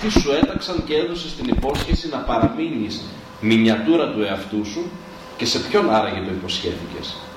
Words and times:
τι 0.00 0.20
σου 0.20 0.30
έταξαν 0.32 0.84
και 0.84 0.94
έδωσες 0.94 1.34
την 1.34 1.48
υπόσχεση 1.48 2.08
να 2.08 2.18
παραμείνεις 2.18 3.00
μινιατούρα 3.40 4.12
του 4.12 4.22
εαυτού 4.22 4.64
σου 4.64 4.90
και 5.36 5.44
σε 5.44 5.58
ποιον 5.58 5.90
άραγε 5.90 6.20
το 6.20 6.30
υποσχέθηκες. 6.30 7.29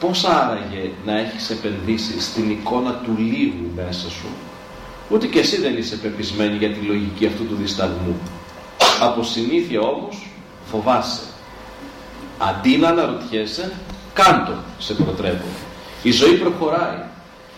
Πώς 0.00 0.24
άραγε 0.24 0.90
να 1.04 1.18
έχεις 1.18 1.50
επενδύσει 1.50 2.20
στην 2.20 2.50
εικόνα 2.50 2.92
του 2.92 3.16
λίγου 3.18 3.70
μέσα 3.76 4.10
σου; 4.10 4.26
Ούτε 5.10 5.26
και 5.26 5.38
εσύ 5.38 5.60
δεν 5.60 5.76
είσαι 5.76 5.96
πεπισμένη 5.96 6.56
για 6.56 6.70
τη 6.70 6.80
λογική 6.80 7.26
αυτού 7.26 7.46
του 7.46 7.54
δισταγμού. 7.54 8.20
Από 9.00 9.22
συνήθεια 9.22 9.80
όμως 9.80 10.26
φοβάσαι. 10.70 11.22
Αντί 12.38 12.76
να 12.76 12.88
αναρωτιέσαι, 12.88 13.72
κάντο 14.12 14.54
σε 14.78 14.94
προτρέπω. 14.94 15.44
Η 16.02 16.10
ζωή 16.10 16.34
προχωράει 16.34 17.02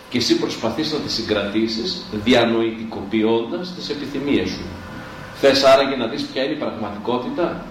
και 0.09 0.17
εσύ 0.17 0.37
προσπαθείς 0.37 0.91
να 0.91 0.99
τις 0.99 1.13
συγκρατήσεις 1.13 2.05
διανοητικοποιώντας 2.23 3.73
τις 3.75 3.89
επιθυμίες 3.89 4.49
σου. 4.49 4.65
Θες 5.39 5.63
άραγε 5.63 5.95
να 5.95 6.07
δεις 6.07 6.21
ποια 6.23 6.43
είναι 6.43 6.53
η 6.53 6.57
πραγματικότητα; 6.57 7.65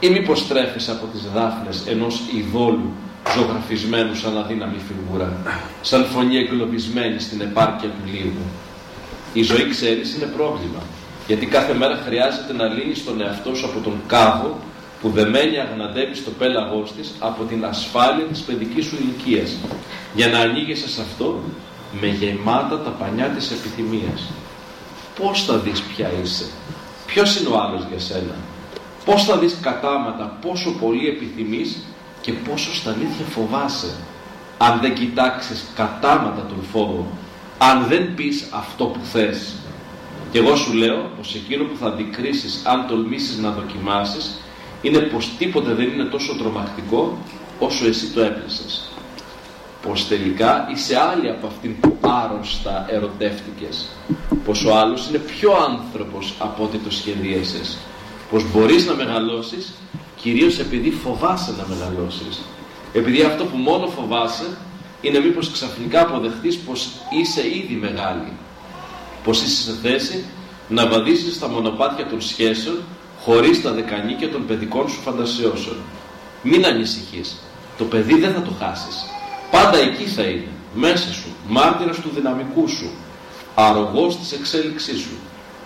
Ή 0.00 0.10
μήπως 0.10 0.48
τρέφεις 0.48 0.88
από 0.88 1.06
τις 1.06 1.22
δάφνες 1.34 1.86
ενός 1.86 2.20
ειδόλου 2.36 2.92
ζωγραφισμένους 3.34 4.20
σαν 4.20 4.38
αδύναμη 4.38 4.80
φιγούρα, 4.88 5.36
σαν 5.82 6.04
φωνή 6.04 6.36
εγκλωβισμένη 6.36 7.18
στην 7.20 7.40
επάρκεια 7.40 7.88
του 7.88 8.10
λίγου. 8.12 8.46
Η 9.32 9.42
ζωή, 9.42 9.68
ξέρεις, 9.70 10.14
είναι 10.14 10.26
πρόβλημα, 10.26 10.82
γιατί 11.26 11.46
κάθε 11.46 11.74
μέρα 11.74 12.02
χρειάζεται 12.06 12.52
να 12.52 12.66
λύνεις 12.66 13.04
τον 13.04 13.20
εαυτό 13.20 13.54
σου 13.54 13.66
από 13.66 13.80
τον 13.80 14.00
κάβο 14.06 14.58
που 15.00 15.10
δεμένη 15.10 15.58
αγναντεύει 15.58 16.14
στο 16.14 16.30
πέλαγός 16.30 16.92
της 16.92 17.14
από 17.18 17.44
την 17.44 17.64
ασφάλεια 17.64 18.24
της 18.24 18.40
παιδικής 18.40 18.84
σου 18.84 18.96
ηλικίας, 19.00 19.56
για 20.14 20.28
να 20.28 20.38
ανοίγεσαι 20.38 20.88
σε 20.88 21.00
αυτό 21.00 21.40
με 22.00 22.06
γεμάτα 22.06 22.80
τα 22.80 22.90
πανιά 22.90 23.26
της 23.26 23.50
επιθυμίας. 23.50 24.30
Πώς 25.20 25.44
θα 25.44 25.56
δεις 25.56 25.80
ποια 25.80 26.10
είσαι, 26.22 26.44
ποιος 27.06 27.40
είναι 27.40 27.48
ο 27.48 27.60
άλλος 27.60 27.86
για 27.90 27.98
σένα, 27.98 28.34
πώς 29.04 29.24
θα 29.24 29.36
δεις 29.38 29.56
κατάματα 29.62 30.38
πόσο 30.40 30.70
πολύ 30.80 31.08
επιθυμείς 31.08 31.76
και 32.22 32.32
πόσο 32.32 32.74
στα 32.74 32.90
αλήθεια 32.90 33.24
φοβάσαι. 33.30 33.90
Αν 34.58 34.80
δεν 34.80 34.94
κοιτάξεις 34.94 35.64
κατάματα 35.74 36.46
τον 36.48 36.64
φόβο, 36.72 37.06
αν 37.58 37.86
δεν 37.88 38.14
πεις 38.14 38.48
αυτό 38.50 38.84
που 38.84 39.00
θες. 39.12 39.54
Και 40.30 40.38
εγώ 40.38 40.56
σου 40.56 40.72
λέω 40.72 41.10
πως 41.16 41.34
εκείνο 41.34 41.64
που 41.64 41.76
θα 41.76 41.86
αντικρίσεις 41.86 42.62
αν 42.64 42.86
τολμήσεις 42.86 43.38
να 43.38 43.50
δοκιμάσεις 43.50 44.40
είναι 44.82 44.98
πως 44.98 45.30
τίποτε 45.38 45.72
δεν 45.74 45.88
είναι 45.88 46.04
τόσο 46.04 46.34
τρομακτικό 46.34 47.18
όσο 47.58 47.86
εσύ 47.86 48.06
το 48.06 48.20
έπλεσες 48.20 48.92
πως 49.82 50.08
τελικά 50.08 50.68
είσαι 50.72 50.98
άλλη 50.98 51.30
από 51.30 51.46
αυτήν 51.46 51.80
που 51.80 51.96
άρρωστα 52.00 52.86
ερωτεύτηκες 52.88 53.88
πως 54.44 54.64
ο 54.64 54.76
άλλος 54.76 55.08
είναι 55.08 55.18
πιο 55.18 55.52
άνθρωπος 55.52 56.34
από 56.38 56.62
ό,τι 56.64 56.78
το 56.78 56.90
σχεδίασες 56.90 57.78
πως 58.30 58.52
μπορείς 58.52 58.86
να 58.86 58.94
μεγαλώσεις 58.94 59.72
κυρίως 60.22 60.58
επειδή 60.58 60.90
φοβάσαι 60.90 61.54
να 61.58 61.74
μεγαλώσεις. 61.74 62.40
Επειδή 62.92 63.22
αυτό 63.22 63.44
που 63.44 63.56
μόνο 63.56 63.86
φοβάσαι 63.86 64.56
είναι 65.00 65.18
μήπως 65.18 65.50
ξαφνικά 65.50 66.00
αποδεχτείς 66.00 66.56
πως 66.56 66.88
είσαι 67.20 67.46
ήδη 67.46 67.74
μεγάλη. 67.74 68.32
Πως 69.24 69.42
είσαι 69.42 69.62
σε 69.62 69.78
θέση 69.82 70.24
να 70.68 70.86
βαδίσεις 70.86 71.34
στα 71.34 71.48
μονοπάτια 71.48 72.06
των 72.06 72.20
σχέσεων 72.20 72.78
χωρίς 73.20 73.62
τα 73.62 73.72
δεκανίκια 73.72 74.30
των 74.30 74.46
παιδικών 74.46 74.88
σου 74.88 75.00
φαντασιώσεων. 75.00 75.76
Μην 76.42 76.66
ανησυχείς. 76.66 77.36
Το 77.78 77.84
παιδί 77.84 78.18
δεν 78.18 78.32
θα 78.32 78.42
το 78.42 78.50
χάσεις. 78.58 79.04
Πάντα 79.50 79.78
εκεί 79.78 80.04
θα 80.04 80.22
είναι, 80.22 80.48
μέσα 80.74 81.12
σου, 81.12 81.28
μάρτυρας 81.48 82.00
του 82.00 82.10
δυναμικού 82.14 82.68
σου, 82.68 82.90
αρρωγός 83.54 84.18
της 84.18 84.32
εξέλιξής 84.32 85.00
σου, 85.00 85.16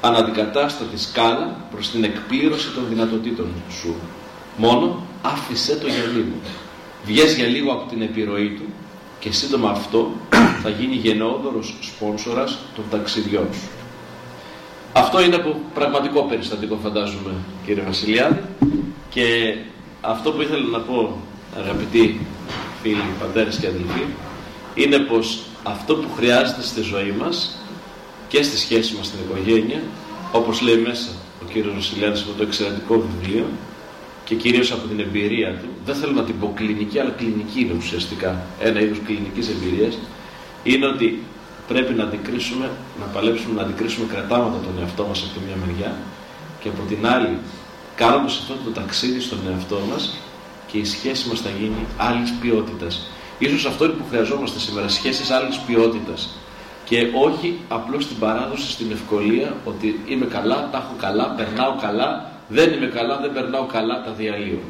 αναντικατάστατης 0.00 1.02
σκάλα 1.02 1.56
προς 1.70 1.91
την 1.91 2.04
εκπλήρωση 2.04 2.70
των 2.75 2.84
δυνατοτήτων 2.88 3.47
σου. 3.81 3.94
Μόνο 4.56 5.03
άφησέ 5.22 5.77
το 5.77 5.87
για 5.87 6.05
λίγο. 6.15 6.34
Βγες 7.05 7.34
για 7.37 7.47
λίγο 7.47 7.72
από 7.72 7.91
την 7.91 8.03
επιρροή 8.03 8.49
του 8.49 8.65
και 9.19 9.33
σύντομα 9.33 9.71
αυτό 9.71 10.11
θα 10.62 10.69
γίνει 10.69 10.94
γενναιόδωρος 10.94 11.75
σπόνσορας 11.81 12.59
των 12.75 12.84
ταξιδιών 12.91 13.49
σου. 13.53 13.69
Αυτό 14.93 15.22
είναι 15.22 15.34
από 15.34 15.61
πραγματικό 15.75 16.22
περιστατικό 16.22 16.78
φαντάζομαι 16.83 17.33
κύριε 17.67 17.83
Βασιλιάδη 17.83 18.41
και 19.09 19.56
αυτό 20.00 20.33
που 20.33 20.41
ήθελα 20.41 20.67
να 20.67 20.78
πω 20.78 21.17
αγαπητοί 21.59 22.21
φίλοι, 22.83 23.03
πατέρες 23.21 23.56
και 23.56 23.67
αδελφοί, 23.67 24.05
είναι 24.75 24.99
πως 24.99 25.41
αυτό 25.62 25.94
που 25.94 26.09
χρειάζεται 26.17 26.62
στη 26.62 26.81
ζωή 26.81 27.15
μας 27.19 27.59
και 28.28 28.43
στη 28.43 28.56
σχέση 28.59 28.94
μας 28.97 29.06
στην 29.06 29.19
οικογένεια, 29.28 29.81
όπως 30.33 30.61
λέει 30.61 30.77
μέσα 30.77 31.09
ο 31.43 31.44
κύριος 31.53 31.75
Ρωσιλιάδης 31.75 32.25
με 32.25 32.33
το 32.37 32.43
εξαιρετικό 32.43 33.05
βιβλίο 33.11 33.47
και 34.26 34.34
κυρίως 34.34 34.72
από 34.72 34.88
την 34.88 35.00
εμπειρία 35.00 35.50
του, 35.60 35.69
δεν 35.84 35.94
θέλω 35.94 36.12
να 36.12 36.22
την 36.22 36.38
πω 36.41 36.53
κλινική, 36.54 36.98
αλλά 36.98 37.10
κλινική 37.10 37.60
είναι 37.60 37.75
ουσιαστικά 37.76 38.31
ένα 38.60 38.81
είδος 38.81 38.98
κλινικής 39.06 39.48
εμπειρίας, 39.48 39.98
είναι 40.62 40.87
ότι 40.87 41.22
πρέπει 41.69 41.92
να 41.94 42.04
αντικρίσουμε, 42.04 42.70
να 43.00 43.06
παλέψουμε 43.06 43.54
να 43.54 43.62
αντικρίσουμε 43.62 44.06
κρατάματα 44.12 44.59
τον 44.66 44.75
εαυτό 44.81 45.06
μας 45.09 45.22
από 45.22 45.32
τη 45.38 45.41
μία 45.47 45.56
μεριά 45.66 45.97
και 46.60 46.69
από 46.69 46.82
την 46.88 47.06
άλλη 47.06 47.38
κάνοντας 47.94 48.38
αυτό 48.38 48.54
το 48.64 48.70
ταξίδι 48.70 49.20
στον 49.20 49.38
εαυτό 49.50 49.78
μας 49.91 50.16
και 50.66 50.78
η 50.78 50.84
σχέση 50.84 51.28
μας 51.28 51.41
θα 51.41 51.50
γίνει 51.58 51.87
άλλης 51.97 52.32
ποιότητας. 52.41 53.10
Ίσως 53.38 53.66
αυτό 53.66 53.84
είναι 53.84 53.94
που 53.94 54.04
χρειαζόμαστε 54.10 54.58
σήμερα, 54.58 54.88
σχέσεις 54.88 55.31
άλλης 55.31 55.58
ποιότητας. 55.58 56.28
Και 56.84 56.98
όχι 57.26 57.58
απλώς 57.69 58.06
την 58.06 58.19
παράδοση 58.19 58.70
στην 58.70 58.91
ευκολία 58.93 59.56
ότι 59.64 60.00
είμαι 60.06 60.26
καλά, 60.26 60.69
τα 60.72 60.78
έχω 60.78 60.94
καλά, 60.98 61.25
περνάω 61.31 61.76
καλά, 61.81 62.35
δεν 62.48 62.72
είμαι 62.72 62.86
καλά, 62.86 63.18
δεν 63.18 63.32
περνάω 63.32 63.66
καλά, 63.66 64.02
τα 64.02 64.10
διαλύω. 64.10 64.60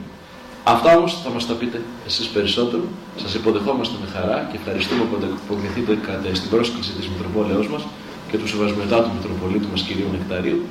Αυτά 0.64 0.97
όμως 0.97 1.20
θα 1.25 1.31
μας 1.31 1.47
τα 1.47 1.54
πείτε 1.54 1.82
εσείς 2.06 2.26
περισσότερο. 2.26 2.82
Σας 3.16 3.34
υποδεχόμαστε 3.34 3.94
με 4.00 4.10
χαρά 4.14 4.48
και 4.50 4.56
ευχαριστούμε 4.56 5.04
που 5.04 5.16
αποδεχθείτε 5.48 5.98
στην 6.32 6.50
πρόσκληση 6.50 6.92
της 6.92 7.09
Μητροπόλεως 7.09 7.69
μας 7.69 7.82
και 8.31 8.38
του 8.38 8.48
σεβασμιωτά 8.48 9.03
του 9.03 9.10
Μητροπολίτου 9.16 9.69
μας 9.70 9.82
κυρίου 9.82 10.09
Νεκταρίου. 10.12 10.62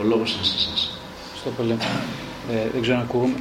Ο 0.00 0.04
λόγος 0.04 0.32
είναι 0.34 0.44
σε 0.44 0.54
εσάς. 0.56 0.98
Ευχαριστώ 1.24 1.50
πολύ. 1.62 1.76
Ε, 2.50 2.70
δεν 2.72 2.82
ξέρω 2.82 2.96
αν 2.96 3.02
ακούγουμε. 3.02 3.34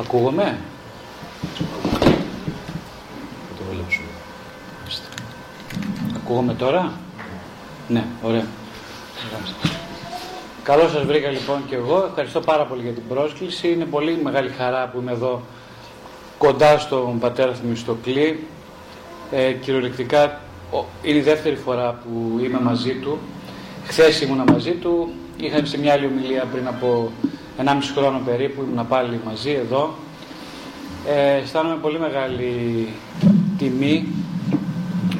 Ακούγομαι; 0.00 0.58
Θα 3.48 3.54
το 3.58 3.64
Ακούγομαι 6.16 6.54
τώρα; 6.54 6.92
Ναι, 7.88 8.04
ωραία. 8.22 8.46
Καλώς 10.62 10.90
σας 10.90 11.04
βρήκα 11.04 11.28
λοιπόν 11.30 11.62
και 11.68 11.74
εγώ. 11.74 12.04
Ευχαριστώ 12.08 12.40
πάρα 12.40 12.64
πολύ 12.64 12.82
για 12.82 12.92
την 12.92 13.02
πρόσκληση. 13.08 13.68
Είναι 13.68 13.84
πολύ 13.84 14.18
μεγάλη 14.22 14.50
χαρά 14.58 14.88
που 14.88 15.00
είμαι 15.00 15.12
εδώ 15.12 15.42
κοντά 16.38 16.78
στον 16.78 17.18
πατέρα 17.18 17.52
Θεμιστοκλή. 17.52 18.46
Ε, 19.30 19.52
κυριολεκτικά 19.52 20.40
είναι 21.02 21.18
η 21.18 21.20
δεύτερη 21.20 21.56
φορά 21.56 21.92
που 22.02 22.40
είμαι 22.44 22.60
μαζί 22.60 22.94
του. 22.94 23.18
Χθες 23.84 24.20
ήμουνα 24.20 24.44
μαζί 24.52 24.70
του. 24.70 25.12
Είχαμε 25.36 25.66
σε 25.66 25.78
μια 25.78 25.92
άλλη 25.92 26.06
ομιλία 26.06 26.44
πριν 26.52 26.66
από 26.66 27.10
1,5 27.58 27.64
χρόνο 27.96 28.20
περίπου 28.24 28.62
ήμουν 28.62 28.88
πάλι 28.88 29.20
μαζί 29.24 29.50
εδώ. 29.50 29.94
Ε, 31.06 31.36
αισθάνομαι 31.36 31.76
πολύ 31.76 31.98
μεγάλη 31.98 32.88
τιμή, 33.58 34.06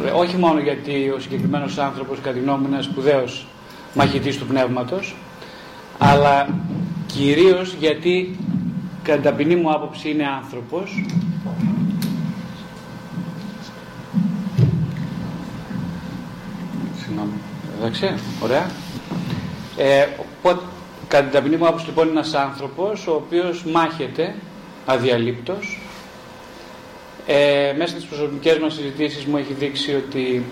ε, 0.06 0.10
όχι 0.10 0.36
μόνο 0.36 0.60
γιατί 0.60 1.12
ο 1.16 1.18
συγκεκριμένος 1.20 1.78
άνθρωπος 1.78 2.18
κατά 2.20 2.32
τη 2.34 2.40
γνώμη 2.40 2.66
είναι 2.66 2.82
σπουδαίος 2.82 3.46
μαχητής 3.94 4.38
του 4.38 4.46
πνεύματος, 4.46 5.14
αλλά 5.98 6.48
κυρίως 7.06 7.74
γιατί 7.78 8.38
κατά 9.02 9.22
ταπεινή 9.22 9.56
μου 9.56 9.70
άποψη 9.72 10.10
είναι 10.10 10.26
άνθρωπος 10.42 11.04
Συγγνώμη. 17.02 17.32
Εντάξει, 17.78 18.14
ωραία. 18.42 18.70
Ε, 19.76 20.06
Κατά 21.12 21.24
την 21.24 21.32
ταπεινή 21.32 21.56
μου 21.56 21.66
άποψη 21.66 21.86
λοιπόν 21.86 22.08
είναι 22.08 22.18
ένας 22.18 22.34
άνθρωπος 22.34 23.06
ο 23.06 23.12
οποίος 23.12 23.64
μάχεται 23.64 24.34
αδιαλείπτος. 24.86 25.80
Ε, 27.26 27.74
μέσα 27.76 27.90
στις 27.90 28.04
προσωπικές 28.04 28.58
μας 28.58 28.74
συζητήσεις 28.74 29.24
μου 29.24 29.36
έχει 29.36 29.52
δείξει 29.52 29.94
ότι 29.94 30.44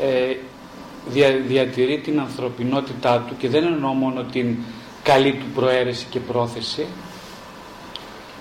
ε, 0.00 0.36
διατηρεί 1.46 1.98
την 1.98 2.20
ανθρωπινότητά 2.20 3.24
του 3.28 3.36
και 3.38 3.48
δεν 3.48 3.64
εννοώ 3.64 3.92
μόνο 3.92 4.22
την 4.22 4.56
καλή 5.02 5.32
του 5.32 5.46
προαίρεση 5.54 6.06
και 6.10 6.20
πρόθεση 6.20 6.86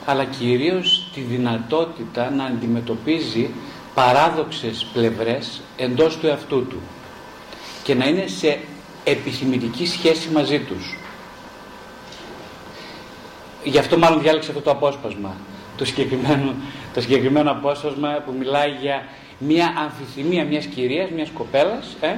αλλά 0.06 0.24
κυρίως 0.24 1.10
τη 1.14 1.22
δυνατότητα 1.22 2.30
να 2.30 2.44
αντιμετωπίζει 2.44 3.50
παράδοξες 3.94 4.88
πλευρές 4.94 5.62
εντός 5.78 6.18
του 6.18 6.28
εαυτού 6.28 6.68
του 6.68 6.82
και 7.84 7.96
να 7.96 8.08
είναι 8.08 8.28
σε 8.28 8.60
επιθυμητική 9.04 9.88
σχέση 9.88 10.30
μαζί 10.30 10.60
τους. 10.60 10.98
Γι' 13.64 13.78
αυτό 13.78 13.98
μάλλον 13.98 14.22
διάλεξε 14.22 14.50
αυτό 14.50 14.62
το 14.62 14.72
απόσπασμα, 14.72 15.36
το 15.78 15.86
συγκεκριμένο, 15.86 16.54
το 16.94 17.02
συγκεκριμένο 17.02 17.52
απόσπασμα 17.52 18.10
που 18.26 18.34
μιλάει 18.40 18.70
για 18.82 19.08
μια 19.38 19.74
αμφιθυμία 19.78 20.46
μιας 20.46 20.66
κυρίας, 20.66 21.10
μιας 21.10 21.30
κοπέλας, 21.30 21.96
ε, 22.02 22.16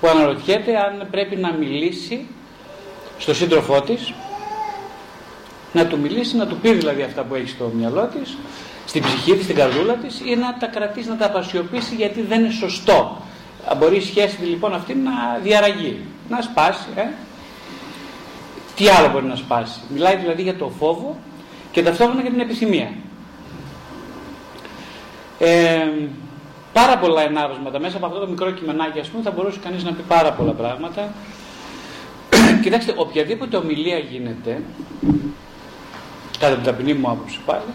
που 0.00 0.08
αναρωτιέται 0.08 0.76
αν 0.76 1.06
πρέπει 1.10 1.36
να 1.36 1.52
μιλήσει 1.52 2.26
στο 3.18 3.34
σύντροφό 3.34 3.80
της, 3.80 4.12
να 5.72 5.86
του 5.86 5.98
μιλήσει, 5.98 6.36
να 6.36 6.46
του 6.46 6.56
πει 6.56 6.72
δηλαδή 6.72 7.02
αυτά 7.02 7.22
που 7.22 7.34
έχει 7.34 7.48
στο 7.48 7.72
μυαλό 7.76 8.10
της, 8.20 8.36
στην 8.86 9.02
ψυχή 9.02 9.32
της, 9.32 9.44
στην 9.44 9.56
καρδούλα 9.56 9.94
της 9.94 10.20
ή 10.24 10.36
να 10.36 10.56
τα 10.58 10.66
κρατήσει, 10.66 11.08
να 11.08 11.16
τα 11.16 11.26
απασιωπήσει 11.26 11.94
γιατί 11.94 12.22
δεν 12.22 12.40
είναι 12.40 12.52
σωστό. 12.52 13.20
Μπορεί 13.78 13.96
η 13.96 14.00
σχέση 14.00 14.42
λοιπόν 14.42 14.74
αυτή 14.74 14.94
να 14.94 15.12
διαραγεί, 15.42 15.98
να 16.28 16.42
σπάσει. 16.42 16.86
Ε. 16.94 17.02
Τι 18.76 18.88
άλλο 18.88 19.08
μπορεί 19.08 19.24
να 19.24 19.36
σπάσει. 19.36 19.80
Μιλάει 19.88 20.16
δηλαδή 20.16 20.42
για 20.42 20.56
το 20.56 20.72
φόβο 20.78 21.18
και 21.72 21.82
ταυτόχρονα 21.82 22.20
για 22.20 22.30
την 22.30 22.40
επιθυμία. 22.40 22.90
Ε, 25.38 25.86
πάρα 26.80 26.98
πολλά 26.98 27.22
ενάβασματα 27.22 27.78
μέσα 27.80 27.96
από 27.96 28.06
αυτό 28.06 28.18
το 28.18 28.26
μικρό 28.26 28.50
κειμενάκι 28.50 28.98
ας 28.98 29.08
πούμε 29.08 29.22
θα 29.22 29.30
μπορούσε 29.30 29.58
κανείς 29.64 29.84
να 29.84 29.92
πει 29.92 30.02
πάρα 30.02 30.32
πολλά 30.32 30.52
πράγματα. 30.52 31.12
Κοιτάξτε, 32.62 32.94
οποιαδήποτε 32.96 33.56
ομιλία 33.56 33.98
γίνεται, 33.98 34.62
κατά 36.38 36.54
την 36.54 36.64
ταπεινή 36.64 36.94
μου 36.94 37.10
άποψη 37.10 37.40
πάλι, 37.46 37.72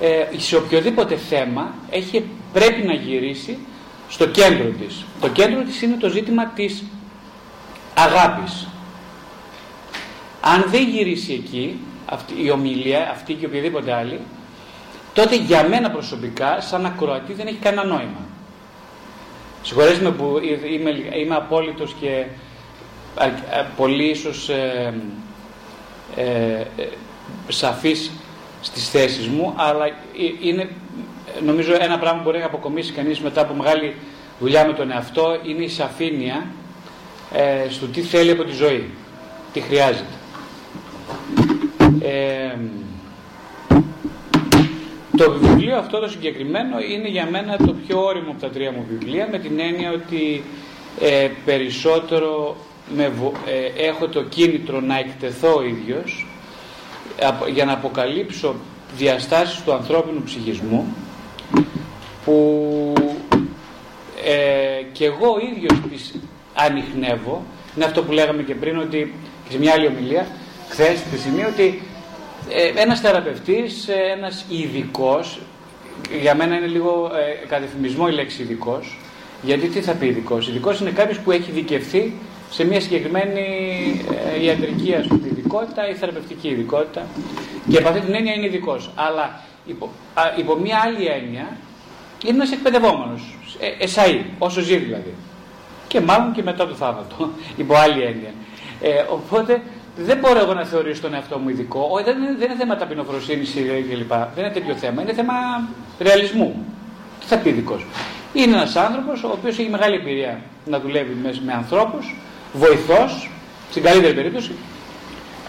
ε, 0.00 0.38
σε 0.38 0.56
οποιοδήποτε 0.56 1.16
θέμα 1.16 1.74
έχει, 1.90 2.24
πρέπει 2.52 2.82
να 2.82 2.92
γυρίσει 2.92 3.58
στο 4.08 4.26
κέντρο 4.26 4.68
της. 4.68 5.04
Το 5.20 5.28
κέντρο 5.28 5.62
της 5.62 5.82
είναι 5.82 5.96
το 5.96 6.08
ζήτημα 6.08 6.46
της 6.46 6.84
αγάπης. 7.94 8.68
Αν 10.40 10.64
δεν 10.66 10.88
γυρίσει 10.88 11.32
εκεί 11.32 11.78
αυτή, 12.06 12.42
η 12.42 12.50
ομιλία, 12.50 13.10
αυτή 13.10 13.34
και 13.34 13.46
οποιαδήποτε 13.46 13.92
άλλη, 13.92 14.20
τότε 15.14 15.36
για 15.36 15.68
μένα 15.68 15.90
προσωπικά, 15.90 16.60
σαν 16.60 16.86
ακροατή, 16.86 17.32
δεν 17.32 17.46
έχει 17.46 17.56
κανένα 17.56 17.84
νόημα. 17.84 18.27
Συγχωρέστε 19.68 20.04
με 20.04 20.10
που 20.10 20.40
είμαι, 20.72 20.90
είμαι 21.20 21.34
απόλυτος 21.34 21.94
και 22.00 22.24
πολύ 23.76 24.04
ίσως 24.04 24.48
ε, 24.48 24.94
ε, 26.16 26.64
σαφής 27.48 28.10
στις 28.60 28.90
θέσεις 28.90 29.26
μου, 29.26 29.54
αλλά 29.56 29.86
ε, 29.86 29.92
είναι 30.42 30.68
νομίζω 31.44 31.74
ένα 31.80 31.98
πράγμα 31.98 32.18
που 32.18 32.24
μπορεί 32.24 32.38
να 32.38 32.44
αποκομίσει 32.44 32.92
κανείς 32.92 33.20
μετά 33.20 33.40
από 33.40 33.54
μεγάλη 33.54 33.94
δουλειά 34.40 34.66
με 34.66 34.72
τον 34.72 34.90
εαυτό 34.90 35.38
είναι 35.46 35.64
η 35.64 35.68
σαφήνεια 35.68 36.46
ε, 37.32 37.70
στο 37.70 37.86
τι 37.86 38.00
θέλει 38.00 38.30
από 38.30 38.44
τη 38.44 38.52
ζωή, 38.52 38.90
τι 39.52 39.60
χρειάζεται. 39.60 40.14
Ε, 42.00 42.56
το 45.18 45.30
βιβλίο 45.30 45.76
αυτό 45.76 45.98
το 45.98 46.08
συγκεκριμένο 46.08 46.80
είναι 46.80 47.08
για 47.08 47.28
μένα 47.30 47.56
το 47.56 47.74
πιο 47.86 48.04
όριμο 48.04 48.30
από 48.30 48.40
τα 48.40 48.48
τρία 48.48 48.72
μου 48.72 48.86
βιβλία 48.88 49.28
με 49.32 49.38
την 49.38 49.60
έννοια 49.60 49.92
ότι 49.92 50.42
ε, 51.00 51.28
περισσότερο 51.44 52.56
με, 52.94 53.04
ε, 53.04 53.86
έχω 53.86 54.08
το 54.08 54.22
κίνητρο 54.22 54.80
να 54.80 54.98
εκτεθώ 54.98 55.56
ο 55.56 55.62
ίδιος 55.62 56.26
για 57.52 57.64
να 57.64 57.72
αποκαλύψω 57.72 58.54
διαστάσεις 58.96 59.62
του 59.62 59.72
ανθρώπινου 59.72 60.22
ψυχισμού 60.22 60.94
που 62.24 62.92
ε, 64.24 64.82
και 64.92 65.04
εγώ 65.04 65.36
ίδιος 65.52 65.72
τις 65.90 66.14
ανοιχνεύω. 66.54 67.42
Είναι 67.76 67.84
αυτό 67.84 68.02
που 68.02 68.12
λέγαμε 68.12 68.42
και 68.42 68.54
πριν 68.54 68.78
ότι 68.78 69.14
σε 69.50 69.58
μια 69.58 69.72
άλλη 69.72 69.86
ομιλία 69.86 70.26
χθες 70.68 71.00
τη 71.00 71.18
στιγμή 71.18 71.44
ότι 71.44 71.64
ε, 71.64 71.87
ένας 72.74 73.00
θεραπευτής, 73.00 73.88
ε, 73.88 73.94
ένας 74.16 74.44
ειδικός, 74.48 75.40
για 76.20 76.34
μένα 76.34 76.56
είναι 76.56 76.66
λίγο 76.66 77.10
ε, 77.42 77.46
κατεφημισμό 77.46 78.06
η 78.08 78.12
λέξη 78.12 78.42
ειδικός, 78.42 78.98
γιατί 79.42 79.68
τι 79.68 79.80
θα 79.80 79.92
πει 79.92 80.06
ειδικός; 80.06 80.48
Ειδικός 80.48 80.80
είναι 80.80 80.90
κάποιος 80.90 81.18
που 81.18 81.30
έχει 81.30 81.50
δικαιωθεί 81.50 82.12
σε 82.50 82.64
μια 82.64 82.80
συγκεκριμένη 82.80 83.40
ε, 84.36 84.44
ιατρική 84.44 84.94
ας 84.94 85.06
πούμε, 85.06 85.26
ειδικότητα 85.26 85.88
ή 85.88 85.94
θεραπευτική 85.94 86.48
ειδικότητα 86.48 87.06
και 87.68 87.78
από 87.78 87.88
αυτή 87.88 88.00
την 88.00 88.14
έννοια 88.14 88.34
είναι 88.34 88.46
ειδικός. 88.46 88.90
Αλλά 88.94 89.40
υπό, 89.66 89.90
α, 90.14 90.22
υπό 90.36 90.56
μια 90.56 90.80
άλλη 90.84 91.06
έννοια 91.06 91.56
είναι 92.24 92.34
ένας 92.34 92.52
εκπαιδευόμενος. 92.52 93.36
Ε, 93.60 93.86
εσαΐ, 93.86 94.24
όσο 94.38 94.60
ζει 94.60 94.76
δηλαδή. 94.76 95.14
Και 95.88 96.00
μάλλον 96.00 96.32
και 96.32 96.42
μετά 96.42 96.68
το 96.68 96.74
θάνατο, 96.74 97.30
υπό 97.56 97.74
άλλη 97.74 98.02
έννοια. 98.02 98.32
Ε, 98.80 99.04
οπότε 99.10 99.62
δεν 100.04 100.18
μπορώ 100.18 100.38
εγώ 100.38 100.54
να 100.54 100.64
θεωρήσω 100.64 101.02
τον 101.02 101.14
εαυτό 101.14 101.38
μου 101.38 101.48
ειδικό. 101.48 101.88
Όχι, 101.90 102.04
δεν, 102.04 102.16
είναι, 102.16 102.34
δεν 102.38 102.50
είναι 102.50 102.58
θέμα 102.58 102.76
ταπεινοφροσύνης 102.76 103.50
κλπ. 103.90 104.08
Δεν 104.08 104.44
είναι 104.44 104.52
τέτοιο 104.52 104.74
θέμα. 104.74 105.02
Είναι 105.02 105.12
θέμα 105.12 105.34
ρεαλισμού. 105.98 106.64
Τι 107.20 107.26
θα 107.26 107.36
πει 107.36 107.48
ειδικός. 107.48 107.86
Είναι 108.32 108.56
ένας 108.56 108.76
άνθρωπος 108.76 109.24
ο 109.24 109.28
οποίος 109.32 109.58
έχει 109.58 109.68
μεγάλη 109.68 109.94
εμπειρία 109.94 110.40
να 110.64 110.80
δουλεύει 110.80 111.16
με, 111.22 111.34
με 111.44 111.52
ανθρώπους, 111.52 112.16
βοηθός, 112.52 113.30
στην 113.70 113.82
καλύτερη 113.82 114.14
περίπτωση, 114.14 114.52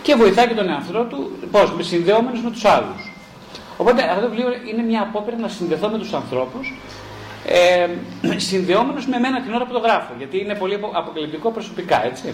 και 0.02 0.16
βοηθάει 0.16 0.48
και 0.48 0.54
τον 0.54 0.70
εαυτό 0.70 1.04
του, 1.04 1.32
πώς, 1.52 1.74
με 1.74 1.84
συνδεόμενο 1.84 2.40
με 2.44 2.52
τους 2.52 2.66
άλλους. 2.66 3.14
Οπότε 3.78 4.04
αυτό 4.04 4.22
το 4.22 4.30
βιβλίο 4.30 4.48
είναι 4.72 4.84
μια 4.84 5.02
απόπειρα 5.02 5.38
να 5.38 5.48
συνδεθώ 5.48 5.88
με 5.88 5.98
τους 5.98 6.14
ανθρώπους, 6.14 6.74
ε, 7.48 7.88
συνδεόμενος 8.36 9.08
με 9.08 9.20
μένα 9.20 9.42
την 9.42 9.54
ώρα 9.54 9.66
που 9.66 9.74
το 9.74 9.80
γράφω, 9.80 10.14
γιατί 10.18 10.40
είναι 10.40 10.56
πολύ 10.56 10.80
αποκλειπτικό 10.94 11.52
προσωπικά, 11.52 12.06
έτσι. 12.06 12.34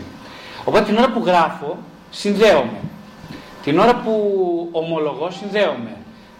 Οπότε 0.66 0.84
την 0.86 0.98
ώρα 0.98 1.10
που 1.10 1.24
γράφω, 1.26 1.78
συνδέομαι. 2.18 2.80
Την 3.64 3.80
ώρα 3.80 3.96
που 3.96 4.14
ομολογώ, 4.72 5.32
συνδέομαι. 5.32 5.98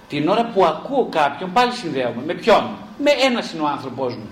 Την 0.08 0.28
ώρα 0.28 0.46
που 0.54 0.66
ακούω 0.66 1.08
κάποιον, 1.12 1.52
πάλι 1.54 1.72
συνδέομαι. 1.72 2.22
Με 2.26 2.34
ποιον; 2.34 2.64
Με 3.04 3.12
ένας 3.12 3.52
είναι 3.52 3.62
ο 3.62 3.68
άνθρωπό 3.68 4.04
μου. 4.04 4.30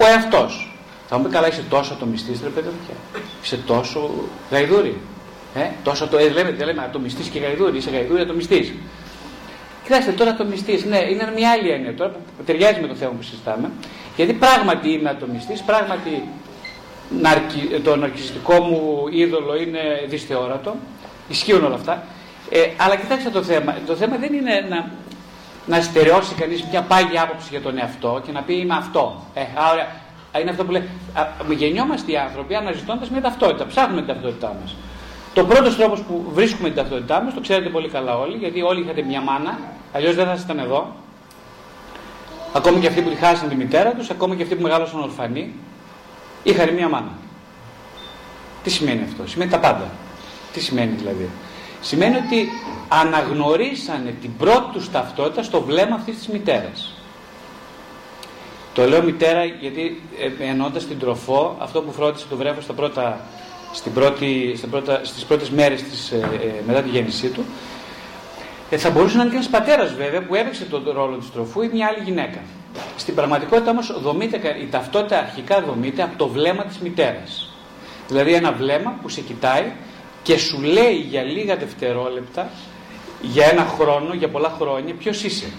Ο 0.00 0.06
εαυτός. 0.06 0.76
Θα 1.08 1.18
μου 1.18 1.24
πει 1.24 1.30
καλά, 1.30 1.48
είσαι 1.48 1.64
τόσο 1.68 1.92
ατομιστή, 1.92 2.38
ρε 2.42 2.48
παιδί 2.48 2.68
Είσαι 3.42 3.56
τόσο 3.56 4.10
γαϊδούρι. 4.50 4.96
Ε, 5.54 5.70
τόσο 5.82 6.08
το, 6.08 6.16
ε, 6.18 6.28
λέμε, 6.28 6.50
δεν 6.50 6.66
λέμε 6.66 6.82
ατομιστή 6.82 7.30
και 7.30 7.38
γαϊδούρι, 7.38 7.76
είσαι 7.76 7.90
γαϊδούρι 7.90 8.20
ατομιστή. 8.20 8.80
Κοιτάξτε, 9.84 10.12
τώρα 10.12 10.30
ατομιστή, 10.30 10.84
ναι, 10.88 10.98
είναι 10.98 11.32
μια 11.36 11.50
άλλη 11.50 11.70
έννοια 11.70 11.94
τώρα 11.94 12.10
που 12.10 12.42
ταιριάζει 12.44 12.80
με 12.80 12.86
το 12.86 12.94
θέμα 12.94 13.10
που 13.10 13.22
συζητάμε. 13.22 13.70
Γιατί 14.16 14.32
πράγματι 14.32 14.90
είμαι 14.90 15.08
ατομιστής, 15.08 15.62
πράγματι 15.62 16.28
το 17.84 17.96
ναρκιστικό 17.96 18.60
μου 18.60 19.08
είδωλο 19.10 19.56
είναι 19.56 19.80
δυσθεώρατο, 20.08 20.74
ισχύουν 21.28 21.64
όλα 21.64 21.74
αυτά. 21.74 22.04
Ε, 22.50 22.58
αλλά 22.76 22.96
κοιτάξτε 22.96 23.30
το 23.30 23.42
θέμα. 23.42 23.74
Το 23.86 23.94
θέμα 23.94 24.16
δεν 24.16 24.32
είναι 24.32 24.66
να, 24.68 24.90
να 25.66 25.82
στερεώσει 25.82 26.34
κανείς 26.34 26.64
μια 26.70 26.82
πάγια 26.82 27.22
άποψη 27.22 27.48
για 27.50 27.60
τον 27.60 27.78
εαυτό 27.78 28.22
και 28.26 28.32
να 28.32 28.42
πει 28.42 28.54
είμαι 28.54 28.74
αυτό. 28.74 29.24
Ε, 29.34 29.40
άρα, 29.54 29.86
είναι 30.40 30.50
αυτό 30.50 30.64
που 30.64 30.70
λέει. 30.70 30.88
Γεννιόμαστε 31.48 32.12
οι 32.12 32.16
άνθρωποι 32.16 32.54
αναζητώντας 32.54 33.10
μια 33.10 33.20
ταυτότητα. 33.20 33.66
Ψάχνουμε 33.66 34.02
την 34.02 34.14
ταυτότητά 34.14 34.56
μας. 34.60 34.76
Το 35.34 35.44
πρώτος 35.44 35.76
τρόπος 35.76 36.00
που 36.00 36.24
βρίσκουμε 36.32 36.68
την 36.68 36.76
ταυτότητά 36.76 37.22
μας, 37.22 37.34
το 37.34 37.40
ξέρετε 37.40 37.68
πολύ 37.68 37.88
καλά 37.88 38.18
όλοι, 38.18 38.36
γιατί 38.36 38.62
όλοι 38.62 38.80
είχατε 38.80 39.02
μια 39.02 39.20
μάνα, 39.20 39.58
αλλιώς 39.92 40.14
δεν 40.14 40.26
θα 40.26 40.32
ήσασταν 40.32 40.58
εδώ. 40.58 40.94
Ακόμη 42.52 42.80
και 42.80 42.86
αυτοί 42.86 43.02
που 43.02 43.10
τη 43.10 43.16
χάσαν 43.16 43.48
τη 43.48 43.54
μητέρα 43.54 43.90
τους, 43.92 44.10
ακόμη 44.10 44.36
και 44.36 44.42
αυτοί 44.42 44.54
που 44.54 44.62
μεγάλωσαν 44.62 45.00
ορφανοί, 45.00 45.54
είχαν 46.42 46.74
μία 46.74 46.88
μάνα. 46.88 47.12
Τι 48.62 48.70
σημαίνει 48.70 49.02
αυτό, 49.02 49.26
σημαίνει 49.26 49.50
τα 49.50 49.58
πάντα. 49.58 49.90
Τι 50.52 50.60
σημαίνει 50.60 50.94
δηλαδή; 50.96 51.28
Σημαίνει 51.80 52.16
ότι 52.16 52.48
αναγνωρίσανε 52.88 54.14
την 54.20 54.36
πρώτη 54.36 54.72
τους 54.72 54.90
ταυτότητα 54.90 55.42
στο 55.42 55.60
βλέμμα 55.60 55.94
αυτής 55.94 56.16
της 56.16 56.28
μητέρας. 56.28 56.94
Το 58.74 58.88
λέω 58.88 59.02
μητέρα 59.02 59.44
γιατί 59.44 60.02
ε, 60.40 60.48
εννοώντας 60.48 60.86
την 60.86 60.98
τροφό, 60.98 61.56
αυτό 61.58 61.82
που 61.82 61.92
φρόντισε 61.92 62.26
το 62.28 62.36
βρέφος 62.36 62.64
στα 62.64 62.72
πρώτα, 62.72 63.20
στην 63.72 63.92
πρώτη, 63.92 64.54
στα 64.56 64.66
πρώτα, 64.66 65.00
στις 65.04 65.24
πρώτες 65.24 65.50
μέρες 65.50 65.82
της, 65.82 66.10
ε, 66.10 66.16
ε, 66.16 66.62
μετά 66.66 66.82
τη 66.82 66.88
γέννησή 66.88 67.28
του, 67.28 67.44
ε, 68.72 68.76
θα 68.76 68.90
μπορούσε 68.90 69.16
να 69.16 69.22
είναι 69.22 69.30
και 69.30 69.36
ένας 69.36 69.48
πατέρας 69.48 69.94
βέβαια 69.94 70.22
που 70.22 70.34
έπαιξε 70.34 70.64
τον 70.64 70.84
ρόλο 70.94 71.16
της 71.16 71.32
τροφού 71.32 71.62
ή 71.62 71.70
μια 71.72 71.86
άλλη 71.86 72.04
γυναίκα. 72.04 72.38
Στην 72.96 73.14
πραγματικότητα 73.14 73.70
όμως 73.70 74.00
δομείται, 74.00 74.56
η 74.62 74.66
ταυτότητα 74.66 75.18
αρχικά 75.18 75.60
δομείται 75.60 76.02
από 76.02 76.16
το 76.16 76.28
βλέμμα 76.28 76.64
της 76.64 76.78
μητέρας. 76.78 77.54
Δηλαδή 78.08 78.32
ένα 78.32 78.52
βλέμμα 78.52 78.98
που 79.02 79.08
σε 79.08 79.20
κοιτάει 79.20 79.72
και 80.22 80.38
σου 80.38 80.60
λέει 80.60 80.94
για 80.94 81.22
λίγα 81.22 81.56
δευτερόλεπτα, 81.56 82.50
για 83.22 83.46
ένα 83.46 83.64
χρόνο, 83.78 84.14
για 84.14 84.28
πολλά 84.28 84.56
χρόνια, 84.58 84.94
ποιος 84.94 85.22
είσαι. 85.22 85.52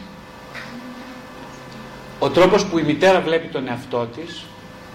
Ο 2.20 2.30
τρόπος 2.30 2.66
που 2.66 2.78
η 2.78 2.84
μητέρα 2.84 3.22
βλέπει 3.22 3.48
τον 3.48 3.68
εαυτό 3.68 4.08
της, 4.16 4.46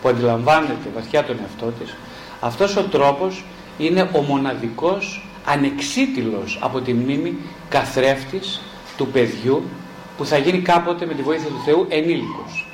που 0.02 0.08
αντιλαμβάνεται 0.08 0.88
βαθιά 0.94 1.24
τον 1.24 1.36
εαυτό 1.42 1.66
της, 1.66 1.94
αυτός 2.40 2.76
ο 2.76 2.82
τρόπος 2.82 3.44
είναι 3.78 4.10
ο 4.12 4.20
μοναδικός 4.20 5.27
ανεξίτηλος 5.48 6.58
από 6.62 6.80
τη 6.80 6.92
μνήμη 6.92 7.36
καθρέφτης 7.68 8.60
του 8.96 9.06
παιδιού 9.06 9.62
που 10.16 10.24
θα 10.24 10.36
γίνει 10.36 10.58
κάποτε 10.58 11.06
με 11.06 11.14
τη 11.14 11.22
βοήθεια 11.22 11.48
του 11.48 11.62
Θεού 11.64 11.86
ενήλικος. 11.88 12.68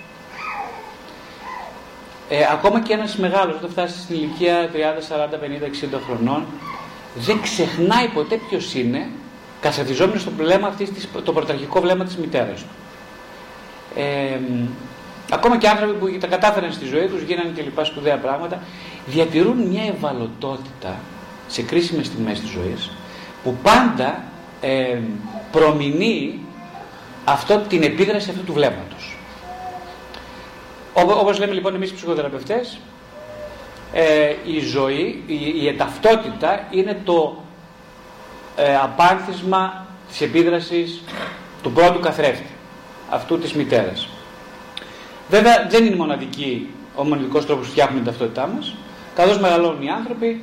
Ε, 2.28 2.46
ακόμα 2.52 2.80
και 2.80 2.92
ένας 2.92 3.16
μεγάλος 3.16 3.56
όταν 3.56 3.70
φτάσει 3.70 3.98
στην 3.98 4.14
ηλικία 4.14 4.70
30, 4.72 5.00
40, 5.00 5.38
50, 5.38 5.64
60 5.64 6.00
χρονών 6.06 6.44
δεν 7.14 7.40
ξεχνάει 7.42 8.08
ποτέ 8.08 8.40
ποιος 8.48 8.74
είναι 8.74 9.08
καθαρτιζόμενο 9.60 10.18
στο 10.18 10.30
βλέμμα 10.30 10.66
αυτής 10.66 10.92
της, 10.92 11.08
το 11.24 11.32
πρωταρχικό 11.32 11.80
βλέμμα 11.80 12.04
της 12.04 12.16
μητέρας 12.16 12.60
του. 12.60 12.74
Ε, 14.00 14.38
ακόμα 15.30 15.58
και 15.58 15.68
άνθρωποι 15.68 15.92
που 15.92 16.18
τα 16.18 16.26
κατάφεραν 16.26 16.72
στη 16.72 16.84
ζωή 16.84 17.06
τους, 17.06 17.22
γίνανε 17.22 17.50
και 17.54 17.62
λοιπά 17.62 17.84
σπουδαία 17.84 18.16
πράγματα, 18.16 18.62
διατηρούν 19.06 19.56
μια 19.56 19.82
ευαλωτότητα 19.84 20.96
σε 21.54 21.62
κρίσιμες 21.62 22.06
στιγμές 22.06 22.40
της 22.40 22.48
ζωής 22.48 22.90
που 23.42 23.56
πάντα 23.62 24.22
ε, 24.60 24.98
προμηνύει 25.50 26.40
αυτό, 27.24 27.58
την 27.58 27.82
επίδραση 27.82 28.30
αυτού 28.30 28.44
του 28.44 28.52
βλέμματος. 28.52 29.16
Όπως 30.92 31.38
λέμε 31.38 31.52
λοιπόν 31.52 31.74
εμείς 31.74 31.90
οι 31.90 31.94
ψυχοθεραπευτές, 31.94 32.78
ε, 33.92 34.34
η 34.44 34.58
ζωή, 34.60 35.22
η, 35.26 35.62
η 35.62 35.68
εταυτότητα 35.68 36.68
είναι 36.70 37.00
το 37.04 37.42
ε, 38.56 38.76
απάνθισμα 38.76 39.86
της 40.08 40.20
επίδρασης 40.20 41.02
του 41.62 41.72
πρώτου 41.72 42.00
καθρέφτη, 42.00 42.52
αυτού 43.10 43.38
της 43.38 43.52
μητέρας. 43.54 44.08
Βέβαια 45.30 45.66
δεν 45.70 45.86
είναι 45.86 45.96
μοναδική 45.96 46.70
ο 46.94 47.04
μοναδικός 47.04 47.46
τρόπος 47.46 47.66
που 47.66 47.70
φτιάχνουμε 47.70 48.00
την 48.00 48.10
ταυτότητά 48.10 48.46
μας. 48.46 48.74
Καθώς 49.14 49.38
μεγαλώνουν 49.40 49.82
οι 49.82 49.90
άνθρωποι, 49.90 50.42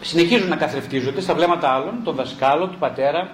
συνεχίζουν 0.00 0.48
να 0.48 0.56
καθρεφτίζονται 0.56 1.20
στα 1.20 1.34
βλέμματα 1.34 1.68
άλλων, 1.68 1.94
των 2.04 2.14
δασκάλων, 2.14 2.70
του 2.70 2.78
πατέρα, 2.78 3.30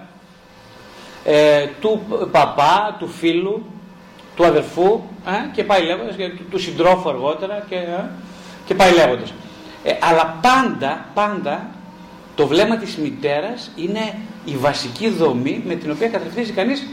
ε, 1.23 1.65
του 1.81 2.01
παπά, 2.31 2.95
του 2.99 3.07
φίλου, 3.07 3.65
του 4.35 4.45
αδερφού 4.45 5.01
ε, 5.25 5.31
και 5.53 5.63
πάει 5.63 5.83
λέγοντας, 5.83 6.15
και 6.15 6.29
του, 6.29 6.43
του 6.51 6.59
συντρόφου 6.59 7.09
αργότερα 7.09 7.65
και, 7.69 7.75
ε, 7.75 8.03
και 8.65 8.75
πάει 8.75 8.93
λέγοντας. 8.93 9.33
Ε, 9.83 9.93
αλλά 10.01 10.37
πάντα, 10.41 11.05
πάντα 11.13 11.67
το 12.35 12.47
βλέμμα 12.47 12.77
της 12.77 12.97
μητέρας 12.97 13.71
είναι 13.75 14.17
η 14.45 14.55
βασική 14.55 15.09
δομή 15.09 15.63
με 15.65 15.75
την 15.75 15.91
οποία 15.91 16.07
καθρεφτίζει 16.07 16.51
κανείς 16.51 16.87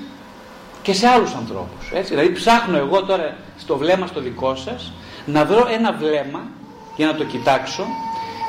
και 0.82 0.92
σε 0.92 1.06
άλλους 1.06 1.34
ανθρώπους. 1.34 1.90
Έτσι. 1.92 2.14
Δηλαδή 2.14 2.32
ψάχνω 2.32 2.76
εγώ 2.76 3.02
τώρα 3.04 3.36
στο 3.58 3.76
βλέμμα 3.76 4.06
στο 4.06 4.20
δικό 4.20 4.54
σας 4.54 4.92
να 5.26 5.44
βρω 5.44 5.66
ένα 5.70 5.92
βλέμμα 5.92 6.40
για 6.96 7.06
να 7.06 7.14
το 7.14 7.24
κοιτάξω 7.24 7.84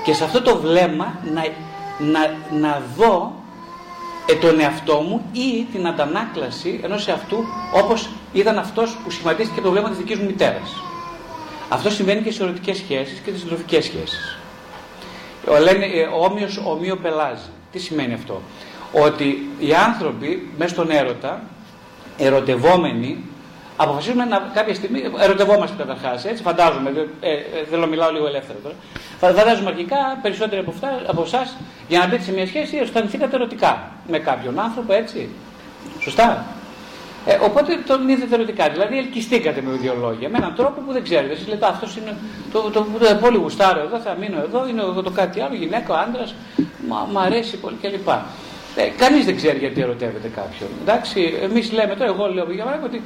και 0.03 0.13
σε 0.13 0.23
αυτό 0.23 0.41
το 0.41 0.57
βλέμμα 0.57 1.19
να, 1.33 1.41
να, 2.11 2.19
να 2.59 2.81
δω 2.97 3.35
ε, 4.25 4.33
τον 4.33 4.59
εαυτό 4.59 5.01
μου 5.01 5.25
ή 5.31 5.63
την 5.71 5.87
αντανάκλαση 5.87 6.79
ενός 6.83 7.07
εαυτού 7.07 7.43
όπως 7.73 8.09
ήταν 8.33 8.57
αυτός 8.57 8.97
που 9.03 9.11
σχηματίστηκε 9.11 9.61
το 9.61 9.71
βλέμμα 9.71 9.89
της 9.89 9.97
δικής 9.97 10.17
μου 10.17 10.25
μητέρας. 10.25 10.73
Αυτό 11.69 11.89
συμβαίνει 11.89 12.21
και 12.21 12.31
σε 12.31 12.43
ερωτικές 12.43 12.77
σχέσεις 12.77 13.19
και 13.19 13.31
τις 13.31 13.39
συντροφικές 13.39 13.83
σχέσεις. 13.83 14.37
Λένε 15.61 15.85
ε, 15.85 16.03
όμοιος 16.03 16.61
ομοίο 16.65 16.97
πελάζει. 16.97 17.49
Τι 17.71 17.79
σημαίνει 17.79 18.13
αυτό; 18.13 18.41
Ότι 18.91 19.49
οι 19.59 19.73
άνθρωποι 19.73 20.49
μέσα 20.57 20.73
στον 20.73 20.91
έρωτα, 20.91 21.41
ερωτευόμενοι, 22.17 23.23
αποφασίζουμε 23.83 24.25
να, 24.25 24.51
κάποια 24.53 24.73
στιγμή, 24.73 25.01
ερωτευόμαστε 25.19 25.75
καταρχάς, 25.77 26.25
έτσι 26.25 26.43
φαντάζομαι, 26.43 26.89
ε, 27.19 27.31
ε, 27.31 27.39
θέλω 27.69 27.81
να 27.81 27.87
μιλάω 27.87 28.11
λίγο 28.11 28.27
ελεύθερα 28.27 28.59
τώρα. 28.63 28.75
Φαντάζομαι 29.19 29.69
αρχικά 29.69 29.97
περισσότεροι 30.21 30.61
από, 30.61 30.73
από 31.07 31.21
εσάς 31.21 31.57
για 31.87 31.99
να 31.99 32.07
μπείτε 32.07 32.23
σε 32.23 32.31
μια 32.31 32.47
σχέση 32.47 32.77
αισθανθήκατε 32.77 33.35
ερωτικά 33.35 33.91
με 34.07 34.19
κάποιον 34.19 34.59
άνθρωπο, 34.59 34.93
έτσι. 34.93 35.29
Σωστά. 35.99 36.45
Ε, 37.25 37.37
οπότε 37.41 37.83
τον 37.87 38.09
είδατε 38.09 38.35
ερωτικά. 38.35 38.69
Δηλαδή 38.69 38.97
ελκυστήκατε 38.97 39.61
με 39.61 39.71
δύο 39.77 39.95
λόγια. 39.99 40.29
Με 40.29 40.37
έναν 40.37 40.55
τρόπο 40.55 40.81
που 40.81 40.91
δεν 40.91 41.03
ξέρετε. 41.03 41.33
Εσείς 41.33 41.47
λέτε 41.47 41.65
αυτός 41.65 41.97
είναι 41.97 42.17
το, 42.51 42.61
το, 42.61 42.69
το, 42.69 42.85
το, 42.99 43.15
πολύ 43.21 43.37
γουστάρω 43.37 43.79
εδώ, 43.79 43.99
θα 43.99 44.15
μείνω 44.19 44.39
εδώ, 44.39 44.67
είναι 44.67 44.81
εγώ 44.81 45.01
το 45.01 45.11
κάτι 45.11 45.41
άλλο, 45.41 45.55
γυναίκα, 45.55 45.93
ο 45.93 45.97
άντρα, 45.97 46.25
μου 47.11 47.19
αρέσει 47.19 47.57
πολύ 47.57 47.75
κλπ. 47.81 48.09
Ε, 48.75 48.83
Κανείς 48.97 49.25
δεν 49.25 49.35
ξέρει 49.35 49.57
γιατί 49.57 49.81
ερωτεύεται 49.81 50.27
κάποιον. 50.27 50.69
Εντάξει, 50.81 51.39
εμείς 51.41 51.71
λέμε 51.71 51.95
τώρα, 51.95 52.11
εγώ 52.11 52.33
λέω 52.33 52.51
για 52.51 52.63
παράδειγμα 52.63 52.87
ότι. 52.87 53.01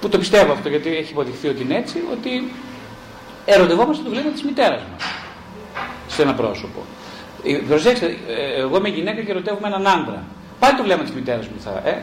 Που 0.00 0.08
το 0.08 0.18
πιστεύω 0.18 0.52
αυτό 0.52 0.68
γιατί 0.68 0.96
έχει 0.96 1.12
υποδειχθεί 1.12 1.48
ότι 1.48 1.62
είναι 1.62 1.76
έτσι, 1.76 2.02
ότι 2.12 2.52
ερωτευόμαστε 3.44 4.02
το 4.02 4.10
βλέμμα 4.10 4.30
της 4.30 4.42
μητέρας 4.42 4.82
μας 4.92 5.02
σε 6.08 6.22
ένα 6.22 6.34
πρόσωπο. 6.34 6.80
Ε, 7.44 7.56
προσέξτε, 7.68 8.06
ε, 8.06 8.60
εγώ 8.60 8.76
είμαι 8.76 8.88
γυναίκα 8.88 9.22
και 9.22 9.30
ερωτεύομαι 9.30 9.66
έναν 9.66 9.86
άντρα. 9.86 10.22
Πάλι 10.58 10.76
το 10.76 10.82
βλέμμα 10.82 11.02
της 11.02 11.12
μητέρας 11.12 11.46
μου 11.46 11.60
θα. 11.60 11.82
Ε, 11.88 12.02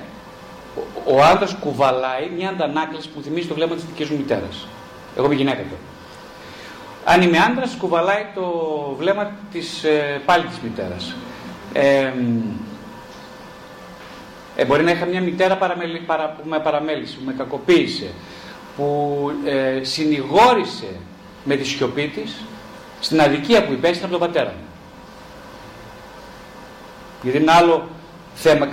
ο 1.06 1.24
άντρας 1.24 1.56
κουβαλάει 1.60 2.30
μια 2.38 2.50
αντανάκλαση 2.50 3.10
που 3.10 3.22
θυμίζει 3.22 3.48
το 3.48 3.54
βλέμμα 3.54 3.76
της 3.76 3.86
δικής 3.86 4.10
μου 4.10 4.18
μητέρας. 4.18 4.68
Εγώ 5.18 5.26
είμαι 5.26 5.36
γυναίκα 5.36 5.58
τώρα. 5.58 5.82
Αν 7.06 7.22
είμαι 7.22 7.38
άντρας, 7.38 7.76
κουβαλάει 7.80 8.26
το 8.36 8.44
βλέμμα 8.98 9.32
της 9.52 9.84
ε, 9.84 10.22
πάλι 10.26 10.44
της 10.44 10.58
μητέρας. 10.64 11.16
Ε, 11.74 12.12
ε, 14.60 14.66
μπορεί 14.66 14.84
να 14.84 14.92
είχα 14.92 15.06
μια 15.06 15.22
μητέρα 15.22 15.58
παραμελη, 15.58 16.00
παρα, 16.00 16.30
που 16.30 16.50
με 16.50 16.60
παραμέλησε, 16.60 17.18
που 17.18 17.26
με 17.26 17.34
κακοποίησε, 17.38 18.10
που 18.76 19.32
ε, 19.46 19.84
συνηγόρησε 19.84 20.88
με 21.44 21.56
τη 21.56 21.64
σιωπή 21.64 22.08
της 22.08 22.36
στην 23.00 23.22
αδικία 23.22 23.66
που 23.66 23.74
υπέστη 23.74 24.04
από 24.04 24.12
τον 24.12 24.20
πατέρα 24.20 24.50
μου. 24.50 24.66
Γιατί 27.22 27.38
είναι 27.38 27.52
άλλο 27.52 27.88
θέμα 28.36 28.66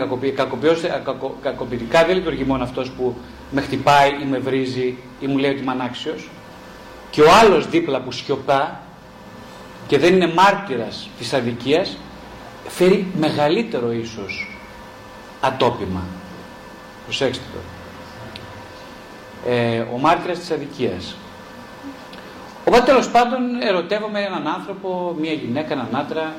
κακοποιητικά 1.42 2.04
δεν 2.04 2.16
λειτουργεί 2.16 2.44
μόνο 2.44 2.62
αυτός 2.62 2.90
που 2.90 3.16
με 3.50 3.60
χτυπάει 3.60 4.10
ή 4.22 4.24
με 4.30 4.38
βρίζει 4.38 4.96
ή 5.20 5.26
μου 5.26 5.38
λέει 5.38 5.50
ότι 5.50 5.60
είμαι 5.60 5.72
ανάξιος 5.72 6.28
και 7.10 7.22
ο 7.22 7.26
άλλος 7.42 7.68
δίπλα 7.68 8.00
που 8.00 8.12
σιωπά 8.12 8.80
και 9.86 9.98
δεν 9.98 10.14
είναι 10.14 10.32
μάρτυρας 10.34 11.08
της 11.18 11.32
αδικίας 11.32 11.96
φέρει 12.68 13.06
μεγαλύτερο 13.18 13.92
ίσως 13.92 14.53
ατόπιμα. 15.46 16.00
Προσέξτε 17.04 17.44
το. 17.52 17.58
Ε, 19.50 19.86
ο 19.94 19.98
μάρτυρας 19.98 20.38
της 20.38 20.50
αδικίας. 20.50 21.14
Οπότε 22.64 22.84
τέλος 22.84 23.10
πάντων 23.10 23.62
ερωτεύομαι 23.62 24.20
έναν 24.20 24.46
άνθρωπο, 24.46 25.16
μια 25.20 25.32
γυναίκα, 25.32 25.72
έναν 25.72 25.88
άντρα 25.92 26.34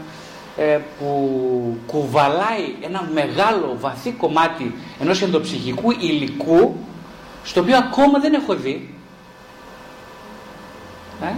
ε, 0.58 0.80
που 1.00 1.78
κουβαλάει 1.88 2.76
ένα 2.82 3.10
μεγάλο 3.14 3.76
βαθύ 3.80 4.12
κομμάτι 4.12 4.76
ενός 5.00 5.22
ενδοψυχικού 5.22 5.92
υλικού 5.92 6.76
στο 7.44 7.62
οποίο 7.62 7.78
ακόμα 7.78 8.20
δεν 8.20 8.34
έχω 8.34 8.56
δει. 8.56 8.94
Ε; 11.22 11.34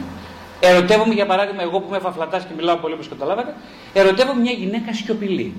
Ερωτεύομαι 0.59 1.13
για 1.13 1.25
παράδειγμα 1.25 1.61
εγώ 1.61 1.79
που 1.79 1.87
είμαι 1.87 1.99
φαφλατάς 1.99 2.43
και 2.43 2.53
μιλάω 2.55 2.75
πολύ 2.75 2.93
όπως 2.93 3.07
καταλάβατε 3.07 3.55
ερωτεύομαι 3.93 4.41
μια 4.41 4.51
γυναίκα 4.51 4.93
σιωπηλή. 4.93 5.53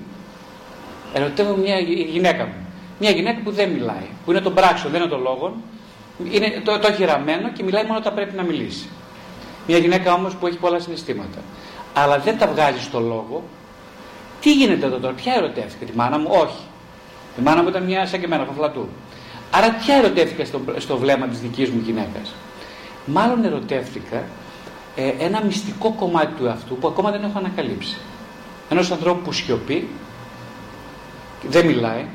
Ερωτεύομαι 1.13 1.61
μια 1.61 1.79
γυναίκα 2.11 2.45
μου. 2.45 2.53
Μια 2.99 3.11
γυναίκα 3.11 3.39
που 3.43 3.51
δεν 3.51 3.69
μιλάει, 3.69 4.07
που 4.25 4.31
είναι 4.31 4.39
το 4.39 4.51
πράξο, 4.51 4.89
δεν 4.89 5.01
είναι 5.01 5.09
το 5.09 5.17
λόγο, 5.17 5.55
είναι, 6.31 6.61
το, 6.63 6.79
το 6.79 6.87
έχει 6.87 7.05
ραμμένο 7.05 7.49
και 7.49 7.63
μιλάει 7.63 7.83
μόνο 7.83 7.97
όταν 7.99 8.13
πρέπει 8.13 8.35
να 8.35 8.43
μιλήσει. 8.43 8.87
Μια 9.67 9.77
γυναίκα 9.77 10.13
όμως 10.13 10.35
που 10.35 10.47
έχει 10.47 10.57
πολλά 10.57 10.79
συναισθήματα 10.79 11.39
αλλά 11.93 12.19
δεν 12.19 12.37
τα 12.37 12.47
βγάζει 12.47 12.81
στο 12.81 12.99
λόγο, 12.99 13.43
τι 14.41 14.53
γίνεται 14.53 14.85
εδώ 14.85 14.97
τώρα, 14.97 15.13
ποια 15.13 15.33
ερωτεύτηκε 15.33 15.85
τη 15.85 15.95
μάνα 15.95 16.17
μου, 16.17 16.27
όχι. 16.31 16.63
Η 17.39 17.41
μάνα 17.41 17.63
μου 17.63 17.69
ήταν 17.69 17.83
μια 17.83 18.05
σαν 18.05 18.19
και 18.19 18.25
εμένα, 18.25 18.45
φαφλατού. 18.45 18.87
Άρα 19.51 19.69
ποια 19.71 19.95
ερωτεύτηκα 19.95 20.45
στο, 20.45 20.61
στο 20.77 20.97
βλέμμα 20.97 21.27
της 21.27 21.39
δικής 21.39 21.69
μου 21.69 21.81
γυναίκας. 21.85 22.33
Μάλλον 23.05 23.45
ερωτεύτηκα 23.45 24.23
ε, 24.95 25.13
ένα 25.19 25.43
μυστικό 25.43 25.91
κομμάτι 25.91 26.33
του 26.37 26.45
εαυτού 26.45 26.77
που 26.77 26.87
ακόμα 26.87 27.11
δεν 27.11 27.23
έχω 27.23 27.37
ανακαλύψει. 27.37 27.97
Ενός 28.69 28.91
ανθρώπου 28.91 29.21
που 29.21 29.31
σιωπεί, 29.31 29.87
δεν 31.47 31.65
μιλάει, 31.65 32.05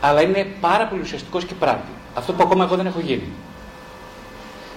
αλλά 0.00 0.22
είναι 0.22 0.46
πάρα 0.60 0.86
πολύ 0.86 1.00
ουσιαστικός 1.00 1.44
και 1.44 1.54
πράττει. 1.54 1.90
Αυτό 2.14 2.32
που 2.32 2.42
ακόμα 2.42 2.64
εγώ 2.64 2.76
δεν 2.76 2.86
έχω 2.86 3.00
γίνει. 3.00 3.28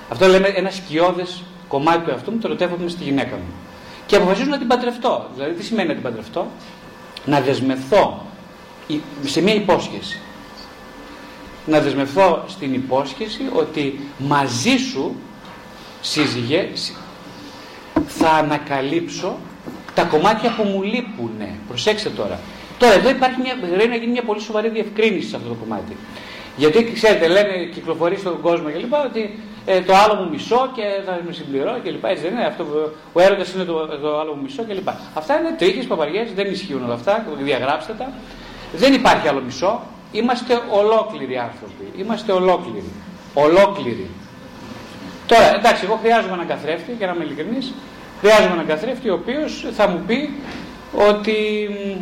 Αυτό 0.09 0.27
λέμε 0.27 0.47
ένα 0.47 0.69
σκιώδες 0.69 1.43
κομμάτι 1.67 2.03
του 2.03 2.09
εαυτού 2.09 2.31
μου, 2.31 2.37
το 2.37 2.47
ερωτεύομαι 2.47 2.89
στη 2.89 3.03
γυναίκα 3.03 3.35
μου 3.35 3.53
και 4.11 4.15
αποφασίζω 4.15 4.49
να 4.49 4.57
την 4.57 4.67
παντρευτώ. 4.67 5.29
Δηλαδή, 5.35 5.53
τι 5.53 5.63
σημαίνει 5.63 5.87
να 5.87 5.93
την 5.93 6.03
παντρευτώ, 6.03 6.47
να 7.25 7.41
δεσμευθώ 7.41 8.25
σε 9.23 9.41
μια 9.41 9.53
υπόσχεση. 9.53 10.19
Να 11.65 11.79
δεσμευθώ 11.79 12.43
στην 12.47 12.73
υπόσχεση 12.73 13.41
ότι 13.53 13.99
μαζί 14.17 14.77
σου, 14.77 15.15
σύζυγε, 16.01 16.69
θα 18.07 18.29
ανακαλύψω 18.29 19.37
τα 19.93 20.03
κομμάτια 20.03 20.55
που 20.55 20.63
μου 20.63 20.81
λείπουν. 20.81 21.41
Προσέξτε 21.67 22.09
τώρα. 22.09 22.39
Τώρα 22.81 22.93
εδώ 22.93 23.09
υπάρχει 23.09 23.39
μια, 23.41 23.55
πρέπει 23.61 23.87
να 23.87 23.95
γίνει 23.95 24.11
μια 24.11 24.23
πολύ 24.23 24.41
σοβαρή 24.41 24.69
διευκρίνηση 24.69 25.27
σε 25.29 25.35
αυτό 25.35 25.47
το 25.49 25.55
κομμάτι. 25.55 25.93
Γιατί 26.57 26.91
ξέρετε, 26.93 27.27
λένε, 27.27 27.53
κυκλοφορεί 27.73 28.17
στον 28.17 28.41
κόσμο 28.41 28.69
κλπ. 28.71 28.93
ότι 29.09 29.39
ε, 29.65 29.81
το 29.81 29.93
άλλο 29.95 30.13
μου 30.13 30.29
μισό 30.29 30.71
και 30.75 30.83
θα 31.05 31.21
με 31.25 31.33
συμπληρώ 31.33 31.79
κλπ. 31.83 32.03
Έτσι 32.05 32.23
δεν 32.23 32.31
είναι. 32.31 32.45
Αυτό, 32.45 32.63
ο 33.13 33.21
έρωτας 33.21 33.53
είναι 33.53 33.63
το, 33.63 33.87
το 33.87 34.19
άλλο 34.19 34.33
μου 34.35 34.41
μισό 34.41 34.63
κλπ. 34.63 34.89
Αυτά 35.13 35.39
είναι 35.39 35.51
τρίχες, 35.57 35.85
παπαριές, 35.85 36.33
δεν 36.33 36.51
ισχύουν 36.51 36.83
όλα 36.83 36.93
αυτά. 36.93 37.25
Διαγράψτε 37.41 37.93
τα. 37.93 38.11
Δεν 38.73 38.93
υπάρχει 38.93 39.27
άλλο 39.27 39.41
μισό. 39.41 39.81
Είμαστε 40.11 40.61
ολόκληροι 40.69 41.37
άνθρωποι. 41.37 41.85
Είμαστε 42.01 42.31
ολόκληροι. 42.31 42.91
Ολόκληροι. 43.33 44.07
Τώρα, 45.27 45.55
εντάξει, 45.55 45.81
εγώ 45.85 45.99
χρειάζομαι 46.01 46.33
έναν 46.33 46.47
καθρέφτη, 46.47 46.91
για 46.97 47.07
να 47.07 47.13
είμαι 47.13 47.23
ειλικρινής, 47.23 47.73
χρειάζομαι 48.19 48.53
έναν 48.53 48.67
καθρέφτη 48.67 49.09
ο 49.09 49.13
οποίος 49.13 49.65
θα 49.77 49.87
μου 49.87 50.03
πει 50.07 50.29
ότι. 50.93 51.33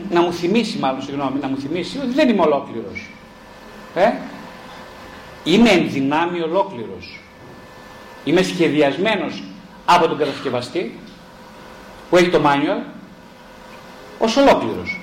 να 0.09 0.21
μου 0.21 0.33
θυμίσει, 0.33 0.77
μάλλον, 0.77 1.01
συγγνώμη, 1.01 1.39
να 1.41 1.47
μου 1.47 1.57
θυμίσει 1.57 1.97
ότι 1.97 2.13
δεν 2.13 2.29
είμαι 2.29 2.41
ολόκληρος. 2.41 3.09
Ε; 3.95 4.11
Είμαι 5.43 5.69
εν 5.69 5.89
δυνάμει 5.89 6.41
ολόκληρος. 6.41 7.19
Είμαι 8.23 8.41
σχεδιασμένος 8.41 9.43
από 9.85 10.07
τον 10.07 10.17
κατασκευαστή 10.17 10.99
που 12.09 12.17
έχει 12.17 12.29
το 12.29 12.41
manual 12.43 12.83
ως 14.19 14.37
ολόκληρος. 14.37 14.99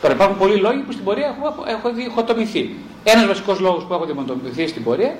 Τώρα 0.00 0.14
υπάρχουν 0.14 0.38
πολλοί 0.38 0.56
λόγοι 0.56 0.78
που 0.78 0.92
στην 0.92 1.04
πορεία 1.04 1.26
έχω, 1.26 1.64
έχω 1.66 1.92
διχοτομηθεί. 1.92 2.74
Ένας 3.04 3.26
βασικός 3.26 3.60
λόγος 3.60 3.84
που 3.84 3.94
έχω 3.94 4.04
διχοτομηθεί 4.04 4.66
στην 4.66 4.84
πορεία, 4.84 5.16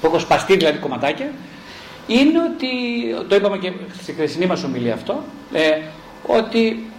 που 0.00 0.06
έχω 0.06 0.18
σπαστεί 0.18 0.56
δηλαδή 0.56 0.78
κομματάκια, 0.78 1.32
είναι 2.06 2.38
ότι, 2.54 2.68
το 3.28 3.34
είπαμε 3.34 3.58
και 3.58 3.72
στη 4.02 4.12
χθεσινή 4.12 4.46
μας 4.46 4.64
ομιλία 4.64 4.94
αυτό, 4.94 5.22
ε, 5.52 5.80
ότι 6.26 6.90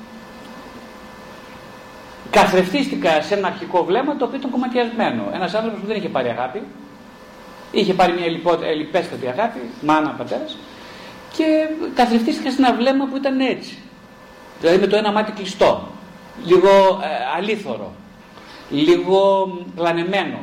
καθρεφτίστηκα 2.29 3.21
σε 3.21 3.33
ένα 3.33 3.47
αρχικό 3.47 3.83
βλέμμα 3.83 4.15
το 4.15 4.25
οποίο 4.25 4.37
ήταν 4.37 4.51
κομματιασμένο. 4.51 5.23
Ένας 5.33 5.53
άνθρωπος 5.53 5.79
που 5.79 5.87
δεν 5.87 5.95
είχε 5.95 6.09
πάρει 6.09 6.29
αγάπη, 6.29 6.61
είχε 7.71 7.93
πάρει 7.93 8.13
μια 8.13 8.25
ελιπέστατη 8.69 9.27
αγάπη, 9.27 9.59
μάνα, 9.81 10.09
πατέρας, 10.09 10.57
και 11.37 11.67
καθρεφτίστηκα 11.95 12.51
σε 12.51 12.57
ένα 12.59 12.73
βλέμμα 12.73 13.05
που 13.05 13.17
ήταν 13.17 13.39
έτσι. 13.39 13.77
Δηλαδή 14.59 14.79
με 14.79 14.87
το 14.87 14.95
ένα 14.95 15.11
μάτι 15.11 15.31
κλειστό 15.31 15.87
λίγο 16.43 16.69
ε, 17.03 17.37
αλήθωρο, 17.37 17.93
λίγο 18.69 19.47
πλανεμένο, 19.75 20.39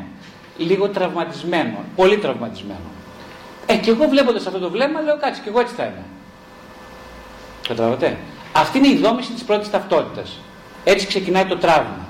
λίγο 0.59 0.89
τραυματισμένο, 0.89 1.77
πολύ 1.97 2.19
τραυματισμένο. 2.19 2.91
Ε, 3.67 3.77
και 3.77 3.91
εγώ 3.91 4.09
βλέποντας 4.09 4.47
αυτό 4.47 4.59
το 4.59 4.71
βλέμμα 4.71 5.01
λέω 5.01 5.19
κάτσε 5.19 5.41
και 5.45 5.49
εγώ 5.49 5.61
έτσι 5.61 5.75
θα 5.75 5.83
είμαι. 5.83 6.05
Καταλαβαίνετε; 7.69 8.17
Αυτή 8.53 8.79
είναι 8.79 8.89
η 8.89 8.97
δόμηση 8.97 9.33
της 9.33 9.43
πρώτης 9.43 9.71
ταυτότητας. 9.71 10.39
Έτσι 10.85 11.07
ξεκινάει 11.07 11.45
το 11.45 11.57
τραύμα. 11.57 12.07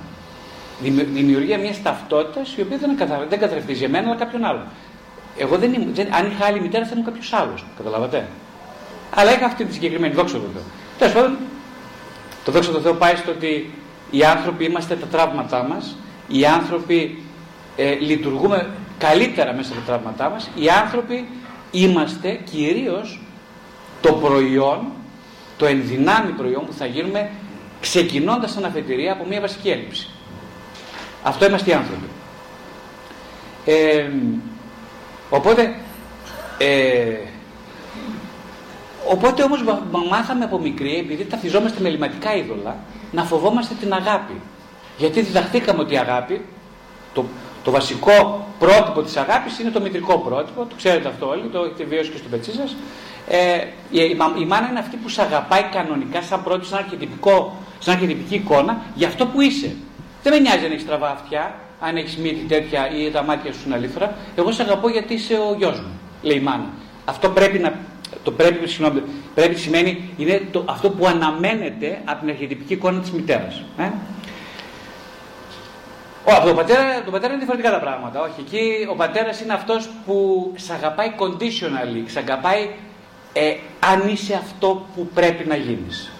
Δημιουργία 1.12 1.58
μιας 1.58 1.82
ταυτότητας 1.82 2.54
η 2.56 2.60
οποία 2.60 2.78
δεν, 2.78 2.96
καθα... 2.96 3.26
δεν 3.28 3.38
καθρεφτίζει 3.38 3.84
εμένα 3.84 4.06
αλλά 4.06 4.16
κάποιον 4.16 4.44
άλλον. 4.44 4.64
Εγώ 5.38 5.56
δεν 5.58 5.72
ήμουν, 5.72 5.94
δεν, 5.94 6.14
αν 6.14 6.30
είχα 6.30 6.44
άλλη 6.46 6.60
μητέρα 6.60 6.84
θα 6.84 6.90
ήμουν 6.92 7.04
κάποιος 7.04 7.32
άλλος. 7.32 7.64
Καταλαβαίνετε. 7.76 8.28
Αλλά 9.14 9.32
είχα 9.32 9.46
αυτή 9.46 9.64
τη 9.64 9.72
συγκεκριμένη 9.72 10.14
δόξα 10.14 10.36
του 10.36 10.50
Τέλος 10.98 11.14
πάντων, 11.14 11.36
το 12.44 12.52
δόξα 12.52 12.70
τω 12.70 12.80
Θεώ 12.80 12.94
πάει 12.94 13.16
στο 13.16 13.30
ότι 13.30 13.70
οι 14.10 14.24
άνθρωποι 14.24 14.64
είμαστε 14.64 14.94
τα 14.96 15.06
τραύματά 15.06 15.62
μας, 15.62 15.96
οι 16.28 16.46
άνθρωποι 16.46 17.22
ε, 17.76 17.94
λειτουργούμε 17.94 18.70
καλύτερα 18.98 19.52
μέσα 19.52 19.72
στα 19.72 19.82
τραύματά 19.86 20.30
μας, 20.30 20.50
οι 20.54 20.68
άνθρωποι 20.68 21.28
είμαστε 21.70 22.40
κυρίως 22.44 23.20
το 24.00 24.12
προϊόν, 24.12 24.91
το 25.62 25.68
ενδυνάμει 25.68 26.32
προϊόν 26.32 26.66
που 26.66 26.72
θα 26.72 26.86
γίνουμε 26.86 27.30
ξεκινώντας 27.80 28.50
σαν 28.50 28.64
αφετηρία 28.64 29.12
από 29.12 29.24
μια 29.28 29.40
βασική 29.40 29.70
έλλειψη. 29.70 30.08
Αυτό 31.22 31.46
είμαστε 31.46 31.70
οι 31.70 31.74
άνθρωποι. 31.74 32.06
Ε, 33.64 34.10
οπότε 35.30 35.74
ε, 36.58 37.16
Οπότε 39.08 39.42
όμως 39.42 39.62
μάθαμε 40.10 40.44
από 40.44 40.58
μικρή, 40.58 40.98
επειδή 40.98 41.24
ταυτιζόμαστε 41.24 41.80
με 41.80 41.88
ελληματικά 41.88 42.36
είδωλα, 42.36 42.76
να 43.12 43.22
φοβόμαστε 43.22 43.74
την 43.80 43.92
αγάπη. 43.92 44.40
Γιατί 44.98 45.20
διδαχθήκαμε 45.20 45.80
ότι 45.80 45.94
η 45.94 45.98
αγάπη, 45.98 46.44
το, 47.12 47.24
το 47.64 47.70
βασικό 47.70 48.46
πρότυπο 48.58 49.02
της 49.02 49.16
αγάπης 49.16 49.58
είναι 49.58 49.70
το 49.70 49.80
μητρικό 49.80 50.18
πρότυπο, 50.18 50.64
το 50.64 50.74
ξέρετε 50.76 51.08
αυτό 51.08 51.28
όλοι, 51.28 51.42
το 51.52 51.58
έχετε 51.64 51.84
βιώσει 51.84 52.10
και 52.10 52.16
στο 52.16 52.28
πετσί 52.28 52.52
σας. 52.52 52.76
Ε, 53.28 53.56
η, 53.90 54.00
η, 54.00 54.16
η, 54.40 54.44
μάνα 54.44 54.68
είναι 54.70 54.78
αυτή 54.78 54.96
που 54.96 55.08
σε 55.08 55.22
αγαπάει 55.22 55.62
κανονικά 55.62 56.22
σαν 56.22 56.42
πρώτη, 56.42 56.66
σαν, 56.66 56.78
αρχιτυπικό, 56.78 57.56
σαν 57.78 57.94
αρχιτυπική 57.94 58.34
εικόνα 58.34 58.80
για 58.94 59.08
αυτό 59.08 59.26
που 59.26 59.40
είσαι. 59.40 59.76
Δεν 60.22 60.32
με 60.32 60.38
νοιάζει 60.38 60.64
αν 60.64 60.72
έχεις 60.72 60.86
τραβά 60.86 61.10
αυτιά, 61.10 61.54
αν 61.80 61.96
έχεις 61.96 62.16
μύτη 62.16 62.44
τέτοια 62.48 62.90
ή 62.90 63.10
τα 63.10 63.22
μάτια 63.22 63.52
σου 63.52 63.60
είναι 63.66 63.74
αλήθωρα. 63.74 64.14
Εγώ 64.36 64.52
σε 64.52 64.62
αγαπώ 64.62 64.88
γιατί 64.88 65.14
είσαι 65.14 65.34
ο 65.34 65.54
γιος 65.58 65.80
μου, 65.80 66.00
λέει 66.22 66.36
η 66.36 66.40
μάνα. 66.40 66.68
Αυτό 67.04 67.28
πρέπει 67.28 67.58
να 67.58 67.72
το 68.22 68.30
πρέπει, 68.30 68.68
συγγνώμη, 68.68 69.02
πρέπει 69.34 69.54
σημαίνει 69.54 70.10
είναι 70.16 70.42
το, 70.50 70.64
αυτό 70.68 70.90
που 70.90 71.06
αναμένεται 71.06 72.00
από 72.04 72.20
την 72.20 72.28
αρχιετυπική 72.28 72.72
εικόνα 72.72 73.00
της 73.00 73.10
μητέρας. 73.10 73.62
Ε; 73.78 73.90
Ο, 76.24 76.32
από 76.32 76.46
τον 76.46 76.56
πατέρα, 76.56 77.02
τον 77.02 77.12
πατέρα 77.12 77.32
είναι 77.32 77.44
διαφορετικά 77.44 77.70
τα 77.70 77.80
πράγματα. 77.80 78.20
Όχι, 78.20 78.40
εκεί 78.40 78.86
ο 78.90 78.94
πατέρας 78.94 79.40
είναι 79.40 79.52
αυτός 79.52 79.88
που 80.06 80.52
σε 80.56 80.72
αγαπάει 80.72 81.12
conditionally, 81.18 82.02
σε 82.06 82.18
αγαπάει 82.18 82.68
ε, 83.32 83.54
αν 83.80 84.08
είσαι 84.08 84.34
αυτό 84.34 84.86
που 84.94 85.08
πρέπει 85.14 85.48
να 85.48 85.56
γίνεις. 85.56 86.10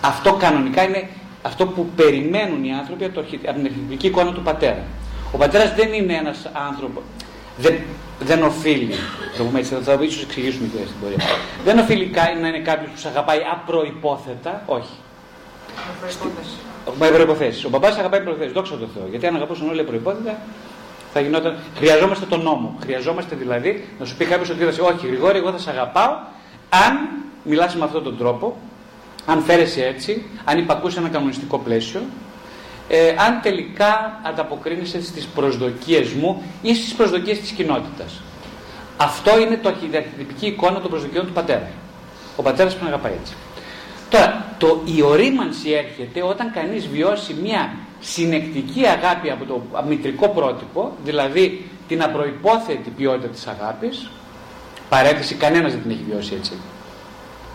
Αυτό 0.00 0.32
κανονικά 0.32 0.82
είναι 0.82 1.08
αυτό 1.42 1.66
που 1.66 1.86
περιμένουν 1.96 2.64
οι 2.64 2.72
άνθρωποι 2.72 3.04
από, 3.04 3.20
την 3.20 3.44
αρχιετυπική 3.46 4.06
εικόνα 4.06 4.32
του 4.32 4.42
πατέρα. 4.42 4.84
Ο 5.32 5.36
πατέρας 5.36 5.74
δεν 5.74 5.92
είναι 5.92 6.14
ένας 6.14 6.50
άνθρωπος, 6.68 7.02
δεν, 7.56 7.74
δεν 8.20 8.42
οφείλει, 8.42 8.94
το 9.36 9.44
πούμε 9.44 9.58
έτσι, 9.58 9.74
θα 9.82 9.98
ίσως 10.00 10.22
εξηγήσουμε 10.22 10.68
και 10.68 10.78
στην 10.86 11.00
πορεία. 11.00 11.16
Δεν 11.64 11.78
οφείλει 11.78 12.10
να 12.40 12.48
είναι 12.48 12.58
κάποιος 12.58 12.90
που 12.90 12.98
σε 12.98 13.08
αγαπάει 13.08 13.38
απροπόθετα, 13.52 14.62
όχι. 14.66 14.94
Με 16.98 17.08
προποθέσει. 17.10 17.66
Ο 17.66 17.68
μπαμπά 17.68 17.88
αγαπάει 17.88 18.20
προποθέσει. 18.20 18.52
Δόξα 18.52 18.76
τω 18.76 18.88
Θεώ. 18.94 19.06
Γιατί 19.10 19.26
αν 19.26 19.34
αγαπούσαν 19.36 19.68
όλοι 19.68 19.82
προπόθετα, 19.82 20.38
θα 21.12 21.20
γινόταν. 21.20 21.56
Χρειαζόμαστε 21.76 22.26
τον 22.26 22.42
νόμο. 22.42 22.76
Χρειαζόμαστε 22.82 23.36
δηλαδή 23.36 23.88
να 23.98 24.04
σου 24.04 24.16
πει 24.16 24.24
κάποιος 24.24 24.50
ότι 24.50 24.64
όχι, 24.64 25.06
Γρηγόρη, 25.06 25.38
εγώ 25.38 25.50
θα 25.50 25.58
σε 25.58 25.70
αγαπάω 25.70 26.16
αν 26.86 27.08
μιλάς 27.44 27.74
με 27.76 27.84
αυτόν 27.84 28.02
τον 28.02 28.16
τρόπο, 28.16 28.56
αν 29.26 29.40
φέρεσαι 29.42 29.84
έτσι, 29.86 30.22
αν 30.44 30.58
υπακούσε 30.58 30.98
ένα 30.98 31.08
κανονιστικό 31.08 31.58
πλαίσιο, 31.58 32.00
ε, 32.88 33.08
αν 33.08 33.40
τελικά 33.42 34.20
ανταποκρίνεσαι 34.26 35.02
στις 35.02 35.26
προσδοκίες 35.26 36.10
μου 36.10 36.42
ή 36.62 36.74
στις 36.74 36.94
προσδοκίες 36.94 37.40
της 37.40 37.50
κοινότητας. 37.50 38.20
Αυτό 38.96 39.40
είναι 39.40 39.56
το 39.56 39.68
αρχιτεκτονική 39.68 40.46
εικόνα 40.46 40.80
των 40.80 40.90
προσδοκιών 40.90 41.26
του 41.26 41.32
πατέρα. 41.32 41.70
Ο 42.36 42.42
πατέρας 42.42 42.74
πρέπει 42.74 42.90
να 42.90 42.96
αγαπάει 42.96 43.12
έτσι. 43.20 43.34
Τώρα, 44.10 44.44
το, 44.58 44.82
η 44.96 45.02
ορίμανση 45.02 45.70
έρχεται 45.70 46.22
όταν 46.22 46.52
κανείς 46.52 46.86
βιώσει 46.88 47.34
μια 47.42 47.72
συνεκτική 48.00 48.86
αγάπη 48.86 49.30
από 49.30 49.44
το 49.44 49.62
μητρικό 49.88 50.28
πρότυπο, 50.28 50.92
δηλαδή 51.04 51.64
την 51.88 52.02
απροϋπόθετη 52.02 52.90
ποιότητα 52.90 53.28
της 53.28 53.46
αγάπης, 53.46 54.10
παρέτηση 54.94 55.34
κανένας 55.34 55.72
δεν 55.72 55.82
την 55.82 55.90
έχει 55.90 56.04
βιώσει 56.10 56.34
έτσι. 56.34 56.52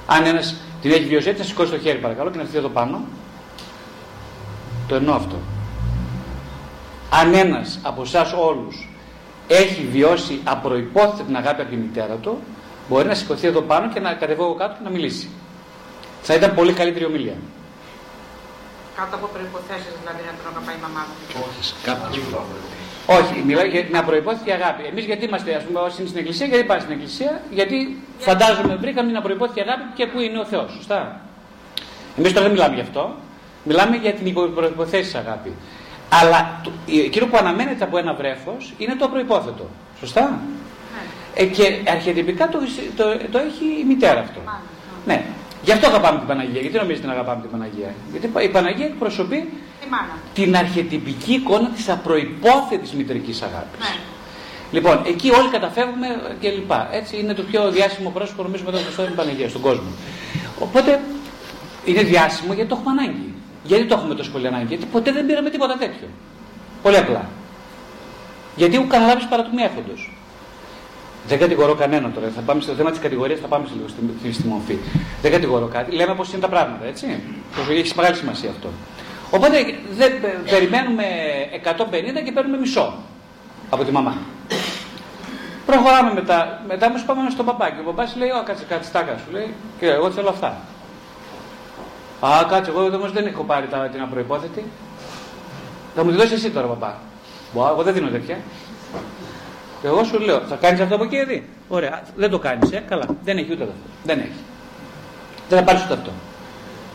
Αν 0.05 0.25
ένας 0.25 0.55
την 0.81 0.91
έχει 0.91 1.05
βιώσει 1.05 1.27
έτσι, 1.29 1.41
να 1.41 1.47
σηκώσει 1.47 1.71
το 1.71 1.79
χέρι 1.79 1.97
παρακαλώ 1.97 2.29
και 2.29 2.37
να 2.37 2.43
έρθει 2.43 2.57
εδώ 2.57 2.67
πάνω 2.69 3.01
το 4.87 4.95
εννοώ 4.95 5.15
αυτό. 5.15 5.35
Αν 7.09 7.33
ένας 7.33 7.79
από 7.81 8.01
εσάς 8.01 8.33
όλους 8.33 8.89
έχει 9.47 9.87
βιώσει 9.91 10.41
απροπόθετα 10.43 11.23
την 11.23 11.35
αγάπη 11.35 11.61
από 11.61 11.69
τη 11.69 11.75
μητέρα 11.75 12.15
του, 12.15 12.39
μπορεί 12.89 13.07
να 13.07 13.13
σηκωθεί 13.13 13.47
εδώ 13.47 13.61
πάνω 13.61 13.89
και 13.93 13.99
να 13.99 14.13
κατεβώ 14.13 14.43
εγώ 14.43 14.55
κάτω 14.55 14.73
και 14.77 14.83
να 14.83 14.89
μιλήσει. 14.89 15.29
Θα 16.21 16.33
ήταν 16.33 16.53
πολύ 16.55 16.73
καλύτερη 16.73 17.05
ομιλία. 17.05 17.37
Κάτω 18.95 19.15
από 19.15 19.27
προποθέσει 19.33 19.89
δηλαδή 19.99 20.21
να 20.29 20.33
τον 20.37 20.45
αγαπάει 20.51 20.75
η 20.75 20.81
μαμά 20.81 21.03
του. 21.07 21.39
Όχι, 21.47 21.73
κάποιο 21.83 22.21
όχι, 23.17 23.43
μιλάει 23.45 23.69
για 23.69 23.85
μια 23.89 24.03
προπόθετη 24.03 24.51
αγάπη. 24.51 24.83
Εμείς 24.91 25.05
γιατί 25.05 25.25
είμαστε, 25.25 25.55
ας 25.55 25.63
πούμε, 25.63 25.79
όσοι 25.79 25.95
είναι 25.99 26.07
στην 26.07 26.19
Εκκλησία, 26.19 26.45
γιατί 26.45 26.63
πάμε 26.63 26.79
στην 26.79 26.91
Εκκλησία, 26.91 27.41
γιατί 27.51 27.77
φαντάζομαι 28.17 28.75
βρήκαμε 28.75 29.09
μια 29.11 29.21
προπόθετη 29.21 29.59
αγάπη 29.61 29.83
και 29.93 30.05
πού 30.07 30.19
είναι 30.19 30.39
ο 30.39 30.45
Θεός. 30.45 30.71
Σωστά; 30.71 31.21
Εμείς 32.17 32.31
τώρα 32.33 32.45
δεν 32.45 32.51
μιλάμε 32.55 32.75
γι' 32.75 32.81
αυτό. 32.81 33.15
Μιλάμε 33.63 33.95
για 33.95 34.13
την 34.13 34.33
προποθέσει 34.33 35.17
αγάπη. 35.17 35.51
Αλλά 36.09 36.61
το, 36.63 36.71
εκείνο 37.05 37.25
που 37.25 37.37
αναμένεται 37.37 37.83
από 37.83 37.97
ένα 37.97 38.13
βρέφος 38.13 38.73
είναι 38.77 38.95
το 38.95 39.07
προπόθετο. 39.07 39.65
Σωστά; 39.99 40.21
Ναι. 40.21 41.43
Ε, 41.43 41.45
και 41.45 41.79
αρχιετυπικά 41.87 42.47
το, 42.47 42.59
το, 42.95 43.03
το, 43.31 43.37
έχει 43.37 43.65
η 43.81 43.83
μητέρα 43.87 44.19
αυτό. 44.19 44.39
Ναι. 45.05 45.13
ναι. 45.13 45.23
Γι' 45.63 45.71
αυτό 45.71 45.87
αγαπάμε 45.87 46.17
την 46.17 46.27
Παναγία. 46.27 46.61
Γιατί 46.61 46.77
νομίζετε 46.77 47.07
να 47.07 47.13
αγαπάμε 47.13 47.41
την 47.41 47.49
Παναγία; 47.51 47.93
Γιατί 48.11 48.45
η 48.45 48.49
Παναγία 48.49 48.85
εκπροσωπεί 48.85 49.49
την 50.33 50.57
αρχιετυπική 50.57 51.33
εικόνα 51.33 51.69
της 51.69 51.89
απροπόθετη 51.89 52.95
μητρικής 52.95 53.41
αγάπης. 53.41 53.79
Ναι. 53.79 53.95
Λοιπόν, 54.71 55.01
εκεί 55.05 55.31
όλοι 55.31 55.49
καταφεύγουμε 55.49 56.07
και 56.39 56.49
λοιπά. 56.49 56.89
Έτσι 56.91 57.19
είναι 57.19 57.33
το 57.33 57.41
πιο 57.41 57.71
διάσημο 57.71 58.09
πρόσωπο 58.09 58.43
νομίζουμε 58.43 58.69
εδώ 58.69 58.79
στο 58.91 59.03
Παναγίας, 59.15 59.49
στον 59.49 59.61
κόσμο. 59.61 59.89
Οπότε 60.59 61.01
είναι 61.85 62.01
διάσημο 62.01 62.53
γιατί 62.53 62.69
το 62.69 62.77
έχουμε 62.79 63.01
ανάγκη. 63.01 63.33
Γιατί 63.63 63.85
το 63.85 63.95
έχουμε 63.97 64.15
τόσο 64.15 64.31
πολύ 64.31 64.47
ανάγκη, 64.47 64.65
Γιατί 64.65 64.85
ποτέ 64.85 65.11
δεν 65.11 65.25
πήραμε 65.25 65.49
τίποτα 65.49 65.77
τέτοιο. 65.77 66.07
Πολύ 66.81 66.97
απλά. 66.97 67.29
Γιατί 68.55 68.77
ο 68.77 68.85
καταλάβει 68.87 69.25
παρά 69.25 69.43
του 69.43 69.49
μη 69.55 69.61
έχοντο. 69.61 69.93
Δεν 71.27 71.39
κατηγορώ 71.39 71.75
κανέναν 71.75 72.13
τώρα. 72.13 72.27
Θα 72.35 72.41
πάμε 72.41 72.61
στο 72.61 72.73
θέμα 72.73 72.91
της 72.91 72.99
κατηγορίας, 72.99 73.39
θα 73.39 73.47
πάμε 73.47 73.67
σε 73.67 73.73
λίγο 73.75 73.87
στη, 73.87 74.33
στη 74.33 74.47
μορφή. 74.47 74.77
Δεν 75.21 75.31
κατηγορώ 75.31 75.65
κάτι. 75.65 75.95
Λέμε 75.95 76.15
πώς 76.15 76.31
είναι 76.31 76.41
τα 76.41 76.47
πράγματα, 76.47 76.85
έτσι. 76.85 77.05
Έχει 77.69 77.93
μεγάλη 77.95 78.15
σημασία 78.15 78.49
αυτό. 78.49 78.69
Οπότε 79.31 79.57
δεν 79.97 80.11
περιμένουμε 80.49 81.03
150 81.63 82.23
και 82.25 82.31
παίρνουμε 82.31 82.57
μισό 82.57 82.93
από 83.69 83.83
τη 83.83 83.91
μαμά. 83.91 84.17
Προχωράμε 85.65 86.13
μετά. 86.13 86.61
Μετά 86.67 86.87
όμως 86.87 87.03
πάμε 87.03 87.29
στον 87.29 87.45
παπάκι. 87.45 87.79
Ο 87.79 87.83
παπάς 87.83 88.15
λέει: 88.15 88.29
Ω, 88.29 88.43
κάτσε 88.43 88.65
κάτι 88.69 88.85
στάκα 88.85 89.17
σου. 89.17 89.31
Λέει: 89.31 89.53
Και 89.79 89.87
εγώ 89.89 90.11
θέλω 90.11 90.29
αυτά. 90.29 90.57
Α, 92.19 92.45
κάτσε, 92.49 92.71
εγώ 92.71 92.81
όμως 92.81 93.11
δεν 93.11 93.25
έχω 93.25 93.43
πάρει 93.43 93.67
την 93.91 94.01
απροπόθετη. 94.01 94.65
Θα 95.95 96.03
μου 96.03 96.11
τη 96.11 96.15
δώσεις 96.15 96.31
εσύ 96.31 96.49
τώρα, 96.49 96.67
παπά. 96.67 96.97
Μπα, 97.53 97.69
εγώ 97.69 97.83
δεν 97.83 97.93
δίνω 97.93 98.09
τέτοια. 98.09 98.37
Και 99.81 99.87
εγώ 99.87 100.03
σου 100.03 100.19
λέω, 100.19 100.39
θα 100.39 100.55
κάνεις 100.55 100.79
αυτό 100.79 100.95
από 100.95 101.03
εκεί, 101.03 101.23
δει. 101.23 101.49
Ωραία, 101.67 102.01
δεν 102.15 102.29
το 102.29 102.39
κάνεις, 102.39 102.71
ε, 102.71 102.83
καλά. 102.89 103.05
Δεν 103.23 103.37
έχει 103.37 103.51
ούτε 103.51 103.63
αυτό. 103.63 103.75
Δεν 104.03 104.19
έχει. 104.19 104.39
Δεν 105.49 105.57
θα 105.57 105.63
πάρεις 105.63 105.83
ούτε 105.83 105.93
αυτό. 105.93 106.11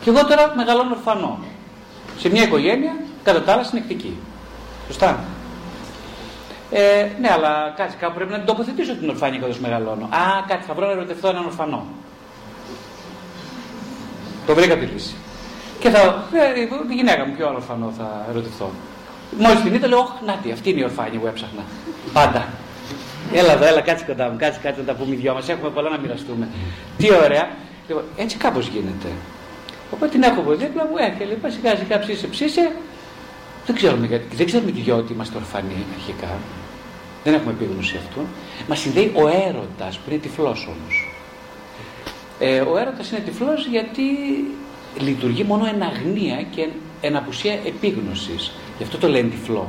Και 0.01 0.09
εγώ 0.09 0.25
τώρα 0.25 0.53
μεγαλώνω 0.55 0.95
ορφανό. 0.95 1.39
Σε 2.17 2.29
μια 2.29 2.43
οικογένεια, 2.43 2.95
κατά 3.23 3.41
τα 3.41 3.53
άλλα, 3.53 3.63
συνεκτική. 3.63 4.17
Σωστά. 4.87 5.23
Ε, 6.71 7.07
ναι, 7.21 7.31
αλλά 7.31 7.73
κάτσε 7.77 7.97
κάπου 7.99 8.13
πρέπει 8.15 8.31
να 8.31 8.37
την 8.37 8.45
τοποθετήσω 8.45 8.95
την 8.95 9.09
ορφάνια 9.09 9.39
καθώ 9.39 9.53
μεγαλώνω. 9.61 10.05
Α, 10.05 10.43
κάτι 10.47 10.63
θα 10.67 10.73
βρω 10.73 10.85
να 10.85 10.91
ερωτηθώ 10.91 11.29
έναν 11.29 11.45
ορφανό. 11.45 11.85
Το 14.45 14.55
βρήκα 14.55 14.77
τη 14.77 14.85
λύση. 14.85 15.15
Και 15.79 15.89
θα. 15.89 15.99
Ε, 15.99 16.85
τη 16.87 16.93
γυναίκα 16.93 17.25
μου, 17.25 17.33
ποιο 17.35 17.47
άλλο 17.47 17.55
ορφανό 17.55 17.93
θα 17.97 18.25
ερωτηθώ. 18.29 18.71
Μόλις 19.37 19.61
την 19.61 19.73
είδα, 19.73 19.87
λέω: 19.87 19.99
Όχι, 19.99 20.11
να 20.25 20.33
τι, 20.33 20.51
αυτή 20.51 20.69
είναι 20.69 20.79
η 20.79 20.83
ορφάνια 20.83 21.19
που 21.19 21.27
έψαχνα. 21.27 21.63
Πάντα. 22.13 22.47
Έλα 23.33 23.51
εδώ, 23.51 23.65
έλα, 23.65 23.81
κάτσε 23.81 24.05
κοντά 24.05 24.29
μου, 24.29 24.35
κάτσε, 24.37 24.59
κάτσε 24.63 24.79
να 24.81 24.85
τα 24.85 24.93
πούμε 24.93 25.13
οι 25.13 25.17
δυο 25.17 25.33
μας. 25.33 25.49
Έχουμε 25.49 25.69
πολλά 25.69 25.89
να 25.89 25.97
μοιραστούμε. 25.97 26.47
Τι 26.97 27.13
ωραία. 27.13 27.49
Λοιπόν, 27.87 28.03
έτσι 28.17 28.37
κάπως 28.37 28.67
γίνεται. 28.67 29.07
Οπότε 29.91 30.11
την 30.11 30.23
έχω 30.23 30.39
από 30.39 30.55
δίπλα 30.55 30.85
μου, 30.85 30.97
έρχεται, 30.97 31.25
λοιπόν, 31.25 31.51
σιγά 31.51 31.75
σιγά 31.75 31.99
ψήσε, 31.99 32.27
ψήσε. 32.27 32.71
Δεν 33.65 33.75
ξέρουμε, 33.75 34.05
γιατί, 34.07 34.35
δεν 34.35 34.45
ξέρουμε 34.45 34.71
και 34.71 34.91
ότι 34.91 35.13
είμαστε 35.13 35.37
ορφανοί 35.37 35.85
αρχικά. 35.93 36.37
Δεν 37.23 37.33
έχουμε 37.33 37.51
επίγνωση 37.51 37.97
αυτού. 37.97 38.21
Μας 38.67 38.79
συνδέει 38.79 39.11
ο 39.15 39.27
έρωτας 39.27 39.97
που 39.97 40.09
είναι 40.09 40.19
τυφλός 40.19 40.67
όμως. 40.67 41.13
Ε, 42.39 42.59
ο 42.59 42.77
έρωτας 42.77 43.11
είναι 43.11 43.19
τυφλός 43.19 43.65
γιατί 43.65 44.03
λειτουργεί 44.99 45.43
μόνο 45.43 45.65
εν 45.65 45.81
αγνία 45.81 46.41
και 46.41 46.67
εν 47.01 47.15
απουσία 47.15 47.53
επίγνωσης. 47.53 48.51
Γι' 48.77 48.83
αυτό 48.83 48.97
το 48.97 49.07
λένε 49.07 49.29
τυφλό. 49.29 49.67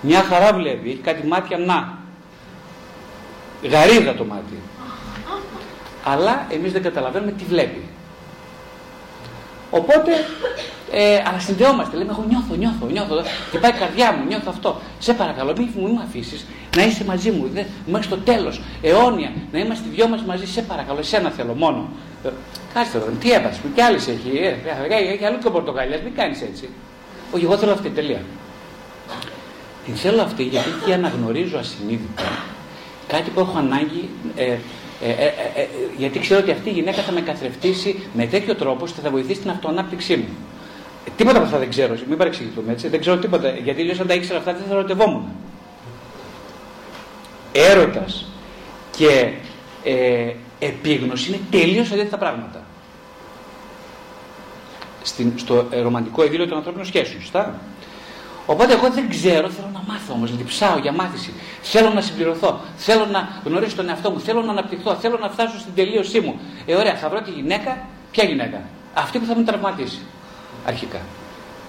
Μια 0.00 0.20
χαρά 0.22 0.52
βλέπει, 0.52 0.88
έχει 0.88 0.98
κάτι 0.98 1.26
μάτια 1.26 1.58
να. 1.58 1.98
Γαρίδα 3.68 4.14
το 4.14 4.24
μάτι. 4.24 4.58
Αλλά 6.04 6.46
εμείς 6.50 6.72
δεν 6.72 6.82
καταλαβαίνουμε 6.82 7.32
τι 7.32 7.44
βλέπει. 7.44 7.82
Οπότε, 9.80 10.12
ε, 10.92 11.22
αλλά 11.26 11.38
συνδεόμαστε. 11.38 11.96
Λέμε, 11.96 12.10
εγώ 12.10 12.24
νιώθω, 12.28 12.54
νιώθω, 12.54 12.86
νιώθω. 12.86 13.14
Και 13.50 13.58
πάει 13.58 13.70
η 13.70 13.74
καρδιά 13.74 14.12
μου, 14.12 14.24
νιώθω 14.26 14.48
αυτό. 14.48 14.80
Σε 14.98 15.12
παρακαλώ, 15.12 15.52
μην, 15.58 15.68
μην 15.76 15.94
με 15.94 16.02
αφήσεις 16.06 16.46
να 16.76 16.84
είσαι 16.84 17.04
μαζί 17.04 17.30
μου. 17.30 17.50
Δεν, 17.54 17.66
μέχρι 17.86 18.08
το 18.08 18.16
τέλος, 18.16 18.60
αιώνια, 18.82 19.32
να 19.52 19.58
είμαστε 19.58 19.86
δυο 19.94 20.08
μας 20.08 20.22
μαζί. 20.22 20.46
Σε 20.46 20.62
παρακαλώ, 20.62 20.98
εσένα 20.98 21.30
θέλω 21.30 21.54
μόνο. 21.54 21.88
Ε, 22.24 22.28
κάτσε 22.74 22.98
τώρα, 22.98 23.12
τι 23.20 23.32
έβασε 23.32 23.60
μου, 23.64 23.72
κι 23.74 23.80
άλλες 23.80 24.08
έχει. 24.08 24.30
Ε, 24.36 24.48
ε, 24.88 25.12
έχει 25.12 25.24
άλλο 25.24 25.38
και 25.38 25.50
πορτοκαλιά, 25.50 26.00
μην 26.04 26.14
κάνεις 26.14 26.40
έτσι. 26.42 26.68
Όχι, 27.32 27.44
εγώ 27.44 27.56
θέλω 27.56 27.72
αυτή 27.72 27.88
τελεία. 27.88 28.22
Την 29.84 29.94
θέλω 29.94 30.22
αυτή 30.22 30.42
γιατί 30.42 30.70
και 30.84 30.92
αναγνωρίζω 30.92 31.58
ασυνείδητα 31.58 32.22
κάτι 33.06 33.30
που 33.30 33.40
έχω 33.40 33.58
ανάγκη 33.58 34.08
ε, 34.36 34.56
ε, 35.02 35.10
ε, 35.10 35.26
ε, 35.26 35.68
γιατί 35.96 36.18
ξέρω 36.18 36.40
ότι 36.40 36.50
αυτή 36.50 36.68
η 36.68 36.72
γυναίκα 36.72 37.02
θα 37.02 37.12
με 37.12 37.20
καθρεφτήσει 37.20 38.02
με 38.12 38.26
τέτοιο 38.26 38.54
τρόπο 38.54 38.84
ώστε 38.84 39.00
θα 39.00 39.10
βοηθήσει 39.10 39.40
την 39.40 39.50
αυτοανάπτυξή 39.50 40.16
μου. 40.16 40.28
Τίποτα 41.16 41.36
από 41.36 41.46
αυτά 41.46 41.58
δεν 41.58 41.68
ξέρω, 41.68 41.96
μην 42.08 42.18
παρεξηγηθούμε 42.18 42.72
έτσι. 42.72 42.88
Δεν 42.88 43.00
ξέρω 43.00 43.16
τίποτα. 43.16 43.50
Γιατί 43.50 43.82
λέω 43.82 43.96
αν 44.00 44.06
τα 44.06 44.14
ήξερα 44.14 44.38
αυτά 44.38 44.52
δεν 44.52 44.62
θα 44.68 44.74
ερωτευόμουν. 44.74 45.24
Έρωτας 47.52 48.26
και 48.96 49.32
ε, 49.84 50.32
επίγνωση 50.58 51.28
είναι 51.28 51.40
τελείως 51.50 51.90
αντίθετα 51.90 52.18
πράγματα. 52.18 52.62
Στην, 55.02 55.32
στο 55.36 55.68
ρομαντικό 55.82 56.24
ειδήλιο 56.24 56.46
των 56.46 56.56
ανθρώπινων 56.56 56.86
σχέσεων, 56.86 57.20
σωστά; 57.20 57.60
Οπότε 58.46 58.72
εγώ 58.72 58.90
δεν 58.90 59.08
ξέρω, 59.08 59.48
θέλω 59.48 59.70
να 59.72 59.82
μάθω 59.88 60.12
όμως, 60.12 60.36
διψάω 60.36 60.78
για 60.78 60.92
μάθηση. 60.92 61.32
Θέλω 61.62 61.90
να 61.90 62.00
συμπληρωθώ. 62.00 62.60
Θέλω 62.76 63.06
να 63.06 63.40
γνωρίσω 63.44 63.76
τον 63.76 63.88
εαυτό 63.88 64.10
μου. 64.10 64.20
Θέλω 64.20 64.42
να 64.42 64.50
αναπτυχθώ. 64.50 64.94
Θέλω 64.94 65.18
να 65.20 65.28
φτάσω 65.28 65.58
στην 65.58 65.74
τελείωσή 65.74 66.20
μου. 66.20 66.40
Ε, 66.66 66.74
ωραία, 66.74 66.94
θα 66.94 67.08
βρω 67.08 67.20
τη 67.20 67.30
γυναίκα. 67.30 67.78
Ποια 68.10 68.24
γυναίκα; 68.24 68.60
Αυτή 68.94 69.18
που 69.18 69.24
θα 69.26 69.36
με 69.36 69.42
τραυματίσει. 69.42 70.00
Αρχικά. 70.66 70.98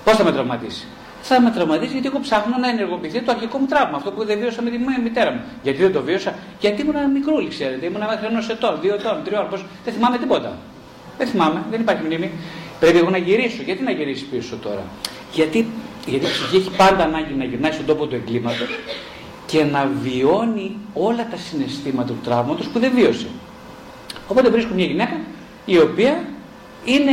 Πώς 0.04 0.16
θα 0.16 0.24
με 0.24 0.32
τραυματίσει; 0.32 0.86
Θα 1.22 1.42
με 1.42 1.50
τραυματίσει 1.52 1.92
γιατί 1.92 2.08
εγώ 2.08 2.20
ψάχνω 2.20 2.58
να 2.58 2.70
ενεργοποιηθεί 2.70 3.22
το 3.22 3.32
αρχικό 3.32 3.58
μου 3.58 3.66
τραύμα. 3.66 3.98
Αυτό 3.98 4.12
που 4.12 4.26
δεν 4.26 4.40
βίωσα 4.40 4.62
με 4.62 4.70
τη 4.70 4.78
μητέρα 5.04 5.32
μου. 5.32 5.42
Γιατί 5.64 5.82
δεν 5.82 5.94
το 5.94 6.02
βίωσα; 6.02 6.34
Γιατί 6.60 6.82
ήμουν 6.82 7.12
μικρούλη, 7.12 7.48
ξέρετε. 7.48 7.86
Ήμουν 7.86 8.02
μέχρι 8.10 8.26
ενός 8.26 8.50
ετών, 8.50 8.78
δύο 8.82 8.94
ετών, 8.94 9.22
τριών. 9.24 9.48
Πώς... 9.50 9.66
Δεν 9.84 9.94
θυμάμαι 9.94 10.18
τίποτα. 10.18 10.58
Δεν 11.18 11.28
θυμάμαι, 11.28 11.64
δεν 11.72 11.82
υπάρχει 11.82 12.04
μνήμη. 12.04 12.32
Πρέπει 12.80 12.98
εγώ 12.98 13.10
να 13.10 13.18
γυρίσω. 13.18 13.62
Γιατί 13.64 13.84
να 13.84 13.92
γυρίσει 13.92 14.26
πίσω 14.26 14.56
τώρα; 14.56 14.84
Γιατί 15.32 15.68
γιατί 16.06 16.26
η 16.26 16.30
ψυχή 16.30 16.56
έχει 16.56 16.70
πάντα 16.78 17.04
ανάγκη 17.04 17.34
να 17.34 17.44
γυρνάει 17.44 17.72
στον 17.72 17.86
τόπο 17.86 18.06
του 18.06 18.16
εγκλήματος 18.16 18.68
και 19.46 19.64
να 19.64 19.92
βιώνει 20.02 20.78
όλα 20.94 21.28
τα 21.32 21.38
συναισθήματα 21.38 22.08
του 22.08 22.20
τραύματος 22.24 22.68
που 22.68 22.80
δεν 22.80 22.92
βίωσε. 22.96 23.28
Οπότε 24.28 24.50
βρίσκω 24.50 24.74
μια 24.74 24.86
γυναίκα 24.86 25.18
η 25.66 25.78
οποία 25.78 26.24
είναι, 26.86 27.12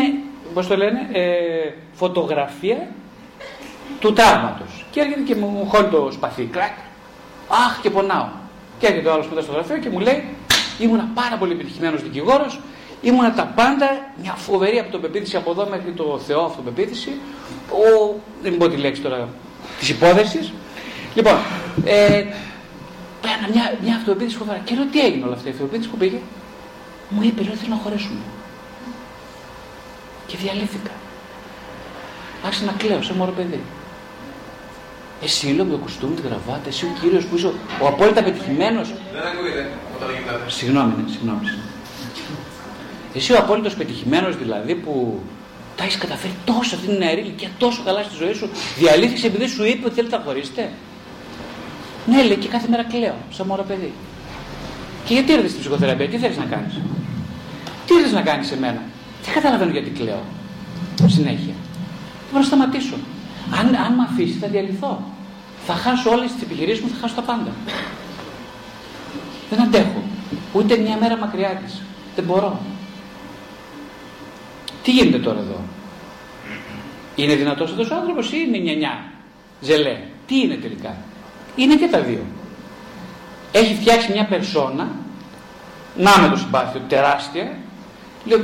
πώς 0.54 0.66
το 0.66 0.76
λένε, 0.76 1.08
ε, 1.12 1.72
φωτογραφία 1.92 2.88
του 4.00 4.12
τραύματος. 4.12 4.84
Και 4.90 5.00
έρχεται 5.00 5.20
και 5.20 5.34
μου 5.34 5.66
χώνει 5.68 5.88
το 5.88 6.08
σπαθί, 6.12 6.48
κρακ, 6.52 6.76
αχ 7.48 7.80
και 7.80 7.90
πονάω. 7.90 8.26
Και 8.78 8.86
έρχεται 8.86 9.08
ο 9.08 9.12
άλλος 9.12 9.28
μετά 9.28 9.40
στο 9.40 9.52
γραφείο 9.52 9.78
και 9.78 9.90
μου 9.90 9.98
λέει, 9.98 10.24
ήμουνα 10.78 11.10
πάρα 11.14 11.36
πολύ 11.36 11.52
επιτυχημένος 11.52 12.02
δικηγόρος, 12.02 12.60
ήμουνα 13.02 13.32
τα 13.32 13.44
πάντα, 13.44 13.86
μια 14.22 14.32
φοβερή 14.32 14.78
αυτοπεποίθηση 14.78 15.36
από 15.36 15.50
εδώ 15.50 15.68
μέχρι 15.70 15.90
το 15.90 16.20
Θεό 16.26 16.44
αυτοπεποίθηση, 16.44 17.10
ο, 17.70 18.14
δεν 18.42 18.56
πω 18.56 18.68
τη 18.68 18.76
λέξη 18.76 19.02
τώρα 19.02 19.28
της 19.78 19.88
υπόθεσης. 19.88 20.52
Λοιπόν, 21.14 21.34
ε, 21.84 22.24
πέρα 23.20 23.48
μια, 23.52 23.74
μια 23.82 23.96
αυτοπεποίθηση 23.96 24.36
φοβερά. 24.36 24.60
Και 24.64 24.74
λέω 24.74 24.84
τι 24.84 25.00
έγινε 25.00 25.24
όλα 25.24 25.34
αυτά, 25.34 25.48
η 25.48 25.50
αυτοπεποίθηση 25.50 25.88
που 25.88 25.96
πήγε. 25.96 26.18
Μου 27.08 27.22
είπε, 27.22 27.42
λέω 27.42 27.54
θέλω 27.54 27.74
να 27.74 27.80
χωρέσουμε. 27.82 28.20
Και 30.26 30.36
διαλύθηκα. 30.36 30.90
Άρχισα 32.44 32.64
να 32.64 32.72
κλαίω 32.72 33.02
σαν 33.02 33.16
μωρό 33.16 33.32
παιδί. 33.32 33.60
Εσύ 35.22 35.46
λέω 35.46 35.64
με 35.64 35.70
το 35.70 35.78
κουστούμι, 35.78 36.14
τη 36.14 36.22
γραβάτα, 36.22 36.68
εσύ 36.68 36.84
ο 36.84 36.88
κύριος 37.00 37.24
που 37.24 37.36
είσαι 37.36 37.46
ο 37.80 37.86
απόλυτα 37.86 38.22
πετυχημένος. 38.22 38.88
Δεν 39.12 39.22
ακούγεται 39.22 39.70
όταν 39.96 40.08
γίνεται. 40.10 40.50
Συγγνώμη, 40.50 40.92
ναι, 40.96 41.10
συγγνώμη. 41.10 41.46
Εσύ 43.14 43.32
ο 43.32 43.38
απόλυτος 43.38 43.74
πετυχημένος 43.74 44.38
δηλαδή 44.38 44.74
που 44.74 45.20
τα 45.76 45.84
έχεις 45.84 45.96
καταφέρει 45.96 46.32
τόσο 46.44 46.74
αυτή 46.74 46.86
την 46.86 46.96
νεαρή 46.96 47.20
ηλικία, 47.20 47.48
τόσο 47.58 47.82
καλά 47.84 48.02
στη 48.02 48.14
ζωή 48.16 48.32
σου, 48.32 48.48
διαλύθηκες 48.78 49.24
επειδή 49.24 49.46
σου 49.46 49.64
είπε 49.64 49.86
ότι 49.86 49.94
θέλετε 49.94 50.16
να 50.16 50.22
χωρίσετε; 50.22 50.70
Ναι, 52.06 52.22
λέει 52.22 52.36
και 52.36 52.48
κάθε 52.48 52.68
μέρα 52.68 52.84
κλαίω, 52.84 53.14
σαν 53.30 53.46
μωρό 53.46 53.62
παιδί. 53.62 53.92
Και 55.04 55.14
γιατί 55.14 55.32
ήρθε 55.32 55.48
στην 55.48 55.60
ψυχοθεραπεία, 55.60 56.08
τι 56.08 56.18
θέλεις 56.18 56.36
να 56.36 56.44
κάνεις; 56.44 56.74
Τι 57.86 57.94
ήρθε 57.94 58.14
να 58.14 58.22
κάνεις 58.22 58.46
σε 58.46 58.58
μένα; 58.58 58.82
Δεν 59.24 59.34
καταλαβαίνω 59.34 59.70
γιατί 59.70 59.90
κλαίω. 59.90 60.22
Συνέχεια. 61.06 61.54
Δεν 61.54 62.30
μπορώ 62.30 62.40
να 62.40 62.46
σταματήσω. 62.46 62.94
Αν, 63.58 63.66
αν 63.66 63.94
με 63.94 64.06
αφήσεις, 64.10 64.38
θα 64.40 64.46
διαλυθώ. 64.46 65.02
Θα 65.66 65.74
χάσω 65.74 66.10
όλες 66.10 66.32
τις 66.32 66.42
επιχειρήσεις 66.42 66.82
μου, 66.82 66.88
θα 66.88 66.96
χάσω 67.00 67.14
τα 67.14 67.22
πάντα. 67.22 67.50
Δεν 69.50 69.60
αντέχω. 69.60 70.02
Ούτε 70.52 70.76
μια 70.76 70.96
μέρα 71.00 71.16
μακριά 71.16 71.60
της. 71.64 71.82
Δεν 72.14 72.24
μπορώ. 72.24 72.60
Τι 74.82 74.90
γίνεται 74.90 75.18
τώρα 75.18 75.38
εδώ; 75.38 75.60
Είναι 77.14 77.34
δυνατός 77.34 77.70
αυτός 77.70 77.90
ο 77.90 77.94
άνθρωπος 77.94 78.32
ή 78.32 78.36
είναι 78.46 78.58
νιανιά, 78.58 79.04
ζελέ; 79.60 79.96
Τι 80.26 80.40
είναι 80.40 80.54
τελικά; 80.54 80.96
Είναι 81.56 81.76
και 81.76 81.86
τα 81.86 82.00
δύο. 82.00 82.24
Έχει 83.52 83.74
φτιάξει 83.74 84.12
μια 84.12 84.24
περσόνα, 84.24 84.88
να 85.96 86.18
με 86.20 86.28
το 86.28 86.36
συμπάθειο, 86.36 86.80
τεράστια, 86.88 87.56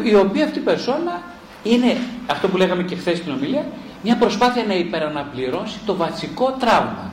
η 0.03 0.15
οποία 0.15 0.45
αυτή 0.45 0.59
η 0.59 0.63
περσόνα 0.63 1.23
είναι, 1.63 1.97
αυτό 2.27 2.49
που 2.49 2.57
λέγαμε 2.57 2.83
και 2.83 2.97
χθες 2.97 3.19
στην 3.19 3.33
ομιλία, 3.33 3.67
μια 4.03 4.17
προσπάθεια 4.17 4.65
να 4.65 4.75
υπεραναπληρώσει 4.75 5.79
το 5.87 5.97
βασικό 5.97 6.57
τραύμα. 6.59 7.13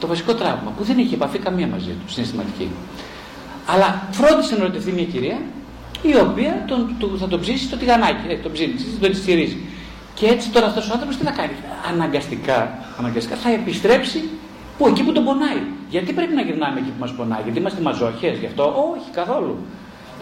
Το 0.00 0.06
βασικό 0.06 0.34
τραύμα 0.34 0.72
που 0.76 0.84
δεν 0.84 0.98
είχε 0.98 1.14
επαφή 1.14 1.38
καμία 1.38 1.66
μαζί 1.66 1.90
του, 1.90 2.12
συναισθηματική. 2.12 2.70
Αλλά 3.66 4.02
φρόντισε 4.10 4.56
να 4.56 4.62
ρωτηθεί 4.62 4.92
μια 4.92 5.04
κυρία 5.04 5.38
η 6.08 6.16
οποία 6.16 6.64
τον, 6.66 6.94
του, 6.98 7.18
θα 7.18 7.28
τον 7.28 7.40
ψήσεις 7.40 7.70
το 7.70 7.76
τηγανάκι, 7.76 8.26
ε, 8.28 8.36
τον 8.36 8.52
ψήνεις, 8.52 8.98
τον 9.00 9.14
στηρίζεις. 9.14 9.56
Και 10.14 10.26
έτσι 10.26 10.50
τώρα 10.50 10.66
αυτός 10.66 10.88
ο 10.88 10.92
άνθρωπος 10.92 11.16
τι 11.16 11.24
θα 11.24 11.30
κάνει. 11.30 11.52
Αναγκαστικά, 11.92 12.78
αναγκαστικά 12.98 13.36
θα 13.36 13.50
επιστρέψει 13.50 14.28
που 14.78 14.86
εκεί 14.86 15.02
που 15.02 15.12
τον 15.12 15.24
πονάει. 15.24 15.62
Γιατί 15.90 16.12
πρέπει 16.12 16.34
να 16.34 16.42
γυρνάμε 16.42 16.78
εκεί 16.80 16.88
που 16.88 17.00
μας 17.00 17.12
πονάει, 17.12 17.40
Γιατί 17.42 17.58
είμαστε 17.58 17.80
μαζόχε, 17.80 18.36
γι' 18.40 18.46
αυτό; 18.46 18.64
Όχι, 18.64 19.10
καθόλου. 19.12 19.56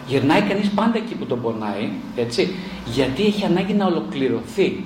Γυρνάει 0.07 0.41
κανείς 0.41 0.69
πάντα 0.69 0.97
εκεί 0.97 1.15
που 1.15 1.25
τον 1.25 1.41
πονάει, 1.41 1.89
έτσι, 2.15 2.55
γιατί 2.85 3.25
έχει 3.25 3.45
ανάγκη 3.45 3.73
να 3.73 3.85
ολοκληρωθεί. 3.85 4.83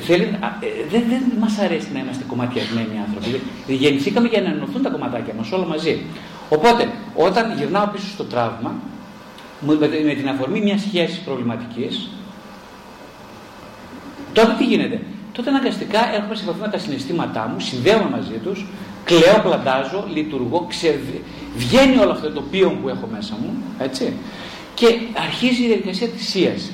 Θέλει, 0.00 0.22
ε, 0.22 0.66
δεν 0.90 1.02
δεν 1.08 1.22
μας 1.40 1.58
αρέσει 1.58 1.88
να 1.92 1.98
είμαστε 1.98 2.24
κομματιασμένοι 2.26 2.94
άνθρωποι. 3.06 3.40
Γεννηθήκαμε 3.66 4.28
για 4.28 4.40
να 4.40 4.48
ενωθούν 4.48 4.82
τα 4.82 4.90
κομματάκια 4.90 5.34
μας 5.38 5.52
όλα 5.52 5.66
μαζί. 5.66 6.00
Οπότε, 6.48 6.92
όταν 7.14 7.54
γυρνάω 7.58 7.86
πίσω 7.86 8.06
στο 8.06 8.24
τραύμα, 8.24 8.74
με 9.60 10.14
την 10.14 10.28
αφορμή 10.28 10.60
μιας 10.60 10.80
σχέσης 10.80 11.18
προβληματικής, 11.18 12.08
τότε 14.32 14.54
τι 14.58 14.64
γίνεται; 14.64 15.00
Τότε 15.38 15.50
αναγκαστικά 15.50 16.14
έρχομαι 16.14 16.34
σε 16.34 16.42
επαφή 16.42 16.60
με 16.60 16.68
τα 16.68 16.78
συναισθήματά 16.78 17.48
μου, 17.48 17.60
συνδέομαι 17.60 18.08
μαζί 18.10 18.38
τους, 18.44 18.66
κλαίω, 19.04 19.40
πλαντάζω, 19.42 20.04
λειτουργώ, 20.14 20.66
ξε... 20.68 21.00
βγαίνει 21.56 21.96
όλο 21.98 22.10
αυτό 22.10 22.30
το 22.30 22.42
οποίο 22.46 22.78
που 22.82 22.88
έχω 22.88 23.08
μέσα 23.12 23.36
μου, 23.40 23.62
έτσι, 23.78 24.12
και 24.74 24.86
αρχίζει 25.26 25.62
η 25.62 25.66
διαδικασία 25.66 26.08
της 26.08 26.34
ίαση. 26.34 26.72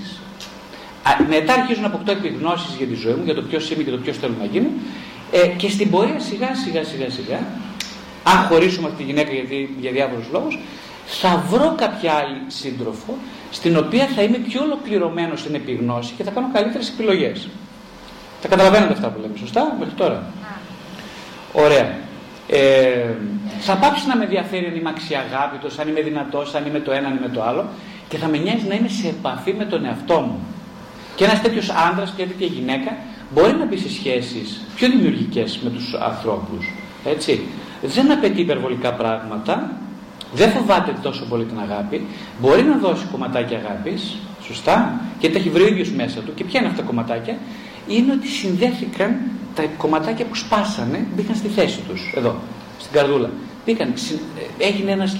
Μετά 1.28 1.52
αρχίζω 1.52 1.80
να 1.80 1.86
αποκτώ 1.86 2.12
επιγνώσεις 2.12 2.74
για 2.76 2.86
τη 2.86 2.94
ζωή 2.94 3.12
μου, 3.12 3.24
για 3.24 3.34
το 3.34 3.42
ποιος 3.42 3.70
είμαι 3.70 3.82
και 3.82 3.90
το 3.90 3.96
ποιος 3.96 4.16
θέλω 4.18 4.34
να 4.38 4.44
γίνω, 4.44 4.68
ε, 5.32 5.46
και 5.46 5.68
στην 5.68 5.90
πορεία 5.90 6.20
σιγά 6.20 6.54
σιγά 6.54 6.84
σιγά 6.84 7.10
σιγά, 7.10 7.38
αν 8.22 8.36
χωρίσουμε 8.48 8.86
αυτή 8.88 8.98
τη 9.02 9.04
γυναίκα 9.10 9.32
γιατί, 9.32 9.76
για 9.80 9.92
διάφορους 9.92 10.26
λόγους, 10.32 10.58
θα 11.06 11.44
βρω 11.48 11.74
κάποια 11.76 12.12
άλλη 12.12 12.40
σύντροφο 12.46 13.16
στην 13.50 13.76
οποία 13.76 14.06
θα 14.06 14.22
είμαι 14.22 14.38
πιο 14.38 14.62
ολοκληρωμένος 14.62 15.40
στην 15.40 15.54
επιγνώση 15.54 16.12
και 16.16 16.22
θα 16.22 16.30
κάνω 16.30 16.50
καλύτερες 16.52 16.88
επιλογές. 16.88 17.48
Τα 18.42 18.48
καταλαβαίνετε 18.48 18.92
αυτά 18.92 19.08
που 19.08 19.20
λέμε, 19.20 19.36
σωστά, 19.36 19.76
μέχρι 19.78 19.94
τώρα. 19.94 20.24
Ωραία. 21.52 21.94
Ε, 22.48 23.14
θα 23.60 23.76
πάψει 23.76 24.06
να 24.06 24.16
με 24.16 24.24
ενδιαφέρει 24.24 24.66
αν 24.66 24.76
είμαι 24.76 24.88
αξιαγάπητος, 24.88 25.78
αν 25.78 25.88
είμαι 25.88 26.00
δυνατός, 26.00 26.54
αν 26.54 26.66
είμαι 26.66 26.80
το 26.80 26.92
ένα, 26.92 27.08
αν 27.08 27.16
είμαι 27.16 27.28
το 27.28 27.42
άλλο 27.42 27.64
και 28.08 28.16
θα 28.18 28.26
με 28.26 28.38
νοιάζει 28.38 28.66
να 28.66 28.74
είμαι 28.74 28.88
σε 28.88 29.08
επαφή 29.08 29.54
με 29.54 29.64
τον 29.64 29.84
εαυτό 29.84 30.20
μου. 30.20 30.46
Και 31.16 31.24
ένας 31.24 31.40
τέτοιος 31.40 31.70
άντρας 31.70 32.12
και 32.16 32.24
τέτοια 32.24 32.46
γυναίκα 32.46 32.96
μπορεί 33.30 33.52
να 33.52 33.64
μπει 33.64 33.76
σε 33.76 33.90
σχέσεις 33.90 34.60
πιο 34.74 34.88
δημιουργικές 34.88 35.60
με 35.62 35.70
τους 35.70 35.94
ανθρώπους. 35.94 36.72
Έτσι. 37.04 37.46
Δεν 37.82 38.12
απαιτεί 38.12 38.40
υπερβολικά 38.40 38.92
πράγματα, 38.92 39.70
δεν 40.34 40.50
φοβάται 40.50 40.94
τόσο 41.02 41.24
πολύ 41.24 41.44
την 41.44 41.58
αγάπη, 41.60 42.06
μπορεί 42.40 42.62
να 42.62 42.76
δώσει 42.76 43.04
κομματάκια 43.10 43.58
αγάπης, 43.58 44.16
σωστά, 44.42 45.00
και 45.18 45.30
τα 45.30 45.38
έχει 45.38 45.50
βρει 45.50 45.62
ο 45.62 45.66
ίδιος 45.66 45.90
μέσα 45.90 46.20
του. 46.20 46.34
Και 46.34 46.44
ποια 46.44 46.60
είναι 46.60 46.68
αυτά 46.68 46.80
τα 46.80 46.86
κομματάκια, 46.86 47.36
είναι 47.88 48.12
ότι 48.12 48.28
συνδέθηκαν 48.28 49.16
τα 49.54 49.62
κομματάκια 49.76 50.24
που 50.24 50.34
σπάσανε, 50.34 51.06
μπήκαν 51.14 51.36
στη 51.36 51.48
θέση 51.48 51.80
τους, 51.88 52.12
εδώ, 52.16 52.34
στην 52.78 52.92
καρδούλα. 52.92 53.30
Μπήκαν, 53.64 53.92
έγινε 54.58 54.90
ένας, 54.90 55.16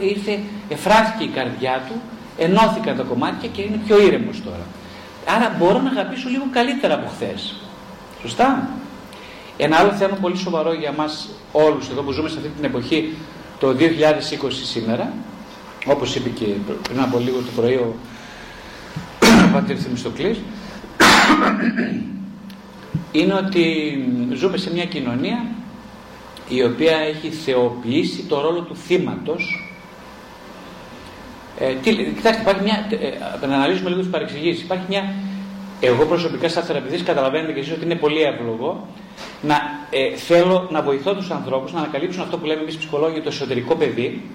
ήρθε, 0.00 0.38
εφράστηκε 0.68 1.24
η 1.24 1.28
καρδιά 1.28 1.82
του, 1.88 1.94
ενώθηκαν 2.38 2.96
τα 2.96 3.02
κομμάτια 3.02 3.48
και 3.48 3.62
είναι 3.62 3.80
πιο 3.86 4.00
ήρεμος 4.00 4.42
τώρα. 4.44 4.66
Άρα 5.26 5.56
μπορώ 5.58 5.80
να 5.80 5.90
αγαπήσω 5.90 6.28
λίγο 6.28 6.44
καλύτερα 6.52 6.94
από 6.94 7.08
χθες. 7.08 7.54
Σωστά. 8.22 8.68
Ένα 9.56 9.76
άλλο 9.76 9.92
θέμα 9.92 10.16
πολύ 10.16 10.36
σοβαρό 10.36 10.72
για 10.72 10.92
μας 10.92 11.28
όλους 11.52 11.88
εδώ 11.88 12.02
που 12.02 12.12
ζούμε 12.12 12.28
σε 12.28 12.36
αυτή 12.36 12.48
την 12.48 12.64
εποχή 12.64 13.14
το 13.58 13.68
2020 13.68 13.74
σήμερα 14.50 15.12
όπως 15.86 16.14
είπε 16.14 16.28
και 16.28 16.44
πριν 16.82 17.00
από 17.00 17.18
λίγο 17.18 17.36
το 17.36 17.50
πρωί 17.56 17.74
ο 17.74 17.94
Πατήρ 19.52 19.76
Θεμιστοκλής 19.82 20.38
είναι 23.12 23.34
ότι 23.34 23.94
ζούμε 24.34 24.56
σε 24.56 24.72
μια 24.72 24.84
κοινωνία 24.84 25.46
η 26.48 26.62
οποία 26.62 26.96
έχει 26.96 27.28
θεοποιήσει 27.28 28.22
το 28.22 28.40
ρόλο 28.40 28.60
του 28.60 28.76
θύματος. 28.76 29.70
Ε, 31.58 31.74
τι, 31.74 31.94
κοιτάξτε, 31.94 32.42
υπάρχει 32.42 32.62
μια, 32.62 32.86
ε, 33.42 33.46
να 33.46 33.54
αναλύσουμε 33.54 33.88
λίγο 33.88 34.00
τις 34.00 34.10
παρεξηγήσεις. 34.10 34.62
Υπάρχει 34.62 34.84
μια, 34.88 35.14
εγώ 35.80 36.04
προσωπικά 36.04 36.48
σαν 36.48 36.62
θεραπευτής 36.62 37.02
καταλαβαίνετε 37.02 37.52
και 37.52 37.60
εσείς 37.60 37.72
ότι 37.72 37.84
είναι 37.84 37.94
πολύ 37.94 38.22
εύλογο 38.22 38.86
να 39.42 39.54
ε, 39.90 40.16
θέλω 40.16 40.68
να 40.70 40.82
βοηθώ 40.82 41.14
τους 41.14 41.30
ανθρώπους 41.30 41.72
να 41.72 41.78
ανακαλύψουν 41.78 42.22
αυτό 42.22 42.38
που 42.38 42.46
λέμε 42.46 42.60
εμείς 42.60 42.76
ψυχολόγοι 42.76 43.20
το 43.20 43.28
εσωτερικό 43.28 43.74
παιδί 43.76 44.30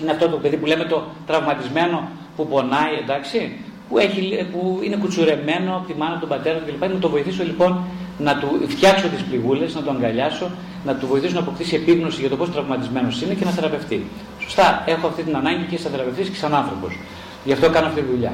είναι 0.00 0.10
αυτό 0.10 0.28
το 0.28 0.36
παιδί 0.36 0.56
που 0.56 0.66
λέμε 0.66 0.84
το 0.84 1.04
τραυματισμένο 1.26 2.08
που 2.36 2.46
πονάει 2.46 2.94
εντάξει 3.02 3.52
που, 3.88 3.98
έχει, 3.98 4.46
που 4.52 4.80
είναι 4.82 4.96
κουτσουρεμένο 4.96 5.76
από 5.76 5.86
τη 5.86 5.94
μάνα, 5.94 6.10
από 6.10 6.20
τον 6.20 6.28
πατέρα 6.28 6.58
κλπ. 6.58 6.92
Να 6.92 6.98
το 6.98 7.08
βοηθήσω 7.08 7.42
λοιπόν 7.44 7.80
να 8.18 8.38
του 8.38 8.60
φτιάξω 8.68 9.08
τις 9.08 9.22
πληγούλες, 9.22 9.74
να 9.74 9.82
το 9.82 9.90
αγκαλιάσω, 9.90 10.50
να 10.84 10.94
του 10.94 11.06
βοηθήσω 11.06 11.34
να 11.34 11.40
αποκτήσει 11.40 11.74
επίγνωση 11.74 12.20
για 12.20 12.28
το 12.28 12.36
πώς 12.36 12.50
τραυματισμένος 12.50 13.22
είναι 13.22 13.34
και 13.34 13.44
να 13.44 13.50
θεραπευτεί. 13.50 14.06
Σωστά, 14.40 14.82
έχω 14.86 15.06
αυτή 15.06 15.22
την 15.22 15.36
ανάγκη 15.36 15.66
και 15.70 15.78
σαν 15.78 15.90
θεραπευτής 15.90 16.28
και 16.28 16.36
σαν 16.36 16.54
άνθρωπος. 16.54 16.98
Γι' 17.44 17.52
αυτό 17.52 17.70
κάνω 17.70 17.86
αυτή 17.86 18.00
τη 18.00 18.06
δουλειά. 18.06 18.32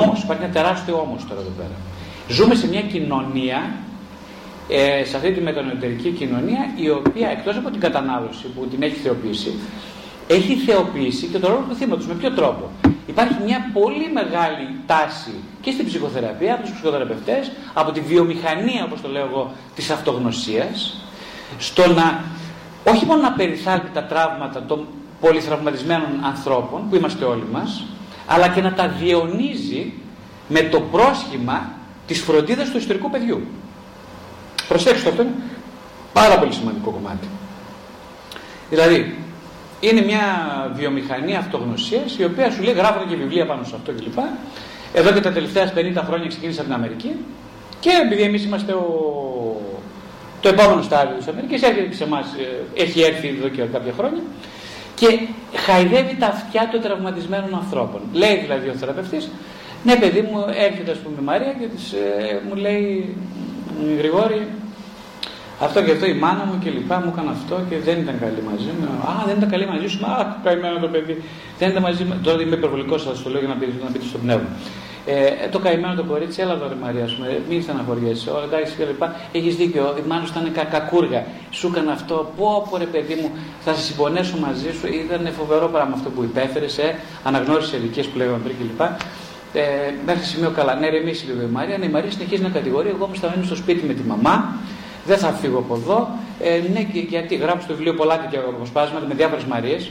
Όμως, 0.00 0.22
υπάρχει 0.22 0.42
ένα 0.42 0.52
τεράστιο 0.52 0.98
όμως 0.98 1.26
τώρα 1.28 1.40
εδώ 1.40 1.50
πέρα. 1.56 1.76
Ζούμε 2.28 2.54
σε 2.54 2.68
μια 2.68 2.82
κοινωνία 2.82 3.70
ε, 4.68 5.04
σε 5.04 5.16
αυτή 5.16 5.32
τη 5.32 5.40
μετανοητερική 5.40 6.10
κοινωνία 6.10 6.72
η 6.76 6.90
οποία 6.90 7.28
εκτός 7.28 7.56
από 7.56 7.70
την 7.70 7.80
κατανάλωση 7.80 8.46
που 8.46 8.66
την 8.66 8.82
έχει 8.82 8.94
θεοποιήσει 8.94 9.52
έχει 10.26 10.54
θεοποιήσει 10.54 11.26
και 11.26 11.38
τον 11.38 11.50
ρόλο 11.50 11.64
του 11.68 11.74
θύματος. 11.74 12.06
Με 12.06 12.14
ποιο 12.14 12.30
τρόπο; 12.30 12.70
Υπάρχει 13.06 13.34
μια 13.44 13.70
πολύ 13.72 14.10
μεγάλη 14.12 14.66
τάση 14.86 15.34
και 15.60 15.70
στην 15.70 15.86
ψυχοθεραπεία, 15.86 16.54
από 16.54 16.62
τους 16.62 16.72
ψυχοθεραπευτές, 16.72 17.50
από 17.74 17.92
τη 17.92 18.00
βιομηχανία, 18.00 18.84
όπως 18.84 19.00
το 19.00 19.08
λέω 19.08 19.26
εγώ, 19.30 19.52
της 19.74 19.90
αυτογνωσίας, 19.90 21.04
στο 21.58 21.92
να 21.92 22.20
όχι 22.84 23.06
μόνο 23.06 23.22
να 23.22 23.32
περιθάλπει 23.32 23.88
τα 23.92 24.04
τραύματα 24.04 24.62
των 24.62 24.86
πολυθραυματισμένων 25.20 26.24
ανθρώπων, 26.24 26.88
που 26.88 26.96
είμαστε 26.96 27.24
όλοι 27.24 27.46
μας, 27.52 27.84
αλλά 28.26 28.48
και 28.48 28.60
να 28.60 28.72
τα 28.72 28.88
διαιωνίζει 28.88 29.92
με 30.48 30.60
το 30.60 30.80
πρόσχημα 30.80 31.72
της 32.06 32.20
φροντίδας 32.20 32.70
του 32.70 32.78
ιστορικού 32.78 33.10
παιδιού. 33.10 33.40
Προσέξτε 34.68 35.08
αυτό 35.08 35.22
είναι 35.22 35.34
πάρα 36.12 36.38
πολύ 36.38 36.52
σημαντικό 36.52 36.90
κομμάτι. 36.90 37.28
Δηλαδή, 38.70 39.14
είναι 39.80 40.00
μια 40.00 40.22
βιομηχανία 40.74 41.38
αυτογνωσίας 41.38 42.18
η 42.18 42.24
οποία 42.24 42.50
σου 42.50 42.62
λέει 42.62 42.74
γράφονται 42.74 43.04
και 43.08 43.16
βιβλία 43.16 43.46
πάνω 43.46 43.64
σε 43.64 43.74
αυτό 43.74 43.92
κλπ. 43.92 44.18
Εδώ 44.92 45.12
και 45.12 45.20
τα 45.20 45.32
τελευταία 45.32 45.72
50 45.74 46.02
χρόνια 46.06 46.28
ξεκίνησε 46.28 46.60
από 46.60 46.68
την 46.68 46.78
Αμερική 46.78 47.12
και 47.80 47.90
επειδή 48.04 48.22
εμείς 48.22 48.44
είμαστε 48.44 48.72
ο... 48.72 48.86
το 50.40 50.48
επόμενο 50.48 50.82
στάδιο 50.82 51.16
της 51.16 51.26
Αμερικής 51.28 51.62
έρχεται 51.62 51.94
σε 51.94 52.04
εμάς, 52.04 52.26
ε, 52.38 52.80
έχει 52.82 53.00
έρθει 53.00 53.28
εδώ 53.38 53.48
και 53.48 53.62
κάποια 53.62 53.92
χρόνια 53.98 54.22
και 55.00 55.08
χαϊδεύει 55.66 56.16
τα 56.16 56.26
αυτιά 56.26 56.68
των 56.72 56.80
τραυματισμένων 56.80 57.54
ανθρώπων. 57.54 58.00
Λέει 58.12 58.36
δηλαδή 58.42 58.68
ο 58.68 58.72
θεραπευτής, 58.72 59.30
ναι 59.84 59.96
παιδί 59.96 60.20
μου 60.20 60.38
έρχεται 60.68 60.90
ας 60.90 60.98
πούμε 60.98 61.16
η 61.20 61.24
Μαρία 61.24 61.52
και 61.60 61.66
της, 61.66 61.92
ε, 61.92 62.40
μου 62.48 62.54
λέει 62.54 63.14
Γρηγόρη, 63.98 64.46
αυτό 65.60 65.82
και 65.82 65.92
αυτό 65.92 66.06
η 66.06 66.14
μάνα 66.14 66.44
μου 66.44 66.58
και 66.62 66.70
λοιπά 66.70 66.96
μου 67.00 67.12
έκανε 67.14 67.30
αυτό 67.30 67.60
και 67.68 67.76
δεν 67.78 67.96
ήταν 67.98 68.18
καλή 68.20 68.42
μαζί 68.50 68.70
μου. 68.78 68.84
Α, 69.10 69.12
δεν 69.26 69.36
ήταν 69.36 69.50
καλή 69.50 69.66
μαζί 69.66 69.88
σου. 69.88 70.06
Α, 70.06 70.36
καημένο 70.44 70.78
το 70.78 70.88
παιδί. 70.88 71.22
Δεν 71.58 71.70
ήταν 71.70 71.82
μαζί 71.82 72.04
μου. 72.04 72.14
Τώρα 72.22 72.42
είμαι 72.42 72.56
υπερβολικός, 72.56 73.02
σα 73.02 73.12
το 73.22 73.30
λέω 73.30 73.40
για 73.40 73.48
να 73.48 73.54
πείτε, 73.54 73.72
να 73.84 73.90
πείτε 73.90 74.04
στο 74.04 74.18
πνεύμα. 74.18 74.48
Ε, 75.06 75.48
το 75.50 75.58
καημένο 75.58 75.94
το 75.94 76.04
κορίτσι, 76.04 76.40
έλα 76.42 76.52
εδώ, 76.52 76.70
Μαρία, 76.82 77.06
σου, 77.06 77.24
μην 77.48 77.62
στεναχωριέσαι. 77.62 78.30
Όλα 78.30 78.44
εντάξει 78.44 78.74
και 78.76 78.84
λοιπά. 78.84 79.16
Έχεις 79.32 79.56
δίκιο, 79.56 79.94
η 79.98 80.08
μάνα 80.08 80.26
σου 80.26 80.32
ήταν 80.36 80.52
κα, 80.52 80.64
κακούργα. 80.64 81.24
Σου 81.50 81.66
έκανε 81.66 81.92
αυτό. 81.92 82.32
Πω, 82.36 82.66
πω, 82.70 82.76
ρε 82.76 82.84
παιδί 82.84 83.14
μου, 83.14 83.30
θα 83.64 83.74
σε 83.74 83.80
συμπονέσω 83.80 84.36
μαζί 84.36 84.72
σου. 84.72 84.86
Ήταν 84.86 85.32
φοβερό 85.38 85.68
πράγμα 85.68 85.94
αυτό 85.94 86.08
που 86.10 86.22
υπέφερες, 86.22 86.78
ε, 86.78 86.98
αναγνώρισες 87.22 87.72
ηλικίε 87.72 88.02
που 88.02 88.16
λέγαμε 88.18 88.38
πριν 88.44 88.56
κλπ. 88.58 88.80
Ε, 89.52 89.62
μέχρι 90.06 90.24
σημείο 90.24 90.50
καλά. 90.50 90.74
Ναι, 90.74 90.88
ρε, 90.88 90.96
εμεί 90.96 91.12
λίγο 91.26 91.40
η 91.40 91.50
Μαρία. 91.50 91.78
Ναι, 91.78 91.84
η 91.84 91.88
Μαρία 91.88 92.10
συνεχίζει 92.10 92.42
να 92.42 92.48
κατηγορεί. 92.48 92.88
Εγώ 92.88 93.04
όμως 93.04 93.18
θα 93.18 93.30
μείνω 93.30 93.44
στο 93.44 93.56
σπίτι 93.56 93.86
με 93.86 93.94
τη 93.94 94.02
μαμά 94.02 94.54
δεν 95.06 95.18
θα 95.18 95.28
φύγω 95.32 95.58
από 95.58 95.74
εδώ. 95.74 96.08
Ε, 96.40 96.60
ναι, 96.72 96.86
γιατί 97.08 97.34
γράψω 97.34 97.62
στο 97.62 97.74
βιβλίο 97.74 97.94
πολλά 97.94 98.20
τέτοια 98.20 98.40
αποσπάσματα 98.40 99.06
με 99.06 99.14
διάφορες 99.14 99.44
Μαρίες, 99.44 99.90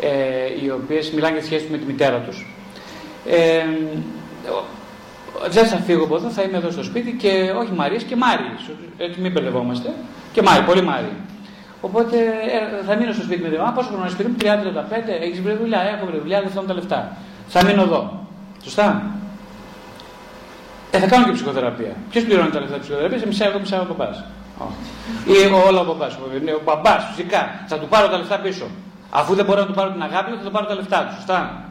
ε, 0.00 0.64
οι 0.64 0.70
οποίες 0.70 1.10
μιλάνε 1.10 1.32
για 1.32 1.40
τη 1.40 1.46
σχέση 1.46 1.66
με 1.70 1.78
τη 1.78 1.84
μητέρα 1.86 2.18
τους. 2.18 2.46
Ε, 3.26 3.64
δεν 5.48 5.66
θα 5.66 5.76
φύγω 5.76 6.04
από 6.04 6.16
εδώ, 6.16 6.28
θα 6.28 6.42
είμαι 6.42 6.56
εδώ 6.56 6.70
στο 6.70 6.82
σπίτι 6.82 7.12
και 7.12 7.52
όχι 7.56 7.72
Μαρίες 7.72 8.02
και 8.02 8.16
Μάριε. 8.16 8.54
Έτσι 8.96 9.20
μην 9.20 9.32
μπερδευόμαστε. 9.32 9.94
Και 10.32 10.42
Μάρι, 10.42 10.62
πολύ 10.62 10.82
Μάρι. 10.82 11.12
Οπότε 11.80 12.16
ε, 12.18 12.84
θα 12.86 12.94
μείνω 12.96 13.12
στο 13.12 13.22
σπίτι 13.22 13.42
με 13.42 13.48
τη 13.48 13.56
μαμά. 13.56 13.70
Πόσο 13.70 13.88
χρόνο 13.88 14.08
σπίτι 14.08 14.28
μου, 14.28 14.36
30-35, 14.40 14.44
έχεις 15.20 15.40
βρει 15.40 15.54
δουλειά, 15.54 15.80
έχω 15.80 16.06
βρει 16.06 16.18
δουλειά, 16.18 16.40
δεν 16.40 16.50
θέλω 16.50 16.64
τα 16.66 16.74
λεφτά. 16.74 17.16
Θα 17.48 17.64
μείνω 17.64 17.82
εδώ. 17.82 18.26
Σωστά; 18.62 19.02
Ε, 20.90 20.98
θα 20.98 21.06
κάνω 21.06 21.24
και 21.24 21.32
ψυχοθεραπεία. 21.32 21.96
Ποιος 22.10 22.24
πληρώνει 22.24 22.50
τα 22.50 22.60
λεφτά 22.60 22.76
της 22.76 22.82
ψυχοθεραπείας, 22.86 23.24
μισά 23.24 23.44
εγώ, 23.44 23.58
μισά 23.58 23.80
ο 23.80 23.84
παπάς. 23.84 24.24
Ή 25.26 25.32
όλα 25.68 25.80
ο 25.80 25.84
παπάς. 25.84 26.14
Ο 26.58 26.62
μπαμπά, 26.64 26.98
φυσικά. 26.98 27.64
Θα 27.66 27.78
του 27.78 27.88
πάρω 27.88 28.08
τα 28.08 28.18
λεφτά 28.18 28.38
πίσω. 28.38 28.66
Αφού 29.10 29.34
δεν 29.34 29.44
μπορώ 29.44 29.60
να 29.60 29.66
του 29.66 29.74
πάρω 29.74 29.90
την 29.90 30.02
αγάπη 30.02 30.30
θα 30.30 30.44
του 30.44 30.50
πάρω 30.50 30.66
τα 30.66 30.74
λεφτά 30.74 31.06
του. 31.08 31.14
Σωστά; 31.14 31.64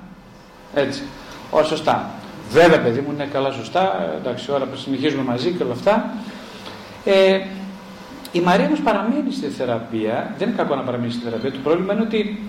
Έτσι. 0.73 1.01
Όλα 1.49 1.65
σωστά. 1.65 2.09
Βέβαια, 2.53 2.81
παιδί 2.81 2.99
μου, 2.99 3.11
είναι 3.13 3.27
καλά 3.33 3.51
σωστά. 3.51 4.09
Εντάξει, 4.19 4.51
όλα 4.51 4.65
που 4.65 4.75
συνεχίζουμε 4.75 5.23
μαζί 5.23 5.51
και 5.51 5.63
όλα 5.63 5.71
αυτά. 5.73 6.13
Ε, 7.05 7.39
Η 8.31 8.39
Μαρία 8.39 8.65
όμως 8.65 8.79
παραμένει 8.79 9.31
στη 9.31 9.47
θεραπεία, 9.47 10.33
δεν 10.37 10.47
είναι 10.47 10.57
κακό 10.57 10.75
να 10.75 10.81
παραμείνει 10.81 11.11
στη 11.11 11.23
θεραπεία. 11.23 11.51
Το 11.51 11.57
πρόβλημα 11.63 11.93
είναι 11.93 12.01
ότι 12.01 12.41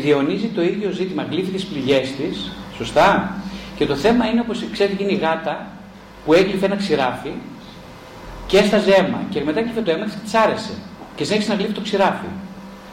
διονύζει 0.00 0.46
το 0.46 0.62
ίδιο 0.62 0.90
ζήτημα, 0.90 1.26
γλύφει 1.30 1.50
τι 1.50 1.64
πληγές 1.64 2.12
της, 2.12 2.50
σωστά; 2.76 3.34
Και 3.76 3.86
το 3.86 3.94
θέμα 3.96 4.26
είναι 4.26 4.40
όπως 4.40 4.64
ξέρετε, 4.72 5.02
είναι 5.02 5.12
η 5.12 5.14
γάτα 5.14 5.66
που 6.24 6.32
έγλυφε 6.32 6.66
ένα 6.66 6.76
ξηράφι 6.76 7.32
και 8.46 8.58
έσταζε 8.58 8.90
αίμα. 8.90 9.20
Και 9.30 9.40
μετά 9.44 9.58
έγλυφε 9.58 9.80
το 9.80 9.90
αίμα 9.90 10.04
και 10.04 10.10
της 10.24 10.34
άρεσε. 10.34 10.72
Και 11.16 11.24
συνέχισε 11.24 11.50
να 11.50 11.56
γλύφει 11.58 11.72
το 11.72 11.80
ξηράφι. 11.80 12.30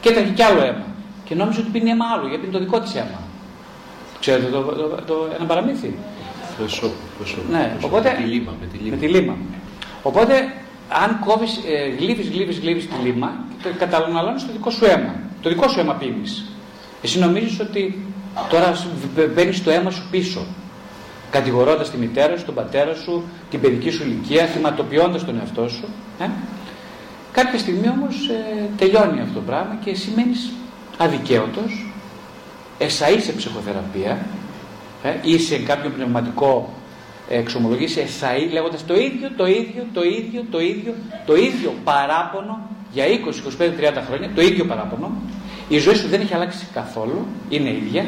Και 0.02 0.10
έτρεχε 0.10 0.32
κι 0.32 0.42
άλλο 0.44 0.62
αίμα. 0.62 0.86
Και 1.26 1.36
νόμιζε 1.36 1.60
ότι 1.60 1.70
πίνει 1.70 1.90
αίμα 1.90 2.06
άλλο, 2.14 2.28
γιατί 2.28 2.44
είναι 2.44 2.54
το 2.54 2.60
δικό 2.60 2.80
της 2.80 2.96
αίμα. 2.96 3.20
Ξέρετε 4.20 4.50
το, 4.52 4.62
το, 4.62 4.74
το, 4.74 5.02
το 5.06 5.28
ένα 5.38 5.46
παραμύθι. 5.46 5.96
Φεσό, 6.60 6.92
φεσό, 7.20 7.38
Ναι, 7.52 7.72
φεσό. 7.76 7.88
οπότε- 7.88 8.12
Με 8.18 8.24
τη 8.24 8.30
λίμα, 8.30 8.54
με 8.60 8.66
τη 8.72 8.78
λίμα. 8.78 8.96
Με 8.96 9.02
τη 9.02 9.08
λίμα. 9.08 9.36
Οπότε, 10.04 10.34
αν 10.90 11.20
κόβεις, 11.26 11.58
ε, 11.68 11.90
γλύφει, 12.00 12.22
γλύφει, 12.24 12.54
γλύφει 12.62 12.88
τη 12.88 12.96
λίμα, 13.08 13.32
το 13.64 13.70
καταναλώνεις 13.80 14.46
το 14.46 14.52
δικό 14.52 14.70
σου 14.70 14.86
αίμα. 14.86 15.14
Το 15.42 15.50
δικό 15.50 15.68
σου 15.68 15.80
αίμα 15.80 15.94
πίνεις. 15.94 16.46
Εσύ 17.02 17.20
νομίζεις 17.20 17.60
ότι 17.60 18.06
τώρα 18.50 18.74
μπαίνεις 19.34 19.64
το 19.64 19.72
αίμα 19.72 19.90
σου 19.92 20.04
πίσω. 20.12 20.46
Κατηγορώντας 21.32 21.90
τη 21.92 21.98
μητέρα 21.98 22.38
σου, 22.38 22.46
τον 22.46 22.54
πατέρα 22.54 22.96
σου, 22.96 23.24
την 23.50 23.62
παιδική 23.62 23.90
σου 23.90 24.04
ηλικία, 24.04 24.46
θυματοποιώντας 24.46 25.26
τον 25.26 25.38
εαυτό 25.40 25.68
σου. 25.70 25.86
Ε; 26.20 26.26
Κάποια 27.32 27.60
στιγμή 27.60 27.90
όμως 27.90 28.30
ε, 28.30 28.70
τελειώνει 28.78 29.20
αυτό 29.22 29.34
το 29.34 29.40
πράγμα 29.46 29.78
και 29.84 29.90
εσύ 29.90 30.12
μένεις 30.16 30.52
αδικαίωτος, 30.98 31.87
εσαεί 32.78 33.20
σε 33.20 33.32
ψυχοθεραπεία, 33.32 34.26
ε, 35.04 35.14
ή 35.22 35.40
σε 35.40 35.58
κάποιο 35.58 35.90
πνευματικό 35.90 36.74
εξομολογεί 37.30 37.88
σε 37.88 38.02
εσαΐ 38.02 38.52
λέγοντας 38.52 38.86
το 38.86 38.96
ίδιο, 38.96 39.30
το 39.38 39.46
ίδιο, 39.48 39.86
το 39.94 40.04
ίδιο, 40.04 40.46
το 40.52 40.60
ίδιο, 40.60 40.94
το 41.26 41.36
ίδιο 41.36 41.74
παράπονο 41.84 42.70
για 42.92 43.06
20, 43.06 43.42
25, 43.42 43.76
30 43.78 44.04
χρόνια, 44.08 44.30
το 44.36 44.42
ίδιο 44.42 44.66
παράπονο. 44.66 45.12
Η 45.70 45.78
ζωή 45.78 45.96
σου 45.96 46.08
δεν 46.08 46.22
έχει 46.22 46.34
αλλάξει 46.34 46.68
καθόλου, 46.74 47.26
είναι 47.50 47.70
ίδια. 47.70 48.06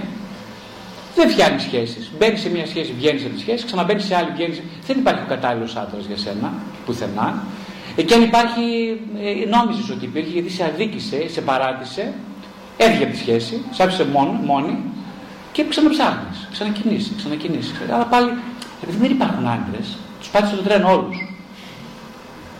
Δεν 1.16 1.30
φτιάχνεις 1.30 1.62
σχέσεις. 1.62 2.12
Μπαίνεις 2.18 2.42
σε 2.42 2.50
μια 2.50 2.66
σχέση, 2.66 2.94
βγαίνεις 2.98 3.24
από 3.26 3.34
τη 3.34 3.40
σχέση, 3.40 3.66
ξαναμπαίνεις 3.66 4.04
σε 4.04 4.16
άλλη, 4.16 4.32
βγαίνεις. 4.36 4.62
Δεν 4.88 4.98
υπάρχει 4.98 5.22
ο 5.22 5.26
κατάλληλος 5.28 5.76
άντρας 5.76 6.06
για 6.06 6.18
σένα, 6.18 6.54
πουθενά. 6.86 7.44
Ε, 7.96 8.02
και 8.02 8.14
αν 8.14 8.22
υπάρχει, 8.22 8.98
ε, 9.22 9.50
νόμιζες 9.50 9.90
ότι 9.90 10.06
υπήρχε, 10.06 10.30
γιατί 10.30 10.50
σε 10.50 10.64
αδίκησε, 10.64 11.30
σε 11.30 11.42
παράτησε, 11.42 12.14
έβγε 12.82 13.04
από 13.04 13.12
τη 13.14 13.18
σχέση, 13.18 13.62
σ' 13.72 13.80
άφησε 13.80 14.06
μόνο, 14.06 14.32
μόνη 14.32 14.78
και 15.52 15.66
ξαναψάχνεις, 15.70 16.48
ξανακινήσεις, 16.52 17.14
ξανακινήσεις. 17.18 17.74
Αλλά 17.92 18.06
πάλι, 18.06 18.34
επειδή 18.84 18.98
δεν 18.98 19.12
υπάρχουν 19.12 19.48
άντρες, 19.48 19.98
τους 20.20 20.30
πάτησε 20.30 20.56
το 20.56 20.62
τρένο 20.62 20.92
όλους. 20.92 21.34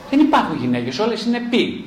Δεν 0.10 0.20
υπάρχουν 0.20 0.58
γυναίκες, 0.58 1.00
όλες 1.00 1.26
είναι 1.26 1.40
πι. 1.40 1.84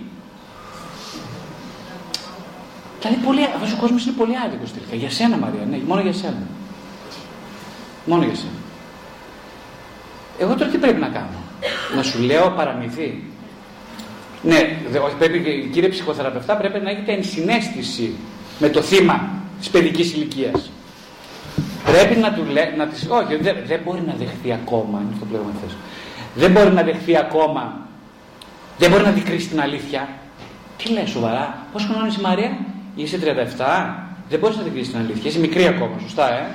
Δηλαδή, 3.00 3.20
πολύ, 3.24 3.44
αυτός 3.44 3.72
ο 3.72 3.76
κόσμος 3.76 4.04
είναι 4.04 4.14
πολύ 4.16 4.34
άδικος 4.46 4.72
τελικά. 4.72 4.96
Για 4.96 5.10
σένα, 5.10 5.36
Μαρία, 5.36 5.66
ναι, 5.70 5.80
μόνο 5.86 6.00
για 6.00 6.12
σένα. 6.12 6.42
Μόνο 8.04 8.24
για 8.24 8.34
σένα. 8.34 8.60
Εγώ 10.38 10.54
τώρα 10.54 10.70
τι 10.70 10.78
πρέπει 10.78 11.00
να 11.00 11.08
κάνω, 11.08 11.38
Να 11.96 12.02
σου 12.02 12.20
λέω 12.22 12.50
παραμυθί. 12.50 13.31
Ναι, 14.42 14.76
δε- 14.90 14.98
όχι, 14.98 15.14
πρέπει, 15.18 15.68
κύριε 15.72 15.88
ψυχοθεραπευτά, 15.88 16.56
πρέπει 16.56 16.78
να 16.80 16.90
έχετε 16.90 17.12
ενσυναίσθηση 17.12 18.14
με 18.58 18.68
το 18.68 18.82
θύμα 18.82 19.28
της 19.58 19.70
παιδικής 19.70 20.12
ηλικίας. 20.12 20.70
Πρέπει 21.84 22.20
να 22.20 22.32
του 22.32 22.44
λέει, 22.52 22.64
να 22.76 22.86
της, 22.86 23.06
όχι, 23.10 23.36
δεν, 23.36 23.56
δεν 23.66 23.80
μπορεί 23.84 24.02
να 24.06 24.14
δεχθεί 24.18 24.52
ακόμα, 24.52 24.98
είναι 25.00 25.10
αυτό 25.12 25.24
που 25.24 25.32
λέγαμε 25.32 25.52
χθες. 25.58 25.76
Δεν 26.34 26.50
μπορεί 26.50 26.72
να 26.72 26.82
δεχθεί 26.82 27.16
ακόμα, 27.16 27.86
δεν 28.78 28.90
μπορεί 28.90 29.02
να 29.02 29.08
αντικρίσει 29.08 29.48
την 29.48 29.60
αλήθεια. 29.60 30.08
Τι 30.76 30.88
λες 30.92 31.10
σοβαρά, 31.10 31.66
πόσο 31.72 31.86
χρόνο 31.92 32.06
είσαι 32.06 32.16
η 32.20 32.22
Μαρία, 32.22 32.58
είσαι 32.96 33.18
37, 33.18 34.06
δεν 34.28 34.38
μπορείς 34.38 34.56
να 34.56 34.62
αντικρίσεις 34.62 34.92
την 34.92 34.98
αλήθεια, 35.00 35.30
είσαι 35.30 35.38
μικρή 35.38 35.66
ακόμα, 35.66 35.98
σωστά, 36.00 36.32
ε; 36.34 36.46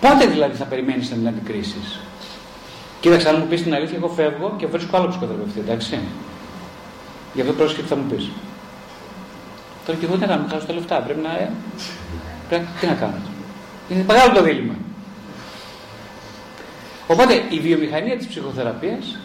Πότε 0.00 0.26
δηλαδή 0.26 0.56
θα 0.56 0.64
περιμένεις 0.64 1.10
να 1.10 1.16
την 1.16 1.28
αντικρίσεις; 1.28 2.00
Κοίταξε, 3.00 3.28
αν 3.28 3.36
μου 3.38 3.46
πεις 3.46 3.62
την 3.62 3.74
αλήθεια, 3.74 3.96
εγώ 3.96 4.08
φεύγω 4.08 4.54
και 4.58 4.66
βρίσκω 4.66 4.96
άλλο 4.96 5.08
ψυχοθεραπευτή, 5.08 5.60
εντάξει. 5.60 5.98
Γι' 7.34 7.40
αυτό 7.40 7.52
πρόσεχε 7.52 7.82
τι 7.82 7.88
θα 7.88 7.96
μου 7.96 8.10
πεις. 8.10 8.30
Τώρα 9.86 9.98
και 9.98 10.04
εγώ 10.04 10.14
τι 10.14 10.20
να 10.20 10.26
κάνω, 10.26 10.46
χάσω 10.50 10.66
τα 10.66 10.72
λεφτά, 10.72 10.96
πρέπει 10.96 11.20
να, 11.20 11.30
ε, 11.38 11.50
πρέπει, 12.48 12.66
τι 12.80 12.86
να 12.86 12.94
κάνω. 12.94 13.20
Είναι 13.88 14.04
μεγάλο 14.06 14.34
το 14.34 14.42
δίλημα. 14.42 14.74
Οπότε 17.06 17.42
η 17.50 17.58
βιομηχανία 17.60 18.16
της 18.16 18.26
ψυχοθεραπείας 18.26 19.18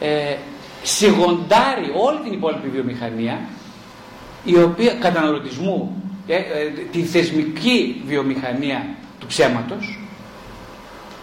ε, 0.00 0.36
σιγοντάρει 0.82 1.92
όλη 1.96 2.20
την 2.22 2.32
υπόλοιπη 2.32 2.68
βιομηχανία 2.68 3.40
η 4.44 4.58
οποία 4.58 4.94
καταναλωτισμού, 4.94 6.02
ε, 6.26 6.34
ε, 6.34 6.42
τη 6.92 7.02
θεσμική 7.02 8.02
βιομηχανία 8.06 8.86
του 9.20 9.26
ψέματος 9.26 10.03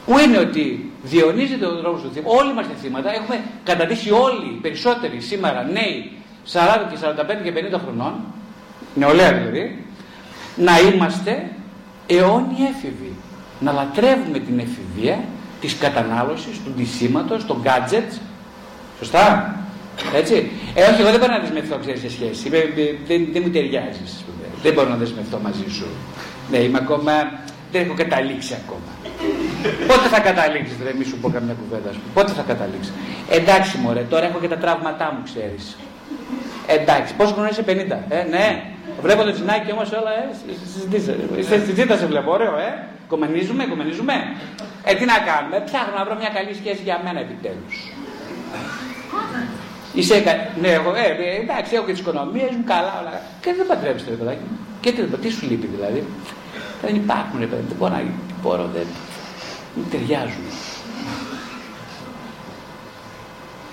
που 0.05 0.19
είναι 0.19 0.37
ότι 0.37 0.91
διονύζεται 1.03 1.65
ο 1.65 1.75
δρόμος 1.75 2.01
του 2.01 2.11
θύμα. 2.13 2.25
Όλοι 2.29 2.51
είμαστε 2.51 2.73
θύματα. 2.81 3.13
Έχουμε 3.13 3.41
καταντήσει 3.63 4.11
όλοι, 4.11 4.45
οι 4.45 4.59
περισσότεροι 4.61 5.21
σήμερα 5.21 5.63
νέοι 5.63 6.11
40 6.51 6.57
και 6.91 6.97
45 7.01 7.43
και 7.43 7.53
50 7.75 7.79
χρονών, 7.83 8.13
νεολαία 8.95 9.33
δηλαδή, 9.33 9.85
να 10.55 10.79
είμαστε 10.79 11.51
αιώνιοι 12.07 12.57
έφηβοι. 12.69 13.15
Να 13.59 13.71
λατρεύουμε 13.71 14.39
την 14.39 14.59
εφηβεία 14.59 15.19
της 15.61 15.77
κατανάλωσης, 15.77 16.63
του 16.63 16.71
ντυσίματος, 16.75 17.45
των 17.45 17.61
gadgets. 17.63 18.19
Σωστά. 18.97 19.55
Έτσι. 20.15 20.51
Ε, 20.73 20.83
όχι, 20.83 21.01
εγώ 21.01 21.09
δεν 21.09 21.19
μπορώ 21.19 21.31
να 21.31 21.39
δεσμευτώ, 21.39 21.77
ξέρεις, 21.77 21.99
σε 21.99 22.09
σχέση. 22.09 22.47
Είμαι, 22.47 22.57
ε, 22.57 22.71
δεν, 23.07 23.27
δεν 23.31 23.41
μου 23.45 23.51
ταιριάζεις, 23.51 24.11
ας 24.15 24.23
πούμε. 24.25 24.45
Δεν 24.63 24.73
μπορώ 24.73 24.89
να 24.89 24.95
δεσμευτώ 24.95 25.39
μαζί 25.43 25.65
σου. 25.69 25.85
Ναι, 26.51 26.57
είμαι 26.57 26.77
ακόμα, 26.81 27.11
δεν 27.71 27.81
έχω 27.85 27.93
καταλήξει 27.93 28.53
ακόμα. 28.65 28.91
Πότε 29.87 30.07
θα 30.13 30.19
καταλήξεις, 30.19 30.77
δεν 30.85 30.95
μη 30.99 31.03
σου 31.09 31.17
πω 31.21 31.27
καμιά 31.35 31.53
κουβέντα, 31.61 31.89
ας 31.93 31.95
πούμε. 31.99 32.11
Πότε 32.17 32.31
θα 32.31 32.43
καταλήξεις. 32.51 32.93
Εντάξει, 33.29 33.77
μωρέ, 33.77 34.01
τώρα 34.13 34.25
έχω 34.29 34.39
και 34.43 34.47
τα 34.47 34.57
τραύματά 34.63 35.07
μου, 35.13 35.21
ξέρεις. 35.29 35.77
Εντάξει, 36.77 37.13
πόσο 37.19 37.33
χρόνο 37.33 37.47
είσαι 37.51 37.63
50, 37.67 37.97
ε, 38.09 38.23
ναι. 38.33 38.45
Βλέπω 39.01 39.21
το 39.23 39.31
τσινάκι 39.31 39.71
όμως 39.71 39.89
όλα, 39.99 40.11
ε, 40.21 40.23
συζητήσε. 40.73 41.65
Συζήτα 41.65 41.97
σε 41.97 42.05
βλέπω, 42.05 42.31
ωραίο, 42.31 42.57
ε. 42.67 42.71
Κομμενίζουμε, 43.07 43.63
κομμενίζουμε. 43.65 44.13
Ε, 44.83 44.93
τι 44.97 45.05
να 45.05 45.17
κάνουμε, 45.29 45.57
ψάχνω 45.67 45.93
να 45.97 46.03
βρω 46.05 46.15
μια 46.21 46.31
καλή 46.37 46.53
σχέση 46.61 46.81
για 46.87 46.97
μένα 47.05 47.19
επιτέλους. 47.25 47.75
Είσαι, 49.93 50.15
κα- 50.27 50.47
ναι, 50.61 50.67
εγώ, 50.79 50.89
ε, 51.03 51.07
ε, 51.25 51.41
εντάξει, 51.43 51.71
έχω 51.75 51.85
και 51.85 51.91
τις 51.95 52.01
οικονομίες 52.01 52.51
μου, 52.57 52.63
καλά, 52.73 52.93
όλα. 53.01 53.13
Και 53.43 53.49
δεν 53.57 53.65
παντρεύεσαι, 53.71 54.05
ρε 54.13 54.15
παιδάκι 54.21 54.43
μου. 54.49 54.57
Και 54.83 54.91
τι, 54.91 55.01
τι 55.23 55.29
σου 55.35 55.43
λείπει 55.49 55.67
δηλαδή. 55.75 56.01
Δεν 56.83 56.95
υπάρχουν, 56.95 57.39
ρε 57.39 57.45
παιδί, 57.51 57.63
δεν 57.67 57.77
μπορώ 57.79 57.93
να 57.93 57.99
δεν 57.99 58.13
μπορώ, 58.41 58.65
δεν, 58.75 58.87
δεν 59.75 59.85
ταιριάζουν. 59.91 60.45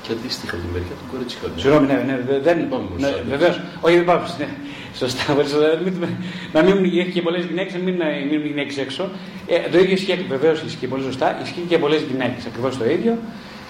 Και 0.02 0.12
αντίστοιχα 0.14 0.54
από 0.56 0.64
τη 0.64 0.70
μεριά 0.72 0.94
του 1.00 1.06
κοριτσιού. 1.12 1.38
Συγγνώμη, 1.56 1.86
ναι, 1.86 1.98
ναι, 2.06 2.16
δε- 2.28 2.40
δεν. 2.46 2.68
Πάμε 2.68 2.84
μπροστά, 2.90 3.08
Ναι, 3.08 3.16
ναι. 3.16 3.22
Βεβαίως. 3.36 3.60
Όχι, 3.80 3.94
δεν 3.94 4.04
πάμε. 4.04 4.26
Ναι. 4.38 4.48
Σωστά. 4.94 5.22
σωστά, 5.52 5.80
μην- 5.84 6.06
Να 6.52 6.62
μην 6.62 6.84
έχει 7.00 7.10
και 7.10 7.22
πολλές 7.22 7.44
γυναίκες, 7.44 7.72
να 7.72 7.78
μην 7.78 8.00
ε, 8.00 8.04
μείνουν 8.30 8.46
γυναίκε 8.46 8.80
έξω. 8.80 9.08
Ε, 9.46 9.68
το 9.72 9.78
ίδιο 9.78 9.92
ισχύει, 9.92 10.24
βεβαίως 10.28 10.62
ισχύει 10.62 10.86
πολύ 10.86 11.02
σωστά. 11.02 11.38
Ισχύει 11.42 11.64
και 11.68 11.78
πολλές 11.78 12.00
γυναίκες. 12.10 12.46
Ακριβώς 12.46 12.78
το 12.78 12.84
ίδιο. 12.90 13.18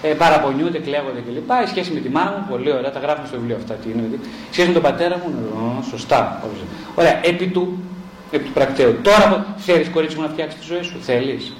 Ε, 0.01 0.07
παραπονιούνται, 0.13 0.79
κλαίγονται 0.79 1.21
κλπ. 1.27 1.49
Η 1.65 1.67
σχέση 1.67 1.91
με 1.91 1.99
τη 1.99 2.09
μάνα 2.09 2.31
μου, 2.37 2.45
πολύ 2.49 2.71
ωραία, 2.71 2.91
τα 2.91 2.99
γράφουμε 2.99 3.27
στο 3.27 3.37
βιβλίο 3.37 3.55
αυτά. 3.55 3.73
Τι 3.73 3.87
είναι, 3.91 4.01
δηλαδή. 4.07 4.15
Η 4.51 4.53
σχέση 4.53 4.67
με 4.67 4.73
τον 4.73 4.81
πατέρα 4.81 5.15
μου, 5.17 5.27
ναι, 5.29 5.83
σωστά. 5.89 6.41
όλες. 6.45 6.59
Ωραία, 6.95 7.19
επί 7.25 7.47
του, 7.47 7.83
επί 8.31 8.43
του 8.43 8.51
πρακτέου. 8.51 8.95
Τώρα 9.01 9.55
θέλεις, 9.57 9.87
κορίτσι 9.89 10.15
μου, 10.15 10.21
να 10.21 10.27
φτιάξεις 10.29 10.59
τη 10.59 10.65
ζωή 10.73 10.81
σου. 10.81 10.97
Θέλεις. 11.01 11.53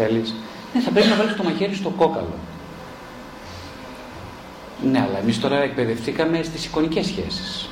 Θέλεις. 0.00 0.34
Ναι, 0.74 0.80
θα 0.80 0.90
πρέπει 0.90 1.08
να 1.08 1.14
βάλεις 1.14 1.36
το 1.36 1.42
μαχαίρι 1.42 1.74
στο 1.74 1.88
κόκαλο. 1.88 2.34
Ναι, 4.90 5.00
αλλά 5.00 5.18
εμείς 5.18 5.40
τώρα 5.40 5.62
εκπαιδευτήκαμε 5.62 6.42
στις 6.42 6.64
εικονικές 6.64 7.06
σχέσεις. 7.06 7.68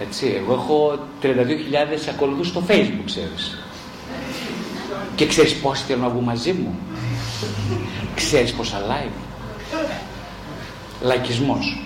Έτσι, 0.00 0.34
εγώ 0.42 0.52
έχω 0.52 0.98
32.000 1.22 1.28
ακολουθούς 2.10 2.48
στο 2.48 2.62
facebook, 2.68 3.04
ξέρεις. 3.04 3.58
Και 5.14 5.26
ξέρεις 5.26 5.56
πόσοι 5.56 5.84
θέλουν 5.84 6.02
να 6.02 6.08
βγουν 6.08 6.24
μαζί 6.24 6.52
μου. 6.52 6.78
Ξέρεις 8.14 8.52
πόσα 8.52 8.80
like. 8.88 9.12
Λαϊκισμός. 11.02 11.82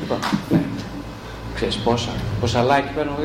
Λοιπόν, 0.00 0.18
ναι. 0.50 0.60
Ξέρεις 1.54 1.76
πόσα, 1.76 2.10
πόσα 2.40 2.64
like 2.66 2.90
παίρνω. 2.94 3.16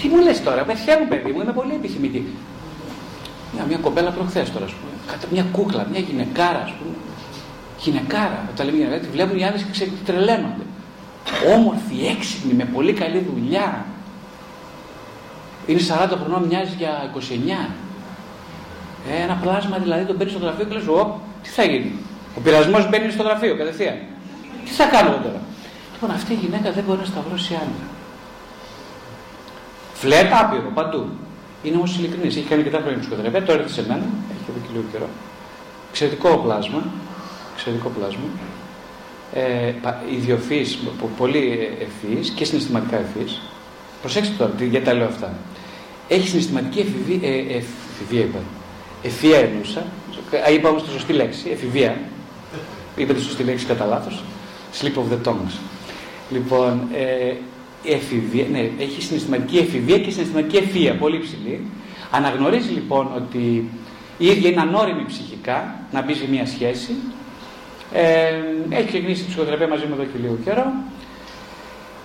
Τι 0.00 0.08
μου 0.08 0.22
λες 0.22 0.42
τώρα, 0.42 0.62
παιδιά 0.62 0.98
μου 0.98 1.08
παιδί 1.08 1.32
μου, 1.32 1.40
είμαι 1.40 1.52
πολύ 1.52 1.74
επιθυμητή. 1.74 2.34
Μια, 3.52 3.64
μια 3.68 3.76
κοπέλα 3.76 4.10
προχθές 4.10 4.52
τώρα, 4.52 4.64
ας 4.64 4.72
πούμε. 4.72 4.92
Κατά 5.12 5.26
μια 5.30 5.44
κούκλα, 5.52 5.86
μια 5.90 6.00
γυναικάρα, 6.00 6.62
ας 6.62 6.72
πούμε. 6.78 6.94
Γυναικάρα, 7.78 8.48
όταν 8.52 8.66
λέμε 8.66 8.78
γυναικάρα, 8.78 9.02
τη 9.02 9.08
βλέπουν 9.08 9.38
οι 9.38 9.44
άντρες 9.44 9.62
και 9.62 9.70
ξέρετε 9.70 9.96
τι 9.96 10.04
τρελαίνονται. 10.04 10.64
Όμορφη, 11.54 12.06
έξυπνη, 12.16 12.52
με 12.52 12.64
πολύ 12.64 12.92
καλή 12.92 13.26
δουλειά. 13.34 13.84
Είναι 15.66 15.80
40 15.80 16.16
χρονών, 16.20 16.42
μοιάζει 16.42 16.74
για 16.78 17.10
29. 17.14 17.70
Ε, 19.10 19.22
ένα 19.22 19.34
πλάσμα 19.42 19.78
δηλαδή 19.78 20.04
τον 20.04 20.16
παίρνεις 20.16 20.34
στο 20.34 20.44
γραφείο 20.44 20.64
και 20.64 20.74
λες, 20.74 20.86
Ω, 20.86 21.20
τι 21.42 21.48
θα 21.48 21.62
γίνει; 21.62 21.92
Ο 22.36 22.40
πειρασμός 22.40 22.88
μπαίνει 22.88 23.12
στο 23.12 23.22
γραφείο 23.22 23.56
κατευθείαν. 23.56 23.98
Τι 24.64 24.70
θα 24.70 24.84
κάνω 24.84 25.10
εγώ 25.10 25.20
τώρα; 25.22 25.40
Λοιπόν, 25.92 26.10
αυτή 26.10 26.32
η 26.32 26.36
γυναίκα 26.36 26.72
δεν 26.72 26.84
μπορεί 26.84 26.98
να 26.98 27.04
σταυρώσει 27.04 27.54
άντρα. 27.54 27.86
Φλερτ 29.94 30.32
άπειρο 30.32 30.70
παντού. 30.74 31.08
Είναι 31.62 31.76
όμως 31.76 31.96
ειλικρινής. 31.96 32.36
Έχει 32.36 32.48
κάνει 32.48 32.62
αρκετά 32.62 32.80
χρόνια 32.82 32.98
ψυχοθεραπεία. 33.00 33.42
Τώρα 33.42 33.60
έρθει 33.60 33.72
σε 33.72 33.82
μένα. 33.88 34.06
Έχει 34.32 34.44
εδώ 34.48 34.58
και 34.62 34.68
λίγο 34.72 34.84
καιρό. 34.92 35.08
Εξαιρετικό 35.90 36.28
πλάσμα. 36.44 36.82
Εξαιρετικό 37.54 37.88
πλάσμα. 37.88 38.24
Ε, 39.34 39.72
ιδιοφυής, 40.16 40.78
πολύ 41.16 41.70
ευφυής 41.80 42.30
και 42.30 42.44
συναισθηματικά 42.44 42.96
ευφυής. 42.98 43.40
Προσέξτε 44.00 44.34
τώρα 44.38 44.52
γιατί 44.58 44.84
τα 44.86 44.92
λέω 44.92 45.06
αυτά. 45.06 45.34
Έχει 46.08 46.28
συναισθηματική 46.28 46.78
εφηβεία, 46.78 47.28
ε, 47.28 47.56
εφηβεία 47.56 48.20
είπα. 48.20 48.38
Ευφυία 49.02 49.38
εννοούσα. 49.38 49.84
Είπα 50.54 50.68
όμως 50.68 50.82
τη 50.82 50.90
σωστή 50.90 51.12
λέξη, 51.12 51.50
εφηβεία. 51.50 52.00
Είπα 52.96 53.12
τη 53.14 53.20
σωστή 53.20 53.42
λέξη 53.42 53.66
κατά 53.66 53.84
λάθος. 53.84 54.22
Slip 54.80 54.94
of 54.94 55.12
the 55.12 55.30
tongues. 55.30 55.54
Λοιπόν, 56.30 56.88
ε, 56.92 57.34
εφηβεία, 57.84 58.44
ναι, 58.50 58.70
έχει 58.78 59.02
συναισθηματική 59.02 59.56
εφηβεία 59.56 59.98
και 59.98 60.10
συναισθηματική 60.10 60.56
ευφυία, 60.56 60.94
πολύ 60.94 61.18
ψηλή. 61.18 61.60
Αναγνωρίζει 62.10 62.72
λοιπόν 62.72 63.10
ότι 63.16 63.70
η 64.18 64.26
ίδια 64.26 64.50
είναι 64.50 64.60
ανώριμη 64.60 65.04
ψυχικά 65.06 65.74
να 65.92 66.02
μπει 66.02 66.14
σε 66.14 66.28
μια 66.30 66.46
σχέση. 66.46 66.94
Ε, 67.92 68.28
έχει 68.68 68.86
ξεκινήσει 68.86 69.26
ψυχοθεραπεία 69.26 69.68
μαζί 69.68 69.86
μου 69.86 69.94
εδώ 69.94 70.02
και 70.02 70.18
λίγο 70.20 70.38
καιρό. 70.44 70.72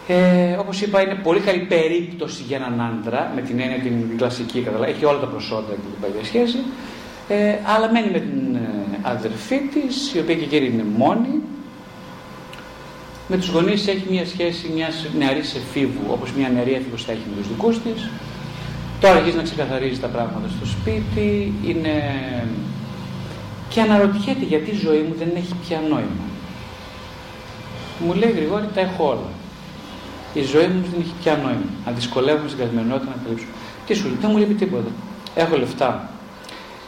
Ε, 0.07 0.55
Όπως 0.59 0.81
είπα, 0.81 1.01
είναι 1.01 1.15
πολύ 1.23 1.39
καλή 1.39 1.59
περίπτωση 1.59 2.43
για 2.47 2.57
έναν 2.57 2.81
άντρα, 2.81 3.31
με 3.35 3.41
την 3.41 3.59
έννοια 3.59 3.77
την 3.79 4.17
κλασική, 4.17 4.61
καταλάβει. 4.61 4.91
Έχει 4.91 5.05
όλα 5.05 5.19
τα 5.19 5.25
προσόντα 5.27 5.71
και 5.71 5.87
την 5.91 6.01
παλιά 6.01 6.25
σχέση. 6.25 6.57
Ε, 7.27 7.55
αλλά 7.75 7.91
μένει 7.91 8.09
με 8.11 8.19
την 8.19 8.55
ε, 8.55 8.59
αδερφή 9.01 9.57
της, 9.57 10.13
η 10.13 10.19
οποία 10.19 10.35
και 10.35 10.43
εκεί 10.43 10.55
είναι 10.55 10.85
μόνη. 10.97 11.41
Με 13.27 13.37
τους 13.37 13.49
γονείς 13.49 13.87
έχει 13.87 14.05
μια 14.09 14.25
σχέση 14.25 14.71
μιας 14.75 15.05
νεαρής 15.17 15.55
εφήβου, 15.55 16.05
όπως 16.09 16.31
μια 16.31 16.49
νεαρή 16.49 16.73
έφηβος 16.73 17.03
θα 17.03 17.11
έχει 17.11 17.21
με 17.29 17.35
τους 17.41 17.47
δικούς 17.47 17.79
της. 17.81 18.09
Τώρα 18.99 19.15
αρχίζει 19.15 19.35
να 19.35 19.43
ξεκαθαρίζει 19.43 19.99
τα 19.99 20.07
πράγματα 20.07 20.47
στο 20.57 20.65
σπίτι. 20.65 21.53
Είναι... 21.65 22.13
Και 23.69 23.81
αναρωτιέται 23.81 24.45
γιατί 24.45 24.69
η 24.69 24.75
ζωή 24.75 24.99
μου 24.99 25.15
δεν 25.17 25.29
έχει 25.35 25.53
πια 25.67 25.81
νόημα. 25.89 26.25
Μου 27.99 28.13
λέει 28.13 28.31
Γρηγόρη, 28.31 28.67
τα 28.73 28.81
έχω 28.81 29.07
όλα. 29.07 29.29
Η 30.33 30.41
ζωή 30.41 30.67
μου 30.67 30.85
δεν 30.91 30.99
έχει 30.99 31.13
πια 31.21 31.35
νόημα. 31.43 31.69
Αν 31.85 31.95
δυσκολεύομαι 31.95 32.47
στην 32.47 32.59
καθημερινότητα 32.59 33.09
να 33.15 33.21
καλύψω. 33.23 33.45
Τι 33.85 33.93
σου 33.93 34.07
λέει, 34.07 34.17
δεν 34.21 34.29
μου 34.31 34.37
λείπει 34.37 34.53
τίποτα. 34.53 34.91
Έχω 35.35 35.57
λεφτά. 35.57 36.09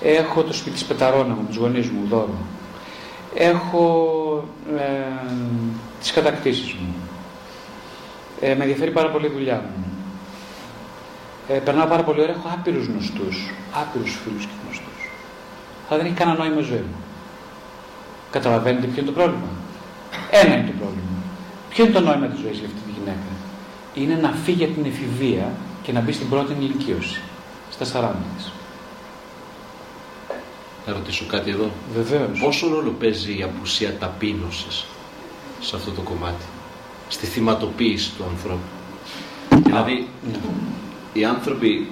Έχω 0.02 0.44
το 0.44 0.54
σπίτι 0.54 0.78
τη 0.78 0.86
πεταρώνα 0.88 1.34
μου, 1.34 1.46
τους 1.48 1.56
γονείς 1.56 1.90
μου, 1.90 2.08
δώρο. 2.10 2.38
Έχω 3.36 4.44
ε, 4.78 4.82
τι 6.04 6.12
κατακτήσει 6.14 6.76
μου. 6.80 6.94
Ε, 8.40 8.56
με 8.56 8.64
ενδιαφέρει 8.64 8.92
πάρα 8.92 9.10
πολύ 9.10 9.26
η 9.26 9.30
δουλειά 9.30 9.56
μου. 9.56 9.86
Ε, 11.48 11.54
περνάω 11.54 11.88
πάρα 11.88 12.04
πολύ 12.04 12.22
ωραία. 12.22 12.36
Έχω 12.36 12.50
άπειρους 12.54 12.86
γνωστούς. 12.86 13.54
Άπειρους 13.74 14.18
φίλους 14.24 14.44
και 14.46 14.52
γνωστούς. 14.64 15.10
Αλλά 15.88 15.98
δεν 15.98 16.06
έχει 16.06 16.16
κανένα 16.16 16.38
νόημα 16.38 16.60
η 16.60 16.64
ζωή 16.64 16.84
μου. 16.90 17.00
Καταλαβαίνετε 18.32 18.88
ποιο 18.88 19.02
είναι 19.02 19.12
το 19.12 19.18
πρόβλημα. 19.20 19.50
Ένα 20.32 20.54
είναι 20.56 20.68
το 20.68 20.74
πρόβλημα. 20.80 21.18
Ποιο 21.70 21.84
είναι 21.84 21.94
το 21.94 22.00
νόημα 22.00 22.28
της 22.28 22.40
ζωής 22.40 22.58
για 22.58 22.68
αυτή 22.68 22.80
τη 22.86 22.92
γυναίκα; 23.00 23.32
Είναι 23.94 24.16
να 24.28 24.32
φύγει 24.44 24.64
από 24.64 24.74
την 24.74 24.86
εφηβεία 24.86 25.52
και 25.84 25.92
να 25.92 26.00
μπει 26.00 26.12
στην 26.12 26.30
πρώτη 26.30 26.54
ηλικίωση. 26.54 27.22
Στα 27.70 27.86
40 27.86 28.12
της. 28.38 28.52
Θα 30.86 30.94
ρωτήσω 30.94 31.26
κάτι 31.26 31.50
εδώ. 31.52 31.72
Βεβαίως. 31.94 32.40
Πόσο 32.40 32.70
ρόλο 32.70 32.92
παίζει 33.00 33.38
η 33.38 33.44
απουσία 33.44 33.98
ταπείνωσης 33.98 34.86
σε 35.60 35.76
αυτό 35.76 35.92
το 35.92 36.02
κομμάτι, 36.02 36.46
στη 37.08 37.26
θυματοποίηση 37.26 38.12
του 38.18 38.24
ανθρώπου. 38.30 38.68
Δηλαδή, 39.64 40.08
Ναι. 40.32 40.38
οι 41.14 41.26
άνθρωποι 41.26 41.88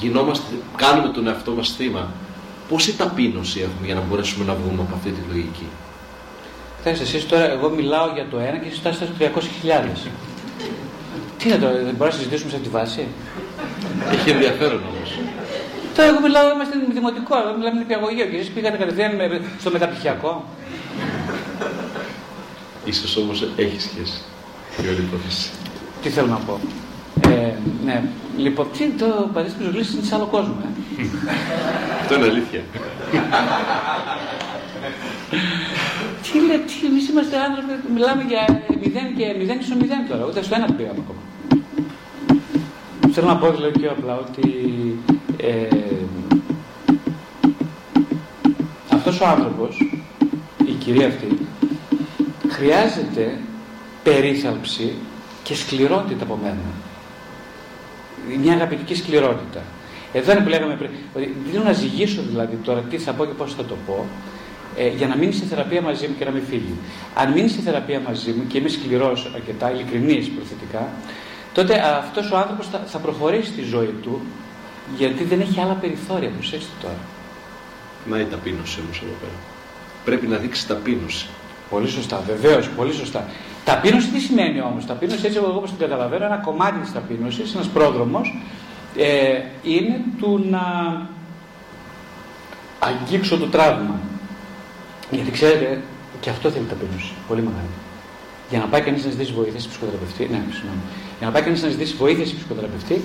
γινόμαστε, 0.00 0.44
κάνουμε 0.76 1.08
τον 1.08 1.26
εαυτό 1.26 1.50
μας 1.52 1.74
θύμα. 1.76 2.08
Πόση 2.68 2.96
ταπείνωση 2.96 3.60
έχουμε 3.60 3.86
για 3.86 3.94
να 3.94 4.00
μπορέσουμε 4.00 4.44
να 4.44 4.54
βγούμε 4.54 4.82
από 4.82 4.94
αυτή 4.94 5.10
τη 5.10 5.20
λογική; 5.28 5.66
Κοιτάξτε, 6.76 7.04
εσείς 7.04 7.26
τώρα, 7.28 7.50
εγώ 7.50 7.68
μιλάω 7.70 8.10
για 8.14 8.26
το 8.30 8.38
ένα 8.38 8.56
και 8.58 8.66
εσείς 8.66 8.78
φτάσετε 8.78 9.04
στους 9.04 9.16
300.000. 9.18 10.08
Τι 11.38 11.48
είναι 11.48 11.58
τώρα, 11.58 11.72
δεν 11.72 11.82
μπορούμε 11.82 12.04
να 12.06 12.10
συζητήσουμε 12.10 12.50
σε 12.50 12.56
αυτή 12.56 12.68
τη 12.68 12.74
βάση; 12.74 13.06
Έχει 14.12 14.30
ενδιαφέρον 14.30 14.80
όμως. 14.94 15.18
Τώρα, 15.96 16.08
εγώ 16.08 16.20
μιλάω, 16.20 16.50
είμαστε 16.54 16.74
δημοτικό, 16.92 17.34
εγώ 17.42 17.56
μιλάμε 17.58 17.78
νηπιαγωγείο 17.78 18.26
και 18.26 18.36
εσείς 18.36 18.50
πήγατε 18.50 18.76
κατευθείαν 18.76 19.14
με- 19.16 19.40
στο 19.60 19.70
μεταπτυχιακό. 19.70 20.44
Ίσως 22.84 23.16
όμως 23.16 23.48
έχει 23.56 23.80
σχέση 23.80 24.22
η 24.82 24.88
όλη 24.88 25.00
υπόθεση. 25.00 25.50
Τι 26.02 26.08
θέλω 26.08 26.26
να 26.26 26.36
πω. 26.36 26.60
Ε, 27.28 27.52
ναι, 27.84 28.02
λοιπόν, 28.36 28.66
τι 28.72 28.84
είναι 28.84 28.94
το 28.98 29.30
Πανεπιστήμιο 29.32 29.70
Ζωγλής 29.70 29.92
είναι 29.92 30.02
σε 30.02 30.14
άλλο 30.14 30.26
κόσμο. 30.26 30.54
Ε. 30.64 30.68
Αυτό 32.00 32.14
είναι 32.14 32.24
αλήθεια. 32.24 32.62
τι 36.22 36.38
λέει, 36.46 36.58
τι, 36.58 36.86
εμείς 36.86 37.08
είμαστε 37.08 37.36
άνθρωποι, 37.38 37.92
μιλάμε 37.94 38.22
για 38.22 38.62
0 38.68 38.72
και 39.16 39.56
0 39.58 39.60
ίσον 39.60 39.78
0 39.80 39.84
τώρα, 40.08 40.24
ούτε 40.24 40.42
στο 40.42 40.54
ένα 40.54 40.66
δεν 40.66 40.76
πήγαμε 40.76 40.98
ακόμα. 41.04 41.20
Θέλω 43.12 43.26
να 43.26 43.36
πω 43.36 43.50
δηλαδή 43.50 43.78
πιο 43.78 43.90
απλά 43.90 44.14
ότι 44.16 44.48
ε, 45.36 45.66
αυτός 48.90 49.20
ο 49.20 49.26
άνθρωπος, 49.26 49.98
η 50.66 50.72
κυρία 50.72 51.06
αυτή, 51.06 51.38
χρειάζεται 52.54 53.38
περίθαλψη 54.02 54.94
και 55.42 55.54
σκληρότητα 55.54 56.24
από 56.24 56.38
μένα. 56.42 56.70
Μια 58.40 58.52
αγαπητική 58.54 58.94
σκληρότητα. 58.94 59.62
Εδώ 60.12 60.32
είναι 60.32 60.40
που 60.40 60.48
λέγαμε 60.48 60.74
πριν. 60.74 60.90
Ότι 61.14 61.36
δεν 61.42 61.52
θέλω 61.52 61.64
να 61.64 61.72
ζυγίσω 61.72 62.22
δηλαδή 62.28 62.56
τώρα 62.56 62.80
τι 62.80 62.98
θα 62.98 63.12
πω 63.12 63.24
και 63.24 63.32
πώς 63.32 63.54
θα 63.54 63.64
το 63.64 63.76
πω, 63.86 64.06
ε, 64.76 64.88
για 64.88 65.06
να 65.06 65.16
μείνει 65.16 65.32
σε 65.32 65.44
θεραπεία 65.44 65.82
μαζί 65.82 66.06
μου 66.06 66.14
και 66.18 66.24
να 66.24 66.30
μην 66.30 66.42
φύγει. 66.42 66.74
Αν 67.14 67.32
μείνει 67.32 67.48
σε 67.48 67.60
θεραπεία 67.60 68.00
μαζί 68.00 68.30
μου 68.30 68.46
και 68.46 68.58
είμαι 68.58 68.68
σκληρός 68.68 69.30
αρκετά, 69.34 69.70
ειλικρινής 69.72 70.28
προθετικά, 70.28 70.88
τότε 71.52 71.78
αυτός 71.78 72.30
ο 72.30 72.36
άνθρωπος 72.36 72.68
θα, 72.68 72.82
θα 72.86 72.98
προχωρήσει 72.98 73.50
στη 73.50 73.62
ζωή 73.62 73.94
του 74.02 74.20
γιατί 74.96 75.24
δεν 75.24 75.40
έχει 75.40 75.60
άλλα 75.60 75.74
περιθώρια. 75.74 76.28
Προσέξτε 76.28 76.72
τώρα. 76.82 76.98
Να 78.06 78.20
η 78.20 78.24
ταπείνωση 78.24 78.80
όμως 78.84 79.02
εδώ 79.02 79.14
πέρα. 79.20 79.38
Πρέπει 80.04 80.26
να 80.26 80.36
δείξει 80.36 80.66
ταπείνωση. 80.66 81.28
Πολύ 81.74 81.88
σωστά, 81.88 82.22
βεβαίως, 82.26 82.68
πολύ 82.68 82.92
σωστά. 82.92 83.24
Ταπείνωση 83.64 84.08
τι 84.08 84.20
σημαίνει 84.20 84.60
όμως; 84.60 84.86
Ταπείνωση, 84.86 85.26
έτσι 85.26 85.38
εγώ 85.38 85.52
όπως 85.56 85.70
την 85.70 85.78
καταλαβαίνω, 85.78 86.24
ένα 86.24 86.36
κομμάτι 86.36 86.78
της 86.78 86.92
ταπείνωσης, 86.92 87.54
ένας 87.54 87.66
πρόδρομος, 87.66 88.38
ε, 88.96 89.06
είναι 89.62 90.00
του 90.18 90.44
να 90.50 90.62
αγγίξω 92.78 93.38
το 93.38 93.46
τραύμα. 93.46 93.98
Γιατί 95.10 95.30
ξέρετε, 95.30 95.80
και 96.20 96.30
αυτό 96.30 96.50
θέλει 96.50 96.64
ταπείνωση. 96.64 97.12
Πολύ 97.28 97.40
μεγάλη. 97.40 97.74
Για 98.50 98.58
να 98.58 98.64
πάει 98.64 98.80
κανείς 98.80 99.04
να 99.04 99.10
ζητήσει 99.10 99.32
βοήθεια 99.32 99.60
σε 99.60 99.68
ψυχοθεραπευτή, 99.68 100.22
ναι, 100.30 100.40
συγγνώμη. 100.52 100.82
Για 101.18 101.26
να 101.26 101.32
πάει 101.32 101.42
κανείς 101.42 101.62
να 101.62 101.68
ζητήσει 101.68 101.94
βοήθεια 101.96 102.26
σε 102.26 102.34
ψυχοθεραπευτή, 102.34 103.00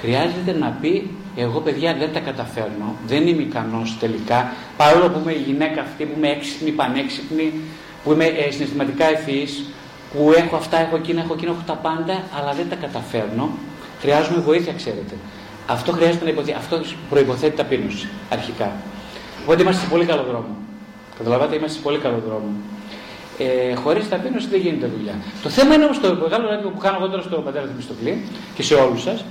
χρειάζεται 0.00 0.52
να 0.58 0.68
πει: 0.80 1.10
Εγώ, 1.36 1.60
παιδιά, 1.60 1.94
δεν 1.94 2.12
τα 2.12 2.20
καταφέρνω, 2.20 2.94
δεν 3.06 3.26
είμαι 3.26 3.42
ικανός 3.42 3.96
τελικά. 4.00 4.52
Παρόλο 4.76 5.08
που 5.10 5.18
είμαι 5.22 5.32
η 5.32 5.42
γυναίκα 5.46 5.80
αυτή, 5.80 6.04
που 6.04 6.14
είμαι 6.16 6.28
έξυπνη, 6.28 6.70
πανέξυπνη, 6.70 7.52
που 8.04 8.12
είμαι 8.12 8.24
ε, 8.24 8.50
συναισθηματικά 8.50 9.04
ευφυής, 9.04 9.64
που 10.12 10.32
έχω 10.36 10.56
αυτά, 10.56 10.78
έχω 10.78 10.96
εκείνα, 10.96 11.20
έχω 11.20 11.32
εκείνα, 11.34 11.50
έχω 11.50 11.62
τα 11.66 11.72
πάντα, 11.72 12.22
αλλά 12.38 12.52
δεν 12.52 12.68
τα 12.68 12.76
καταφέρνω. 12.76 13.48
Χρειάζομαι 14.00 14.40
βοήθεια, 14.40 14.72
ξέρετε. 14.72 15.14
Αυτό 15.66 15.92
χρειάζεται 15.92 16.24
να 16.24 16.30
υποθεί... 16.30 16.52
Αυτό 16.52 16.80
προποθέτει 17.10 17.56
ταπείνωση 17.56 18.08
αρχικά. 18.30 18.72
Οπότε 19.42 19.62
είμαστε 19.62 19.82
σε 19.82 19.88
πολύ 19.88 20.04
καλό 20.04 20.22
δρόμο. 20.22 20.56
Καταλαβαίνετε, 21.18 21.56
είμαστε 21.56 21.76
σε 21.76 21.82
πολύ 21.82 21.98
καλό 21.98 22.22
δρόμο. 22.26 22.48
Ε, 23.38 23.74
Χωρίς 23.74 24.08
ταπείνωση 24.08 24.46
δεν 24.46 24.60
γίνεται 24.60 24.86
δουλειά. 24.86 25.14
Το 25.42 25.48
θέμα 25.48 25.74
είναι 25.74 25.84
όμως 25.84 26.00
το 26.00 26.14
μεγάλο 26.22 26.48
ράδιο 26.48 26.68
που 26.68 26.78
κάνω 26.78 26.96
εγώ 27.00 27.08
τώρα 27.08 27.22
στο 27.22 27.36
πατέρα 27.36 27.66
Θεμιστοκλή 27.66 28.24
και 28.54 28.62
σε 28.62 28.74
όλους 28.74 29.02
σας, 29.02 29.24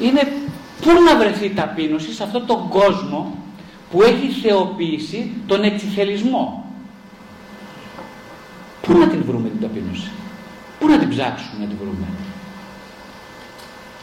είναι 0.00 0.32
πού 0.80 0.90
να 1.08 1.16
βρεθεί 1.18 1.44
η 1.44 1.50
ταπείνωση 1.50 2.12
σε 2.12 2.22
αυτόν 2.22 2.46
τον 2.46 2.68
κόσμο 2.68 3.36
που 3.90 4.02
έχει 4.02 4.28
θεοποιήσει 4.42 5.30
τον 5.46 5.62
εξιθελισμό. 5.62 6.71
Πού 8.82 8.98
να 8.98 9.08
την 9.08 9.22
βρούμε 9.26 9.48
την 9.48 9.60
ταπείνωση, 9.60 10.10
πού 10.78 10.88
να 10.88 10.98
την 10.98 11.08
ψάξουμε 11.08 11.60
να 11.60 11.66
την 11.66 11.76
βρούμε; 11.80 12.06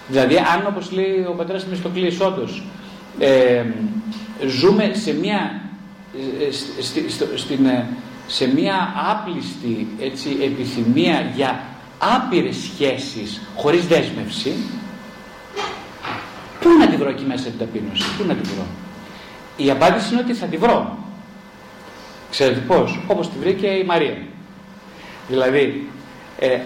Δηλαδή, 0.07 0.35
αν 0.37 0.65
όπως 0.67 0.91
λέει 0.91 1.25
ο 1.29 1.33
πατέρας 1.37 1.65
Μιστοκλής, 1.65 2.19
όντως, 2.19 2.63
ε, 3.19 3.63
ζούμε 4.47 4.91
σε 4.93 5.13
μια, 5.13 5.61
ε, 6.47 6.81
στη- 6.81 7.09
στο- 7.11 7.25
στην, 7.35 7.65
ε, 7.65 7.87
σε 8.27 8.47
μια 8.53 8.93
άπλιστη 9.11 9.87
έτσι, 9.99 10.37
επιθυμία 10.41 11.31
για 11.35 11.59
άπειρες 12.15 12.55
σχέσεις 12.55 13.41
χωρίς 13.55 13.87
δέσμευση, 13.87 14.53
πού 16.59 16.69
να 16.79 16.87
τη 16.87 16.95
βρω 16.95 17.09
εκεί 17.09 17.23
μέσα 17.23 17.43
την 17.43 17.59
ταπείνωση, 17.59 18.03
πού 18.17 18.23
να 18.27 18.33
τη 18.33 18.41
βρω; 18.49 18.65
Η 19.57 19.71
απάντηση 19.71 20.13
είναι 20.13 20.21
ότι 20.21 20.33
θα 20.33 20.45
τη 20.45 20.57
βρω. 20.57 20.97
Ξέρετε 22.31 22.59
πώς, 22.59 22.99
όπως 23.07 23.29
τη 23.29 23.37
βρήκε 23.39 23.67
η 23.67 23.83
Μαρία. 23.83 24.17
Δηλαδή, 25.29 25.89
ε, 26.39 26.59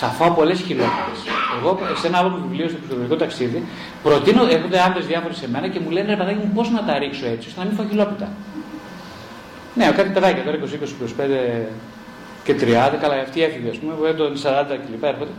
θα 0.00 0.06
φάω 0.06 0.30
πολλές 0.30 0.58
χιλιόμετρες. 0.66 1.18
Εγώ 1.58 1.70
σε 2.00 2.06
ένα 2.06 2.18
άλλο 2.18 2.30
βιβλίο 2.42 2.68
στο 2.68 2.78
εξωτερικό 2.82 3.16
ταξίδι 3.16 3.60
προτείνω, 4.02 4.42
έρχονται 4.56 4.78
άντρες 4.86 5.06
διάφοροι 5.06 5.34
σε 5.34 5.46
μένα 5.52 5.66
και 5.72 5.80
μου 5.84 5.90
λένε 5.90 6.08
ρε 6.12 6.16
παιδάκι 6.20 6.40
μου 6.46 6.52
πώς 6.54 6.70
να 6.70 6.82
τα 6.88 6.98
ρίξω 6.98 7.26
έτσι 7.34 7.46
ώστε 7.48 7.58
να 7.60 7.66
μην 7.66 7.74
φάω 7.76 7.86
χιλόπιτα. 7.90 8.28
Ναι, 9.78 9.84
κάτι 9.98 10.10
παιδάκια 10.16 10.42
τώρα 10.46 10.56
20, 10.58 10.62
20, 10.62 11.20
25 11.20 11.68
και 12.46 12.54
30, 12.60 12.96
καλά 13.02 13.14
αυτή 13.26 13.38
έφυγε 13.46 13.68
ας 13.74 13.78
πούμε, 13.80 13.92
εγώ 13.96 14.06
έτω 14.12 14.24
40 14.42 14.76
κλπ. 14.84 15.04
έρχονται. 15.12 15.34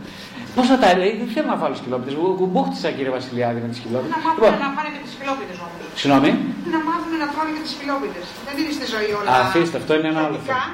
Πώς 0.56 0.66
θα 0.70 0.76
τα 0.82 0.88
ρίξω, 0.98 1.16
δεν 1.22 1.28
θέλω 1.34 1.48
να 1.54 1.58
φάω 1.60 1.72
χιλόπιτε. 1.84 2.10
Εγώ 2.18 2.28
κουμπούχτησα 2.40 2.88
κύριε 2.96 3.12
Βασιλιάδη 3.18 3.58
με 3.64 3.68
τις 3.72 3.78
χιλόπιτε. 3.84 4.12
Να 4.14 4.20
μάθουν 4.24 4.42
λοιπόν, 4.44 4.60
να 4.66 4.70
φάνε 4.76 4.88
και 4.94 5.00
τις 5.04 5.12
χιλόπιτε 5.18 5.52
όμω. 5.64 5.76
Συγγνώμη; 6.00 6.30
Να 6.74 6.80
μάθουν 6.88 7.12
να 7.22 7.26
τρώνε 7.32 7.50
και 7.56 7.62
τις 7.66 7.74
χιλόπιτε. 7.78 8.20
Δεν 8.46 8.54
είναι 8.60 8.72
στη 8.78 8.86
ζωή 8.94 9.10
όλα. 9.18 9.28
Αφήστε, 9.42 9.76
αυτό 9.82 9.92
είναι 9.98 10.08
ένα 10.14 10.22
άλλο 10.26 10.38
θέμα. 10.46 10.64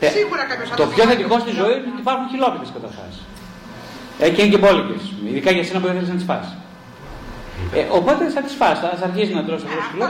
Ε, 0.00 0.08
Σίγουρα 0.08 0.42
κάποιος 0.50 0.68
Το 0.82 0.86
πιο 0.94 1.04
θετικό 1.10 1.38
στη 1.44 1.52
ζωή 1.60 1.74
είναι 1.78 1.90
ότι 1.92 2.00
υπάρχουν 2.06 2.26
χιλόπιτες 2.32 2.70
καταρχά. 2.76 3.06
Ε, 4.22 4.30
και 4.30 4.40
είναι 4.42 4.50
και 4.54 4.60
μπόλικες. 4.62 5.02
Ειδικά 5.28 5.50
για 5.50 5.64
σένα 5.64 5.78
που 5.80 5.86
δεν 5.86 5.94
θέλεις 5.96 6.08
να 6.08 6.18
τις 6.20 6.28
φας. 6.30 6.46
Ε, 7.74 7.86
οπότε 7.98 8.22
θα 8.34 8.40
τις 8.40 8.54
φας, 8.60 8.78
θα, 8.82 8.88
θα 9.00 9.04
αρχίσεις 9.10 9.34
να 9.34 9.44
τρώσει 9.44 9.64
αυτό 9.68 9.98
το 9.98 10.06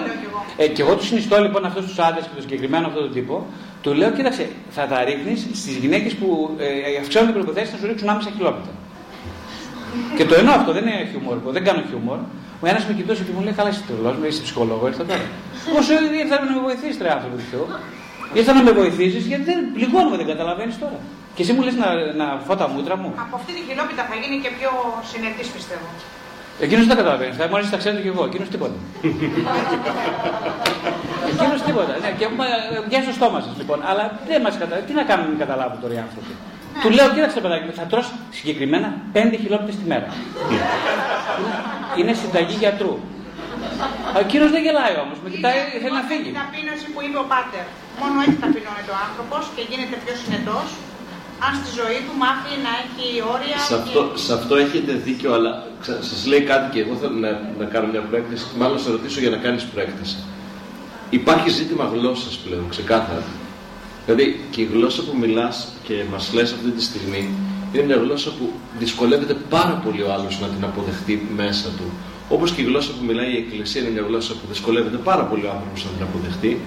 Ε, 0.57 0.67
και 0.75 0.83
εγώ 0.83 0.95
τους 0.97 1.07
συνιστώ 1.07 1.37
λοιπόν 1.45 1.65
αυτούς 1.65 1.85
τους 1.87 1.99
άντρες 1.99 2.25
και 2.25 2.35
το 2.35 2.41
συγκεκριμένο 2.41 2.87
αυτό 2.87 3.01
το 3.01 3.09
τύπο, 3.09 3.47
του 3.83 3.95
λέω, 3.95 4.11
κοίταξε, 4.11 4.45
θα 4.71 4.87
τα 4.87 5.05
ρίχνεις 5.05 5.41
στις 5.53 5.75
γυναίκες 5.77 6.13
που 6.15 6.57
ε, 6.59 7.01
αυξάνουν 7.01 7.29
οι 7.31 7.33
προποθέσεις 7.33 7.73
να 7.73 7.79
σου 7.79 7.87
ρίξουν 7.87 8.09
άμεσα 8.09 8.31
χιλόπιτα. 8.37 8.73
και 10.17 10.25
το 10.25 10.35
εννοώ 10.35 10.55
αυτό, 10.55 10.73
δεν 10.73 10.87
είναι 10.87 11.09
χιούμορ, 11.11 11.37
δεν 11.57 11.65
κάνω 11.65 11.83
χιούμορ. 11.89 12.19
Ο 12.61 12.67
ένας 12.67 12.87
με 12.87 12.93
κοιτούσε 12.95 13.23
και 13.23 13.33
μου 13.35 13.43
λέει: 13.43 13.53
Καλά, 13.53 13.69
είσαι 13.69 13.83
τρελός, 13.87 14.15
είσαι 14.29 14.43
ψυχολόγος, 14.43 14.89
ήρθα 14.91 15.05
τώρα. 15.05 15.25
Πόσο 15.75 15.93
ήρθα 16.23 16.35
να 16.45 16.51
με 16.55 16.61
βοηθήσει, 16.69 16.99
τρε 16.99 17.09
άνθρωπο 17.17 17.37
του 17.37 17.47
Θεού. 17.51 17.67
Ήρθα 18.35 18.53
να 18.53 18.63
με 18.63 18.71
βοηθήσεις 18.71 19.27
γιατί 19.27 19.45
δεν 19.45 19.59
πληγώνουμε, 19.75 20.17
δεν 20.17 20.27
καταλαβαίνεις 20.27 20.79
τώρα. 20.79 20.99
Και 21.35 21.43
εσύ 21.43 21.53
μου 21.53 21.63
λες 21.63 21.75
να, 21.83 21.89
να 22.21 22.27
φάω 22.47 22.57
τα 22.57 22.69
μούτρα 22.69 22.97
μου. 22.97 23.13
Από 23.25 23.37
αυτή 23.37 23.53
τη 23.57 23.61
χιλόπιτα 23.69 24.03
θα 24.11 24.15
γίνει 24.23 24.37
και 24.45 24.51
πιο 24.59 24.71
συνετής, 25.11 25.49
πιστεύω. 25.57 25.89
Εκείνος 26.65 26.87
δεν 26.87 26.97
τα 26.97 27.01
καταλαβαίνεις. 27.03 27.37
Θα 27.37 27.49
μόλις 27.49 27.71
τα 27.71 27.77
ξέρετε 27.83 28.01
κι 28.05 28.11
εγώ. 28.15 28.23
Εκείνος 28.25 28.49
τίποτα. 28.49 28.77
Εκείνος 31.33 31.61
τίποτα. 31.69 31.93
Ναι, 32.03 32.11
και 32.19 32.27
βγαίνει 32.89 33.05
στο 33.09 33.15
στόμα 33.19 33.41
σας 33.41 33.55
λοιπόν. 33.61 33.79
Αλλά 33.89 34.05
δεν 34.29 34.41
μας 34.45 34.55
καταλαβαίνει. 34.61 34.87
Τι 34.89 34.95
να 35.01 35.05
κάνουμε 35.11 35.29
να 35.35 35.39
καταλάβουν 35.45 35.79
τώρα 35.83 35.95
οι 35.95 36.01
άνθρωποι; 36.07 36.33
Ναι. 36.75 36.81
Του 36.83 36.91
λέω, 36.97 37.07
κοίταξε 37.15 37.41
παιδάκι 37.41 37.71
θα 37.81 37.87
τρώσει 37.93 38.13
συγκεκριμένα 38.39 38.89
5 39.13 39.19
χιλόπιτε 39.43 39.73
τη 39.81 39.85
μέρα. 39.93 40.09
Είναι 41.99 42.13
συνταγή 42.21 42.57
γιατρού. 42.65 42.95
Ο 44.21 44.23
κύριος 44.31 44.51
δεν 44.55 44.63
γελάει 44.67 44.95
όμως. 45.05 45.17
Με 45.25 45.29
κοιτάει, 45.35 45.59
θέλει 45.83 45.97
να 46.01 46.07
φύγει. 46.11 46.29
Την 46.31 46.41
ταπείνωση 46.43 46.87
που 46.93 47.01
είπε 47.05 47.19
ο 47.25 47.27
Πάτερ. 47.33 47.67
Μόνο 48.01 48.17
έτσι 48.25 48.39
ταπεινώνεται 48.45 48.93
ο 48.97 48.99
άνθρωπος 49.07 49.43
και 49.55 49.63
γίνεται 49.71 49.97
πιο 50.05 50.15
συνετός. 50.23 50.69
Αν 51.47 51.53
στη 51.61 51.71
ζωή 51.81 51.99
του 52.07 52.15
μάθει 52.23 52.53
να 52.67 52.73
έχει 52.85 53.07
όρια. 53.35 53.59
Σε 53.71 53.75
αυτό, 53.81 54.01
και... 54.05 54.19
σε 54.25 54.33
αυτό 54.39 54.55
έχετε 54.65 54.93
δίκιο, 55.07 55.31
αλλά 55.37 55.53
σας 56.11 56.21
λέει 56.31 56.43
κάτι 56.53 56.67
και 56.73 56.81
εγώ 56.85 56.95
θέλω 57.01 57.17
να, 57.27 57.31
να 57.61 57.67
κάνω 57.73 57.87
μια 57.95 58.03
προέκτηση. 58.09 58.45
Μάλλον 58.61 58.79
σε 58.85 58.89
ρωτήσω 58.97 59.19
για 59.25 59.33
να 59.35 59.39
κάνεις 59.45 59.63
προέκτηση. 59.73 60.19
Υπάρχει 61.11 61.49
ζήτημα 61.59 61.85
γλώσσας 61.95 62.35
πλέον, 62.45 62.65
ξεκάθαρα. 62.75 63.27
Δηλαδή 64.05 64.25
και 64.51 64.61
η 64.61 64.69
γλώσσα 64.73 65.03
που 65.07 65.15
μιλάς 65.23 65.57
και 65.87 65.95
μας 66.13 66.33
λες 66.33 66.53
αυτή 66.53 66.71
τη 66.71 66.83
στιγμή 66.83 67.23
είναι 67.73 67.83
μια 67.83 67.97
γλώσσα 67.97 68.31
που 68.31 68.53
δυσκολεύεται 68.79 69.35
πάρα 69.35 69.75
πολύ 69.85 70.03
ο 70.03 70.13
άλλος 70.13 70.41
να 70.41 70.47
την 70.47 70.65
αποδεχτεί 70.65 71.29
μέσα 71.37 71.69
του. 71.69 71.93
Όπως 72.29 72.53
και 72.53 72.61
η 72.61 72.65
γλώσσα 72.65 72.91
που 72.93 73.05
μιλάει 73.05 73.33
η 73.33 73.37
Εκκλησία 73.37 73.81
είναι 73.81 73.91
μια 73.91 74.05
γλώσσα 74.09 74.33
που 74.33 74.47
δυσκολεύεται 74.49 74.97
πάρα 74.97 75.23
πολύ 75.23 75.45
ο 75.45 75.51
άνθρωπος 75.51 75.85
να 75.85 75.91
την 75.91 76.03
αποδεχτεί. 76.03 76.61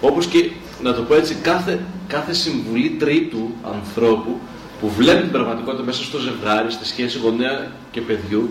Όπως 0.00 0.26
και, 0.26 0.50
να 0.82 0.94
το 0.94 1.02
πω 1.02 1.14
έτσι, 1.14 1.34
κάθε, 1.34 1.84
κάθε 2.06 2.32
συμβουλή 2.32 2.88
τρίτου 2.88 3.50
ανθρώπου 3.74 4.38
που 4.80 4.90
βλέπει 4.90 5.22
την 5.22 5.30
πραγματικότητα 5.30 5.84
μέσα 5.84 6.02
στο 6.02 6.18
ζευγάρι, 6.18 6.70
στη 6.70 6.86
σχέση 6.86 7.18
γονέα 7.18 7.72
και 7.90 8.00
παιδιού, 8.00 8.50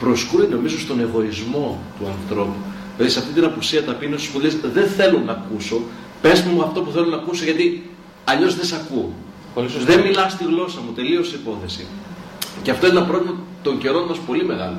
προσκούει 0.00 0.46
νομίζω 0.50 0.78
στον 0.78 1.00
εγωισμό 1.00 1.82
του 1.98 2.06
ανθρώπου. 2.06 2.60
Δηλαδή 2.96 3.12
σε 3.12 3.18
αυτή 3.18 3.32
την 3.32 3.44
απουσία 3.44 3.84
ταπείνωσης 3.84 4.28
που 4.28 4.40
λες 4.40 4.56
δεν 4.72 4.86
θέλω 4.86 5.18
να 5.26 5.32
ακούσω, 5.32 5.80
πες 6.20 6.42
μου 6.42 6.62
αυτό 6.62 6.80
που 6.80 6.90
θέλω 6.90 7.06
να 7.06 7.16
ακούσω 7.16 7.44
γιατί 7.44 7.90
αλλιώς 8.24 8.56
δεν 8.56 8.64
σε 8.64 8.74
ακούω. 8.74 9.12
Δεν 9.84 10.00
μιλάς 10.00 10.36
τη 10.36 10.44
γλώσσα 10.44 10.80
μου, 10.80 10.92
τελείωσε 10.92 11.36
η 11.36 11.38
υπόθεση. 11.42 11.86
Και 12.62 12.70
αυτό 12.70 12.86
είναι 12.86 12.96
ένα 12.96 13.06
πρόβλημα 13.06 13.36
των 13.62 13.78
καιρών 13.78 14.06
μας 14.06 14.18
πολύ 14.18 14.44
μεγάλο. 14.44 14.76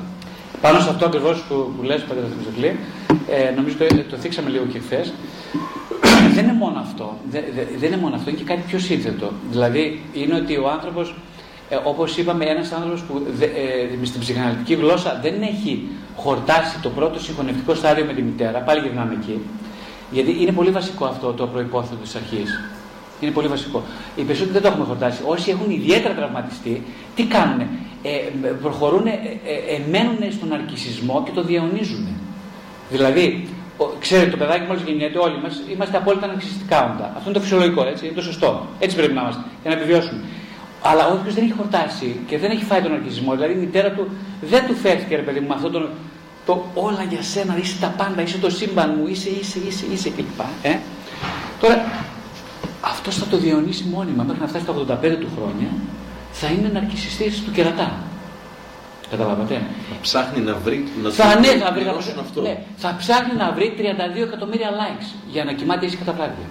Πάνω 0.60 0.80
σε 0.80 0.88
αυτό 0.88 1.04
ακριβώς 1.06 1.42
που, 1.48 1.72
που 1.76 1.82
λες, 1.82 2.02
Πατέρα 2.02 2.26
Θεμιστοκλή, 2.26 2.78
ε, 3.28 3.50
νομίζω 3.56 3.76
το, 3.76 3.84
το 4.10 4.16
θίξαμε 4.16 4.50
λίγο 4.50 4.64
και 4.64 4.78
χθες. 4.78 5.12
δεν 6.34 6.44
είναι 6.44 6.52
μόνο 6.52 6.78
αυτό. 6.80 7.16
Δεν, 7.30 7.42
δεν 7.78 7.92
είναι 7.92 8.00
μόνο 8.00 8.14
αυτό, 8.14 8.30
είναι 8.30 8.38
και 8.38 8.44
κάτι 8.44 8.62
πιο 8.66 8.78
σύνθετο. 8.78 9.32
Δηλαδή, 9.50 10.02
είναι 10.12 10.34
ότι 10.34 10.56
ο 10.56 10.68
άνθρωπος, 10.70 11.14
ε, 11.68 11.76
όπως 11.84 12.16
είπαμε, 12.16 12.44
ένας 12.44 12.72
άνθρωπος 12.72 13.00
που 13.02 13.22
δε, 13.38 13.44
ε, 13.44 14.04
στην 14.04 14.20
ψυχαναλυτική 14.20 14.74
γλώσσα 14.74 15.18
δεν 15.22 15.42
έχει 15.42 15.88
χορτάσει 16.16 16.80
το 16.80 16.88
πρώτο 16.88 17.20
συγχωνευτικό 17.20 17.74
στάδιο 17.74 18.04
με 18.04 18.12
τη 18.12 18.22
μητέρα, 18.22 18.58
πάλι 18.58 18.80
γυρνάμε 18.80 19.18
εκεί. 19.20 19.40
Γιατί 20.10 20.36
είναι 20.40 20.52
πολύ 20.52 20.70
βασικό 20.70 21.04
αυτό 21.04 21.32
το 21.32 21.46
προπόθετο 21.46 21.96
της 22.02 22.14
αρχής. 22.14 22.60
Είναι 23.20 23.30
πολύ 23.32 23.48
βασικό. 23.48 23.82
Οι 24.16 24.22
περισσότεροι 24.22 24.52
δεν 24.52 24.62
το 24.62 24.68
έχουμε 24.68 24.84
χορτάσει. 24.84 25.20
Όσοι 25.26 25.50
έχουν 25.50 25.70
ιδιαίτερα 25.70 26.14
τραυματιστεί, 26.14 26.82
τι 27.14 27.24
κάνουν. 27.24 27.66
Ε, 28.02 28.10
προχωρούν, 28.62 29.06
ε, 29.06 29.10
ε, 29.10 29.74
εμένουν 29.74 30.32
στον 30.32 30.52
αρκισισμό 30.52 31.22
και 31.24 31.30
το 31.34 31.42
διαιωνίζουν. 31.42 32.06
Δηλαδή, 32.90 33.48
ξέρετε, 33.98 34.30
το 34.30 34.36
παιδάκι 34.36 34.66
μόλις 34.66 34.82
γεννιέται, 34.82 35.18
όλοι 35.18 35.38
μας 35.42 35.62
είμαστε 35.72 35.96
απόλυτα 35.96 36.24
αναρκισιστικά 36.24 36.84
όντα. 36.84 37.12
Αυτό 37.16 37.30
είναι 37.30 37.38
το 37.38 37.44
φυσιολογικό, 37.44 37.86
έτσι, 37.86 38.06
είναι 38.06 38.14
το 38.14 38.22
σωστό. 38.22 38.66
Έτσι 38.78 38.96
πρέπει 38.96 39.12
να 39.12 39.20
είμαστε, 39.20 39.42
για 39.62 39.70
να 39.70 39.76
επιβιώσουμε. 39.76 40.20
Αλλά 40.82 41.06
όποιο 41.06 41.32
δεν 41.32 41.44
έχει 41.44 41.52
χορτάσει 41.52 42.20
και 42.26 42.38
δεν 42.38 42.50
έχει 42.50 42.64
φάει 42.64 42.80
τον 42.80 42.92
αρκισμό, 42.92 43.32
δηλαδή 43.34 43.52
η 43.52 43.56
μητέρα 43.56 43.90
του 43.90 44.08
δεν 44.40 44.66
του 44.66 44.74
φέρθηκε, 44.74 45.16
ρε 45.16 45.22
παιδί 45.22 45.40
μου, 45.40 45.48
με 45.48 45.54
αυτό 45.54 45.70
το, 45.70 45.88
το 46.46 46.64
όλα 46.74 47.02
για 47.02 47.22
σένα, 47.22 47.58
είσαι 47.58 47.76
τα 47.80 47.94
πάντα, 47.96 48.22
είσαι 48.22 48.38
το 48.38 48.50
σύμπαν 48.50 48.94
μου, 48.98 49.06
είσαι, 49.06 49.28
είσαι, 49.40 49.58
είσαι, 49.66 49.84
είσαι 49.92 50.10
κλπ. 50.10 50.40
Ε; 50.62 50.76
Τώρα, 51.60 51.84
αυτός 52.80 53.16
θα 53.16 53.26
το 53.26 53.36
διαιωνίσει 53.36 53.84
μόνιμα 53.90 54.22
μέχρι 54.22 54.40
να 54.40 54.48
φτάσει 54.48 54.64
στα 54.64 54.74
85 54.74 55.16
του 55.20 55.28
χρόνια, 55.36 55.68
θα 56.40 56.46
είναι 56.48 56.68
ναρκισιστής 56.68 57.42
του 57.44 57.50
κερατά. 57.50 57.92
Καταλάβατε; 59.10 59.54
Θα 59.90 59.96
ψάχνει 60.02 60.40
να 60.40 60.54
βρει 60.54 60.88
να 61.02 61.10
θα, 61.10 61.38
ναι, 61.38 61.46
θα, 61.46 61.72
βρει, 61.72 61.86
αυτό. 62.20 62.40
Ναι, 62.40 62.62
θα 62.76 62.94
ψάχνει 62.98 63.34
να 63.36 63.52
βρει 63.52 63.74
32 63.78 63.82
εκατομμύρια 64.22 64.70
likes 64.70 65.08
για 65.30 65.44
να 65.44 65.52
κοιμάται 65.52 65.86
ήσυχα 65.86 66.04
τα 66.04 66.12
βράδια. 66.12 66.46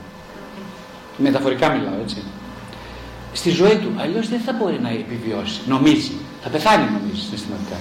Μεταφορικά 1.18 1.70
μιλάω, 1.70 1.94
έτσι. 2.02 2.24
Στη 3.34 3.50
ζωή 3.50 3.76
του. 3.76 3.92
Αλλιώς 3.98 4.30
δεν 4.30 4.40
θα 4.40 4.54
μπορεί 4.54 4.80
να 4.82 4.90
επιβιώσει. 4.90 5.62
Νομίζει. 5.68 6.12
Θα 6.44 6.50
πεθάνει, 6.50 6.86
νομίζει 7.00 7.22
συναισθηματικά. 7.22 7.76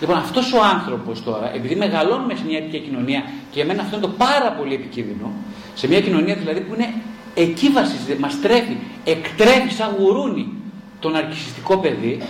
Λοιπόν, 0.00 0.16
αυτός 0.16 0.52
ο 0.52 0.58
άνθρωπος 0.74 1.24
τώρα, 1.24 1.54
επειδή 1.54 1.74
μεγαλώνουμε 1.74 2.34
σε 2.34 2.44
μια 2.46 2.60
τέτοια 2.60 2.78
κοινωνία, 2.78 3.20
και 3.50 3.56
για 3.60 3.64
μένα 3.64 3.82
αυτό 3.82 3.96
είναι 3.96 4.06
το 4.06 4.12
πάρα 4.12 4.52
πολύ 4.52 4.74
επικίνδυνο, 4.74 5.32
σε 5.74 5.88
μια 5.88 6.00
κοινωνία 6.00 6.34
δηλαδή 6.34 6.60
που 6.60 6.74
είναι 6.74 6.94
εκεί 7.34 7.68
βασίζεται, 7.68 8.16
μας 8.18 8.40
τρέφει, 8.40 8.76
εκτρέφει 9.04 9.70
σαν 9.78 9.94
γουρούνι 9.98 10.55
τον 11.00 11.16
αρκισιστικό 11.16 11.76
παιδί 11.78 12.22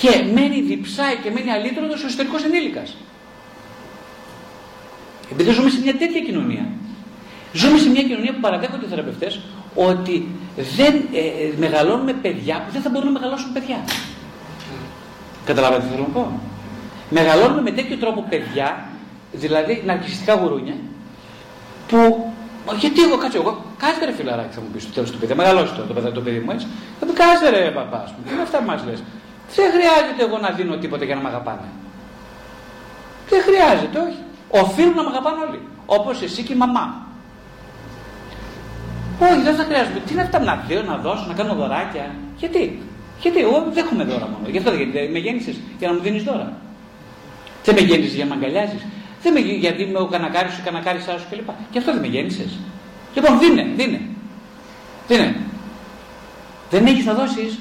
και 0.00 0.24
μένει 0.34 0.60
διψάει 0.60 1.16
και 1.22 1.30
μένει 1.30 1.50
αλήτρωτος 1.50 2.02
ο 2.02 2.06
εσωτερικός 2.06 2.44
ενήλικας. 2.44 2.96
Επειδή 5.32 5.50
ζούμε 5.50 5.70
σε 5.70 5.80
μια 5.80 5.96
τέτοια 5.96 6.20
κοινωνία. 6.20 6.66
Ζούμε 7.52 7.78
σε 7.78 7.88
μια 7.88 8.02
κοινωνία 8.02 8.32
που 8.32 8.40
παραδέχονται 8.40 8.86
οι 8.86 8.88
θεραπευτές 8.88 9.40
ότι 9.74 10.28
δεν 10.76 10.94
ε, 11.12 11.18
ε, 11.18 11.52
μεγαλώνουμε 11.58 12.12
παιδιά 12.12 12.62
που 12.66 12.72
δεν 12.72 12.82
θα 12.82 12.90
μπορούν 12.90 13.12
να 13.12 13.18
μεγαλώσουν 13.18 13.52
παιδιά. 13.52 13.84
Καταλάβατε 15.44 15.82
τι 15.82 15.88
θέλω 15.88 16.00
να 16.00 16.12
πω; 16.12 16.40
Μεγαλώνουμε 17.10 17.60
με 17.60 17.70
τέτοιο 17.70 17.96
τρόπο 17.96 18.26
παιδιά, 18.28 18.88
δηλαδή 19.32 19.82
ναρκιστικά 19.86 20.34
γουρούνια, 20.34 20.74
που 21.88 22.32
γιατί 22.78 23.02
εγώ 23.02 23.16
κάτσε, 23.18 23.38
εγώ 23.38 23.64
κάτσε 23.84 24.04
ρε 24.04 24.12
φιλαράκι 24.18 24.54
θα 24.56 24.60
μου 24.60 24.70
πεις 24.72 24.82
στο 24.82 24.92
τέλος 24.96 25.10
του 25.10 25.18
παιδί, 25.18 25.34
μεγαλώσει 25.34 25.72
το, 25.78 25.82
το, 25.82 26.12
το 26.18 26.20
παιδί 26.26 26.40
μου 26.44 26.50
έτσι. 26.54 26.66
Θα 26.98 27.06
πει 27.06 27.12
κάτσε 27.12 27.48
ρε 27.54 27.70
παπά 27.78 28.00
μου, 28.12 28.20
τι 28.26 28.32
είναι 28.32 28.42
αυτά 28.48 28.58
που 28.58 28.68
μας 28.70 28.80
λες. 28.86 29.00
Δεν 29.56 29.68
χρειάζεται 29.74 30.22
εγώ 30.26 30.36
να 30.44 30.50
δίνω 30.56 30.74
τίποτα 30.82 31.04
για 31.04 31.14
να 31.14 31.22
με 31.24 31.28
αγαπάνε. 31.28 31.68
Δεν 33.30 33.40
χρειάζεται, 33.46 33.98
όχι. 34.06 34.20
Οφείλουν 34.62 34.94
να 34.94 35.02
με 35.02 35.10
αγαπάνε 35.12 35.40
όλοι. 35.46 35.60
Όπως 35.86 36.22
εσύ 36.22 36.42
και 36.42 36.52
η 36.52 36.56
μαμά. 36.56 36.86
Όχι, 39.26 39.40
δεν 39.48 39.54
θα 39.58 39.64
χρειάζεται. 39.68 39.98
Τι 40.06 40.12
είναι 40.12 40.22
αυτά 40.22 40.38
να 40.38 40.54
δίνω, 40.68 40.82
να 40.82 40.96
δώσω, 40.96 41.24
να 41.28 41.34
κάνω 41.34 41.54
δωράκια. 41.54 42.06
Γιατί; 42.36 42.82
Γιατί; 43.22 43.38
Εγώ 43.46 43.56
δεν 43.74 43.84
έχουμε 43.84 44.04
δώρα 44.04 44.26
μόνο. 44.32 44.44
Γι' 44.54 44.58
αυτό 44.58 44.70
δεν 44.70 45.10
με 45.14 45.18
γέννησες 45.18 45.56
για 45.78 45.88
να 45.88 45.94
μου 45.94 46.00
δίνεις 46.00 46.22
δώρα. 46.22 46.52
Δεν 47.64 47.74
με 47.74 47.80
γέννησες 47.80 48.14
για 48.14 48.24
να 48.24 48.34
με 48.34 48.36
αγκαλιάζεις. 48.40 48.82
Δεν 49.22 49.32
με 49.32 49.40
γιατί 49.40 49.82
είμαι 49.82 49.98
ο 49.98 50.06
κανακάρι 50.06 50.50
σου, 50.50 50.60
κανακάρι 50.64 51.00
σου 51.00 51.26
κλπ. 51.30 51.48
Και 51.70 51.78
αυτό 51.78 51.92
δεν 51.92 52.00
με 52.00 52.06
γέννησες. 52.06 52.58
Λοιπόν, 53.14 53.38
δίνε, 53.38 53.66
δίνε. 53.76 54.00
Δίνε. 55.08 55.36
Δεν 56.70 56.86
έχεις 56.86 57.04
να 57.04 57.14
δώσεις. 57.14 57.58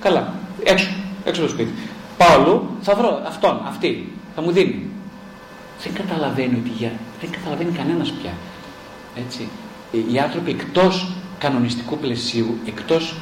Καλά. 0.00 0.32
Έξω. 0.64 0.88
Έξω 1.24 1.42
το 1.42 1.48
σπίτι. 1.48 1.72
Πάω 2.16 2.40
αλλού, 2.40 2.76
θα 2.80 2.94
βρω 2.94 3.22
αυτόν, 3.26 3.62
αυτή. 3.66 4.12
Θα 4.34 4.42
μου 4.42 4.50
δίνει. 4.50 4.86
Δεν 5.82 5.92
καταλαβαίνει 5.94 6.56
ότι 6.58 6.68
για... 6.68 6.92
δεν 7.20 7.30
καταλαβαίνει 7.30 7.70
κανένας 7.70 8.10
πια. 8.10 8.32
Έτσι. 9.16 9.48
Οι 10.12 10.18
άνθρωποι 10.18 10.50
εκτός 10.50 11.12
κανονιστικού 11.38 11.98
πλαισίου 11.98 12.58
εκτός 12.66 13.14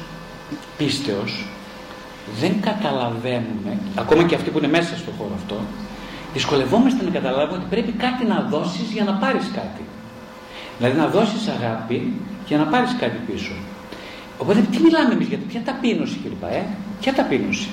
πίστεως 0.77 1.45
δεν 2.39 2.61
καταλαβαίνουμε, 2.61 3.77
ακόμα 3.95 4.23
και 4.23 4.35
αυτοί 4.35 4.49
που 4.49 4.57
είναι 4.57 4.67
μέσα 4.67 4.97
στο 4.97 5.11
χώρο 5.17 5.31
αυτό, 5.35 5.61
δυσκολευόμαστε 6.33 7.03
να 7.03 7.09
καταλάβουμε 7.09 7.57
ότι 7.57 7.65
πρέπει 7.69 7.91
κάτι 7.91 8.25
να 8.25 8.47
δώσεις 8.49 8.91
για 8.91 9.03
να 9.03 9.13
πάρεις 9.13 9.51
κάτι. 9.55 9.81
Δηλαδή 10.77 10.97
να 10.97 11.07
δώσεις 11.07 11.47
αγάπη 11.47 12.13
για 12.47 12.57
να 12.57 12.63
πάρεις 12.63 12.95
κάτι 12.99 13.17
πίσω. 13.31 13.51
Οπότε 14.37 14.59
τι 14.71 14.79
μιλάμε 14.79 15.13
εμείς 15.13 15.27
για 15.27 15.37
το, 15.37 15.43
ποια 15.47 15.61
ταπείνωση 15.61 16.19
κλπ. 16.23 16.43
Ε; 16.43 16.63
Ποια 17.01 17.13
ταπείνωση; 17.13 17.67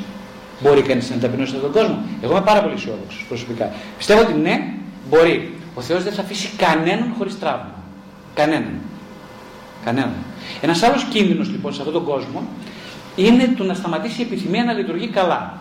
Μπορεί 0.60 0.82
κανείς 0.82 1.10
να 1.10 1.16
ταπεινώσει 1.16 1.54
αυτόν 1.54 1.72
τον 1.72 1.82
κόσμο; 1.82 2.02
Εγώ 2.22 2.32
είμαι 2.32 2.44
πάρα 2.44 2.62
πολύ 2.62 2.74
αισιόδοξος 2.74 3.24
προσωπικά. 3.28 3.72
Πιστεύω 3.96 4.20
ότι 4.20 4.32
ναι, 4.32 4.72
μπορεί. 5.10 5.54
Ο 5.74 5.80
Θεός 5.80 6.02
δεν 6.02 6.12
θα 6.12 6.22
αφήσει 6.22 6.50
κανέναν 6.56 7.14
χωρίς 7.18 7.38
τραύμα. 7.38 7.74
Κανέναν. 8.34 8.74
Κανέναν. 9.84 10.14
Ένας 10.60 10.82
άλλος 10.82 11.04
κίνδυνος 11.04 11.50
λοιπόν 11.50 11.72
σε 11.72 11.78
αυτόν 11.78 11.94
τον 11.94 12.04
κόσμο 12.04 12.42
είναι 13.16 13.54
το 13.56 13.64
να 13.64 13.74
σταματήσει 13.74 14.20
η 14.20 14.24
επιθυμία 14.24 14.64
να 14.64 14.72
λειτουργεί 14.72 15.08
καλά. 15.08 15.58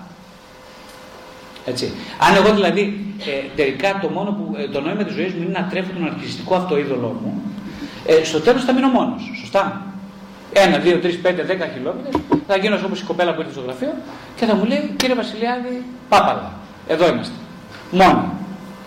Έτσι. 1.69 1.91
Αν 2.19 2.35
εγώ 2.35 2.53
δηλαδή 2.53 3.05
ε, 3.25 3.47
τελικά 3.55 3.99
το 4.01 4.09
μόνο 4.09 4.29
που 4.31 4.55
ε, 4.57 4.67
το 4.67 4.81
νόημα 4.81 5.03
της 5.03 5.15
ζωής 5.15 5.33
μου 5.33 5.41
είναι 5.41 5.59
να 5.59 5.67
τρέφω 5.71 5.91
τον 5.93 6.05
αρχιστικό 6.05 6.55
αυτοείδωλό 6.55 7.19
μου, 7.21 7.41
ε, 8.05 8.23
στο 8.23 8.39
τέλος 8.39 8.63
θα 8.63 8.73
μείνω 8.73 8.87
μόνος. 8.87 9.31
Σωστά. 9.39 9.83
Ένα, 10.53 10.77
δύο, 10.77 10.97
τρεις, 10.97 11.17
πέντε, 11.19 11.43
δέκα 11.43 11.65
χιλιόμετρα 11.73 12.19
θα 12.47 12.57
γίνω 12.57 12.77
όπως 12.85 12.99
η 12.99 13.03
κοπέλα 13.03 13.33
που 13.33 13.41
ήρθε 13.41 13.53
στο 13.53 13.61
γραφείο 13.61 13.93
και 14.35 14.45
θα 14.45 14.55
μου 14.55 14.65
λέει 14.65 14.93
κύριε 14.95 15.15
Βασιλιάδη, 15.15 15.83
πάπαλα. 16.09 16.51
Εδώ 16.87 17.07
είμαστε. 17.07 17.35
Μόνοι. 17.91 18.31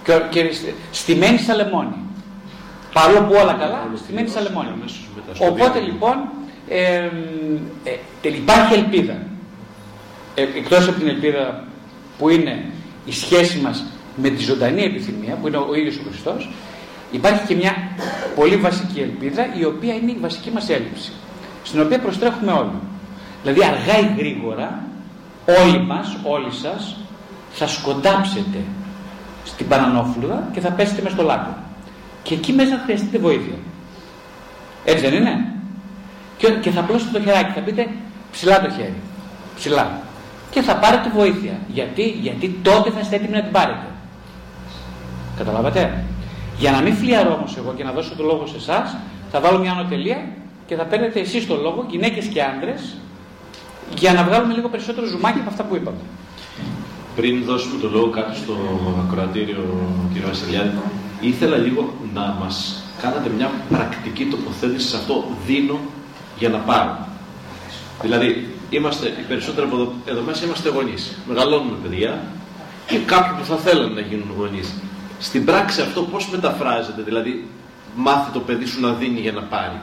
Και, 0.04 0.12
και 0.30 0.50
στημένοι 0.90 1.38
στα 1.38 1.54
λεμόνι. 1.54 1.96
Παρόλο 2.92 3.20
που 3.20 3.34
όλα 3.42 3.52
καλά, 3.52 3.80
στημένοι 3.96 4.28
στα 4.28 4.40
λεμόνι. 4.40 4.68
Οπότε 5.38 5.80
λοιπόν 5.80 6.16
ε, 6.68 7.10
ε, 8.22 8.28
υπάρχει 8.28 8.74
ελπίδα. 8.74 9.16
Ε, 10.34 10.42
εκτός 10.42 10.88
από 10.88 10.98
την 10.98 11.08
ελπίδα 11.08 11.64
που 12.22 12.28
είναι 12.28 12.64
η 13.04 13.12
σχέση 13.12 13.58
μας 13.58 13.84
με 14.16 14.28
τη 14.28 14.42
ζωντανή 14.42 14.82
επιθυμία, 14.82 15.34
που 15.34 15.46
είναι 15.46 15.56
ο 15.56 15.74
ίδιος 15.74 15.96
ο 15.96 16.02
Χριστός, 16.08 16.50
υπάρχει 17.10 17.46
και 17.46 17.54
μια 17.54 17.74
πολύ 18.34 18.56
βασική 18.56 19.00
ελπίδα, 19.00 19.54
η 19.58 19.64
οποία 19.64 19.94
είναι 19.94 20.10
η 20.10 20.18
βασική 20.20 20.50
μας 20.50 20.68
έλλειψη, 20.68 21.12
στην 21.64 21.80
οποία 21.80 21.98
προστρέχουμε 21.98 22.52
όλοι. 22.52 22.78
Δηλαδή 23.42 23.64
αργά 23.64 23.98
ή 23.98 24.14
γρήγορα, 24.18 24.84
όλοι 25.62 25.82
μας, 25.82 26.16
όλοι 26.22 26.52
σας, 26.52 26.96
θα 27.52 27.66
σκοντάψετε 27.66 28.58
στην 29.44 29.68
Πανανόφλουδα 29.68 30.48
και 30.52 30.60
θα 30.60 30.70
πέσετε 30.70 31.02
μέσα 31.02 31.14
στο 31.14 31.24
λάκκο. 31.24 31.56
Και 32.22 32.34
εκεί 32.34 32.52
μέσα 32.52 32.70
θα 32.70 32.82
χρειαστείτε 32.84 33.18
βοήθεια. 33.18 33.56
Έτσι 34.84 35.08
δεν 35.08 35.14
είναι; 35.14 35.54
Και, 36.38 36.48
και 36.50 36.70
θα 36.70 36.80
πλώσετε 36.80 37.18
το 37.18 37.24
χεράκι, 37.24 37.52
θα 37.52 37.60
πείτε 37.60 37.88
ψηλά 38.32 38.60
το 38.60 38.70
χέρι. 38.70 38.94
Ψηλά. 39.56 40.00
Και 40.52 40.62
θα 40.62 40.76
πάρετε 40.76 41.10
βοήθεια. 41.14 41.52
Γιατί, 41.68 42.18
γιατί 42.20 42.58
τότε 42.62 42.90
θα 42.90 43.00
είστε 43.00 43.16
έτοιμοι 43.16 43.36
να 43.36 43.42
την 43.42 43.52
πάρετε. 43.52 43.86
Καταλάβατε; 45.36 46.04
Για 46.58 46.70
να 46.70 46.80
μην 46.80 46.94
φλιαρώ 46.94 47.34
όμως 47.34 47.56
εγώ 47.56 47.72
και 47.76 47.84
να 47.84 47.92
δώσω 47.92 48.14
το 48.16 48.22
λόγο 48.22 48.46
σε 48.46 48.56
εσάς, 48.56 48.96
θα 49.30 49.40
βάλω 49.40 49.58
μια 49.58 49.70
ανωτελεία 49.72 50.26
και 50.66 50.74
θα 50.76 50.84
παίρνετε 50.84 51.20
εσείς 51.20 51.46
το 51.46 51.56
λόγο, 51.56 51.86
γυναίκες 51.90 52.26
και 52.26 52.42
άντρες, 52.42 52.96
για 53.98 54.12
να 54.12 54.24
βγάλουμε 54.24 54.54
λίγο 54.54 54.68
περισσότερο 54.68 55.06
ζουμάκι 55.06 55.38
από 55.38 55.48
αυτά 55.48 55.62
που 55.62 55.76
είπαμε. 55.76 56.02
Πριν 57.16 57.44
δώσουμε 57.44 57.80
το 57.80 57.88
λόγο 57.88 58.10
κάτω 58.10 58.34
στο 58.34 58.54
ακροατήριο, 59.06 59.64
κύριο 60.12 60.28
Βασιλιάδη, 60.28 60.70
ήθελα 61.20 61.56
λίγο 61.56 61.94
να 62.14 62.36
μας 62.40 62.82
κάνατε 63.02 63.30
μια 63.36 63.50
πρακτική 63.68 64.24
τοποθέτηση 64.24 64.88
σε 64.88 64.96
αυτό 64.96 65.24
δίνω 65.46 65.78
για 66.38 66.48
να 66.48 66.58
πάρω. 66.58 67.06
Δηλαδή, 68.02 68.54
είμαστε, 68.76 69.06
οι 69.06 69.24
περισσότεροι 69.28 69.66
από 69.66 69.76
εδώ, 69.76 69.92
εδώ 70.04 70.20
μέσα 70.20 70.44
είμαστε 70.44 70.68
γονείς. 70.68 71.16
Μεγαλώνουμε 71.28 71.76
παιδιά 71.82 72.22
και 72.86 72.98
κάποιοι 72.98 73.38
που 73.38 73.44
θα 73.44 73.56
θέλουν 73.56 73.92
να 73.92 74.00
γίνουν 74.00 74.34
γονείς. 74.36 74.72
Στην 75.18 75.44
πράξη 75.44 75.80
αυτό 75.80 76.02
πώς 76.02 76.28
μεταφράζεται, 76.28 77.02
δηλαδή 77.02 77.48
μάθει 77.94 78.30
το 78.32 78.40
παιδί 78.40 78.64
σου 78.64 78.80
να 78.80 78.92
δίνει 78.92 79.20
για 79.20 79.32
να 79.32 79.42
πάρει. 79.42 79.80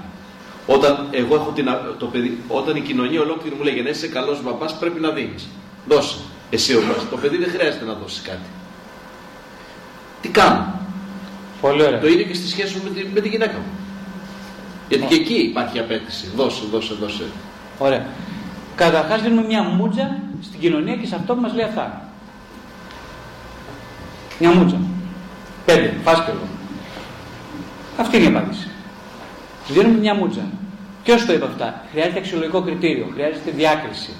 Όταν, 0.65 1.07
εγώ 1.11 1.35
έχω 1.35 1.51
την, 1.55 1.69
το 1.97 2.05
παιδί, 2.05 2.37
όταν 2.47 2.75
η 2.75 2.81
κοινωνία 2.81 3.21
ολόκληρη 3.21 3.55
μου 3.55 3.63
λέει 3.63 3.73
για 3.73 3.83
να 3.83 3.89
είσαι 3.89 4.07
καλός 4.07 4.43
μπαμπάς 4.43 4.77
πρέπει 4.77 4.99
να 4.99 5.09
δίνεις. 5.09 5.47
Δώσε. 5.87 6.17
Εσύ 6.49 6.75
ο 6.75 6.81
Το 7.09 7.17
παιδί 7.17 7.37
δεν 7.37 7.49
χρειάζεται 7.49 7.85
να 7.85 7.93
δώσει 7.93 8.21
κάτι. 8.21 8.49
Τι 10.21 10.29
κάνω; 10.29 10.79
Πολύ 11.61 11.83
ωραία. 11.83 11.99
Το 11.99 12.07
ίδιο 12.07 12.25
και 12.25 12.33
στη 12.33 12.47
σχέση 12.47 12.75
μου 12.77 12.83
με 12.83 12.89
τη, 12.89 13.07
με 13.13 13.19
τη 13.19 13.29
γυναίκα 13.29 13.53
μου. 13.53 13.71
Γιατί 14.89 15.05
και 15.05 15.15
εκεί 15.15 15.33
υπάρχει 15.33 15.79
απέτηση. 15.79 16.31
Δώσε, 16.35 16.63
δώσε, 16.71 16.93
δώσε. 16.93 17.23
Ωραία. 17.77 18.05
Καταρχάς 18.79 19.21
δίνουμε 19.21 19.43
μια 19.47 19.63
μούτζα 19.63 20.17
στην 20.41 20.59
κοινωνία 20.59 20.95
και 20.95 21.07
σε 21.07 21.15
αυτό 21.15 21.35
που 21.35 21.41
μας 21.41 21.53
λέει 21.53 21.65
αυτά. 21.65 22.01
Μια 24.39 24.51
μούτζα. 24.51 24.77
Πέντε, 25.65 25.93
φάσκελο. 26.03 26.39
Αυτή 27.97 28.17
είναι 28.17 28.25
η 28.25 28.27
απάντηση. 28.35 28.67
Δίνουμε 29.67 29.99
μια 29.99 30.15
μούτζα. 30.15 30.41
Ποιος 31.03 31.25
το 31.25 31.33
είπε 31.33 31.45
αυτά; 31.45 31.81
Χρειάζεται 31.91 32.19
αξιολογικό 32.19 32.61
κριτήριο, 32.61 33.07
χρειάζεται 33.13 33.51
διάκριση. 33.51 34.11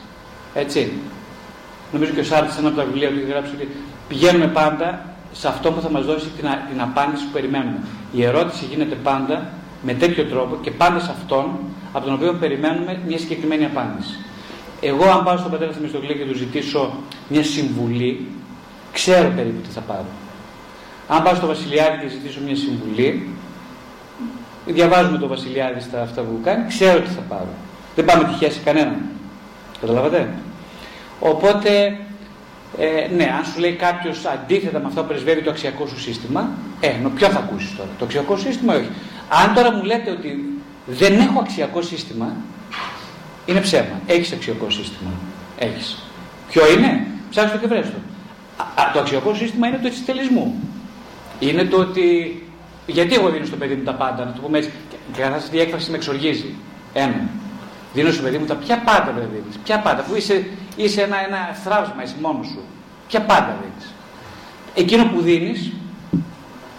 Έτσι. 0.53 0.91
Νομίζω 1.91 2.11
και 2.11 2.19
ο 2.19 2.23
Σάρτης, 2.23 2.57
ένα 2.57 2.67
από 2.67 2.77
τα 2.77 2.83
βιβλία 2.83 3.09
του, 3.09 3.15
έχει 3.15 3.31
γράψει 3.31 3.51
ότι 3.55 3.67
πηγαίνουμε 4.07 4.47
πάντα 4.47 5.05
σε 5.31 5.47
αυτό 5.47 5.71
που 5.71 5.81
θα 5.81 5.89
μας 5.89 6.05
δώσει 6.05 6.27
την, 6.27 6.47
την 6.69 6.81
απάντηση 6.81 7.23
που 7.25 7.31
περιμένουμε. 7.31 7.79
Η 8.11 8.23
ερώτηση 8.23 8.65
γίνεται 8.65 8.95
πάντα 8.95 9.49
με 9.83 9.93
τέτοιο 9.93 10.23
τρόπο 10.23 10.57
και 10.61 10.71
πάντα 10.71 10.99
σε 10.99 11.11
αυτόν 11.11 11.59
από 11.93 12.05
τον 12.05 12.13
οποίο 12.13 12.33
περιμένουμε 12.33 12.99
μια 13.07 13.17
συγκεκριμένη 13.17 13.65
απάντηση. 13.65 14.19
Εγώ, 14.81 15.05
αν 15.05 15.23
πάω 15.23 15.37
στον 15.37 15.51
πατέρα 15.51 15.71
Θεμιστοκλή 15.71 16.13
και 16.13 16.25
του 16.25 16.35
ζητήσω 16.35 16.93
μια 17.27 17.43
συμβουλή, 17.43 18.27
ξέρω 18.93 19.29
περίπου 19.35 19.61
τι 19.61 19.69
θα 19.69 19.81
πάρω. 19.81 20.05
Αν 21.07 21.23
πάω 21.23 21.35
στο 21.35 21.47
Βασιλιάδη 21.47 22.01
και 22.01 22.07
ζητήσω 22.07 22.39
μια 22.45 22.55
συμβουλή, 22.55 23.29
διαβάζουμε 24.65 25.17
το 25.17 25.27
Βασιλιάδη 25.27 25.79
στα 25.79 26.01
αυτά 26.01 26.21
που 26.21 26.39
κάνει, 26.43 26.67
ξέρω 26.67 26.99
τι 26.99 27.09
θα 27.09 27.21
πάρω. 27.21 27.53
Δεν 27.95 28.05
πάμε 28.05 28.23
τυχαία 28.23 28.51
σε 28.51 28.59
κανέναν. 28.65 29.01
Καταλαβαίνετε. 29.81 30.29
Οπότε, 31.19 31.99
ε, 32.77 33.15
ναι, 33.15 33.33
αν 33.37 33.45
σου 33.45 33.59
λέει 33.59 33.71
κάποιος 33.71 34.25
αντίθετα 34.25 34.79
με 34.79 34.85
αυτό 34.87 35.01
που 35.01 35.07
πρεσβεύει 35.07 35.41
το 35.41 35.49
αξιακό 35.49 35.87
σου 35.87 35.99
σύστημα, 35.99 36.49
ε, 36.79 36.91
νο, 37.01 37.09
ποιο 37.09 37.27
θα 37.27 37.39
ακούσεις 37.39 37.75
τώρα, 37.75 37.89
το 37.99 38.05
αξιακό 38.05 38.37
σύστημα 38.37 38.75
ή 38.75 38.77
όχι. 38.77 38.89
Αν 39.43 39.53
τώρα 39.53 39.71
μου 39.71 39.83
λέτε 39.83 40.11
ότι 40.11 40.61
δεν 40.85 41.19
έχω 41.19 41.39
αξιακό 41.39 41.81
σύστημα, 41.81 42.35
είναι 43.49 43.59
ψέμα. 43.59 44.01
Έχεις 44.07 44.31
αξιακό 44.31 44.69
σύστημα. 44.69 45.11
Έχεις. 45.57 46.03
Ποιο 46.49 46.71
είναι, 46.71 47.07
ψάξτε 47.29 47.57
το 47.57 47.61
και 47.61 47.67
βρες 47.67 47.85
το. 47.85 47.97
το 48.93 48.99
αξιακό 48.99 49.33
σύστημα 49.35 49.67
είναι 49.67 49.77
το 49.77 49.89
της 49.89 50.03
Είναι 51.39 51.65
το 51.65 51.77
ότι. 51.77 52.43
Γιατί 52.85 53.15
εγώ 53.15 53.29
δίνω 53.29 53.45
στο 53.45 53.55
παιδί 53.55 53.75
μου 53.75 53.83
τα 53.83 53.93
πάντα, 53.93 54.25
να 54.25 54.31
το 54.31 54.41
πούμε 54.41 54.57
έτσι. 54.57 54.71
Και 55.13 55.23
αυτή 55.23 55.57
η 55.57 55.59
έκφραση 55.59 55.91
με 55.91 55.97
εξοργίζει. 55.97 56.55
Ένα. 56.93 57.29
Δίνω 57.93 58.11
στο 58.11 58.23
παιδί 58.23 58.37
μου 58.37 58.45
τα 58.45 58.55
ποια 58.55 58.77
πάντα 58.77 59.11
δεν 59.11 59.27
δίνει. 59.31 59.55
Ποια 59.63 59.79
πάντα, 59.79 60.01
που 60.01 60.15
είσαι, 60.15 60.47
είσαι 60.75 61.01
ένα, 61.01 61.25
ένα 61.27 61.37
θράψμα, 61.63 62.03
είσαι 62.03 62.15
μόνος 62.21 62.47
σου. 62.47 62.59
Ποια 63.07 63.21
πάντα 63.21 63.57
δίνει. 63.61 63.91
Εκείνο 64.75 65.05
που 65.05 65.21
δίνεις, 65.21 65.71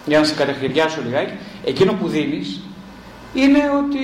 για 0.05 0.19
να 0.19 0.25
σε 0.25 0.33
καταχειριάσω 0.33 1.01
λιγάκι, 1.05 1.33
εκείνο 1.65 1.93
που 1.93 2.07
δίνεις 2.07 2.61
είναι 3.33 3.59
ότι 3.77 3.99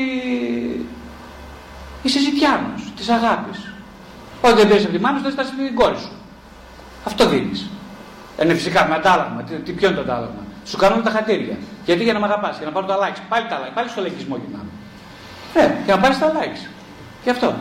είσαι 2.08 2.20
ζητιάνο 2.20 2.74
της 2.96 3.10
αγάπης. 3.10 3.60
Όταν 4.42 4.56
δεν 4.58 4.68
παίρνει 4.68 4.84
από 4.84 4.94
τη 4.94 5.00
μάνα 5.00 5.18
σου, 5.18 5.24
δεν 5.24 5.32
στάσει 5.32 5.52
την 5.56 5.76
κόρη 5.76 5.98
σου. 5.98 6.12
Αυτό 7.04 7.28
δίνεις. 7.30 7.70
Είναι 8.42 8.54
φυσικά 8.54 8.88
με 8.88 8.96
αντάλλαγμα. 8.96 9.42
Τι, 9.44 9.56
τι, 9.56 9.72
ποιο 9.72 9.88
είναι 9.88 9.96
το 9.96 10.02
αντάλλαγμα; 10.02 10.42
Σου 10.66 10.78
κάνουν 10.78 11.04
τα 11.04 11.10
χατήρια. 11.10 11.58
Γιατί; 11.86 12.04
Για 12.04 12.14
να 12.14 12.20
με 12.20 12.26
αγαπάς, 12.26 12.58
για 12.58 12.66
να 12.66 12.72
πάρω 12.72 12.86
τα 12.86 12.98
likes. 13.04 13.22
Πάλι 13.30 13.46
τα 13.50 13.58
likes, 13.62 13.72
πάλι 13.74 13.90
στο 13.90 14.02
λαϊκισμό 14.02 14.36
γυρνάμε. 14.42 14.72
Ναι, 15.54 15.82
για 15.86 15.96
να 15.96 16.02
πάρεις 16.02 16.20
τα 16.20 16.32
likes. 16.32 16.62
Γι' 17.24 17.30
αυτό. 17.30 17.56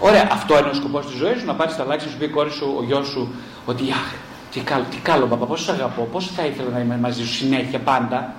Ωραία, 0.00 0.28
αυτό 0.32 0.58
είναι 0.58 0.68
ο 0.68 0.74
σκοπός 0.74 1.06
της 1.06 1.16
ζωής 1.16 1.38
σου, 1.40 1.46
να 1.46 1.54
πάρεις 1.54 1.76
τα 1.76 1.84
likes, 1.84 2.04
να 2.04 2.10
σου 2.10 2.18
πει 2.18 2.24
η 2.24 2.28
κόρη 2.28 2.50
σου, 2.50 2.74
ο 2.78 2.82
γιος 2.84 3.06
σου, 3.06 3.34
ότι 3.64 3.82
αχ, 3.90 4.12
τι 4.52 4.60
καλό, 4.60 4.84
τι 4.90 4.96
καλό 4.96 5.26
παπά, 5.26 5.46
πόσο 5.46 5.72
αγαπώ, 5.72 6.08
πόσο 6.12 6.30
θα 6.36 6.44
ήθελα 6.44 6.68
να 6.68 6.78
είμαι 6.78 6.96
μαζί 6.96 7.24
σου 7.26 7.34
συνέχεια 7.34 7.78
πάντα. 7.78 8.34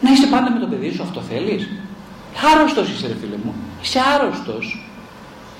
Να 0.00 0.10
είσαι 0.10 0.26
πάντα 0.26 0.50
με 0.50 0.58
το 0.58 0.66
παιδί 0.66 0.90
σου, 0.92 1.02
αυτό 1.02 1.20
θέλεις; 1.20 1.68
Άρρωστος 2.54 2.88
είσαι, 2.88 3.06
ρε 3.06 3.14
φίλε 3.20 3.36
μου. 3.44 3.54
Είσαι 3.82 4.00
άρρωστος. 4.14 4.84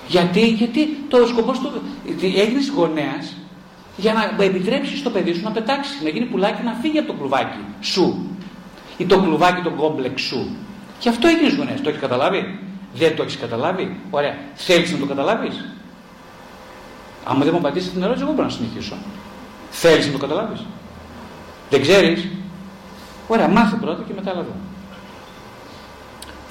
Γιατί, 0.09 0.49
γιατί 0.49 1.05
το 1.09 1.27
σκοπός 1.27 1.59
του. 1.59 1.83
Έγινες 2.37 2.69
γονέας 2.69 3.35
για 3.97 4.13
να 4.13 4.45
επιτρέψεις 4.45 5.03
το 5.03 5.11
παιδί 5.11 5.33
σου 5.33 5.43
να 5.43 5.51
πετάξει, 5.51 5.91
να 6.03 6.09
γίνει 6.09 6.25
πουλάκι 6.27 6.63
να 6.63 6.73
φύγει 6.73 6.99
από 6.99 7.13
το 7.13 7.19
κλουβάκι 7.19 7.59
σου. 7.81 8.27
Ή 8.97 9.07
το 9.07 9.21
κλουβάκι, 9.21 9.63
το 9.63 9.71
κόμπλεξ 9.71 10.23
σου. 10.23 10.57
Και 10.99 11.09
αυτό 11.09 11.29
έγινες 11.29 11.55
γονέας. 11.55 11.81
Το 11.81 11.89
έχεις 11.89 12.01
καταλάβει; 12.01 12.59
Δεν 12.95 13.17
το 13.17 13.23
έχεις 13.23 13.37
καταλάβει; 13.37 14.01
Ωραία. 14.11 14.35
Θέλεις 14.55 14.93
να 14.93 14.99
το 14.99 15.07
καταλάβεις; 15.07 15.65
Αν 17.25 17.39
δεν 17.39 17.49
μου 17.53 17.59
απαντήσει 17.59 17.89
την 17.89 18.03
ερώτηση, 18.03 18.25
εγώ 18.25 18.33
μπορώ 18.33 18.47
να 18.47 18.53
συνεχίσω. 18.53 18.95
Θέλεις 19.71 20.07
να 20.07 20.13
το 20.13 20.19
καταλάβεις; 20.19 20.65
Δεν 21.71 21.81
ξέρεις; 21.81 22.29
Ωραία, 23.29 23.49
μάθε 23.49 23.77
πρώτα 23.77 24.03
και 24.07 24.13
μετά 24.15 24.31
έλα 24.31 24.47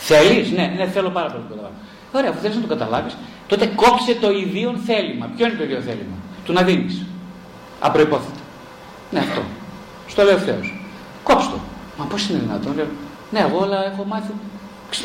Θέλεις, 0.01 0.51
ναι, 0.51 0.73
ναι, 0.77 0.85
θέλω 0.87 1.09
πάρα 1.09 1.27
πολύ 1.31 1.43
να 1.43 1.49
το 1.49 1.53
καταλάβω. 1.55 1.77
Ωραία, 2.11 2.29
αφού 2.29 2.39
θέλεις 2.39 2.55
να 2.55 2.61
το 2.61 2.67
καταλάβεις, 2.67 3.17
τότε 3.47 3.65
κόψε 3.81 4.13
το 4.21 4.31
ιδίον 4.31 4.75
θέλημα. 4.85 5.25
Ποιο 5.35 5.45
είναι 5.45 5.55
το 5.55 5.63
ίδιο 5.63 5.79
θέλημα, 5.79 6.17
του 6.45 6.53
να 6.53 6.61
δίνεις. 6.61 7.05
Απροπόθετα. 7.79 8.41
Ναι, 9.11 9.19
αυτό. 9.19 9.41
Στο 10.07 10.23
λέω 10.23 10.35
ευθέω. 10.35 10.59
Κόψε 11.23 11.49
το. 11.49 11.59
Μα 11.97 12.05
πώς 12.05 12.29
είναι 12.29 12.39
δυνατόν, 12.39 12.75
λέω. 12.75 12.87
Ναι, 13.31 13.39
εγώ 13.39 13.57
όλα 13.65 13.85
έχω 13.91 14.03
μάθει. 14.03 14.31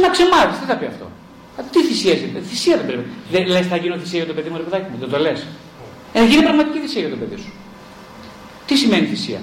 Να 0.00 0.08
ξεμάθει, 0.08 0.58
τι 0.60 0.66
θα 0.66 0.76
πει 0.76 0.86
αυτό; 0.86 1.06
Τι 1.70 1.82
θυσία 1.82 2.12
είναι, 2.12 2.40
θυσία 2.40 2.76
δεν 2.76 2.86
πρέπει. 2.86 3.04
Δεν 3.30 3.46
λες, 3.46 3.66
θα 3.66 3.76
γίνω 3.76 3.96
θυσία 3.98 4.18
για 4.18 4.26
το 4.26 4.34
παιδί 4.34 4.48
μου, 4.50 4.56
ρε 4.56 4.62
παιδάκι 4.62 4.86
μου, 4.90 4.96
δεν 5.00 5.08
το 5.08 5.18
λες; 5.18 5.46
Ε, 6.12 6.24
γίνει 6.24 6.42
πραγματική 6.42 6.78
θυσία 6.78 7.00
για 7.00 7.10
το 7.10 7.16
παιδί 7.16 7.36
σου. 7.36 7.52
Τι 8.66 8.76
σημαίνει 8.76 9.06
θυσία; 9.06 9.40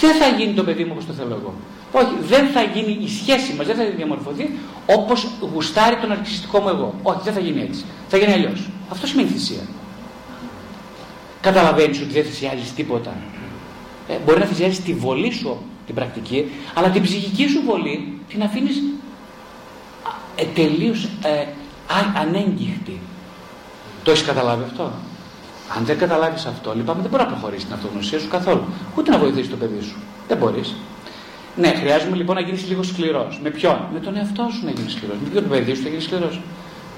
Δεν 0.00 0.14
θα 0.14 0.26
γίνει 0.26 0.52
το 0.52 0.64
παιδί 0.64 0.84
μου 0.84 0.90
όπως 0.92 1.06
το 1.06 1.12
θέλω 1.12 1.34
εγώ. 1.40 1.54
Όχι, 1.98 2.14
δεν 2.20 2.46
θα 2.46 2.62
γίνει 2.62 2.98
η 3.02 3.08
σχέση 3.08 3.54
μας, 3.54 3.66
δεν 3.66 3.76
θα 3.76 3.84
διαμορφωθεί 3.96 4.50
όπως 4.86 5.28
γουστάρει 5.52 5.96
τον 5.96 6.12
αρκιστικό 6.12 6.60
μου 6.60 6.68
εγώ. 6.68 6.94
Όχι, 7.02 7.20
δεν 7.24 7.32
θα 7.32 7.40
γίνει 7.40 7.60
έτσι. 7.60 7.84
Θα 8.08 8.16
γίνει 8.16 8.32
αλλιώς. 8.32 8.68
Αυτό 8.90 9.06
σημαίνει 9.06 9.28
θυσία. 9.28 9.62
Καταλαβαίνεις 11.40 12.00
ότι 12.00 12.12
δεν 12.12 12.24
θυσιάζεις 12.24 12.74
τίποτα. 12.74 13.12
Ε, 14.08 14.14
μπορεί 14.24 14.38
να 14.38 14.44
θυσιάζεις 14.44 14.82
τη 14.82 14.94
βολή 14.94 15.32
σου, 15.32 15.58
την 15.86 15.94
πρακτική, 15.94 16.50
αλλά 16.74 16.90
την 16.90 17.02
ψυχική 17.02 17.48
σου 17.48 17.62
βολή 17.66 18.20
την 18.28 18.42
αφήνεις 18.42 18.82
ε, 20.36 20.44
τελείως 20.44 21.04
ε, 21.04 21.46
ανέγκυχτη. 22.20 23.00
Το 24.02 24.10
έχεις 24.10 24.24
καταλάβει 24.24 24.64
αυτό; 24.64 24.92
Αν 25.76 25.84
δεν 25.84 25.98
καταλάβεις 25.98 26.46
αυτό, 26.46 26.74
λυπάμαι, 26.74 27.00
δεν 27.00 27.10
μπορεί 27.10 27.22
να 27.22 27.28
προχωρήσει 27.28 27.64
την 27.64 27.74
αυτογνωσία 27.74 28.18
σου 28.18 28.28
καθόλου. 28.28 28.64
Ούτε 28.96 29.10
να 29.10 29.18
βοηθήσει 29.18 29.48
το 29.48 29.56
παιδί 29.56 29.82
σου. 29.82 29.96
Δεν 30.28 30.36
μπορείς. 30.36 30.74
Ναι, 31.56 31.68
χρειάζομαι 31.68 32.16
λοιπόν 32.16 32.34
να 32.34 32.40
γίνεις 32.40 32.68
λίγο 32.68 32.82
σκληρός. 32.82 33.40
Με 33.42 33.50
ποιον; 33.50 33.78
Με 33.92 34.00
τον 34.00 34.16
εαυτό 34.16 34.48
σου 34.52 34.64
να 34.64 34.70
γίνεις 34.70 34.92
σκληρός. 34.92 35.16
Με 35.22 35.28
ποιον 35.28 35.42
το 35.42 35.48
παιδί 35.48 35.74
σου 35.74 35.82
να 35.82 35.88
γίνεις 35.88 36.04
σκληρός; 36.04 36.40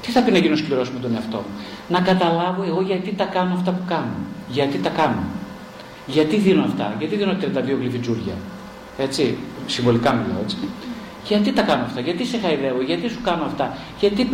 Τι 0.03 0.11
θα 0.11 0.23
πει 0.23 0.31
να 0.31 0.39
γίνω 0.39 0.57
σκληρός 0.57 0.91
με 0.91 0.99
τον 0.99 1.15
εαυτό 1.15 1.37
μου; 1.37 1.53
Να 1.89 2.01
καταλάβω 2.01 2.63
εγώ 2.63 2.81
γιατί 2.81 3.13
τα 3.13 3.25
κάνω 3.25 3.55
αυτά 3.55 3.71
που 3.71 3.83
κάνω. 3.89 4.17
Γιατί 4.49 4.79
τα 4.79 4.89
κάνω. 4.89 5.23
Γιατί 6.07 6.37
δίνω 6.37 6.63
αυτά. 6.65 6.95
Γιατί 6.99 7.17
δίνω 7.17 7.37
32 7.41 7.77
γλυφιτζούρια. 7.81 8.35
Έτσι, 8.99 9.37
συμβολικά 9.67 10.13
μιλάω 10.13 10.43
έτσι. 10.43 10.57
Γιατί 11.25 11.53
τα 11.53 11.63
κάνω 11.63 11.85
αυτά, 11.85 12.01
γιατί 12.01 12.25
σε 12.25 12.39
χαϊδεύω, 12.39 12.83
γιατί 12.83 13.09
σου 13.09 13.21
κάνω 13.25 13.45
αυτά, 13.45 13.77
γιατί, 14.01 14.29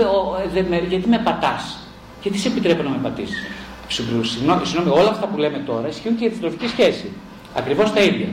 με, 0.68 0.82
γιατί 0.88 1.08
με 1.08 1.18
πατάς, 1.18 1.78
γιατί 2.22 2.38
σε 2.38 2.48
επιτρέπω 2.48 2.82
να 2.82 2.90
με 2.90 2.98
πατήσεις; 3.02 3.46
Συγγνώμη, 3.88 4.90
όλα 4.90 5.08
αυτά 5.08 5.26
που 5.26 5.38
λέμε 5.38 5.58
τώρα 5.58 5.88
ισχύουν 5.88 6.14
και 6.14 6.20
για 6.20 6.28
τη 6.28 6.34
συντροφική 6.34 6.66
σχέση. 6.68 7.10
Ακριβώς 7.54 7.92
τα 7.92 8.00
ίδια. 8.00 8.28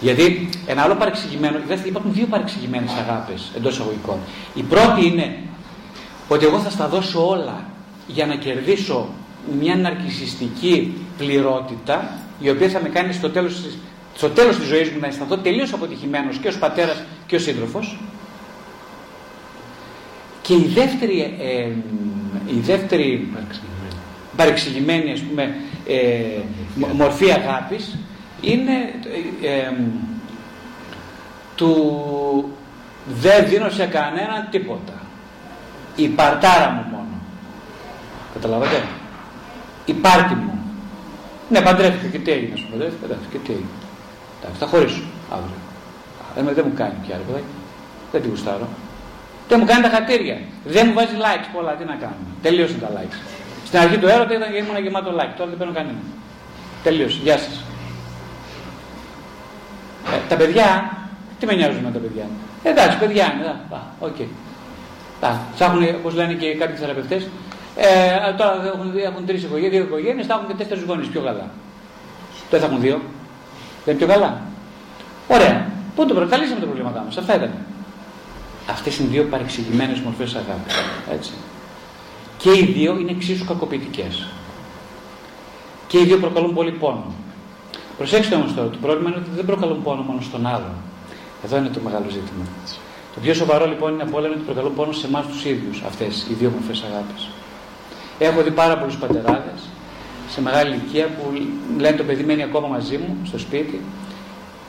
Γιατί 0.00 0.48
ένα 0.66 0.82
άλλο 0.82 0.94
παρεξηγημένο, 0.94 1.58
δηλαδή 1.66 1.88
υπάρχουν 1.88 2.12
δύο 2.12 2.26
παρεξηγημένες 2.26 2.90
αγάπες 2.92 3.50
εντός 3.56 3.72
εισαγωγικών. 3.72 4.18
Η 4.54 4.62
πρώτη 4.62 5.06
είναι 5.06 5.36
ότι 6.28 6.44
εγώ 6.46 6.58
θα 6.58 6.70
στα 6.70 6.88
δώσω 6.88 7.28
όλα 7.28 7.64
για 8.06 8.26
να 8.26 8.34
κερδίσω 8.34 9.08
μια 9.60 9.76
ναρκισιστική 9.76 10.94
πληρότητα 11.18 12.18
η 12.40 12.50
οποία 12.50 12.68
θα 12.68 12.80
με 12.82 12.88
κάνει 12.88 13.12
στο 13.12 13.30
τέλος 13.30 13.62
της, 13.62 13.78
στο 14.16 14.28
τέλος 14.28 14.56
της 14.56 14.66
ζωής 14.66 14.90
μου 14.90 14.98
να 15.00 15.06
αισθανθώ 15.06 15.36
τελείως 15.36 15.72
αποτυχημένος 15.72 16.36
και 16.36 16.48
ως 16.48 16.58
πατέρας 16.58 17.02
και 17.26 17.36
ως 17.36 17.42
σύντροφος 17.42 17.98
και 20.42 20.54
η 20.54 20.70
δεύτερη, 20.74 21.36
ε, 21.40 21.68
η 22.46 22.60
δεύτερη 22.60 23.28
παρεξηγημένη 24.36 25.12
ας 25.12 25.20
πούμε, 25.20 25.54
ε, 25.86 26.40
μορφή 26.92 27.30
αγάπης 27.32 27.98
είναι 28.40 28.72
ε, 29.42 29.72
του 31.54 32.52
δεν 33.06 33.48
δίνω 33.48 33.70
σε 33.70 33.86
κανέναν 33.86 34.48
τίποτα. 34.50 34.92
Η 35.96 36.08
παρτάρα 36.08 36.70
μου 36.70 36.84
μόνο. 36.90 37.20
Καταλαβαίνετε. 38.32 38.82
Η 39.84 39.92
πάρτη 39.92 40.34
μου. 40.34 40.58
Ναι, 41.48 41.60
παντρεύτηκα 41.60 42.08
και 42.08 42.18
τι 42.18 42.30
έγινε, 42.30 42.56
σου 42.56 42.66
παντρεύτηκα, 42.70 43.04
εντάξει, 43.04 43.28
και 43.30 43.38
τι 43.38 43.52
έγινε. 43.52 43.76
Εντάξει, 44.40 44.58
θα 44.60 44.66
χωρίσω 44.66 45.02
αύριο. 45.30 45.56
Δεν, 46.34 46.54
δεν 46.54 46.64
μου 46.68 46.74
κάνει 46.76 46.94
πια, 47.06 47.16
ρε 47.16 47.40
Δεν 48.12 48.22
τη 48.22 48.28
γουστάρω. 48.28 48.68
Δεν 49.48 49.58
μου 49.60 49.66
κάνει 49.66 49.82
τα 49.82 49.88
χατήρια. 49.88 50.38
Δεν 50.64 50.86
μου 50.86 50.94
βάζει 50.94 51.14
likes 51.18 51.48
πολλά, 51.52 51.72
τι 51.72 51.84
να 51.84 51.94
κάνω. 51.94 52.16
Τελείωσαν 52.42 52.80
τα 52.80 52.90
likes. 52.96 53.18
Στην 53.66 53.78
αρχή 53.78 53.98
του 53.98 54.06
έρωτα 54.06 54.34
ήταν 54.34 54.54
ήμουν 54.54 54.82
γεμάτο 54.82 55.10
like. 55.10 55.32
Τώρα 55.36 55.48
δεν 55.50 55.58
παίρνω 55.58 55.72
κανένα. 55.72 55.98
Τελείωσε. 56.82 57.18
Γεια 57.22 57.38
σας. 57.38 57.65
Ε, 60.12 60.16
τα 60.28 60.36
παιδιά, 60.36 60.98
τι 61.38 61.46
με 61.46 61.54
νοιάζουν 61.54 61.82
με 61.82 61.90
τα 61.90 61.98
παιδιά; 61.98 62.26
Ε, 62.62 62.68
εντάξει, 62.70 62.98
παιδιά 62.98 63.32
είναι. 63.34 63.56
OK. 63.98 64.16
Okay. 64.16 64.26
Ψάχνουν, 65.54 65.88
όπως 66.00 66.14
λένε 66.14 66.32
και 66.32 66.54
κάποιοι 66.54 66.76
θεραπευτές, 66.76 67.28
ε, 67.76 67.86
τώρα 68.36 68.62
έχουν, 68.66 68.92
έχουν 69.04 69.26
τρεις 69.26 69.42
οικογένειες, 69.42 69.72
δύο 69.72 69.82
οικογένειες, 69.82 70.26
θα 70.26 70.34
έχουν 70.34 70.46
και 70.46 70.54
τέσσερις 70.54 70.84
γονείς. 70.84 71.08
Πιο 71.08 71.20
καλά. 71.20 71.50
Δεν 72.50 72.60
θα 72.60 72.66
έχουν 72.66 72.80
δύο. 72.80 73.00
Δεν 73.84 73.94
είναι 73.94 74.04
πιο 74.04 74.14
καλά. 74.14 74.40
Ωραία. 75.28 75.66
Πού 75.94 76.06
το 76.06 76.14
προκαλήσαμε 76.14 76.60
τα 76.60 76.66
προβλήματά 76.66 77.02
μας; 77.06 77.16
Αυτά 77.16 77.34
ήταν. 77.34 77.50
Αυτές 78.70 78.98
είναι 78.98 79.08
δύο 79.08 79.24
παρεξηγημένες 79.24 79.98
μορφές 80.00 80.34
αγάπης. 80.34 80.74
Έτσι. 81.12 81.32
Και 82.38 82.50
οι 82.50 82.64
δύο 82.64 82.98
είναι 82.98 83.10
εξίσου 83.10 83.44
κακοποιητικές. 83.44 84.26
Και 85.86 85.98
οι 85.98 86.04
δύο 86.04 86.18
προκαλούν 86.18 86.54
πολύ 86.54 86.70
πόνο. 86.70 87.12
Προσέξτε 87.96 88.34
όμως 88.34 88.54
τώρα, 88.54 88.68
το 88.68 88.78
πρόβλημα 88.80 89.08
είναι 89.08 89.18
ότι 89.18 89.30
δεν 89.36 89.44
προκαλούν 89.44 89.82
πόνο 89.82 90.02
μόνο 90.02 90.20
στον 90.20 90.46
άλλον. 90.46 90.74
Εδώ 91.44 91.56
είναι 91.56 91.68
το 91.68 91.80
μεγάλο 91.84 92.08
ζήτημα. 92.08 92.44
Το 93.14 93.20
πιο 93.22 93.34
σοβαρό 93.34 93.66
λοιπόν 93.66 93.92
είναι 93.92 94.02
από 94.02 94.16
όλα 94.16 94.26
είναι 94.26 94.34
ότι 94.36 94.44
προκαλούν 94.44 94.74
πόνο 94.74 94.92
σε 94.92 95.06
εμάς 95.06 95.26
τους 95.26 95.44
ίδιους 95.44 95.82
αυτές 95.86 96.26
οι 96.30 96.34
δύο 96.34 96.50
μορφές 96.50 96.84
αγάπης. 96.90 97.28
Έχω 98.18 98.42
δει 98.42 98.50
πάρα 98.50 98.78
πολλούς 98.78 98.96
πατεράδες 98.96 99.60
σε 100.28 100.40
μεγάλη 100.40 100.70
ηλικία 100.74 101.06
που 101.06 101.32
λένε 101.78 101.96
το 101.96 102.04
παιδί 102.04 102.22
μένει 102.24 102.42
ακόμα 102.42 102.68
μαζί 102.68 102.96
μου 102.96 103.16
στο 103.24 103.38
σπίτι 103.38 103.80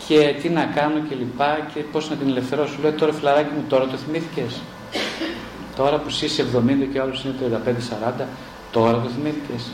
και 0.07 0.35
τι 0.41 0.49
να 0.49 0.63
κάνω 0.65 0.99
και 1.09 1.15
λοιπά 1.15 1.67
και 1.73 1.79
πώς 1.79 2.09
να 2.09 2.15
την 2.15 2.27
ελευθερώσω. 2.27 2.75
Λέω 2.81 2.91
τώρα 2.91 3.13
φιλαράκι 3.13 3.53
μου 3.55 3.63
τώρα 3.69 3.85
το 3.85 3.97
θυμήθηκες. 3.97 4.61
Τώρα 5.75 5.97
που 5.97 6.09
είσαι 6.09 6.45
70 6.55 6.87
και 6.93 6.99
άλλος 6.99 7.23
είναι 7.23 7.33
35-40 8.19 8.25
τώρα 8.71 9.01
το 9.01 9.09
θυμήθηκες. 9.09 9.71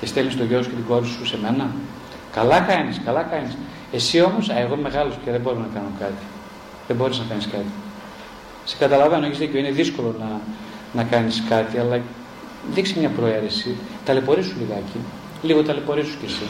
Και 0.00 0.06
στέλνεις 0.06 0.36
το 0.36 0.44
γιο 0.44 0.62
σου 0.62 0.68
και 0.68 0.74
την 0.74 0.84
κόρη 0.84 1.06
σου 1.06 1.26
σε 1.26 1.38
μένα. 1.42 1.70
Καλά 2.36 2.60
κάνεις, 2.60 3.00
καλά 3.04 3.22
κάνεις. 3.22 3.56
Εσύ 3.92 4.20
όμως, 4.20 4.48
α, 4.48 4.58
εγώ 4.58 4.72
είμαι 4.72 4.82
μεγάλος 4.82 5.14
και 5.24 5.30
δεν 5.30 5.40
μπορώ 5.40 5.56
να 5.56 5.68
κάνω 5.74 5.90
κάτι. 5.98 6.24
Δεν 6.86 6.96
μπορείς 6.96 7.18
να 7.18 7.24
κάνεις 7.24 7.46
κάτι. 7.46 7.70
Σε 8.64 8.76
καταλαβαίνω, 8.76 9.26
έχεις 9.26 9.38
δίκιο, 9.38 9.58
είναι 9.58 9.70
δύσκολο 9.70 10.14
να, 10.18 10.40
να 10.92 11.08
κάνεις 11.08 11.42
κάτι, 11.48 11.78
αλλά 11.78 12.00
δείξει 12.72 12.98
μια 12.98 13.08
προαίρεση, 13.08 13.76
ταλαιπωρήσου 14.04 14.54
λιγάκι, 14.58 14.98
λίγο 15.42 15.62
ταλαιπωρήσου 15.62 16.18
κι 16.18 16.24
εσύ. 16.24 16.46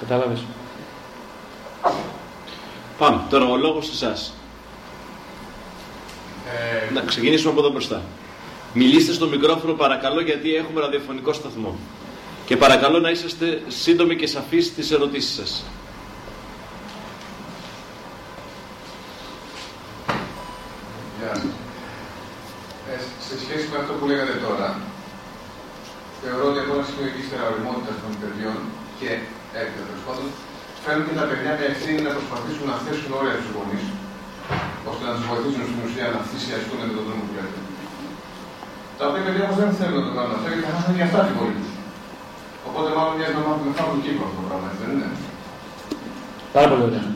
Κατάλαβες. 0.00 0.42
Πάμε, 2.98 3.20
τώρα 3.30 3.44
ο 3.44 3.56
λόγος 3.56 3.86
σε 3.86 3.92
εσάς. 3.92 4.34
Ε... 6.46 6.92
Να 6.92 7.00
ξεκινήσουμε 7.00 7.50
από 7.50 7.60
εδώ 7.60 7.70
μπροστά. 7.70 8.02
Μιλήστε 8.74 9.12
στο 9.12 9.26
μικρόφωνο 9.26 9.72
παρακαλώ 9.72 10.20
γιατί 10.20 10.54
έχουμε 10.54 10.80
ραδιοφωνικό 10.80 11.32
σταθμό. 11.32 11.76
Και 12.48 12.56
παρακαλώ 12.64 12.98
να 13.06 13.10
είσαστε 13.14 13.46
σύντομοι 13.84 14.14
και 14.20 14.28
σαφείς 14.36 14.64
στις 14.66 14.86
ερωτήσεις 14.96 15.34
σας. 15.38 15.52
σε 23.28 23.34
σχέση 23.42 23.66
με 23.72 23.76
αυτό 23.82 23.92
που 23.98 24.04
λέγατε 24.10 24.34
τώρα, 24.46 24.68
θεωρώ 26.20 26.44
ότι 26.50 26.58
από 26.62 26.72
ένα 26.76 26.84
σημείο 26.88 27.08
και 27.12 27.20
ύστερα 27.24 27.44
οριμότητας 27.50 27.96
των 28.02 28.12
παιδιών 28.20 28.58
και 28.98 29.08
έπειτα 29.60 29.82
τέλος 29.88 30.04
πάντων, 30.06 30.26
φέρνουν 30.84 31.04
και 31.08 31.16
τα 31.20 31.26
παιδιά 31.28 31.52
με 31.58 31.64
ευθύνη 31.72 32.00
να 32.06 32.12
προσπαθήσουν 32.16 32.66
να 32.72 32.76
θέσουν 32.84 33.10
όρια 33.18 33.34
στους 33.38 33.52
γονείς, 33.56 33.84
ώστε 34.90 35.02
να 35.08 35.12
τους 35.16 35.26
βοηθήσουν 35.30 35.64
στην 35.68 35.80
ουσία 35.84 36.06
να 36.14 36.20
θυσιαστούν 36.28 36.78
με 36.88 36.94
τον 36.96 37.04
τρόπο 37.06 37.22
που 37.26 37.34
λέτε. 37.36 37.60
Τα 38.98 39.04
οποία 39.08 39.22
παιδιά 39.24 39.42
όμως 39.46 39.58
δεν 39.62 39.70
θέλουν 39.78 39.98
να 40.00 40.04
το 40.08 40.12
κάνουν 40.16 40.32
αυτό 40.36 40.46
γιατί 40.50 40.64
θα 40.66 40.72
χάσουν 40.76 40.94
για 40.98 41.06
αυτά 41.08 41.20
την 41.28 41.36
πόλη 41.40 41.56
του. 41.62 41.77
Οπότε 42.68 42.88
μάλλον 42.96 43.12
μοιάζει 43.18 43.34
να 43.38 43.42
μάθουν 43.46 43.64
με 43.68 43.74
τον 43.78 44.00
κύκλο 44.04 44.24
αυτό 44.28 44.38
το 44.40 44.46
πράγμα, 44.48 44.68
δεν 44.80 44.90
είναι; 44.94 45.08
Πάρα 46.56 46.66
πολύ 46.70 46.84
ωραία. 46.88 47.06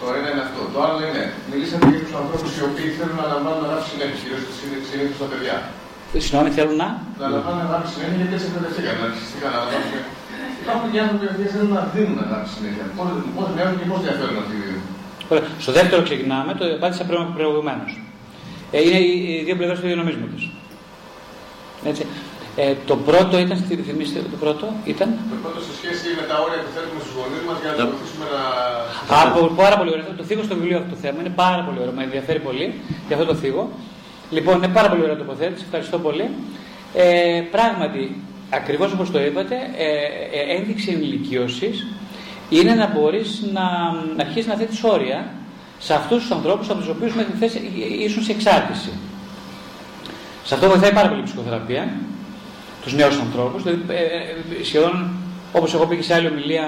Το 0.00 0.06
ένα 0.18 0.28
είναι 0.32 0.44
αυτό. 0.48 0.60
Το 0.74 0.78
άλλο 0.84 0.98
είναι, 1.08 1.24
μιλήσατε 1.50 1.84
για 1.92 2.02
τους 2.04 2.14
ανθρώπους 2.20 2.50
οι 2.58 2.62
οποίοι 2.68 2.88
θέλουν 2.98 3.16
να 3.22 3.26
λαμβάνουν 3.32 3.62
αγάπη 3.68 3.84
συνέχεια, 3.90 4.16
κυρίω 4.20 4.38
συνήθως 4.88 5.18
τα 5.22 5.28
παιδιά. 5.32 5.56
Συγγνώμη, 6.24 6.48
θέλουν 6.58 6.76
να; 6.82 6.88
Να 7.20 7.26
λαμβάνουν 7.34 7.62
αγάπη 7.68 7.86
συνέχεια 7.92 8.16
γιατί 8.20 8.34
έτσι 8.36 8.46
εκπαιδευτήκαν, 8.50 8.94
να 9.00 9.04
αρχιστήκαν 9.08 9.50
να 9.54 9.58
λαμβάνουν. 9.62 9.92
Υπάρχουν 10.62 10.88
και 10.92 10.98
άνθρωποι 11.04 11.24
οι 11.26 11.30
οποίοι 11.34 11.48
θέλουν 11.54 11.72
να 11.78 11.82
δίνουν 11.94 12.18
αγάπη 12.26 12.48
συνέχεια. 12.56 12.84
Πώς 13.36 13.46
μοιάζουν 13.54 13.76
και 13.80 13.86
πώς 13.90 13.98
διαφέρουν 14.06 14.36
αυτοί 14.42 14.54
οι 14.58 14.62
δύο; 14.66 14.80
Στο 15.64 15.70
δεύτερο 15.78 16.00
ξεκινάμε, 16.08 16.50
το 16.58 16.64
απάντησα 16.78 17.04
προηγουμένως. 17.38 17.90
Ε, 18.76 18.78
είναι 18.86 19.00
οι 19.08 19.42
δύο 19.46 19.56
πλευρές 19.58 19.78
του 19.80 19.86
ίδιου 19.86 19.98
νομίσματος. 20.02 20.42
Έτσι. 22.58 22.70
Ε, 22.70 22.76
το 22.86 22.96
πρώτο 22.96 23.38
ήταν, 23.38 23.56
θυμίστε 23.88 24.18
το 24.34 24.36
πρώτο, 24.40 24.66
ήταν; 24.84 25.08
Το 25.30 25.36
πρώτο 25.42 25.60
σε 25.68 25.72
σχέση 25.78 26.06
με 26.18 26.24
τα 26.30 26.36
όρια 26.44 26.60
που 26.64 26.70
θέλουμε 26.74 27.00
στους 27.04 27.14
γονείς 27.18 27.42
μας 27.48 27.56
για 27.62 27.68
να 27.70 27.74
τους 27.76 27.84
βοηθήσουμε 27.90 28.26
να... 28.34 28.42
Από, 29.22 29.38
πάρα 29.62 29.76
πολύ 29.78 29.90
ωραίο. 29.94 30.04
Το 30.20 30.24
θίγω 30.28 30.42
στο 30.48 30.54
βιβλίο 30.58 30.76
αυτό 30.80 30.90
το 30.94 30.98
θέμα. 31.04 31.16
Είναι 31.22 31.34
πάρα 31.44 31.62
πολύ 31.66 31.78
ωραίο. 31.82 31.94
Με 31.98 32.02
ενδιαφέρει 32.08 32.40
πολύ 32.48 32.66
για 33.06 33.14
αυτό 33.16 33.26
το 33.30 33.36
θίγω. 33.42 33.64
Λοιπόν, 34.36 34.54
είναι 34.56 34.72
πάρα 34.78 34.88
πολύ 34.90 35.02
ωραία 35.06 35.18
τοποθέτηση. 35.22 35.62
Ευχαριστώ 35.68 35.98
πολύ. 36.06 36.26
Ε, 36.94 37.42
πράγματι, 37.54 38.02
ακριβώς 38.58 38.88
όπως 38.92 39.08
το 39.14 39.18
είπατε, 39.26 39.56
ε, 39.86 39.88
ε, 40.38 40.56
ένδειξη 40.56 40.88
ενηλικίωσης 40.96 41.76
είναι 42.56 42.74
να 42.82 42.86
μπορείς 42.92 43.28
να, 43.56 43.66
να 44.16 44.22
αρχίσεις 44.24 44.46
να 44.46 44.54
θέτεις 44.60 44.80
όρια 44.94 45.20
σε 45.78 45.94
αυτούς 45.94 46.18
τους 46.22 46.30
ανθρώπους 46.30 46.66
από 46.70 46.78
τους 46.78 46.88
οποίους 46.88 47.12
μέχρι 47.14 47.32
χθε 47.36 47.48
ήσουν 48.06 48.22
σε 48.22 48.32
εξάρτηση. 48.32 48.92
Σε 50.44 50.54
αυτό 50.54 50.68
βοηθάει 50.68 50.92
πάρα 50.92 51.08
πολύ 51.08 51.20
η 51.20 51.24
ψυχοθεραπεία 51.24 51.84
τους 52.88 52.96
νέους 52.96 53.18
ανθρώπους. 53.18 53.62
Δηλαδή, 53.62 53.82
ε, 53.88 54.02
ε, 54.60 54.64
σχεδόν 54.64 55.08
όπως 55.52 55.74
έχω 55.74 55.86
πει 55.86 55.96
και 55.96 56.02
σε 56.02 56.14
άλλη 56.14 56.26
ομιλία, 56.26 56.66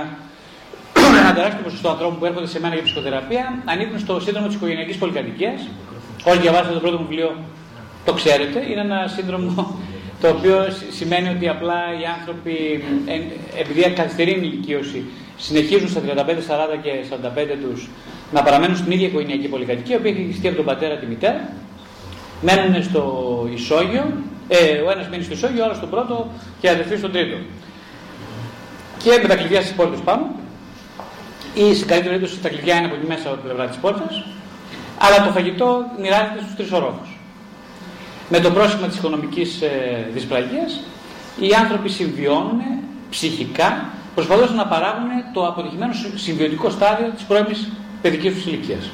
ένα 1.22 1.34
τεράστιο 1.34 1.62
ποσοστό 1.62 1.88
ανθρώπων 1.90 2.18
που 2.18 2.24
έρχονται 2.24 2.46
σε 2.46 2.60
μένα 2.60 2.74
για 2.74 2.82
ψυχοθεραπεία 2.82 3.62
ανήκουν 3.64 3.98
στο 3.98 4.20
σύνδρομο 4.20 4.46
της 4.46 4.56
οικογενειακής 4.56 4.96
πολυκατοικίας. 4.96 5.60
Όσοι 6.24 6.38
διαβάσατε 6.38 6.74
το 6.74 6.80
πρώτο 6.80 6.98
μου 6.98 7.06
βιβλίο, 7.08 7.30
το 8.04 8.12
ξέρετε. 8.12 8.58
Είναι 8.70 8.80
ένα 8.80 9.12
σύνδρομο 9.16 9.78
το 10.20 10.28
οποίο 10.28 10.56
σημαίνει 10.90 11.28
ότι 11.28 11.48
απλά 11.48 11.80
οι 12.00 12.04
άνθρωποι, 12.18 12.84
επειδή 13.60 13.80
καθυστερεί 13.90 14.30
η 14.30 14.40
ηλικίωση, 14.42 15.04
συνεχίζουν 15.36 15.88
στα 15.88 16.00
35, 16.00 16.04
40 16.04 16.76
και 16.82 16.92
45 17.10 17.56
τους 17.62 17.88
να 18.32 18.42
παραμένουν 18.42 18.76
στην 18.76 18.90
ίδια 18.92 19.06
οικογενειακή 19.06 19.48
πολυκατοικία, 19.48 19.94
η 19.94 19.98
οποία 19.98 20.10
έχει 20.10 20.20
χειριστεί 20.20 20.46
από 20.46 20.56
τον 20.56 20.64
πατέρα 20.64 20.96
τη 20.96 21.06
μητέρα, 21.06 21.52
μένουν 22.42 22.82
στο 22.82 23.02
ισόγειο, 23.54 24.12
ε, 24.52 24.80
ο 24.86 24.90
ένας 24.90 25.08
μένει 25.08 25.22
στο 25.22 25.32
ισόγειο, 25.32 25.62
ο 25.62 25.64
άλλος 25.64 25.76
στον 25.76 25.90
πρώτο 25.90 26.30
και 26.60 26.66
η 26.66 26.70
αδερφή 26.70 26.96
στον 26.96 27.12
τρίτο. 27.12 27.36
Και 29.02 29.18
με 29.22 29.28
τα 29.28 29.36
κλειδιά 29.36 29.60
στις 29.60 29.72
πόρτες 29.72 30.00
πάνω, 30.00 30.26
ή 31.54 31.74
σε 31.74 31.84
καλύτερη 31.84 32.14
περίπτωση 32.14 32.40
τα 32.40 32.48
κλειδιά 32.48 32.76
είναι 32.76 32.86
από 32.86 32.96
τη 32.96 33.06
μέσα 33.06 33.28
από 33.28 33.36
την 33.36 33.44
πλευρά 33.44 33.66
της 33.66 33.76
πόρτας, 33.76 34.24
αλλά 34.98 35.24
το 35.26 35.30
φαγητό 35.32 35.84
μοιράζεται 36.00 36.40
στους 36.42 36.54
τρεις 36.56 36.72
ορόφους. 36.72 37.18
Με 38.28 38.40
το 38.40 38.50
πρόσχημα 38.50 38.86
της 38.86 38.96
οικονομικής 38.96 39.62
ε, 39.62 40.06
δυσπραγίας, 40.12 40.80
οι 41.40 41.54
άνθρωποι 41.54 41.88
συμβιώνουν 41.88 42.60
ψυχικά, 43.10 43.84
προσπαθώντας 44.14 44.52
να 44.52 44.66
παράγουν 44.66 45.08
το 45.32 45.46
αποτυχημένο 45.46 45.92
συμβιωτικό 46.14 46.70
στάδιο 46.70 47.08
της 47.14 47.22
πρώιμης 47.24 47.72
παιδικής 48.02 48.34
τους 48.34 48.44
ηλικίας. 48.46 48.90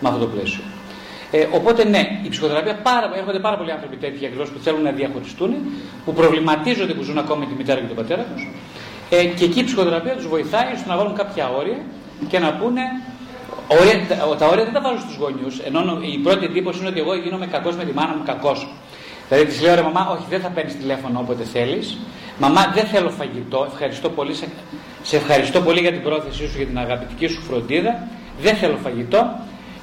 Με 0.00 0.08
αυτό 0.08 0.20
το 0.20 0.26
πλαίσιο. 0.26 0.60
Ε, 1.36 1.48
οπότε 1.50 1.84
ναι, 1.84 2.02
η 2.22 2.28
ψυχοθεραπεία 2.28 2.74
πάρα, 2.74 3.10
έρχονται 3.16 3.38
πάρα 3.38 3.56
πολλοί 3.56 3.72
άνθρωποι 3.72 3.96
τέτοιοι 3.96 4.26
ακριβώ 4.26 4.44
που 4.44 4.58
θέλουν 4.62 4.82
να 4.82 4.90
διαχωριστούν, 4.90 5.54
που 6.04 6.12
προβληματίζονται 6.12 6.94
που 6.94 7.02
ζουν 7.02 7.18
ακόμα 7.18 7.40
με 7.40 7.46
τη 7.46 7.54
μητέρα 7.54 7.80
και 7.80 7.86
τον 7.86 7.96
πατέρα 7.96 8.24
τους. 8.34 8.48
Ε, 9.10 9.24
και 9.24 9.44
εκεί 9.44 9.60
η 9.60 9.64
ψυχοθεραπεία 9.64 10.14
τους 10.14 10.28
βοηθάει 10.28 10.72
ώστε 10.74 10.88
να 10.88 10.96
βάλουν 10.96 11.14
κάποια 11.14 11.48
όρια 11.48 11.78
και 12.28 12.38
να 12.38 12.52
πούνε. 12.52 12.82
Όρια, 13.68 13.94
τα 14.38 14.46
όρια 14.46 14.64
δεν 14.64 14.72
τα 14.72 14.80
βάζουν 14.80 15.00
στους 15.00 15.16
γονιούς. 15.16 15.58
Ενώ 15.58 15.80
η 16.14 16.18
πρώτη 16.18 16.44
εντύπωση 16.44 16.78
είναι 16.78 16.88
ότι 16.88 17.00
εγώ 17.00 17.14
γίνομαι 17.14 17.46
κακός 17.46 17.76
με 17.76 17.84
τη 17.84 17.92
μάνα 17.92 18.14
μου, 18.16 18.22
κακός. 18.24 18.68
Δηλαδή 19.28 19.46
της 19.46 19.62
λέω 19.62 19.74
ρε 19.74 19.82
μαμά, 19.82 20.08
όχι 20.10 20.24
δεν 20.28 20.40
θα 20.40 20.48
παίρνεις 20.48 20.76
τηλέφωνο 20.76 21.20
όποτε 21.20 21.44
θέλεις. 21.44 21.98
Μαμά 22.38 22.72
δεν 22.74 22.84
θέλω 22.84 23.10
φαγητό, 23.10 23.66
ευχαριστώ 23.72 24.08
πολύ, 24.08 24.34
σε, 24.34 24.46
σε 25.02 25.16
ευχαριστώ 25.16 25.60
πολύ 25.60 25.80
για 25.80 25.92
την 25.92 26.02
πρόθεσή 26.02 26.46
σου, 26.48 26.56
για 26.56 26.66
την 26.66 26.78
αγαπητική 26.78 27.26
σου 27.26 27.40
φροντίδα. 27.40 28.08
Δεν 28.42 28.54
θέλω 28.54 28.76
φαγητό. 28.82 29.20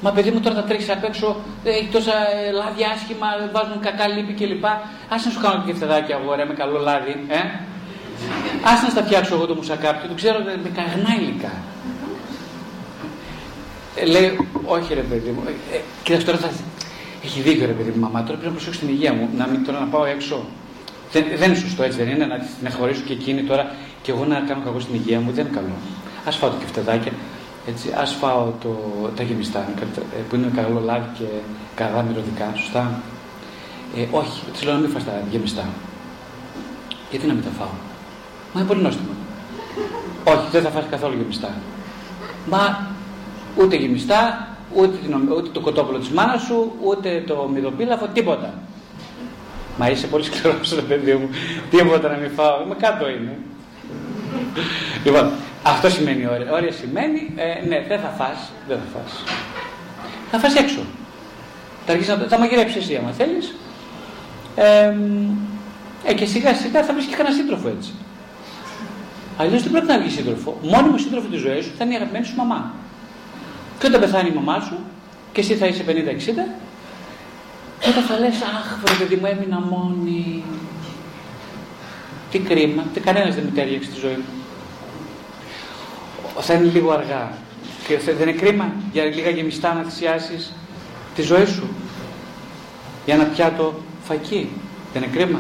Μα 0.02 0.12
παιδί 0.12 0.32
μου 0.32 0.40
τώρα 0.40 0.56
θα 0.56 0.64
τρέχεις 0.64 0.90
απ' 0.90 1.04
έξω, 1.04 1.36
έχει 1.64 1.90
τόσα 1.92 2.14
ε, 2.14 2.52
λάδια 2.52 2.88
άσχημα, 2.96 3.28
βάζουν 3.52 3.80
κακά 3.80 4.08
λύπη 4.08 4.34
κλπ. 4.34 4.66
Α 4.66 5.16
να 5.26 5.32
σου 5.32 5.40
κάνω 5.42 5.64
και 5.66 5.74
φτεδάκια 5.74 6.16
αγόρια 6.16 6.46
με 6.46 6.54
καλό 6.54 6.80
λάδι, 6.80 7.26
ε. 7.28 7.42
Α 8.70 8.72
να 8.84 8.90
στα 8.90 9.04
φτιάξω 9.04 9.34
εγώ 9.36 9.46
το 9.46 9.56
μουσακάπι, 9.56 10.08
το 10.08 10.14
ξέρω 10.14 10.38
με 10.64 10.70
καγνά 10.78 11.12
υλικά. 11.20 11.54
Ε, 13.96 14.06
λέει, 14.06 14.48
όχι 14.66 14.94
ρε 14.94 15.02
παιδί 15.02 15.30
μου. 15.30 15.42
Ε, 15.48 15.76
ε, 15.76 15.80
κοίταξε 16.04 16.26
τώρα 16.26 16.38
θα. 16.38 16.50
Έχει 17.24 17.42
δίκιο 17.42 17.66
ρε 17.66 17.72
παιδί 17.72 17.92
μου, 17.96 18.00
μαμά, 18.00 18.20
τώρα 18.24 18.38
πρέπει 18.38 18.46
να 18.46 18.52
προσέξω 18.52 18.80
την 18.80 18.90
υγεία 18.90 19.14
μου. 19.14 19.30
Να 19.38 19.48
μην 19.48 19.66
τώρα 19.66 19.80
να 19.80 19.86
πάω 19.86 20.06
έξω. 20.06 20.46
Δεν, 21.12 21.26
δεν 21.38 21.50
είναι 21.50 21.60
σωστό 21.60 21.84
έτσι, 21.84 21.98
δεν 21.98 22.10
είναι 22.10 22.26
να 22.26 22.38
την 22.40 22.72
χωρίσω 22.78 23.02
και 23.08 23.14
εκείνη 23.14 23.42
τώρα 23.42 23.72
και 24.02 24.12
εγώ 24.12 24.26
να 24.26 24.40
κάνω 24.40 24.62
κακό 24.66 24.80
στην 24.80 24.96
υγεία 24.96 25.20
μου. 25.20 25.32
Δεν 25.32 25.46
είναι 25.46 25.56
καλό. 25.56 25.76
Α 26.28 26.32
φάω 26.32 26.50
το 26.50 26.56
κεφτεδάκια. 26.60 27.12
Έτσι, 27.68 27.94
ας 27.98 28.14
φάω 28.14 28.52
το, 28.62 28.70
τα 29.16 29.24
γεμιστά 29.24 29.60
ε, 29.60 30.22
που 30.30 30.36
είναι 30.36 30.52
καλό 30.56 30.82
λάδι 30.86 31.10
και 31.18 31.26
καλά 31.76 32.02
μυρωδικά, 32.02 32.52
σωστά. 32.56 33.02
Ε, 33.96 34.06
όχι, 34.12 34.42
της 34.52 34.64
λέω 34.64 34.74
να 34.74 34.80
μην 34.80 34.90
φας 34.90 35.04
τα 35.04 35.12
γεμιστά. 35.30 35.66
Γιατί 37.10 37.28
να 37.28 37.34
μην 37.34 37.44
τα 37.44 37.50
φάω; 37.50 37.74
Μα 38.54 38.60
είναι 38.60 38.70
πολύ 38.70 38.82
νόστιμο. 38.82 39.10
όχι, 40.24 40.48
δεν 40.52 40.62
θα 40.62 40.70
φας 40.70 40.84
καθόλου 40.90 41.16
γεμιστά. 41.18 41.50
Μα 42.50 42.88
ούτε 43.58 43.76
γεμιστά, 43.76 44.48
ούτε, 44.76 44.98
ούτε 45.38 45.50
το 45.50 45.60
κοτόπουλο 45.60 45.98
της 45.98 46.10
μάνας 46.10 46.42
σου, 46.42 46.72
ούτε 46.84 47.24
το 47.28 47.50
μυδοπίλαφο, 47.54 48.08
τίποτα. 48.08 48.54
Μα 49.78 49.90
είσαι 49.90 50.08
πολύ 50.08 50.24
σκληρός 50.24 50.74
ρε 50.76 50.82
παιδί 50.82 51.14
μου, 51.14 51.30
τίποτα 51.70 52.10
να 52.10 52.18
μην 52.18 52.32
φάω, 52.32 52.66
μα 52.66 52.76
κάτω 52.76 53.10
είναι. 53.10 53.38
λοιπόν, 55.04 55.32
αυτό 55.64 55.90
σημαίνει 55.90 56.28
όρια. 56.28 56.52
Όρια 56.52 56.72
σημαίνει, 56.72 57.34
ε, 57.36 57.68
ναι, 57.68 57.86
δεν 57.88 58.00
θα 58.00 58.08
φας, 58.08 58.52
δεν 58.68 58.78
θα 58.78 59.00
φας. 59.00 59.24
Θα 60.32 60.40
φας 60.40 60.56
έξω. 60.56 60.80
Θα, 61.86 62.16
να, 62.16 62.28
θα 62.28 62.40
μαγειρέψεις 62.40 62.82
εσύ 62.82 62.96
άμα 62.96 63.12
θέλεις. 63.12 63.56
Ε, 64.56 64.96
ε, 66.04 66.14
και 66.14 66.26
σιγά 66.26 66.54
σιγά 66.54 66.84
θα 66.84 66.94
βρεις 66.94 67.06
και 67.06 67.16
κανένα 67.16 67.36
σύντροφο 67.36 67.68
έτσι. 67.68 67.92
Αλλιώς 69.38 69.62
δεν 69.64 69.72
πρέπει 69.72 69.88
να 69.88 70.00
βγεις 70.00 70.14
σύντροφο. 70.14 70.60
Μόνιμο 70.62 70.98
σύντροφο 70.98 71.28
της 71.28 71.40
ζωής 71.40 71.66
σου 71.66 71.72
θα 71.78 71.84
είναι 71.84 71.94
η 71.94 71.96
αγαπημένη 71.96 72.26
σου 72.26 72.36
μαμά. 72.36 72.74
Και 73.80 73.88
όταν 73.88 74.00
πεθάνει 74.00 74.30
η 74.30 74.34
μαμά 74.34 74.60
σου 74.60 74.78
και 75.32 75.42
εσύ 75.42 75.56
θα 75.56 75.66
είσαι 75.66 75.84
50-60, 75.88 75.92
τότε 77.86 78.02
θα 78.08 78.20
λες: 78.20 78.42
Αχ, 78.42 78.78
βρε 78.84 78.94
παιδί 78.94 79.16
μου, 79.16 79.26
έμεινα 79.26 79.60
μόνη. 79.60 80.44
Τι 82.32 82.40
κρίμα, 82.40 82.84
κανένας 83.04 83.36
δεν 83.36 83.44
με 83.44 83.52
τέριαξε 83.52 83.90
στη 83.92 84.00
ζωή 84.00 84.16
μου 84.16 84.41
θα 86.42 86.54
είναι 86.54 86.72
λίγο 86.74 86.92
αργά. 86.92 87.32
Και 87.88 87.98
δεν 87.98 88.28
είναι 88.28 88.38
κρίμα; 88.38 88.74
Για 88.92 89.04
λίγα 89.04 89.30
γεμιστά 89.30 89.74
να 89.74 89.84
θυσιάσεις 89.84 90.54
τη 91.16 91.22
ζωή 91.22 91.46
σου 91.46 91.68
για 93.06 93.14
ένα 93.14 93.24
πιάτο 93.24 93.74
φακί. 94.04 94.50
Δεν 94.94 95.04
είναι 95.04 95.12
κρίμα; 95.12 95.40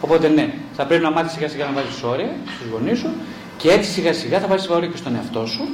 Οπότε 0.00 0.28
ναι, 0.28 0.54
θα 0.76 0.86
πρέπει 0.86 1.02
να 1.02 1.10
μάθεις 1.10 1.32
σιγά 1.32 1.48
σιγά 1.48 1.64
να 1.64 1.72
βάζεις 1.72 2.02
όρια 2.02 2.30
στους 2.56 2.68
γονείς 2.72 2.98
σου 2.98 3.10
και 3.56 3.70
έτσι 3.70 3.90
σιγά 3.90 4.12
σιγά 4.12 4.40
θα 4.40 4.46
βάζεις 4.46 4.68
όρια 4.68 4.88
και 4.88 4.96
στον 4.96 5.14
εαυτό 5.14 5.46
σου, 5.46 5.68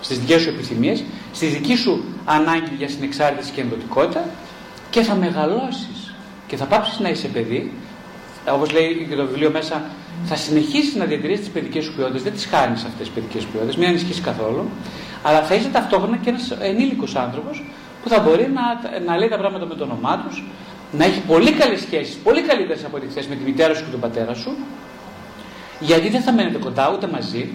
στις 0.00 0.18
δικές 0.18 0.42
σου 0.42 0.48
επιθυμίες, 0.48 1.04
στη 1.32 1.46
δική 1.46 1.76
σου 1.76 2.04
ανάγκη 2.24 2.74
για 2.78 2.88
συνεξάρτηση 2.88 3.52
και 3.52 3.60
ενδοτικότητα 3.60 4.24
και 4.90 5.02
θα 5.02 5.14
μεγαλώσεις 5.14 6.14
και 6.46 6.56
θα 6.56 6.64
πάψεις 6.64 6.98
να 6.98 7.08
είσαι 7.08 7.28
παιδί. 7.28 7.72
Όπως 8.48 8.72
λέει 8.72 9.06
και 9.08 9.16
το 9.16 9.26
βιβλίο 9.26 9.50
μέσα, 9.50 9.82
θα 10.24 10.36
συνεχίσεις 10.36 10.94
να 10.94 11.04
διατηρήσεις 11.04 11.44
τις 11.44 11.54
παιδικές 11.54 11.84
σου 11.84 11.94
ποιότητες, 11.94 12.22
δεν 12.22 12.32
τις 12.32 12.46
χάνεις 12.46 12.84
αυτές 12.84 12.98
τις 12.98 13.08
παιδικές 13.08 13.44
ποιότητες, 13.44 13.76
μην 13.76 13.88
ανησυχείς 13.88 14.20
καθόλου, 14.20 14.68
αλλά 15.22 15.42
θα 15.42 15.54
είσαι 15.54 15.68
ταυτόχρονα 15.68 16.16
και 16.16 16.28
ένας 16.28 16.50
ενήλικος 16.60 17.16
άνθρωπος 17.16 17.64
που 18.02 18.08
θα 18.08 18.20
μπορεί 18.20 18.50
να, 18.54 18.62
να 19.06 19.16
λέει 19.16 19.28
τα 19.28 19.38
πράγματα 19.38 19.66
με 19.66 19.74
το 19.74 19.84
όνομά 19.84 20.24
τους, 20.26 20.44
να 20.92 21.04
έχει 21.04 21.20
πολύ 21.20 21.52
καλές 21.52 21.80
σχέσεις, 21.80 22.14
πολύ 22.14 22.42
καλύτερες 22.42 22.84
από 22.84 22.96
ό,τι 22.96 23.06
χθε 23.06 23.24
με 23.28 23.34
τη 23.34 23.44
μητέρα 23.44 23.74
σου 23.74 23.84
και 23.84 23.90
τον 23.90 24.00
πατέρα 24.00 24.34
σου, 24.34 24.56
γιατί 25.80 26.08
δεν 26.08 26.20
θα 26.20 26.32
μένετε 26.32 26.58
κοντά 26.58 26.92
ούτε 26.92 27.06
μαζί 27.06 27.50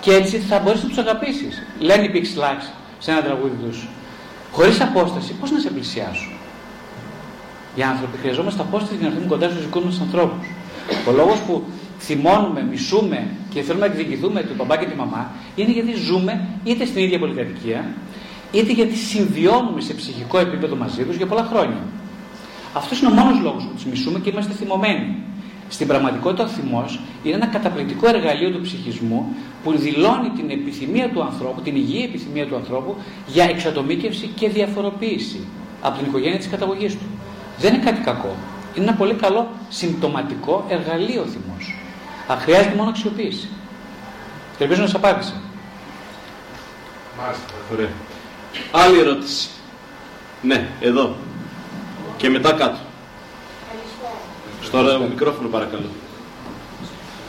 και 0.00 0.12
έτσι 0.12 0.38
θα 0.38 0.58
μπορείς 0.58 0.82
να 0.82 0.88
τους 0.88 0.98
αγαπήσεις. 0.98 1.62
Λένε 1.78 2.04
οι 2.04 2.10
Big 2.14 2.38
Slacks 2.38 2.66
σε 2.98 3.10
ένα 3.10 3.22
τραγούδι 3.22 3.56
τους, 3.64 3.88
χωρίς 4.52 4.80
απόσταση, 4.80 5.32
πώς 5.32 5.50
να 5.50 5.58
σε 5.58 5.70
πλησιάσουν. 5.70 6.32
Οι 7.74 7.82
άνθρωποι 7.82 8.16
χρειαζόμαστε 8.16 8.62
απόσταση 8.62 8.94
για 8.94 9.02
να 9.02 9.06
έρθουμε 9.06 9.28
κοντά 9.28 9.48
στους 9.48 9.62
δικούς 9.64 9.84
μας 9.84 10.00
ανθρώπους. 10.00 10.46
Ο 11.08 11.12
λόγος 11.12 11.38
που 11.40 11.62
θυμώνουμε, 11.98 12.66
μισούμε 12.70 13.26
και 13.50 13.62
θέλουμε 13.62 13.86
να 13.86 13.92
εκδικηθούμε 13.92 14.42
του 14.42 14.54
μπαμπά 14.56 14.76
και 14.76 14.86
τη 14.86 14.94
μαμά 14.96 15.30
είναι 15.56 15.72
γιατί 15.72 15.94
ζούμε 15.94 16.48
είτε 16.64 16.84
στην 16.84 17.02
ίδια 17.02 17.18
πολυκατοικία 17.18 17.84
είτε 18.52 18.72
γιατί 18.72 18.96
συμβιώνουμε 18.96 19.80
σε 19.80 19.94
ψυχικό 19.94 20.38
επίπεδο 20.38 20.76
μαζί 20.76 21.04
τους 21.04 21.16
για 21.16 21.26
πολλά 21.26 21.44
χρόνια. 21.44 21.82
Αυτός 22.72 23.00
είναι 23.00 23.10
ο 23.10 23.12
μόνος 23.12 23.40
λόγος 23.40 23.64
που 23.64 23.74
τους 23.74 23.84
μισούμε 23.84 24.18
και 24.18 24.30
είμαστε 24.30 24.52
θυμωμένοι. 24.52 25.16
Στην 25.68 25.86
πραγματικότητα, 25.86 26.44
ο 26.44 26.46
θυμός 26.46 27.00
είναι 27.22 27.34
ένα 27.34 27.46
καταπληκτικό 27.46 28.08
εργαλείο 28.08 28.50
του 28.50 28.60
ψυχισμού 28.60 29.34
που 29.64 29.78
δηλώνει 29.78 30.28
την 30.28 30.50
επιθυμία 30.50 31.08
του 31.08 31.22
ανθρώπου, 31.22 31.60
την 31.60 31.76
υγιή 31.76 32.02
επιθυμία 32.08 32.46
του 32.46 32.56
ανθρώπου 32.56 32.96
για 33.26 33.44
εξατομίκευση 33.44 34.30
και 34.34 34.48
διαφοροποίηση 34.48 35.40
από 35.82 35.98
την 35.98 36.06
οικογένεια 36.06 36.38
της 36.38 36.48
καταγωγής 36.48 36.92
του. 36.92 37.04
Δεν 37.58 37.74
είναι 37.74 37.84
κάτι 37.84 38.00
κακό. 38.00 38.36
Είναι 38.78 38.86
ένα 38.86 38.96
πολύ 38.96 39.14
καλό 39.14 39.48
συμπτωματικό 39.68 40.64
εργαλείο 40.68 41.22
ο 41.22 41.24
θυμός. 41.24 41.74
Χρειάζεται 42.42 42.74
μόνο 42.74 42.88
αξιοποίηση. 42.90 43.48
Και 44.56 44.64
ελπίζω 44.64 44.80
να 44.82 44.86
σα 44.86 44.96
απάντησα. 44.96 45.32
Μάλιστα. 47.18 47.44
Ωραία. 47.72 47.88
Άλλη 48.72 48.98
ερώτηση. 48.98 49.48
Ναι, 50.42 50.68
εδώ. 50.80 51.16
Και 52.16 52.30
μετά 52.30 52.52
κάτω. 52.52 52.78
Στο 54.62 55.06
μικρόφωνο 55.08 55.48
παρακαλώ. 55.48 55.88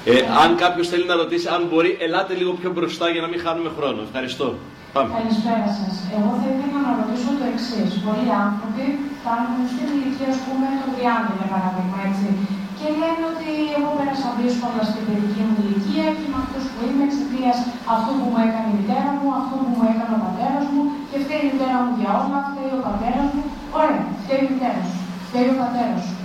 Ε, 0.06 0.20
αν 0.44 0.56
κάποιος 0.56 0.88
θέλει 0.88 1.06
να 1.06 1.16
ρωτήσει, 1.16 1.48
αν 1.48 1.68
μπορεί, 1.72 1.98
ελάτε 2.00 2.34
λίγο 2.34 2.52
πιο 2.52 2.72
μπροστά 2.72 3.10
για 3.10 3.22
να 3.22 3.28
μην 3.28 3.40
χάνουμε 3.40 3.72
χρόνο. 3.78 4.02
Ευχαριστώ. 4.02 4.56
Πάμε. 4.94 5.10
Καλησπέρα 5.18 5.68
σας. 5.78 5.94
Εγώ 6.18 6.30
θα 6.40 6.48
ήθελα 6.54 6.80
να 6.88 6.92
ρωτήσω 7.00 7.32
το 7.40 7.46
εξής. 7.54 7.90
Πολλοί 8.06 8.30
άνθρωποι 8.46 8.86
φτάνουν 9.20 9.62
στην 9.72 9.88
ηλικία, 9.96 10.30
ας 10.36 10.40
πούμε, 10.46 10.68
των 10.82 10.90
30 10.96 11.32
για 11.40 11.50
παράδειγμα, 11.54 11.98
έτσι. 12.10 12.28
Και 12.78 12.88
λένε 13.00 13.24
ότι 13.34 13.50
εγώ 13.78 13.90
πέρασα 13.98 14.30
δύσκολα 14.42 14.82
στην 14.90 15.04
παιδική 15.08 15.42
μου 15.48 15.58
ηλικία 15.64 16.06
και 16.16 16.24
είμαι 16.26 16.40
αυτός 16.44 16.64
που 16.72 16.80
είμαι 16.88 17.04
εξαιτίας 17.10 17.58
αυτού 17.94 18.12
που 18.20 18.26
μου 18.32 18.40
έκανε 18.46 18.70
η 18.72 18.76
μητέρα 18.78 19.12
μου, 19.18 19.28
αυτού 19.40 19.56
που 19.64 19.72
μου 19.76 19.86
έκανε 19.92 20.14
ο 20.18 20.22
πατέρας 20.26 20.66
μου 20.74 20.82
και 21.10 21.18
φταίει 21.24 21.42
η 21.46 21.48
μητέρα 21.50 21.78
μου 21.84 21.94
για 22.00 22.12
όλα, 22.22 22.40
φταίει 22.50 22.72
ο 22.78 22.82
πατέρας 22.88 23.28
μου. 23.36 23.44
Ωραία, 23.80 24.04
φταίει 24.24 24.42
η 24.46 24.48
μητέρα 24.52 24.82
σου, 24.90 25.00
φταίει 25.28 25.48
ο 25.54 25.56
πατέρας 25.62 26.02
σου. 26.06 26.16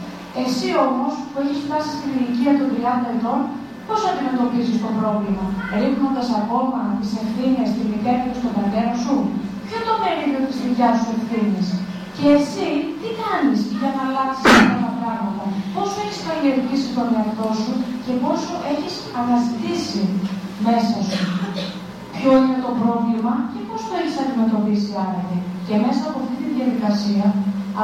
Εσύ 0.43 0.69
όμως 0.87 1.13
που 1.31 1.37
έχεις 1.43 1.59
φτάσει 1.65 1.91
στην 1.97 2.11
ηλικία 2.17 2.53
των 2.59 2.69
30 2.75 3.09
ετών, 3.17 3.39
Πώς 3.89 4.01
αντιμετωπίζεις 4.11 4.77
το 4.85 4.91
πρόβλημα, 4.99 5.45
ρίχνοντας 5.81 6.29
ακόμα 6.41 6.81
τις 6.99 7.11
ευθύνες 7.23 7.67
στη 7.73 7.83
μητέρα 7.91 8.23
και 8.31 8.39
στον 8.41 8.53
πατέρα 8.57 8.95
σου, 9.05 9.15
ποιο 9.67 9.79
το 9.87 9.95
μερίδιο 10.03 10.41
της 10.49 10.59
δικιάς 10.65 10.97
σου 11.01 11.11
ευθύνης; 11.17 11.69
Και 12.17 12.27
εσύ 12.39 12.69
τι 13.01 13.09
κάνεις 13.23 13.61
για 13.79 13.91
να 13.97 14.03
αλλάξεις 14.07 14.47
αυτά 14.59 14.77
τα 14.87 14.93
πράγματα, 15.01 15.45
πόσο 15.75 15.97
έχεις 16.05 16.21
καλλιεργήσει 16.27 16.89
τον 16.97 17.09
εαυτό 17.17 17.49
σου 17.63 17.73
και 18.05 18.13
πόσο 18.25 18.53
έχεις 18.73 18.95
αναζητήσει 19.21 20.03
μέσα 20.67 20.99
σου; 21.09 21.23
Ποιο 22.17 22.31
είναι 22.41 22.59
το 22.67 22.71
πρόβλημα 22.81 23.33
και 23.53 23.61
πώς 23.69 23.81
το 23.89 23.93
έχεις 24.01 24.17
αντιμετωπίσει 24.23 24.91
άραγε. 25.05 25.39
Και 25.67 25.75
μέσα 25.85 26.03
από 26.09 26.19
αυτή 26.23 26.35
τη 26.43 26.49
διαδικασία, 26.57 27.27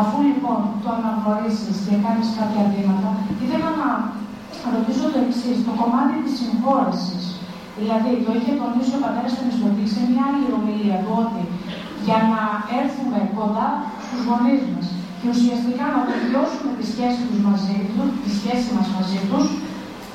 αφού 0.01 0.17
λοιπόν 0.29 0.61
το 0.83 0.89
αναγνωρίσεις 0.97 1.77
και 1.85 1.95
κάνεις 2.05 2.29
κάποια 2.39 2.65
βήματα, 2.73 3.11
ήθελα 3.43 3.69
να 3.69 3.73
θα 3.79 3.89
ρωτήσω 4.75 5.05
το 5.13 5.19
εξής, 5.27 5.57
το 5.67 5.73
κομμάτι 5.81 6.17
της 6.25 6.35
συμφόρησης. 6.41 7.25
Δηλαδή, 7.79 8.11
το 8.25 8.31
είχε 8.37 8.53
τονίσει 8.61 8.93
ο 8.99 9.01
πατέρας 9.05 9.33
Θεμιστοκλή 9.37 9.87
σε 9.95 10.01
μια 10.09 10.23
άλλη 10.29 10.45
ομιλία 10.59 10.99
του 11.03 11.13
ότι 11.25 11.43
για 12.07 12.19
να 12.33 12.43
έρθουμε 12.81 13.19
κοντά 13.39 13.69
στους 14.05 14.21
γονείς 14.29 14.63
μας 14.73 14.87
και 15.19 15.27
ουσιαστικά 15.35 15.85
να 15.95 16.01
τελειώσουμε 16.09 16.71
τη 16.79 16.85
σχέση, 16.93 17.21
τους 17.29 17.41
μαζί 17.49 17.79
τους, 17.95 18.09
τη 18.25 18.31
σχέση 18.39 18.69
μας 18.77 18.87
μαζί 18.97 19.21
τους, 19.31 19.47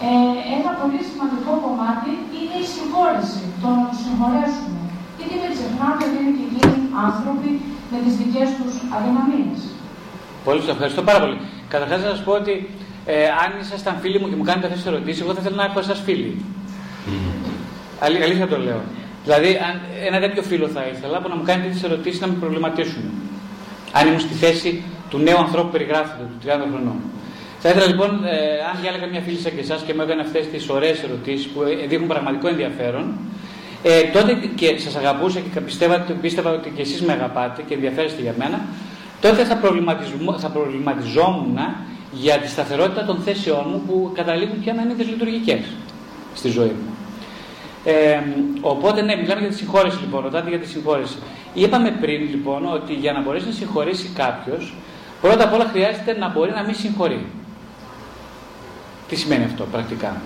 ε, 0.07 0.09
ένα 0.57 0.71
πολύ 0.79 0.99
σημαντικό 1.09 1.51
κομμάτι 1.65 2.11
είναι 2.37 2.57
η 2.63 2.67
συμφόρηση, 2.75 3.43
το 3.61 3.67
να 3.77 3.83
τους 3.89 3.99
συγχωρέσουμε. 4.03 4.81
Γιατί 5.17 5.35
δεν 5.41 5.51
ξεχνάμε 5.55 6.01
ότι 6.07 6.17
είναι 6.19 6.33
και 6.37 6.45
εκείνοι 6.49 6.77
άνθρωποι 7.07 7.49
με 7.91 7.97
τις 8.03 8.13
δικές 8.21 8.47
τους 8.57 8.73
αδυναμίες. 8.95 9.59
Πολύ 10.47 10.61
σας 10.65 10.73
ευχαριστώ 10.75 11.01
πάρα 11.09 11.19
πολύ. 11.23 11.37
Καταρχάς 11.73 11.99
να 12.05 12.09
σας 12.13 12.21
πω 12.25 12.31
ότι 12.41 12.53
ε, 13.05 13.25
αν 13.25 13.59
ήσασταν 13.61 13.97
φίλοι 14.01 14.19
μου 14.19 14.29
και 14.29 14.35
μου 14.35 14.43
κάνετε 14.43 14.67
αυτές 14.67 14.81
τις 14.83 14.91
ερωτήσεις, 14.91 15.21
εγώ 15.21 15.33
θα 15.33 15.39
ήθελα 15.41 15.55
να 15.55 15.63
έχω 15.63 15.79
εσάς 15.79 16.01
φίλοι. 16.05 16.45
Mm. 17.07 17.45
Αλή, 17.99 18.23
αλήθεια 18.23 18.47
το 18.47 18.57
λέω. 18.59 18.81
Δηλαδή, 19.23 19.47
αν, 19.47 19.81
ένα 20.07 20.19
τέτοιο 20.19 20.41
φίλο 20.41 20.67
θα 20.67 20.83
ήθελα 20.93 21.21
που 21.21 21.29
να 21.29 21.35
μου 21.35 21.43
κάνει 21.43 21.63
τέτοιες 21.63 21.83
ερωτήσεις 21.83 22.19
να 22.19 22.27
με 22.27 22.33
προβληματίσουν. 22.39 23.03
Αν 23.91 24.07
ήμουν 24.07 24.19
στη 24.19 24.33
θέση 24.33 24.83
του 25.09 25.17
νέου 25.17 25.37
ανθρώπου 25.37 25.65
που 25.65 25.71
περιγράφεται, 25.71 26.23
του 26.23 26.47
30 26.47 26.49
χρονών. 26.71 26.99
Θα 27.59 27.69
ήθελα 27.69 27.85
λοιπόν, 27.85 28.09
ε, 28.25 28.37
αν 28.69 28.81
διάλεγα 28.81 29.07
μια 29.07 29.21
φίλη 29.21 29.37
σαν 29.37 29.55
και 29.55 29.59
εσάς 29.59 29.81
και 29.81 29.93
μου 29.93 30.01
έκανε 30.01 30.21
αυτές 30.21 30.47
τις 30.47 30.69
ωραίες 30.69 31.03
ερωτήσεις 31.03 31.47
που 31.47 31.61
ε, 31.61 31.87
δείχνουν 31.87 32.07
πραγματικό 32.07 32.47
ενδιαφέρον, 32.47 33.05
ε, 33.83 34.01
τότε 34.03 34.31
και 34.55 34.77
σας 34.77 34.95
αγαπούσα 34.95 35.39
και 35.39 35.59
πίστευα, 35.59 36.05
πίστευα 36.21 36.51
ότι 36.51 36.69
και 36.75 36.81
εσείς 36.81 37.01
με 37.01 37.11
αγαπάτε 37.11 37.61
και 37.67 37.73
ενδιαφέρεστε 37.73 38.21
για 38.21 38.33
μένα, 38.37 38.61
τότε 39.21 39.43
θα, 39.43 39.59
θα 40.37 40.49
προβληματιζόμουν 40.49 41.59
για 42.21 42.37
τη 42.37 42.47
σταθερότητα 42.47 43.05
των 43.05 43.17
θέσεών 43.17 43.65
μου 43.71 43.81
που 43.87 44.11
καταλήγουν 44.15 44.59
πια 44.61 44.73
να 44.73 44.81
είναι 44.81 44.93
δυσλειτουργικές 44.93 45.59
στη 46.35 46.49
ζωή 46.49 46.67
μου. 46.67 46.95
Ε, 47.85 48.19
οπότε, 48.61 49.01
ναι, 49.01 49.15
μιλάμε 49.15 49.39
για 49.39 49.49
τη 49.49 49.55
συγχώρεση 49.55 49.99
λοιπόν. 49.99 50.23
Ρωτάτε 50.23 50.49
για 50.49 50.59
τη 50.59 50.67
συγχώρεση. 50.67 51.15
Είπαμε 51.53 51.91
πριν 51.91 52.29
λοιπόν 52.29 52.73
ότι 52.73 52.93
για 52.93 53.11
να 53.11 53.21
μπορέσει 53.21 53.45
να 53.45 53.51
συγχωρήσει 53.51 54.09
κάποιος, 54.15 54.73
πρώτα 55.21 55.43
απ' 55.43 55.53
όλα 55.53 55.65
χρειάζεται 55.65 56.17
να 56.17 56.29
μπορεί 56.29 56.51
να 56.51 56.63
μην 56.63 56.75
συγχωρεί. 56.75 57.25
Τι 59.07 59.15
σημαίνει 59.15 59.43
αυτό 59.43 59.63
πρακτικά; 59.71 60.21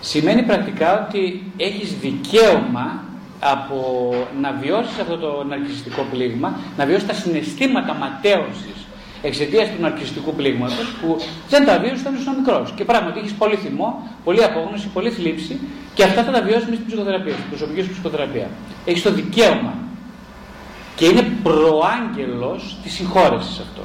Σημαίνει 0.00 0.42
πρακτικά 0.42 1.06
ότι 1.06 1.52
έχεις 1.56 1.94
δικαίωμα 1.94 3.04
από 3.40 4.14
να 4.40 4.52
βιώσεις 4.52 4.98
αυτό 4.98 5.16
το 5.16 5.44
ναρκιστικό 5.48 6.06
πλήγμα, 6.10 6.58
να 6.76 6.86
βιώσεις 6.86 7.06
τα 7.06 7.14
συναισθήματα 7.14 7.94
ματέωσης 7.94 8.86
εξαιτίας 9.22 9.68
του 9.68 9.80
ναρκιστικού 9.80 10.34
πλήγματος 10.34 10.86
που 11.00 11.16
δεν 11.48 11.66
τα 11.66 11.78
βίωσε 11.78 12.00
όταν 12.00 12.14
ήσουν 12.14 12.34
μικρός. 12.36 12.72
Και 12.76 12.84
πράγματι 12.84 13.18
έχεις 13.18 13.32
πολύ 13.32 13.56
θυμό, 13.56 14.08
πολύ 14.24 14.44
απόγνωση, 14.44 14.88
πολύ 14.88 15.10
θλίψη 15.10 15.60
και 15.94 16.02
αυτά 16.02 16.22
θα 16.22 16.32
τα 16.32 16.42
βιώσουμε 16.42 16.74
στην 16.74 16.86
ψυχοθεραπεία, 16.86 17.32
στην 17.32 17.48
προσωπική 17.48 17.82
σου 17.82 17.90
ψυχοθεραπεία. 17.90 18.48
Έχεις 18.84 19.02
το 19.02 19.12
δικαίωμα. 19.12 19.74
Και 20.96 21.06
είναι 21.06 21.24
προάγγελος 21.42 22.76
της 22.82 22.92
συγχώρεσης 22.92 23.58
αυτό. 23.58 23.82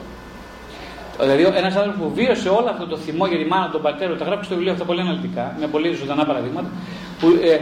Δηλαδή, 1.20 1.44
ένας 1.44 1.76
άνθρωπος 1.76 2.02
που 2.02 2.12
βίωσε 2.14 2.50
όλο 2.50 2.70
αυτό 2.70 2.88
το 2.88 2.98
θυμό 2.98 3.26
για 3.28 3.38
τη 3.38 3.46
μάνα, 3.46 3.70
τον 3.70 3.82
πατέρα, 3.82 4.16
τα 4.16 4.26
γράφει 4.26 4.46
στο 4.46 4.56
βιβλίο 4.56 4.74
αυτά 4.74 4.86
πολύ 4.86 5.02
αναλυτικά, 5.02 5.56
με 5.60 5.68
πολύ 5.68 5.94
ζωντανά 5.94 6.26
παραδείγματα, 6.26 6.70
που 7.20 7.28
ε, 7.42 7.60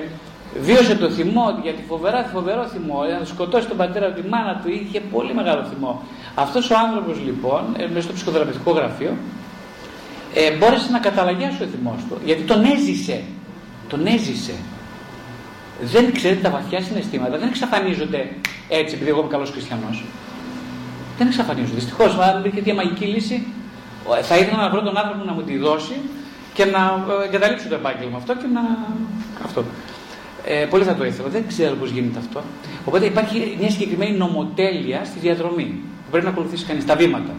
βίωσε 0.59 0.95
το 0.95 1.09
θυμό 1.09 1.59
γιατί 1.63 1.83
φοβερά, 1.87 2.23
φοβερό 2.33 2.63
θυμό, 2.67 3.03
να 3.19 3.25
σκοτώσει 3.25 3.67
τον 3.67 3.77
πατέρα, 3.77 4.11
τη 4.11 4.27
μάνα 4.27 4.61
του, 4.63 4.71
είχε 4.71 4.99
πολύ 4.99 5.33
μεγάλο 5.33 5.63
θυμό. 5.63 6.01
Αυτός 6.35 6.69
ο 6.69 6.75
άνθρωπος 6.87 7.17
λοιπόν, 7.25 7.61
ε, 7.77 7.87
μέσα 7.87 8.01
στο 8.01 8.13
ψυχοθεραπευτικό 8.13 8.71
γραφείο, 8.71 9.13
ε, 10.33 10.51
μπόρεσε 10.51 10.91
να 10.91 10.99
καταλαγιάσει 10.99 11.63
ο 11.63 11.65
θυμός 11.65 12.01
του, 12.09 12.17
γιατί 12.25 12.41
τον 12.41 12.63
έζησε. 12.63 13.23
Τον 13.87 14.05
έζησε. 14.05 14.53
Δεν 15.81 16.13
ξέρετε 16.13 16.41
τα 16.41 16.49
βαθιά 16.49 16.81
συναισθήματα, 16.81 17.37
δεν 17.37 17.47
εξαφανίζονται 17.47 18.29
έτσι 18.69 18.95
επειδή 18.95 19.09
εγώ 19.09 19.19
είμαι 19.19 19.29
καλός 19.29 19.49
χριστιανός. 19.51 20.03
Δεν 21.17 21.27
εξαφανίζονται. 21.27 21.75
Δυστυχώς, 21.75 22.17
αν 22.17 22.39
υπήρχε 22.39 22.61
μια 22.65 22.73
μαγική 22.73 23.05
λύση, 23.05 23.47
θα 24.21 24.37
ήθελα 24.37 24.57
να 24.57 24.69
βρω 24.69 24.81
τον 24.81 24.97
άνθρωπο 24.97 25.23
να 25.23 25.33
μου 25.33 25.41
τη 25.41 25.57
δώσει 25.57 25.95
και 26.53 26.65
να 26.65 27.05
ε, 27.21 27.25
εγκαταλείψω 27.25 27.67
το 27.67 27.75
επάγγελμα 27.75 28.17
αυτό 28.17 28.35
και 28.35 28.47
να. 28.53 28.61
Αυτό. 29.43 29.63
Ε, 30.45 30.65
πολύ 30.65 30.83
θα 30.83 30.95
το 30.95 31.05
ήθελα. 31.05 31.29
Δεν 31.29 31.47
ξέρω 31.47 31.75
πώς 31.75 31.89
γίνεται 31.89 32.19
αυτό. 32.19 32.41
Οπότε 32.85 33.05
υπάρχει 33.05 33.57
μια 33.59 33.69
συγκεκριμένη 33.69 34.17
νομοτέλεια 34.17 35.05
στη 35.05 35.19
διαδρομή 35.19 35.65
που 35.65 35.92
πρέπει 36.13 36.25
να 36.29 36.35
ακολουθήσει 36.35 36.65
κανείς 36.65 36.85
τα 36.85 36.95
βήματα. 36.95 37.33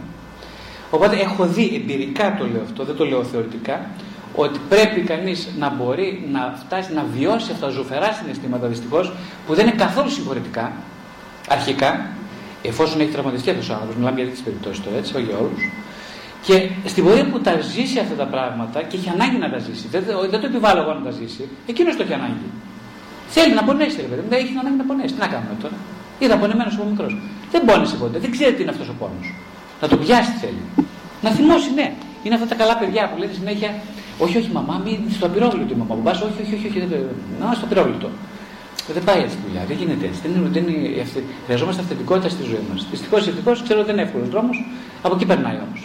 Οπότε 0.89 1.15
έχω 1.27 1.45
δει 1.45 1.65
εμπειρικά 1.75 2.35
το 2.39 2.45
λέω 2.51 2.61
αυτό, 2.61 2.83
δεν 2.83 2.95
το 2.95 3.05
λέω 3.05 3.23
θεωρητικά, 3.23 3.89
ότι 4.35 4.59
πρέπει 4.69 5.01
κανείς 5.01 5.47
να 5.57 5.69
μπορεί 5.69 6.27
να 6.31 6.41
φτάσει 6.63 6.93
να 6.93 7.05
βιώσει 7.15 7.51
αυτά 7.51 7.65
τα 7.65 7.71
ζωφερά 7.71 8.11
συναισθήματα 8.11 8.67
δυστυχώς 8.67 9.11
που 9.45 9.53
δεν 9.53 9.67
είναι 9.67 9.75
καθόλου 9.75 10.09
συγχωρετικά 10.09 10.71
αρχικά, 11.49 12.05
εφόσον 12.61 12.99
έχει 12.99 13.11
τραυματιστεί 13.11 13.49
αυτός 13.49 13.69
ο 13.69 13.73
άνθρωπος. 13.73 13.95
Μιλάμε 13.95 14.15
για 14.15 14.25
τέτοιες 14.25 14.43
περιπτώσεις 14.43 14.83
τώρα, 14.83 14.97
έτσι, 14.97 15.15
όχι 15.15 15.25
για 15.25 15.37
όλους. 15.37 15.61
Και 16.45 16.69
στην 16.85 17.03
πορεία 17.03 17.25
που 17.31 17.39
τα 17.39 17.53
ζήσει 17.59 17.99
αυτά 17.99 18.15
τα 18.15 18.25
πράγματα 18.25 18.81
και 18.81 18.95
έχει 18.97 19.09
ανάγκη 19.09 19.37
να 19.37 19.49
τα 19.49 19.57
ζήσει, 19.57 19.87
δεν, 19.87 20.03
δεν 20.29 20.39
το 20.41 20.47
επιβάλλω 20.51 20.81
εγώ 20.81 20.93
να 20.93 21.03
τα 21.07 21.11
ζήσει, 21.19 21.43
εκείνος 21.71 21.95
το 21.95 22.03
έχει 22.03 22.13
ανάγκη. 22.13 22.47
Θέλει 23.27 23.53
να 23.53 23.63
πονέσει, 23.63 23.97
ρε 24.01 24.07
παιδί 24.07 24.21
δεν 24.29 24.39
έχει 24.39 24.53
ανάγκη 24.59 24.77
να 24.77 24.85
πονέσει. 24.89 25.13
Τι 25.13 25.19
να 25.19 25.27
κάνουμε 25.27 25.55
τώρα; 25.61 25.77
Είδα 26.19 26.37
πονεμένο 26.37 26.71
από 26.73 26.83
μικρός. 26.89 27.17
Δεν 27.51 27.65
πόνεσε 27.65 27.95
ποτέ, 27.95 28.17
δεν 28.19 28.31
ξέρει 28.31 28.53
τι 28.53 28.61
είναι 28.61 28.71
αυτός 28.71 28.89
ο 28.89 28.95
πόνος. 28.99 29.33
Να 29.81 29.87
το 29.87 29.97
πιάσει 29.97 30.31
θέλει. 30.41 30.63
Να 31.21 31.29
θυμώσει, 31.29 31.69
ναι. 31.73 31.93
Είναι 32.23 32.35
αυτά 32.35 32.47
τα 32.47 32.55
καλά 32.55 32.77
παιδιά 32.77 33.09
που 33.09 33.17
λένε 33.19 33.33
συνέχεια, 33.33 33.69
Όχι, 34.19 34.37
όχι, 34.37 34.49
μαμά, 34.53 34.81
μην 34.85 34.99
στο 35.15 35.25
απειρόβλητο 35.25 35.73
η 35.73 35.77
μαμά 35.77 35.95
που 35.95 36.01
πα, 36.01 36.11
όχι, 36.11 36.41
όχι, 36.43 36.53
όχι, 36.57 36.67
όχι, 36.67 36.79
δεν, 36.79 37.05
να 37.39 37.53
στο 37.53 37.65
απειρόβλητο. 37.65 38.09
Δεν 38.93 39.03
πάει 39.03 39.19
έτσι 39.25 39.37
δουλειά, 39.45 39.63
δεν 39.69 39.77
γίνεται 39.77 40.05
έτσι. 40.09 40.19
Δεν 40.23 40.31
είναι, 40.35 40.49
δεν 40.55 40.63
είναι, 40.67 41.01
αυθε... 41.01 41.23
Χρειαζόμαστε 41.45 41.81
αυθεντικότητα 41.81 42.29
στη 42.29 42.43
ζωή 42.43 42.63
μας. 42.69 42.87
Δυστυχώς 42.91 43.25
ή 43.25 43.29
ευτυχώς 43.29 43.63
ξέρω 43.63 43.79
ότι 43.79 43.87
δεν 43.89 43.97
είναι 43.97 44.07
εύκολος 44.07 44.29
δρόμος, 44.29 44.57
από 45.01 45.15
εκεί 45.15 45.25
περνάει 45.25 45.57
όμως. 45.67 45.81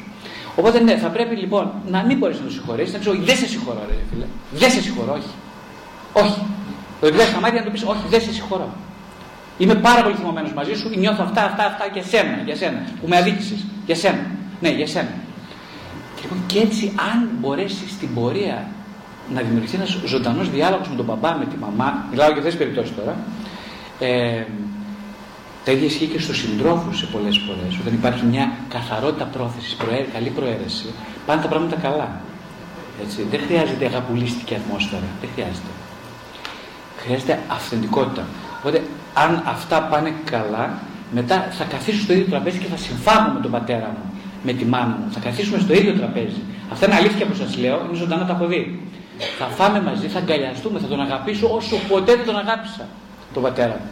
Οπότε 0.57 0.81
ναι, 0.81 0.95
θα 0.97 1.09
πρέπει 1.09 1.35
λοιπόν 1.37 1.72
να 1.95 2.05
μην 2.07 2.18
μπορείς 2.18 2.39
να 2.39 2.45
το 2.45 2.51
συγχωρέσεις, 2.51 2.93
να 2.93 2.99
ξέρω, 2.99 3.16
δεν 3.28 3.37
σε 3.37 3.47
συγχωρώ, 3.47 3.81
ρε 3.89 3.97
φίλε. 4.11 4.26
Δεν 4.61 4.70
σε 4.70 4.81
συγχωρώ, 4.83 5.12
όχι. 5.12 5.33
Όχι. 6.12 6.41
Το 7.01 7.14
να 7.14 7.24
στα 7.24 7.41
μάτια 7.41 7.59
να 7.61 7.66
του 7.66 7.72
πεις: 7.72 7.83
Όχι, 7.83 8.05
δεν 8.09 8.20
σε 8.20 8.33
συγχωρώ. 8.33 8.68
Είμαι 9.63 9.75
πάρα 9.75 10.03
πολύ 10.03 10.15
θυμωμένος 10.15 10.53
μαζί 10.53 10.75
σου, 10.75 10.89
νιώθω 10.99 11.23
αυτά, 11.29 11.43
αυτά, 11.45 11.65
αυτά 11.65 11.85
για 11.93 12.03
σένα, 12.03 12.37
για 12.45 12.57
σένα, 12.57 12.81
που 13.01 13.09
με 13.09 13.17
αδίκησες. 13.17 13.65
Για 13.87 13.95
σένα. 13.95 14.27
Ναι, 14.61 14.69
για 14.69 14.87
σένα. 14.87 15.13
Και, 16.15 16.23
λοιπόν, 16.23 16.39
και 16.47 16.59
έτσι, 16.59 16.93
αν 17.13 17.29
μπορέσεις 17.41 17.91
στην 17.91 18.15
πορεία 18.15 18.67
να 19.35 19.41
δημιουργηθεί 19.41 19.77
ένας 19.77 19.99
ζωντανός 20.05 20.51
διάλογος 20.51 20.89
με 20.89 20.97
τον 20.97 21.05
μπαμπά, 21.05 21.37
με 21.37 21.45
τη 21.45 21.57
μαμά, 21.57 22.07
μιλάω 22.11 22.27
για 22.27 22.37
αυτές 22.37 22.55
τις 22.55 22.63
περιπτώσεις 22.63 22.97
τώρα, 22.97 23.17
ε, 23.99 24.45
τα 25.65 25.73
ίδια 25.73 25.87
ισχύει 25.87 26.07
και 26.07 26.21
στους 26.21 26.39
συντρόφους 26.39 26.99
σε 26.99 27.07
πολλές 27.07 27.41
φορές. 27.47 27.79
Όταν 27.81 27.93
υπάρχει 27.95 28.25
μια 28.25 28.53
καθαρότητα 28.69 29.25
πρόθεσης, 29.25 29.75
προέ, 29.75 30.07
καλή 30.13 30.31
προαίρεση, 30.31 30.87
πάνε 31.27 31.43
τα 31.43 31.49
πράγματα 31.49 31.77
καλά. 31.77 32.21
Έτσι. 33.05 33.27
Δεν 33.31 33.41
χρειάζεται 33.47 33.85
αγαπουλίστικη 33.85 34.55
ατμόσφαιρα. 34.55 35.09
Δεν 35.21 35.31
χρειάζεται 35.35 35.73
χρειάζεται 37.03 37.39
αυθεντικότητα. 37.49 38.25
Οπότε, 38.61 38.83
αν 39.15 39.43
αυτά 39.47 39.83
πάνε 39.83 40.15
καλά, 40.25 40.79
μετά 41.11 41.49
θα 41.51 41.65
καθίσω 41.65 42.03
στο 42.03 42.13
ίδιο 42.13 42.25
τραπέζι 42.25 42.59
και 42.59 42.67
θα 42.67 42.77
συμφάγω 42.77 43.31
με 43.31 43.41
τον 43.41 43.51
πατέρα 43.51 43.87
μου, 43.87 44.13
με 44.43 44.53
τη 44.53 44.65
μάνα 44.65 44.87
μου. 44.87 45.13
Θα 45.13 45.21
καθίσουμε 45.21 45.59
στο 45.59 45.73
ίδιο 45.73 45.93
τραπέζι. 45.93 46.41
Αυτά 46.73 46.87
είναι 46.87 46.95
αλήθεια 46.95 47.27
που 47.27 47.35
σας 47.35 47.57
λέω, 47.57 47.85
είναι 47.85 47.97
ζωντανά 47.97 48.27
τα 48.27 48.33
έχω 48.33 48.47
δει. 48.47 48.81
Θα 49.39 49.47
φάμε 49.47 49.81
μαζί, 49.83 50.07
θα 50.09 50.19
αγκαλιαστούμε, 50.19 50.79
θα 50.79 50.87
τον 50.87 51.01
αγαπήσω 51.01 51.55
όσο 51.55 51.77
ποτέ 51.89 52.17
δεν 52.17 52.27
τον 52.27 52.39
αγάπησα 52.39 52.89
τον 53.33 53.43
πατέρα 53.43 53.81
μου. 53.81 53.91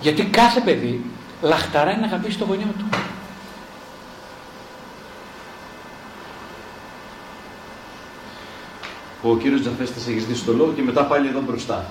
Γιατί 0.00 0.24
κάθε 0.24 0.60
παιδί 0.60 1.04
λαχταράει 1.42 1.96
να 1.96 2.06
αγαπήσει 2.06 2.38
τον 2.38 2.48
γονιό 2.48 2.74
του. 2.78 2.84
Ο 9.22 9.36
κύριος 9.36 9.60
Τζαφέστας 9.60 10.06
έχει 10.06 10.18
ζητήσει 10.18 10.44
το 10.44 10.52
λόγο 10.52 10.72
και 10.72 10.82
μετά 10.82 11.04
πάλι 11.04 11.28
εδώ 11.28 11.40
μπροστά. 11.40 11.84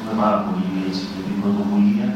Ευχαριστούμε 0.00 0.26
πάρα 0.26 0.38
πολύ 0.46 0.66
έτσι, 0.88 1.02
για 1.14 1.24
την 1.28 1.36
πρωτοβουλία. 1.42 2.06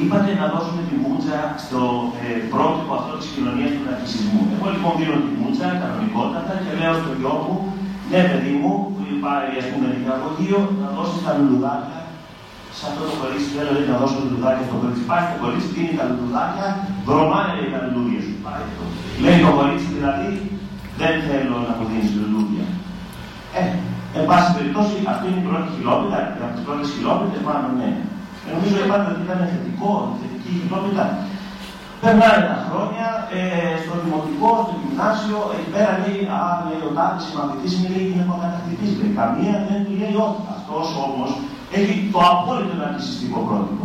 Είπατε 0.00 0.30
να 0.40 0.46
δώσουμε 0.52 0.82
τη 0.88 0.94
μούτσα 1.04 1.38
στο 1.64 1.80
ε, 2.24 2.28
πρότυπο 2.52 2.92
αυτό 2.98 3.12
της 3.20 3.28
κοινωνίας 3.34 3.70
του 3.74 3.82
ναρκισισμού. 3.86 4.40
Εγώ 4.54 4.66
λοιπόν 4.74 4.92
δίνω 4.98 5.16
τη 5.26 5.32
μούτσα 5.40 5.66
κανονικότατα 5.80 6.52
και 6.62 6.72
λέω 6.80 6.94
στο 7.00 7.10
γιο 7.18 7.34
μου, 7.44 7.56
ναι 8.10 8.20
παιδί 8.28 8.54
μου, 8.60 8.72
που 8.94 9.02
υπάρχει 9.16 9.54
ας 9.62 9.66
πούμε 9.70 9.86
νηπιαγωγείο, 9.92 10.58
να 10.80 10.86
δώσεις 10.96 11.20
τα 11.24 11.32
λουλουδάκια 11.36 12.00
σε 12.76 12.82
αυτό 12.88 13.02
το 13.08 13.14
κορίτσι. 13.20 13.48
Δεν 13.56 13.64
λέω 13.66 13.84
να 13.92 13.96
δώσω 14.00 14.16
λουλουδάκια 14.22 14.64
στο 14.68 14.76
κορίτσι. 14.80 15.04
Πάει 15.10 15.24
στο 15.28 15.36
κορίτσι, 15.42 15.68
δίνει 15.74 15.92
τα 15.98 16.04
λουλουδάκια, 16.08 16.66
δρομάνε 17.06 17.50
λέει 17.56 17.68
τα 17.74 17.80
λουλούδια 17.84 18.20
σου. 18.24 18.34
Πάει 18.44 18.64
το. 18.76 18.84
Λέει 19.24 19.38
το 19.44 19.50
κορίτσι 19.58 19.88
δηλαδή, 19.96 20.30
δεν 21.00 21.14
θέλω 21.26 21.56
να 21.68 21.72
μου 21.76 21.84
δίνεις 21.90 22.10
λουλούδια. 22.18 22.66
Ε, 24.14 24.18
εν 24.20 24.24
πάση 24.28 24.48
περιπτώσει, 24.56 24.94
αυτή 25.12 25.24
είναι 25.28 25.42
η 25.42 25.46
πρώτη 25.48 25.68
χιλόπιτα, 25.76 26.18
από 26.44 26.52
τι 26.56 26.62
πρώτε 26.66 26.84
χιλόπιτε, 26.94 27.38
μάλλον 27.48 27.72
ναι. 27.80 27.90
Ε, 28.44 28.48
νομίζω 28.54 28.76
είπατε 28.82 29.06
ότι 29.12 29.22
ήταν 29.26 29.40
θετικό, 29.52 29.90
θετική 30.20 30.50
χιλόπιτα. 30.60 31.04
Περνάνε 32.02 32.42
τα 32.50 32.58
χρόνια, 32.66 33.08
ε, 33.36 33.40
στο 33.82 33.94
δημοτικό, 34.04 34.50
στο 34.64 34.74
γυμνάσιο, 34.80 35.38
εκεί 35.54 35.68
πέρα 35.74 35.92
λέει, 36.02 36.20
α, 36.36 36.40
λέει, 36.66 36.82
ο 36.88 36.90
τάδε 36.96 37.18
συμμαθητή 37.26 37.68
είναι 37.76 37.90
λέει 37.94 38.06
γυναικοκατακτητή. 38.10 38.86
Λέει, 38.98 39.12
καμία 39.20 39.54
δεν 39.68 39.80
του 39.86 39.94
λέει 40.00 40.14
όχι. 40.26 40.42
Αυτός 40.56 40.86
όμως 41.06 41.30
έχει 41.78 41.94
το 42.12 42.20
απόλυτο 42.32 42.74
ναρκιστικό 42.82 43.38
πρότυπο. 43.48 43.84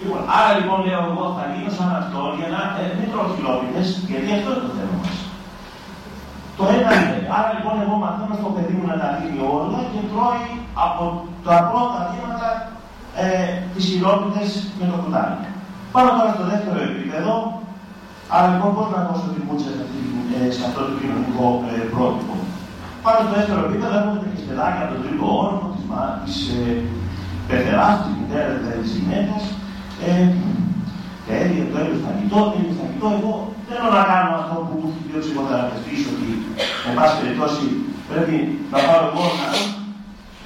Λοιπόν, 0.00 0.22
άρα 0.36 0.50
λοιπόν 0.58 0.78
λέω 0.86 1.02
εγώ 1.10 1.24
θα 1.36 1.44
γίνω 1.52 1.70
σαν 1.76 1.90
αυτό 2.00 2.20
για 2.38 2.48
να 2.54 2.60
ε, 2.80 2.82
μην 2.98 3.06
τρώω 3.12 3.26
χιλόπιτες, 3.34 3.86
γιατί 4.10 4.28
αυτό 4.36 4.48
είναι 4.52 4.64
το 4.66 4.72
θέμα 4.76 4.96
μας. 5.02 5.16
Το 6.58 6.64
ένα 6.76 6.90
είναι, 6.98 7.18
άρα 7.36 7.48
λοιπόν 7.56 7.74
εγώ 7.84 7.94
μαθαίνω 8.02 8.34
στο 8.40 8.48
παιδί 8.54 8.74
μου 8.76 8.86
να 8.92 8.96
τα 9.02 9.08
δίνει 9.18 9.40
όλα 9.56 9.80
και 9.92 10.02
τρώει 10.10 10.46
από 10.86 11.04
τα 11.46 11.56
πρώτα 11.68 12.00
βήματα 12.10 12.48
ε, 13.22 13.26
τις 13.72 13.84
χιλόπιτες 13.90 14.48
με 14.78 14.84
το 14.90 14.96
κουτάλι. 15.02 15.38
Πάμε 15.94 16.10
τώρα 16.16 16.30
στο 16.36 16.44
δεύτερο 16.52 16.78
επίπεδο, 16.88 17.34
άρα 18.34 18.46
λοιπόν 18.52 18.70
πώς 18.76 18.86
να 18.94 19.00
δώσω 19.06 19.26
την 19.34 19.42
μούτσα 19.46 19.70
ε, 20.34 20.38
σε 20.56 20.62
αυτό 20.68 20.80
το 20.88 20.92
κοινωνικό 21.00 21.46
ε, 21.70 21.76
πρότυπο. 21.94 22.34
Πάμε 23.02 23.18
στο 23.22 23.32
δεύτερο 23.36 23.60
επίπεδο, 23.66 23.94
έχουμε 24.00 24.18
τα 24.22 24.28
χεστεδάκια 24.34 24.82
από 24.84 24.92
τον 24.92 25.00
τρίτο 25.04 25.26
όροφο, 25.40 25.66
της 26.24 26.36
ε, 26.58 26.62
πεθεράς, 27.48 27.94
της 28.02 28.12
μητέρας, 28.18 28.56
δηλαδή 28.60 28.80
της 28.86 28.94
γυναίκας, 28.98 29.42
ε, 30.06 30.10
τέλειο, 31.28 31.64
το 31.70 31.76
έλεος 31.80 32.00
φαγητό, 32.06 32.38
τέλειο 32.52 32.74
φαγητό. 32.80 33.06
Εγώ 33.18 33.32
θέλω 33.68 33.88
να 33.96 34.02
κάνω 34.10 34.30
αυτό 34.40 34.56
που 34.66 34.74
μου 34.80 34.88
έχει 34.90 35.02
πει 35.06 35.14
ο 35.18 35.20
ψυχοθεραπευτής, 35.22 36.00
ότι 36.12 36.28
εν 36.86 36.92
πάση 36.96 37.14
περιπτώσει 37.20 37.64
πρέπει 38.10 38.36
να 38.72 38.78
πάω 38.86 39.00
εγώ 39.08 39.24
να 39.40 39.48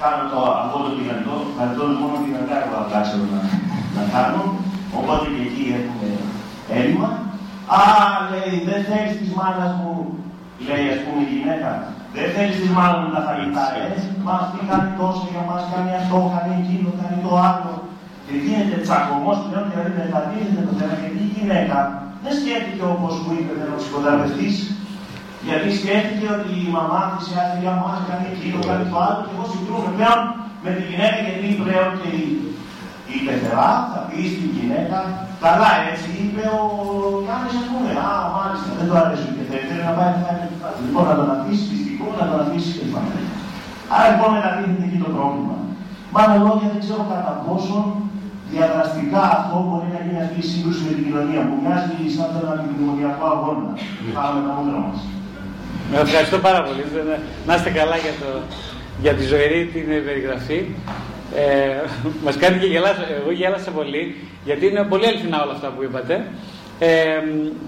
κάνω 0.01 0.23
το 0.31 0.39
αυτό 0.61 0.77
το 0.85 0.89
τηγανιτό, 0.95 1.35
φαγητό 1.57 1.83
μόνο 2.01 2.15
τηγανιτά 2.23 2.55
εγώ 2.63 2.77
θα 2.91 2.99
ξέρω 3.05 3.25
να, 3.33 3.41
να 3.95 4.03
κάνω, 4.13 4.41
οπότε 4.97 5.25
και 5.33 5.43
εκεί 5.47 5.65
έχουμε 5.79 6.07
έλλειμμα. 6.77 7.09
Α, 7.77 7.81
λέει, 8.31 8.53
δεν 8.67 8.79
θέλεις 8.87 9.13
της 9.19 9.29
μάνας 9.37 9.71
μου, 9.79 9.91
λέει 10.67 10.85
ας 10.93 10.99
πούμε 11.03 11.21
η 11.25 11.29
γυναίκα, 11.31 11.69
δεν 12.15 12.27
θέλεις 12.33 12.57
της 12.61 12.71
μάνας 12.75 12.99
μου 13.01 13.09
τα 13.15 13.21
φαγητά, 13.27 13.63
ε, 13.79 13.85
μας 14.27 14.43
τι 14.51 14.59
κάνει 14.69 14.89
τόσο 14.99 15.23
για 15.33 15.43
μας, 15.49 15.61
κάνει 15.71 15.91
αυτό, 16.01 16.17
κάνει 16.33 16.53
εκείνο, 16.61 16.87
κάνει 16.99 17.17
το 17.25 17.31
άλλο. 17.47 17.73
Και 18.31 18.39
γίνεται 18.45 18.77
τσακωμός 18.85 19.37
πλέον, 19.45 19.65
δηλαδή 19.71 19.91
μεταδίδεται 19.99 20.63
το 20.69 20.73
θέμα, 20.79 20.93
γιατί 21.01 21.19
η 21.27 21.29
γυναίκα 21.35 21.77
δεν 22.23 22.33
σκέφτηκε 22.39 22.83
όπως 22.95 23.13
μου 23.21 23.31
είπε 23.37 23.53
ο 23.75 23.77
ψυχοθεραπευτής, 23.79 24.55
γιατί 25.47 25.67
σκέφτηκε 25.79 26.27
ότι 26.37 26.51
η 26.65 26.67
μαμά 26.77 27.01
της 27.13 27.25
η 27.31 27.57
για 27.63 27.73
μας 27.81 27.97
κάνει 28.07 28.27
εκείνο, 28.33 28.57
κάνει 28.69 28.85
το 28.91 28.97
άλλο, 29.05 29.19
και 29.25 29.33
εγώ 29.35 29.45
συγκρούμε 29.53 29.89
πλέον 29.97 30.19
με 30.63 30.69
τη 30.75 30.81
γυναίκα, 30.89 31.17
γιατί 31.25 31.47
πλέον 31.61 31.89
και 31.99 32.09
η, 32.21 32.23
η 33.13 33.15
πεθερά 33.25 33.69
θα 33.91 33.99
πει 34.07 34.19
στην 34.33 34.49
γυναίκα, 34.55 34.97
καλά 35.45 35.69
έτσι 35.91 36.07
είπε 36.21 36.43
ο 36.59 36.61
Γιάννης 37.23 37.55
ας 37.61 37.67
πούμε, 37.71 37.89
α 38.05 38.09
μάλιστα 38.35 38.69
δεν 38.77 38.87
το 38.89 38.95
αρέσει 39.01 39.27
και 39.35 39.43
θέλει 39.49 39.83
να 39.87 39.93
πάει 39.97 40.11
να 40.15 40.21
κάνει 40.27 40.43
Λοιπόν 40.85 41.03
να 41.09 41.15
τον 41.19 41.29
αφήσει 41.35 41.63
πιστικό, 41.71 42.05
να 42.19 42.25
τον 42.29 42.39
αφήσει 42.43 42.71
και 42.77 42.85
Άρα 43.93 44.05
λοιπόν 44.11 44.29
μεταδίδεται 44.35 44.85
εκεί 44.87 44.99
το 45.05 45.09
πρόβλημα. 45.15 45.55
Μα 46.13 46.19
άλλα 46.23 46.37
λόγια 46.45 46.67
δεν 46.73 46.79
ξέρω 46.83 47.03
κατά 47.13 47.33
πόσο 47.45 47.75
διαδραστικά 48.53 49.21
αυτό 49.37 49.55
μπορεί 49.67 49.87
να 49.95 49.99
γίνει 50.05 50.19
αυτή 50.25 50.39
η 50.45 50.47
σύγκρουση 50.51 50.81
με 50.87 50.91
την 50.97 51.03
κοινωνία 51.07 51.41
που 51.47 51.55
μοιάζει 51.63 51.95
σαν 52.15 52.29
έναν 52.41 52.57
επιδημονιακό 52.63 53.25
αγώνα. 53.35 53.69
Πάμε 54.17 54.39
τα 54.45 54.51
μούτρα 54.55 54.79
μα. 54.85 54.91
Ευχαριστώ 56.05 56.37
πάρα 56.47 56.61
πολύ. 56.67 56.83
Να 57.47 57.53
είστε 57.55 57.69
καλά 57.79 57.97
για, 58.05 58.13
το, 58.21 58.29
για 59.03 59.13
τη 59.17 59.23
ζωηρή 59.31 59.59
την 59.73 59.85
περιγραφή. 60.07 60.59
Ε, 61.35 61.81
μας 62.25 62.35
κάνει 62.37 62.57
και 62.61 62.69
γελάσα, 62.73 63.03
εγώ 63.19 63.31
γέλασα 63.31 63.71
πολύ, 63.71 64.03
γιατί 64.47 64.63
είναι 64.67 64.83
πολύ 64.83 65.05
αληθινά 65.07 65.43
όλα 65.43 65.53
αυτά 65.57 65.67
που 65.67 65.83
είπατε. 65.83 66.15
Ε, 66.79 66.89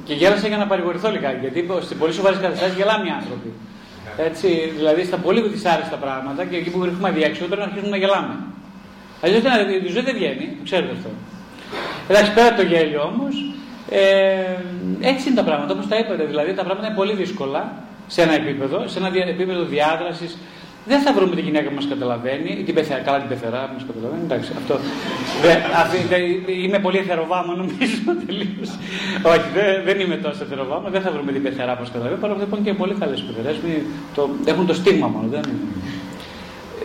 και 0.07 0.13
γέλασα 0.13 0.47
για 0.47 0.57
να 0.57 0.67
παρηγορηθώ 0.67 1.11
λιγάκι, 1.11 1.39
γιατί 1.41 1.59
σε 1.87 1.95
πολύ 1.95 2.13
σοβαρές 2.13 2.39
καταστάσεις 2.39 2.75
γελάμε 2.75 3.05
οι 3.07 3.13
άνθρωποι. 3.19 3.49
Έτσι, 4.17 4.47
δηλαδή 4.77 5.03
στα 5.03 5.17
πολύ 5.17 5.39
δυσάρεστα 5.47 5.95
πράγματα 5.95 6.45
και 6.45 6.55
εκεί 6.55 6.69
που 6.69 6.79
βρίσκουμε 6.79 7.09
αδιέξοδο 7.09 7.45
πρέπει 7.45 7.61
να 7.61 7.67
αρχίσουμε 7.67 7.89
να 7.89 7.97
γελάμε. 7.97 8.35
Αλλιώς 9.23 9.41
η 9.87 9.91
ζωή 9.91 10.03
δεν 10.03 10.15
βγαίνει, 10.15 10.57
ξέρετε 10.63 10.91
αυτό. 10.97 11.09
Εντάξει, 12.07 12.33
πέρα 12.33 12.53
το 12.53 12.61
γέλιο 12.61 13.01
όμως, 13.01 13.33
ε, 13.89 13.99
έτσι 15.01 15.27
είναι 15.27 15.37
τα 15.41 15.43
πράγματα 15.43 15.73
όπως 15.73 15.87
τα 15.87 15.97
είπατε. 15.97 16.23
Δηλαδή 16.23 16.53
τα 16.53 16.63
πράγματα 16.63 16.87
είναι 16.87 16.95
πολύ 16.95 17.13
δύσκολα 17.13 17.61
σε 18.07 18.21
ένα 18.21 18.33
επίπεδο, 18.33 18.87
σε 18.87 18.99
ένα 18.99 19.09
επίπεδο 19.35 19.63
διάδρασης. 19.63 20.37
Δεν 20.85 20.99
θα 21.01 21.13
βρούμε 21.13 21.35
τη 21.35 21.41
γυναίκα 21.41 21.67
που 21.69 21.75
μας 21.75 21.87
καταλαβαίνει, 21.87 22.63
την 22.65 22.73
πεθερά, 22.73 22.99
καλά 22.99 23.19
την 23.19 23.29
πεθερά 23.33 23.59
που 23.67 23.73
μας 23.77 23.85
καταλαβαίνει. 23.89 24.23
Εντάξει, 24.23 24.51
αυτό. 24.57 24.75
Δε, 25.43 25.51
αυτή, 25.83 25.97
δε, 26.11 26.17
είμαι 26.63 26.79
πολύ 26.79 26.97
εθεροβάμο, 26.97 27.51
νομίζω 27.61 27.97
τελείως. 28.25 28.69
Όχι, 29.33 29.47
δε, 29.55 29.65
δεν 29.87 29.99
είμαι 29.99 30.15
τόσο 30.15 30.43
εθεροβάμο, 30.43 30.89
δεν 30.89 31.01
θα 31.01 31.11
βρούμε 31.11 31.31
την 31.31 31.43
πεθερά 31.43 31.73
που 31.75 31.81
μας 31.83 31.91
καταλαβαίνει. 31.91 32.21
Παρόλο 32.21 32.39
που 32.39 32.45
υπάρχουν 32.47 32.65
και 32.67 32.73
πολύ 32.81 32.93
καλές 33.01 33.21
πεθερές. 33.27 33.55
Έχουν 34.45 34.65
το 34.65 34.73
στίγμα 34.73 35.07
μόνο. 35.07 35.27
Δεν 35.33 35.43
είναι. 35.49 35.82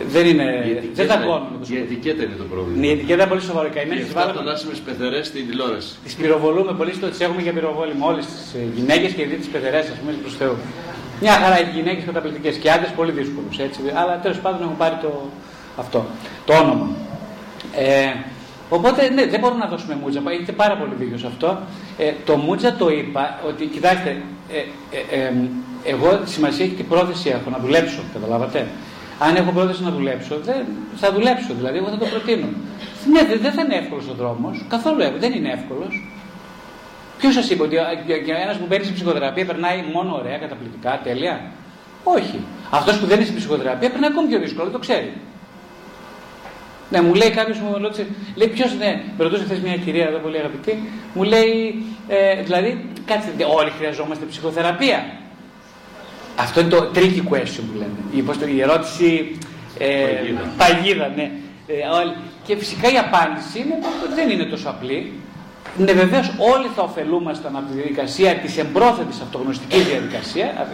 Δεν 0.07 0.25
είναι. 0.25 0.45
Δεν 0.93 1.07
τα 1.07 1.51
Η 1.67 1.77
ετικέτα 1.77 2.23
είναι 2.23 2.35
το 2.37 2.43
πρόβλημα. 2.43 2.79
Ναι, 2.79 2.87
η 2.87 2.91
ετικέτα 2.91 3.21
είναι 3.21 3.31
πολύ 3.31 3.41
σοβαρό. 3.41 3.69
Καημένες 3.73 4.05
τι 4.05 4.13
βάλαμε. 4.13 4.33
τονάσιμε 4.33 4.73
πεθερές 4.85 5.27
στην 5.27 5.47
τηλεόραση. 5.47 5.95
Τις 6.03 6.15
πυροβολούμε 6.15 6.73
πολύ 6.73 6.93
στο 6.93 7.07
τις 7.07 7.19
έχουμε 7.19 7.41
για 7.41 7.53
πυροβόλημα. 7.53 8.07
Όλες 8.07 8.25
τις 8.25 8.53
ε, 8.53 8.59
γυναίκες 8.75 9.11
και 9.11 9.25
δει 9.25 9.35
τις 9.35 9.47
πεθερές, 9.47 9.85
ας 9.89 9.97
πούμε, 9.99 10.11
προς 10.11 10.35
Θεού. 10.35 10.55
Μια 11.21 11.31
χαρά 11.31 11.59
οι 11.59 11.65
γυναίκες 11.75 12.03
καταπληκτικές 12.03 12.55
και 12.55 12.71
άντρες 12.71 12.91
πολύ 12.91 13.11
δύσκολους. 13.11 13.57
Αλλά 13.93 14.19
τέλος 14.23 14.39
πάντων 14.39 14.61
έχουν 14.61 14.77
πάρει 14.77 14.95
το, 15.01 15.29
αυτό, 15.77 16.05
το 16.45 16.53
όνομα. 16.53 16.87
Ε, 17.75 18.13
οπότε 18.69 19.09
ναι, 19.09 19.25
δεν 19.25 19.39
μπορούμε 19.39 19.59
να 19.59 19.69
δώσουμε 19.69 19.97
μούτζα. 20.01 20.21
Έχετε 20.29 20.51
πάρα 20.51 20.75
πολύ 20.77 20.91
δίκιο 20.99 21.17
σε 21.17 21.27
αυτό. 21.27 21.59
Ε, 21.97 22.11
το 22.25 22.35
μούτζα 22.35 22.75
το 22.75 22.89
είπα 22.89 23.39
ότι 23.47 23.65
κοιτάξτε, 23.65 24.21
ε, 24.51 24.57
ε, 24.97 25.25
ε, 25.25 25.33
εγώ 25.83 26.19
σημασία 26.25 26.65
έχει 26.65 26.73
την 26.73 26.87
πρόθεση 26.87 27.29
έχω 27.29 27.49
να 27.49 27.57
δουλέψω, 27.57 28.01
καταλάβατε. 28.13 28.67
Αν 29.19 29.35
έχω 29.35 29.51
πρόθεση 29.51 29.83
να 29.83 29.91
δουλέψω, 29.91 30.39
δεν, 30.43 30.65
θα 30.95 31.11
δουλέψω 31.11 31.53
δηλαδή, 31.53 31.77
εγώ 31.77 31.87
θα 31.87 31.97
το 31.97 32.05
προτείνω. 32.05 32.47
Ναι, 33.11 33.35
δεν 33.41 33.51
θα 33.51 33.61
είναι 33.61 33.75
εύκολος 33.75 34.07
ο 34.07 34.13
δρόμος, 34.13 34.65
καθόλου 34.69 34.99
εύκολος, 35.01 35.21
δεν 35.21 35.33
είναι 35.33 35.51
εύκολος. 35.51 36.11
Ποιος 37.17 37.33
σας 37.33 37.49
είπε 37.49 37.63
ότι 37.63 37.75
ένας 38.45 38.57
που 38.57 38.65
μπαίνει 38.67 38.83
σε 38.83 38.91
ψυχοθεραπεία 38.91 39.45
περνάει 39.45 39.83
μόνο 39.93 40.15
ωραία, 40.15 40.37
καταπληκτικά, 40.37 40.99
τέλεια; 41.03 41.41
Όχι. 42.03 42.39
Αυτός 42.69 42.99
που 42.99 43.05
δεν 43.05 43.15
είναι 43.15 43.25
στην 43.25 43.37
ψυχοθεραπεία 43.37 43.89
περνάει 43.89 44.09
ακόμη 44.09 44.27
πιο 44.27 44.39
δύσκολο, 44.39 44.69
το 44.69 44.79
ξέρει. 44.79 45.13
Ναι, 46.89 47.01
μου 47.01 47.13
λέει 47.13 47.29
κάποιος, 47.29 47.59
μου 47.59 47.77
ρώτησε, 47.77 48.07
λέει 48.35 48.47
ποιος, 48.47 48.75
ναι, 48.77 49.03
με 49.17 49.23
ρωτούσε 49.23 49.43
χθες 49.43 49.59
μια 49.59 49.77
κυρία 49.77 50.05
εδώ 50.05 50.17
πολύ 50.17 50.37
αγαπητή, 50.37 50.89
μου 51.13 51.23
λέει, 51.23 51.83
ε, 52.07 52.41
δηλαδή, 52.41 52.85
κάτσε, 53.05 53.29
όλοι 53.57 53.69
χρειαζόμαστε 53.69 54.25
ψυχοθεραπεία. 54.25 55.05
Αυτό 56.39 56.59
είναι 56.59 56.69
το 56.69 56.91
tricky 56.95 57.23
question 57.29 57.63
που 57.71 57.77
λέμε. 57.77 58.51
Η, 58.51 58.61
ερώτηση 58.61 59.37
ε, 59.77 60.05
παγίδα. 60.05 60.41
παγίδα, 60.57 61.11
ναι. 61.15 61.31
Ε, 61.67 61.75
και 62.43 62.55
φυσικά 62.55 62.91
η 62.91 62.97
απάντηση 62.97 63.59
είναι 63.59 63.75
ότι 64.03 64.13
δεν 64.13 64.29
είναι 64.29 64.43
τόσο 64.43 64.69
απλή. 64.69 65.13
Ναι, 65.77 65.93
βεβαίως 65.93 66.33
όλοι 66.37 66.67
θα 66.75 66.81
ωφελούμασταν 66.81 67.55
από 67.55 67.65
τη 67.69 67.73
διαδικασία 67.73 68.35
της 68.35 68.57
εμπρόθετης 68.57 69.21
αυτογνωστικής 69.21 69.83
διαδικασία, 69.85 70.67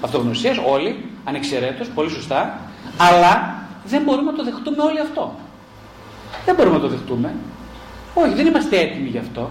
αυτογνωσίας, 0.00 0.56
όλοι, 0.66 1.04
ανεξαιρέτως, 1.24 1.88
πολύ 1.88 2.10
σωστά, 2.10 2.58
αλλά 2.96 3.54
δεν 3.84 4.02
μπορούμε 4.02 4.30
να 4.30 4.36
το 4.36 4.44
δεχτούμε 4.44 4.82
όλοι 4.82 5.00
αυτό. 5.00 5.34
Δεν 6.44 6.54
μπορούμε 6.54 6.76
να 6.76 6.82
το 6.82 6.88
δεχτούμε. 6.88 7.34
Όχι, 8.14 8.34
δεν 8.34 8.46
είμαστε 8.46 8.78
έτοιμοι 8.80 9.08
γι' 9.08 9.18
αυτό. 9.18 9.50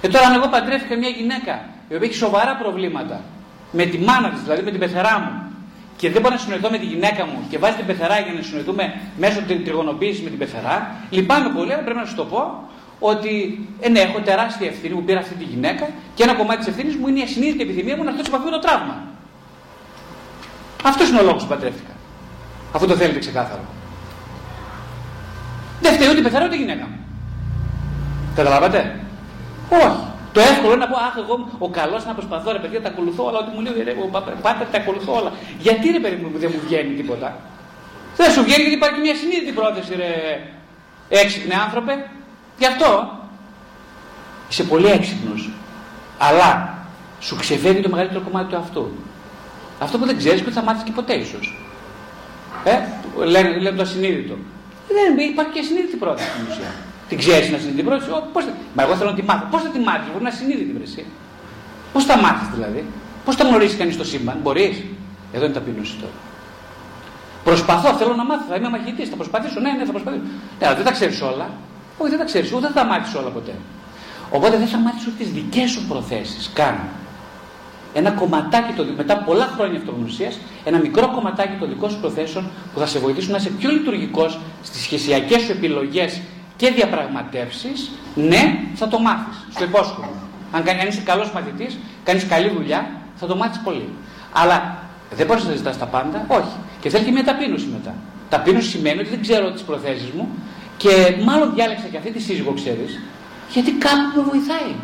Και 0.00 0.08
τώρα 0.08 0.26
αν 0.26 0.34
εγώ 0.34 0.48
παντρεύτηκα 0.48 0.96
μια 0.96 1.08
γυναίκα 1.08 1.64
η 1.88 1.94
οποία 1.94 2.08
έχει 2.08 2.16
σοβαρά 2.16 2.56
προβλήματα 2.56 3.20
με 3.70 3.84
τη 3.84 3.98
μάνα 3.98 4.30
της, 4.30 4.42
δηλαδή 4.42 4.62
με 4.62 4.70
την 4.70 4.80
πεθερά 4.80 5.18
μου, 5.18 5.46
και 5.96 6.10
δεν 6.10 6.22
μπορώ 6.22 6.34
να 6.34 6.40
συνοηθώ 6.40 6.70
με 6.70 6.78
τη 6.78 6.86
γυναίκα 6.86 7.26
μου 7.26 7.46
και 7.50 7.58
βάζει 7.58 7.76
την 7.76 7.86
πεθερά 7.86 8.18
για 8.18 8.32
να 8.32 8.42
συνοηθούμε 8.42 9.00
μέσω 9.16 9.40
τη 9.40 9.54
τριγωνοποίηση 9.56 10.22
με 10.22 10.28
την 10.28 10.38
πεθερά, 10.38 10.94
λυπάμαι 11.10 11.48
πολύ, 11.48 11.72
αλλά 11.72 11.82
πρέπει 11.82 11.98
να 11.98 12.04
σου 12.04 12.14
το 12.14 12.24
πω 12.24 12.68
ότι 12.98 13.66
ε, 13.80 13.88
ναι, 13.88 14.00
έχω 14.00 14.18
τεράστια 14.20 14.66
ευθύνη 14.66 14.94
που 14.94 15.02
πήρα 15.02 15.18
αυτή 15.18 15.34
τη 15.34 15.44
γυναίκα 15.44 15.88
και 16.14 16.22
ένα 16.22 16.34
κομμάτι 16.34 16.58
της 16.58 16.68
ευθύνης 16.68 16.96
μου 16.96 17.08
είναι 17.08 17.18
η 17.18 17.22
ασυνείδητη 17.22 17.62
επιθυμία 17.62 17.96
μου 17.96 18.04
να 18.04 18.10
έρθω 18.10 18.22
σε 18.22 18.28
επαφή 18.28 18.44
με 18.44 18.50
το 18.50 18.58
τραύμα. 18.58 19.02
Αυτός 20.84 21.08
είναι 21.08 21.18
ο 21.18 21.22
λόγος 21.22 21.42
που 21.42 21.48
παντρεύτηκα. 21.48 21.90
Αφού 22.72 22.86
το 22.86 22.94
θέλετε 22.94 23.18
ξεκάθαρο. 23.18 23.60
Δεν 25.80 25.92
φταίει 25.92 26.08
ούτε 26.08 26.18
η 26.18 26.22
πεθερά 26.22 26.44
ούτε 26.44 26.54
η 26.54 26.58
γυναίκα 26.58 26.84
μου. 26.86 26.96
Καταλάβατε; 28.34 29.00
Όχι. 29.70 30.15
Το 30.36 30.42
εύκολο 30.42 30.72
είναι 30.74 30.84
να 30.84 30.90
πω, 30.92 30.96
Αχ, 31.08 31.14
εγώ 31.24 31.34
ο 31.58 31.68
καλός 31.68 32.04
να 32.04 32.12
προσπαθώ, 32.14 32.52
ρε 32.52 32.58
παιδιά, 32.58 32.82
τα 32.82 32.88
ακολουθώ 32.88 33.24
όλα. 33.24 33.38
Ό,τι 33.38 33.50
μου 33.54 33.60
λέει, 33.60 33.82
ρε, 33.84 33.94
πάτε, 34.42 34.66
τα 34.72 34.78
ακολουθώ 34.78 35.12
όλα. 35.20 35.32
Γιατί 35.58 35.90
ρε 35.90 36.00
παιδί 36.00 36.16
μου 36.22 36.38
δεν 36.38 36.50
μου 36.54 36.60
βγαίνει 36.66 36.94
τίποτα; 36.94 37.36
Δεν 38.16 38.30
σου 38.30 38.42
βγαίνει 38.42 38.62
γιατί 38.62 38.76
υπάρχει 38.76 39.00
μια 39.00 39.14
συνείδητη 39.14 39.52
πρόθεση, 39.52 39.94
ρε 39.94 40.10
έξυπνε 41.08 41.54
άνθρωπε. 41.64 42.10
Γι' 42.58 42.66
αυτό 42.66 43.18
είσαι 44.50 44.64
πολύ 44.64 44.86
έξυπνος. 44.86 45.50
Αλλά 46.18 46.78
σου 47.20 47.36
ξεφεύγει 47.36 47.82
το 47.82 47.88
μεγαλύτερο 47.88 48.20
κομμάτι 48.20 48.50
του 48.50 48.56
αυτού. 48.56 48.90
Αυτό 49.78 49.98
που 49.98 50.06
δεν 50.06 50.16
ξέρεις 50.16 50.42
που 50.42 50.50
θα 50.50 50.62
μάθεις 50.62 50.82
και 50.82 50.92
ποτέ 50.92 51.14
ίσως. 51.14 51.66
Ε, 52.64 52.78
λένε, 53.24 53.58
λένε 53.58 53.76
το 53.76 53.82
ασυνείδητο. 53.82 54.34
Δεν 54.88 55.18
υπάρχει 55.18 55.52
και 55.52 55.60
ασυνείδητη 55.60 55.96
πρόθεση 55.96 56.28
στην 56.30 56.46
ουσία. 56.50 56.74
Την 57.08 57.18
ξέρεις 57.18 57.50
να 57.50 57.58
συνειδητή 57.58 57.82
πρώτη. 57.82 58.04
Πώς 58.32 58.44
θα... 58.44 58.50
Μα 58.74 58.82
εγώ 58.82 58.94
θέλω 58.96 59.10
να 59.10 59.16
τη 59.16 59.22
μάθω. 59.22 59.46
Πώς 59.50 59.62
θα 59.62 59.68
τη 59.68 59.78
μάθεις, 59.78 60.08
μπορεί 60.12 60.24
να 60.24 60.30
συνείδητη 60.30 60.72
βρεσί. 60.72 61.04
Πώς 61.92 62.04
θα 62.04 62.16
μάθεις 62.16 62.48
δηλαδή. 62.54 62.84
Πώς 63.24 63.36
θα 63.36 63.44
γνωρίσει 63.44 63.76
κανείς 63.76 63.96
το 63.96 64.04
σύμπαν, 64.04 64.38
μπορείς. 64.42 64.82
Εδώ 65.32 65.44
είναι 65.44 65.54
ταπείνωση 65.54 65.94
τώρα. 66.00 66.12
Προσπαθώ, 67.44 67.92
θέλω 67.92 68.14
να 68.14 68.24
μάθω, 68.24 68.44
θα 68.48 68.56
είμαι 68.56 68.68
μαχητής, 68.68 69.08
θα 69.08 69.16
προσπαθήσω. 69.16 69.60
Ναι, 69.60 69.70
ναι, 69.70 69.84
θα 69.84 69.90
προσπαθήσω. 69.90 70.22
Ναι, 70.58 70.66
αλλά 70.66 70.76
δεν 70.76 70.84
τα 70.84 70.92
ξέρεις 70.92 71.22
όλα. 71.22 71.50
Όχι, 71.98 72.10
δεν 72.10 72.18
τα 72.18 72.24
ξέρεις, 72.24 72.52
ούτε 72.52 72.60
δεν 72.60 72.72
θα 72.72 72.84
μάθεις 72.84 73.14
όλα 73.14 73.28
ποτέ. 73.28 73.54
Οπότε 74.30 74.56
δεν 74.56 74.66
θα 74.66 74.78
μάθεις 74.78 75.06
ούτε 75.06 75.16
τις 75.18 75.32
δικές 75.32 75.70
σου 75.70 75.86
προθέσεις 75.88 76.50
καν. 76.54 76.78
Ένα 77.94 78.10
κομματάκι 78.10 78.72
το, 78.72 78.86
μετά 78.96 79.16
πολλά 79.16 79.46
χρόνια 79.54 79.78
αυτογνωσίας, 79.78 80.38
ένα 80.64 80.78
μικρό 80.78 81.10
κομματάκι 81.14 81.56
των 81.58 81.68
δικών 81.68 81.90
σου 81.90 82.00
προθέσεων 82.00 82.50
που 82.74 82.78
θα 82.78 82.86
σε 82.86 82.98
βοηθήσουν 82.98 83.30
να 83.30 83.36
είσαι 83.36 83.50
πιο 83.50 83.70
λειτουργικός 83.70 84.38
στις 84.62 84.82
σχεσιακές 84.82 85.42
σου 85.42 85.52
επιλογές 85.52 86.20
και 86.56 86.70
διαπραγματεύσεις, 86.70 87.90
ναι, 88.14 88.58
θα 88.74 88.88
το 88.88 88.98
μάθεις. 88.98 89.46
Στο 89.54 89.64
υπόσχομαι. 89.64 90.06
Αν, 90.52 90.68
αν 90.80 90.88
είσαι 90.88 91.00
καλός 91.00 91.32
μαθητής, 91.32 91.78
κάνεις 92.04 92.26
καλή 92.26 92.48
δουλειά, 92.48 92.90
θα 93.14 93.26
το 93.26 93.36
μάθεις 93.36 93.60
πολύ. 93.64 93.88
Αλλά 94.32 94.78
δεν 95.10 95.26
μπορείς 95.26 95.44
να 95.44 95.54
ζητάς 95.54 95.78
τα 95.78 95.86
πάντα, 95.86 96.24
όχι. 96.28 96.56
Και 96.80 96.88
θέλει 96.88 97.04
και 97.04 97.10
μια 97.10 97.24
ταπείνωση 97.24 97.66
μετά. 97.66 97.94
Ταπείνωση 98.28 98.68
σημαίνει 98.68 98.98
ότι 98.98 99.08
δεν 99.08 99.20
ξέρω 99.20 99.52
τις 99.52 99.62
προθέσεις 99.62 100.10
μου 100.16 100.28
και 100.76 101.16
μάλλον 101.24 101.54
διάλεξα 101.54 101.86
και 101.86 101.96
αυτή 101.96 102.10
τη 102.10 102.20
σύζυγο, 102.20 102.52
ξέρεις, 102.52 103.00
γιατί 103.50 103.72
κάπου 103.72 104.12
με 104.16 104.22
βοηθάει. 104.22 104.74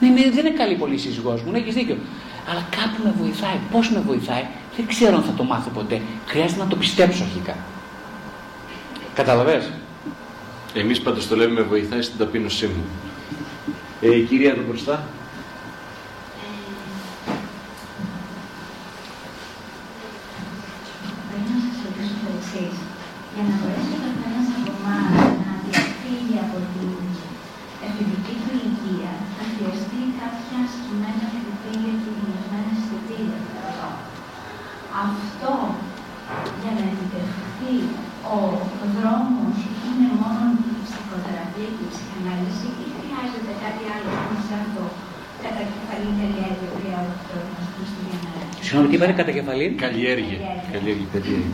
Ναι, 0.00 0.08
ναι, 0.08 0.30
δεν 0.30 0.46
είναι 0.46 0.56
καλή 0.56 0.74
πολύ 0.74 0.94
η 0.94 0.98
σύζυγός 0.98 1.42
μου, 1.42 1.50
ναι, 1.50 1.58
έχεις 1.58 1.74
δίκιο. 1.74 1.96
Αλλά 2.50 2.66
κάπου 2.70 3.02
με 3.04 3.14
βοηθάει. 3.20 3.58
Πώς 3.70 3.90
με 3.90 4.00
βοηθάει, 4.06 4.44
δεν 4.76 4.86
ξέρω 4.86 5.16
αν 5.16 5.22
θα 5.22 5.32
το 5.32 5.44
μάθω 5.44 5.70
ποτέ. 5.70 6.00
Χρειάζεται 6.26 6.62
να 6.62 6.68
το 6.68 6.76
πιστέψω 6.76 7.22
αρχικά. 7.22 7.54
Καταλαβες; 9.14 9.70
Εμείς 10.82 11.00
πάντως 11.00 11.28
το 11.28 11.36
λέμε 11.36 11.52
με 11.52 11.62
βοηθάει 11.62 12.02
στην 12.02 12.18
ταπείνωσή 12.18 12.66
μου. 12.66 12.84
Ε, 14.00 14.16
η 14.16 14.22
κυρία 14.22 14.50
εδώ 14.50 14.62
μπροστά. 14.68 14.96
Για 23.34 23.44
να 23.48 23.54
μπορέσει 23.58 23.92
ο 23.96 24.00
καθένα 24.04 24.42
από 24.56 24.72
εμά 24.76 25.00
να 25.46 25.52
διαφύγει 25.66 26.36
από 26.46 26.58
την 26.72 26.90
εφηβική 27.86 28.34
του 28.42 28.50
ηλικία, 28.56 29.12
θα 29.34 29.42
χρειαστεί 29.52 30.00
κάποια 30.20 30.60
συγκεκριμένα 30.72 31.24
κριτήρια 31.32 31.92
και 32.02 32.10
γεννημένα 32.16 32.70
αισθητήρια. 32.74 33.40
Αυτό 35.06 35.52
για 36.60 36.72
να 36.76 36.82
επιτευχθεί 36.92 37.74
ο 38.34 38.38
δρόμος 38.94 39.58
είναι 39.86 40.08
μόνο 40.20 40.42
η 40.68 40.72
ψυχοθεραπεία 40.86 41.68
και 41.76 41.84
η 41.88 41.90
ψυχανάλυση 41.92 42.68
ή 42.82 42.86
χρειάζεται 42.96 43.52
κάτι 43.64 43.82
άλλο 43.94 44.08
πάνω 44.18 44.40
σε 44.46 44.54
αυτό 44.62 44.84
κατά 45.42 45.62
κεφαλή 45.72 46.10
καλλιέργεια 46.20 46.68
που 46.70 46.76
Συγγνώμη, 48.60 48.85
τι 48.85 48.85
είπατε 48.96 49.14
κατά 49.20 49.32
κεφαλή. 49.38 49.66
Καλλιέργεια. 49.84 50.38
Καλλιέργεια, 50.74 51.08
καλλιέργεια. 51.14 51.52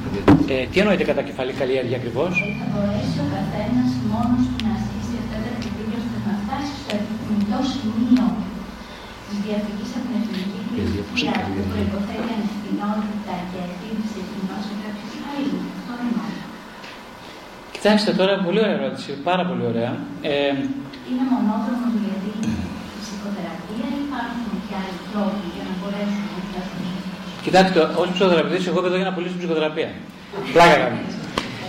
Ε, 0.54 0.56
τι 0.70 0.76
εννοείται 0.82 1.04
κατά 1.10 1.22
κεφαλή 1.28 1.52
καλλιέργεια 1.60 1.96
ακριβώς; 2.00 2.32
Ε, 2.44 2.46
θα 2.60 2.66
μπορέσει 2.72 3.16
ο 3.24 3.26
καθένας 3.36 3.90
μόνος 4.12 4.42
του 4.50 4.58
να 4.66 4.72
ασκήσει 4.78 5.14
αυτά 5.22 5.36
τα 5.44 5.50
κριτήρια 5.60 5.98
ώστε 6.02 6.18
να 6.26 6.34
φτάσει 6.42 6.72
στο 6.82 6.92
επιθυμητό 7.00 7.58
σημείο 7.72 8.26
της 9.26 9.36
διαφυγή 9.46 9.86
από 9.98 10.06
την 10.08 10.16
εθνική 10.20 10.58
πλειοψηφία 10.68 11.34
που 11.54 11.62
προποθέτει 11.72 12.30
ανευθυνότητα 12.36 13.34
και 13.50 13.58
εκτίμηση 13.66 14.16
εθνών 14.22 14.60
σε 14.66 14.74
κάποιε 14.82 15.06
άλλη. 15.32 15.56
Αυτό 15.76 15.92
εννοώ. 16.04 16.26
Κοιτάξτε 17.74 18.10
τώρα, 18.20 18.32
πολύ 18.46 18.58
ωραία 18.64 18.76
ερώτηση, 18.80 19.10
πάρα 19.28 19.44
πολύ 19.48 19.64
ωραία. 19.72 19.92
Ε, 20.30 20.54
είναι 21.08 21.24
μονόδρομος 21.30 21.92
δηλαδή 21.98 22.30
η 22.48 22.98
ψυχοθεραπεία 23.02 23.86
ή 23.96 23.98
υπάρχουν 24.06 24.52
και 24.66 24.74
άλλοι 24.80 24.96
τρόποι 25.08 25.46
για 25.54 25.64
να 25.68 25.72
μπορέσουμε 25.78 26.28
να 26.36 26.42
φτάσουμε. 26.48 26.91
Κοιτάξτε, 27.42 27.80
ω 27.80 28.02
ψυχοθεραπευτή, 28.12 28.68
εγώ 28.68 28.78
είμαι 28.78 28.88
εδώ 28.88 28.96
για 28.96 29.04
να 29.04 29.12
πουλήσω 29.12 29.34
ψυχοθεραπεία. 29.38 29.90
Πλάκα 30.52 30.76
κάνω. 30.82 30.98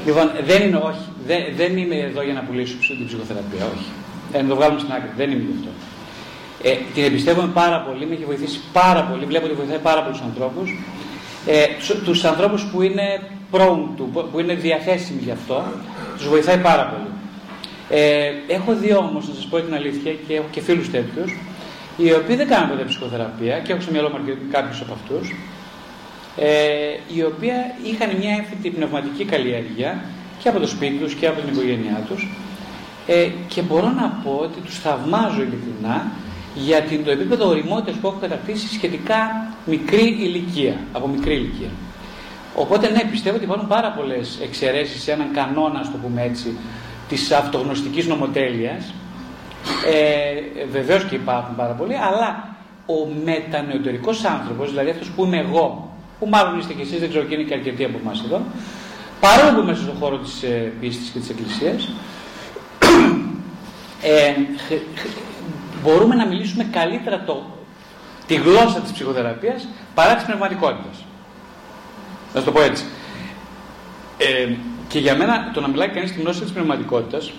Λοιπόν, 0.06 0.32
δεν 0.45 0.62
είναι, 0.62 0.78
όχι, 0.90 1.06
δεν, 1.26 1.41
δεν 1.56 1.78
είμαι 1.78 1.95
εδώ 1.95 2.22
για 2.24 2.34
να 2.34 2.41
πουλήσω 2.41 2.76
την 3.00 3.08
ψυχοθεραπεία, 3.08 3.64
όχι. 3.74 3.88
Ε, 4.34 4.41
να 4.41 4.48
το 4.50 4.56
βγάλουμε 4.56 4.80
στην 4.80 4.91
άκρη. 4.94 5.10
Δεν 5.18 5.32
είμαι 5.32 5.44
γι' 5.50 5.56
αυτό. 5.58 5.72
Ε, 6.70 6.72
την 6.94 7.04
εμπιστεύομαι 7.04 7.52
πάρα 7.54 7.78
πολύ, 7.88 8.06
με 8.06 8.14
έχει 8.14 8.26
βοηθήσει 8.26 8.60
πάρα 8.74 9.02
πολύ. 9.04 9.26
Βλέπω 9.26 9.45
ότι 9.45 9.56
βοηθάει 9.56 9.78
πάρα 9.78 10.02
πολλούς 10.04 10.22
ανθρώπους. 10.22 10.68
Ε, 11.45 11.66
τους 12.04 12.24
ανθρώπους 12.24 12.64
που 12.64 12.82
είναι 12.82 13.08
prone 13.52 13.84
του, 13.98 14.30
που 14.32 14.40
είναι 14.40 14.54
διαθέσιμοι 14.54 15.22
γι' 15.24 15.32
αυτό, 15.32 15.64
τους 16.18 16.28
βοηθάει 16.28 16.58
πάρα 16.58 16.84
πολύ. 16.91 17.10
Ε, 17.90 18.32
έχω 18.48 18.74
δει 18.74 18.94
όμως, 18.94 19.28
να 19.28 19.34
σας 19.34 19.45
πω 19.45 19.60
την 19.60 19.74
αλήθεια, 19.74 20.12
και 20.28 20.34
έχω 20.36 20.48
και 20.52 20.62
φίλους 20.62 20.90
τέτοιους, 20.91 21.38
οι 21.98 22.14
οποίοι 22.14 22.36
δεν 22.36 22.48
κάνουν 22.48 22.70
ποτέ 22.70 22.84
ψυχοθεραπεία 22.84 23.60
και 23.60 23.72
έχω 23.72 23.82
στο 23.82 23.91
μυαλό 23.91 24.10
μου 24.10 24.18
κάποιους 24.52 24.82
από 24.82 24.94
αυτούς, 24.94 25.34
ε, 26.38 26.47
οι 27.15 27.23
οποίοι 27.23 27.51
είχαν 27.84 28.18
μια 28.18 28.31
έμφυτη 28.35 28.69
πνευματική 28.69 29.26
καλλιέργεια 29.26 30.03
και 30.39 30.49
από 30.49 30.60
το 30.60 30.68
σπίτι 30.68 30.95
τους 30.95 31.14
και 31.14 31.27
από 31.27 31.41
την 31.41 31.53
οικογένειά 31.53 32.03
τους. 32.07 32.27
Ε, 33.07 33.30
και 33.47 33.61
μπορώ 33.61 33.89
να 33.89 34.19
πω 34.23 34.39
ότι 34.41 34.60
τους 34.60 34.80
θαυμάζω 34.80 35.41
ειλικρινά 35.41 36.11
για 36.55 36.81
την, 36.81 37.03
το 37.03 37.11
επίπεδο 37.11 37.47
οριμότητας 37.47 37.95
που 37.95 38.07
έχω 38.07 38.18
κατακτήσει 38.22 38.73
σχετικά 38.73 39.47
μικρή 39.65 40.05
ηλικία, 40.19 40.76
από 40.93 41.07
μικρή 41.07 41.34
ηλικία. 41.34 41.69
Οπότε 42.55 42.89
ναι, 42.89 43.01
πιστεύω 43.11 43.35
ότι 43.35 43.45
υπάρχουν 43.45 43.68
πάρα 43.68 43.91
πολλές 43.91 44.39
εξαιρέσεις 44.43 45.03
σε 45.03 45.11
έναν 45.11 45.27
κανόνα, 45.34 45.80
ας 45.80 45.91
το 45.91 45.97
πούμε 45.97 46.22
έτσι, 46.22 46.57
της 47.07 47.31
αυτογνωστικής 47.31 48.07
νομοτέλειας. 48.07 48.93
Ε, 49.93 50.65
Βεβαίως 50.72 51.03
και 51.05 51.15
υπάρχουν 51.15 51.55
πάρα 51.55 51.73
πολλοί, 51.73 51.95
αλλά 51.95 52.55
ο 52.85 53.07
μετανεωτερικό 53.23 54.11
άνθρωπος, 54.34 54.69
δηλαδή 54.69 54.89
αυτός 54.89 55.10
που 55.10 55.26
είμαι 55.26 55.38
εγώ, 55.38 55.93
που 56.24 56.30
μάλλον 56.30 56.60
είστε 56.60 56.74
κι 56.74 56.82
εσείς, 56.82 57.00
δεν 57.00 57.10
ξέρω 57.10 57.26
και 57.26 57.34
είναι 57.34 57.44
και 57.44 57.54
αρκετοί 57.54 57.84
από 57.84 57.98
εμάς 58.04 58.24
εδώ, 58.26 58.41
παρόλο 59.20 59.60
που 59.60 59.66
μέσα 59.66 59.82
στον 59.82 59.95
χώρο 60.00 60.18
της 60.18 60.44
ε, 60.44 60.72
πίστης 60.80 61.10
και 61.10 61.20
της 61.20 61.30
Εκκλησίας, 61.30 61.90
ε, 64.16 64.34
μπορούμε 65.84 66.16
να 66.16 66.26
μιλήσουμε 66.26 66.64
καλύτερα 66.64 67.24
το, 67.24 67.44
τη 68.28 68.36
γλώσσα 68.36 68.80
της 68.80 68.91
ψυχοθεραπείας 68.91 69.68
παρά 69.94 70.16
της 70.16 70.24
πνευματικότητας. 70.24 71.06
Να 72.34 72.40
σου 72.40 72.45
το 72.45 72.52
πω 72.52 72.62
έτσι. 72.62 72.84
Ε, 74.18 74.54
και 74.88 75.00
για 75.00 75.16
μένα 75.16 75.52
το 75.54 75.62
να 75.62 75.68
μιλάει 75.68 75.88
κανείς 75.88 76.14
τη 76.14 76.22
γνώση 76.22 76.41
της 76.41 76.52
πνευματικότητας 76.52 77.32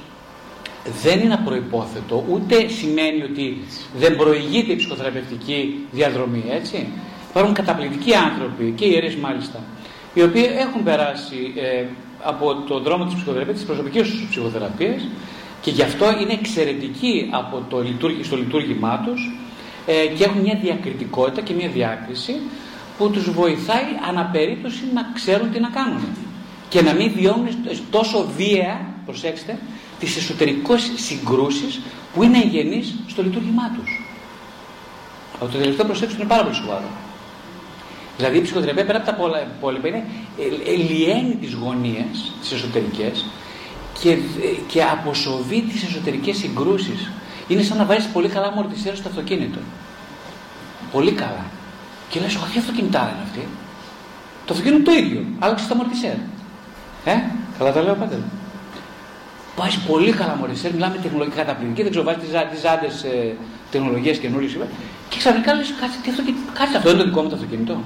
δεν 1.02 1.20
είναι 1.20 1.34
απροϋπόθετο, 1.34 2.24
ούτε 2.30 2.68
σημαίνει 2.68 3.22
ότι 3.22 3.64
δεν 3.96 4.16
προηγείται 4.16 4.72
η 4.72 4.76
ψυχοθεραπευτική 4.76 5.86
διαδρομή, 5.90 6.44
έτσι. 6.50 6.88
Υπάρχουν 7.34 7.54
καταπληκτικοί 7.54 8.14
άνθρωποι, 8.14 8.72
και 8.76 8.84
ιερείς 8.84 9.16
μάλιστα, 9.16 9.58
οι 10.14 10.22
οποίοι 10.22 10.46
έχουν 10.58 10.82
περάσει 10.82 11.52
ε, 11.56 11.84
από 12.22 12.54
τον 12.54 12.82
δρόμο 12.82 13.04
της 13.04 13.14
ψυχοθεραπείας, 13.14 13.56
της 13.56 13.66
προσωπικής 13.66 14.10
τους 14.10 14.26
ψυχοθεραπείας 14.30 15.08
και 15.60 15.70
γι' 15.70 15.82
αυτό 15.82 16.04
είναι 16.20 16.32
εξαιρετικοί 16.32 17.28
από 17.32 17.64
το, 17.68 17.84
στο 18.22 18.36
λειτουργήμά 18.36 19.02
τους 19.06 19.38
ε, 19.86 20.06
και 20.06 20.24
έχουν 20.24 20.40
μια 20.40 20.58
διακριτικότητα 20.62 21.40
και 21.40 21.54
μια 21.54 21.68
διάκριση 21.68 22.34
που 22.98 23.10
τους 23.10 23.30
βοηθάει 23.30 23.84
αναπερίπτωση 24.08 24.82
να 24.94 25.10
ξέρουν 25.14 25.52
τι 25.52 25.60
να 25.60 25.68
κάνουν 25.68 26.16
και 26.68 26.82
να 26.82 26.92
μην 26.92 27.12
βιώνουν 27.12 27.48
τόσο 27.90 28.26
βία, 28.36 28.80
προσέξτε, 29.04 29.58
τις 29.98 30.16
εσωτερικές 30.16 30.92
συγκρούσεις 30.96 31.80
που 32.14 32.22
είναι 32.22 32.38
εγγενείς 32.38 32.94
στο 33.06 33.22
λειτουργήμά 33.22 33.70
τους. 33.76 34.06
Από 35.40 35.52
το 35.52 35.58
τελευταίο 35.58 35.86
προσέξτε 35.86 36.18
είναι 36.18 36.28
πάρα 36.28 36.42
πολύ 36.42 36.54
σοβαρό. 36.54 37.03
Δηλαδή 38.16 38.38
η 38.38 38.40
ψυχοθεραπεία 38.40 38.84
πέρα 38.84 38.98
από 39.06 39.28
τα 39.28 39.40
υπόλοιπα 39.58 39.88
είναι 39.88 40.04
ε, 40.38 40.70
ε, 40.72 40.76
λιένει 40.76 41.36
τις 41.40 41.52
γωνίες, 41.52 42.32
τις 42.40 42.52
εσωτερικές 42.52 43.24
και, 44.00 44.18
και 44.66 44.82
αποσοβεί 44.82 45.60
τις 45.60 45.82
εσωτερικές 45.82 46.36
συγκρούσεις. 46.36 47.10
Είναι 47.48 47.62
σαν 47.62 47.76
να 47.76 47.84
βάζεις 47.84 48.06
πολύ 48.06 48.28
καλά 48.28 48.52
μορτισέρα 48.52 48.96
στο 48.96 49.08
αυτοκίνητο. 49.08 49.58
Πολύ 50.92 51.12
καλά. 51.12 51.44
Και 52.08 52.20
λες, 52.20 52.34
όχι 52.34 52.58
αυτοκινητάρα 52.58 53.10
είναι 53.10 53.22
αυτή; 53.22 53.48
Το 54.46 54.52
αυτοκίνητο 54.52 54.90
το 54.90 54.96
ίδιο. 54.96 55.24
Άλλαξε 55.38 55.68
τα 55.68 55.76
μορτισέρα. 55.76 56.20
Ε, 57.04 57.12
καλά 57.58 57.72
τα 57.72 57.82
λέω 57.82 57.94
πάντα. 57.94 58.18
Βάζεις 59.56 59.78
πολύ 59.78 60.12
καλά 60.12 60.36
μορτισέρα, 60.36 60.74
μιλάμε 60.74 60.96
τεχνολογικά 61.02 61.36
καταπληκτική, 61.36 61.82
δεν 61.82 61.90
ξέρω, 61.90 62.04
βάζεις 62.04 62.22
τις 62.50 62.60
ζάντες 62.60 63.02
ε, 63.02 63.36
τεχνολογίες 63.70 64.18
καινούριες 64.18 64.56
και 65.08 65.18
ξαφνικά 65.18 65.54
λες, 65.54 65.74
κάτσε, 65.80 65.98
τι 66.02 66.10
αυτοκίνητο, 66.10 66.42
κάτσε 66.52 66.76
αυτό 66.76 66.90
είναι 66.90 66.98
το 66.98 67.04
δικό 67.04 67.22
μου 67.22 67.28
το 67.28 67.34
αυτοκίνητο. 67.34 67.80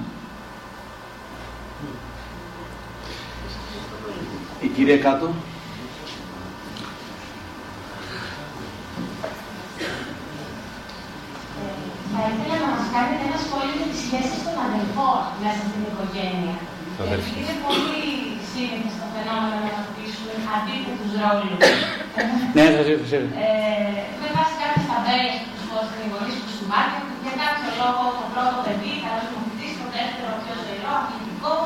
Η 4.65 4.67
κυρία 4.75 4.97
κάτω. 4.97 5.27
Θα 12.13 12.21
ήθελα 12.31 12.57
να 12.65 12.69
μας 12.75 12.85
κάνετε 12.95 13.23
ένα 13.29 13.39
σχόλιο 13.45 13.75
για 13.79 13.89
τις 13.91 14.01
σχέσεις 14.05 14.39
των 14.45 14.55
αδελφών 14.67 15.19
μέσα 15.43 15.61
στην 15.69 15.81
οικογένεια. 15.89 16.55
Είναι 17.39 17.55
πολύ 17.65 18.05
σύνηθες 18.51 18.95
το 19.01 19.05
φαινόμενο 19.13 19.55
να 19.63 19.69
αναπτύσσουν 19.73 20.29
αντίθετου 20.55 21.07
ρόλους. 21.21 21.59
Ναι, 22.55 22.65
θα 22.75 22.81
ζήσω, 22.85 23.05
θα 23.11 23.19
Με 24.21 24.29
βάση 24.35 24.53
κάποιες 24.61 24.85
ταμπέλες 24.91 25.35
που 25.41 25.49
τους 25.55 25.67
δώσουν 25.71 25.99
οι 26.03 26.07
γονείς 26.13 26.35
του 26.41 26.49
στο 26.55 26.65
μάρκετ, 26.71 27.05
για 27.25 27.33
κάποιο 27.43 27.69
λόγο 27.81 28.01
το 28.17 28.25
πρώτο 28.33 28.55
παιδί 28.65 28.91
θα 29.01 29.09
δώσει 29.15 29.31
μαθητής, 29.35 29.73
το 29.81 29.85
δεύτερο 29.95 30.29
πιο 30.43 30.53
ζωηρό, 30.63 30.93
αθλητικός. 31.01 31.65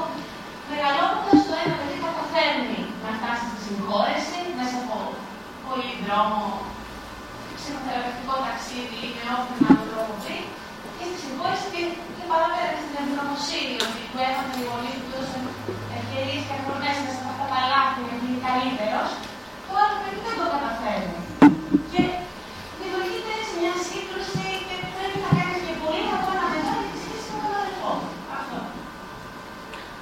Μεγαλώνοντας 0.76 1.40
το 1.48 1.54
ένα 1.64 1.74
παιδί 1.78 1.98
καταφέρνει 2.08 2.80
να 3.04 3.10
φτάσει 3.18 3.46
στη 3.52 3.60
συγχώρεση 3.68 4.38
μέσα 4.58 4.78
από 4.84 4.96
πολύ 5.66 5.92
δρόμο, 6.04 6.42
ψυχοθεραπευτικό 7.58 8.34
ταξίδι 8.46 9.02
με 9.16 9.24
όποιον 9.38 9.62
άλλο 9.70 9.84
τρόπο 9.92 10.14
βρει 10.24 10.40
και 10.98 11.06
στη 11.10 11.18
συγχώρεση 11.24 11.66
και, 11.74 11.82
και 12.16 12.24
παραπέρα 12.32 12.72
στην 12.84 12.96
ευγνωμοσύνη 13.02 13.76
ότι 13.86 14.00
του 14.10 14.20
έφανε 14.28 14.53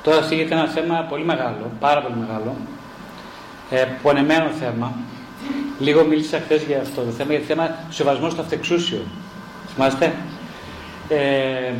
Τώρα 0.03 0.21
θίγεται 0.21 0.53
ένα 0.53 0.67
θέμα 0.67 1.05
πολύ 1.09 1.23
μεγάλο, 1.23 1.71
πάρα 1.79 2.01
πολύ 2.01 2.15
μεγάλο, 2.19 2.55
ε, 3.69 3.85
πονεμένο 4.01 4.49
θέμα, 4.49 4.93
Λίγο 5.79 6.03
μίλησα 6.03 6.39
χθες 6.39 6.63
για 6.63 6.81
αυτό 6.81 7.01
το 7.01 7.11
θέμα, 7.11 7.31
για 7.31 7.39
το 7.39 7.45
θέμα 7.45 7.75
σεβασμός 7.89 8.31
στο 8.31 8.41
αυτεξούσιο. 8.41 9.01
Θυμάστε, 9.73 10.13
ε, 11.09 11.71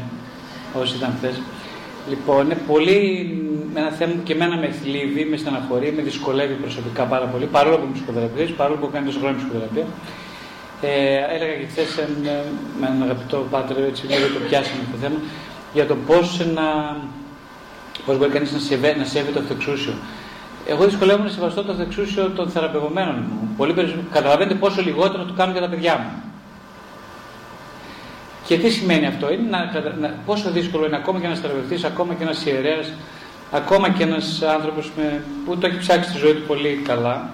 όσοι 0.74 0.96
ήταν 0.96 1.14
χθες. 1.18 1.42
Λοιπόν, 2.10 2.46
είναι 2.46 2.58
πολύ 2.68 3.00
ένα 3.76 3.90
θέμα 3.90 4.14
που 4.14 4.24
και 4.24 4.34
εμένα 4.34 4.58
με 4.58 4.70
θλίβει, 4.82 5.26
με 5.26 5.38
στεναχωρεί, 5.38 5.92
με 5.92 6.02
δυσκολεύει 6.02 6.54
προσωπικά 6.54 7.04
πάρα 7.04 7.26
πολύ, 7.26 7.46
παρόλο 7.46 7.76
που 7.78 7.84
είμαι 7.84 7.94
ψυχοθεραπευτής, 7.94 8.56
παρόλο 8.56 8.78
που 8.78 8.90
κάνει 8.92 9.06
τόσο 9.06 9.20
χρόνια 9.20 9.38
ψυχοθεραπεία. 9.38 9.86
Ε, 10.82 11.36
έλεγα 11.36 11.54
και 11.60 11.68
χθες 11.72 11.90
με 12.80 12.88
έναν 12.88 13.02
αγαπητό 13.04 13.46
πάτερ, 13.52 13.78
έτσι 13.78 14.06
λίγο 14.06 14.28
το 14.34 14.40
πιάσαμε 14.48 14.84
το 14.92 14.98
θέμα, 15.02 15.20
για 15.74 15.86
το 15.86 15.96
πώς 16.08 16.46
να, 16.56 16.68
πώς 18.06 18.18
μπορεί 18.18 18.32
κανείς 18.32 18.52
να, 18.52 18.60
σεβέ, 18.60 18.96
να 18.96 19.06
σέβει 19.06 19.32
το 19.32 19.40
αυτεξούσιο. 19.40 19.94
Εγώ 20.68 20.86
δυσκολεύομαι 20.86 21.24
να 21.24 21.32
σεβαστώ 21.32 21.64
το 21.64 21.74
δεξούσιο 21.74 22.30
των 22.30 22.50
θεραπευομένων 22.50 23.16
μου. 23.16 23.54
Πολύ 23.58 23.74
περισσότερο. 23.74 24.06
Καταλαβαίνετε 24.12 24.56
πόσο 24.56 24.82
λιγότερο 24.82 25.24
το 25.24 25.34
κάνουν 25.34 25.52
για 25.52 25.62
τα 25.62 25.70
παιδιά 25.70 25.98
μου. 25.98 26.32
Και 28.46 28.58
τι 28.58 28.70
σημαίνει 28.70 29.06
αυτό, 29.06 29.32
είναι 29.32 29.50
να, 29.50 29.60
να, 30.00 30.14
πόσο 30.26 30.52
δύσκολο 30.52 30.86
είναι 30.86 30.96
ακόμα 30.96 31.20
και 31.20 31.26
ένας 31.26 31.40
θεραπευτής, 31.40 31.84
ακόμα 31.84 32.14
και 32.14 32.24
ένας 32.24 32.46
ιερέας, 32.46 32.94
ακόμα 33.52 33.90
και 33.90 34.04
ένας 34.04 34.42
άνθρωπος 34.42 34.92
που 35.46 35.58
το 35.58 35.68
έχει 35.68 35.78
ψάξει 35.78 36.12
τη 36.12 36.18
ζωή 36.18 36.34
του 36.34 36.44
πολύ 36.48 36.82
καλά, 36.86 37.30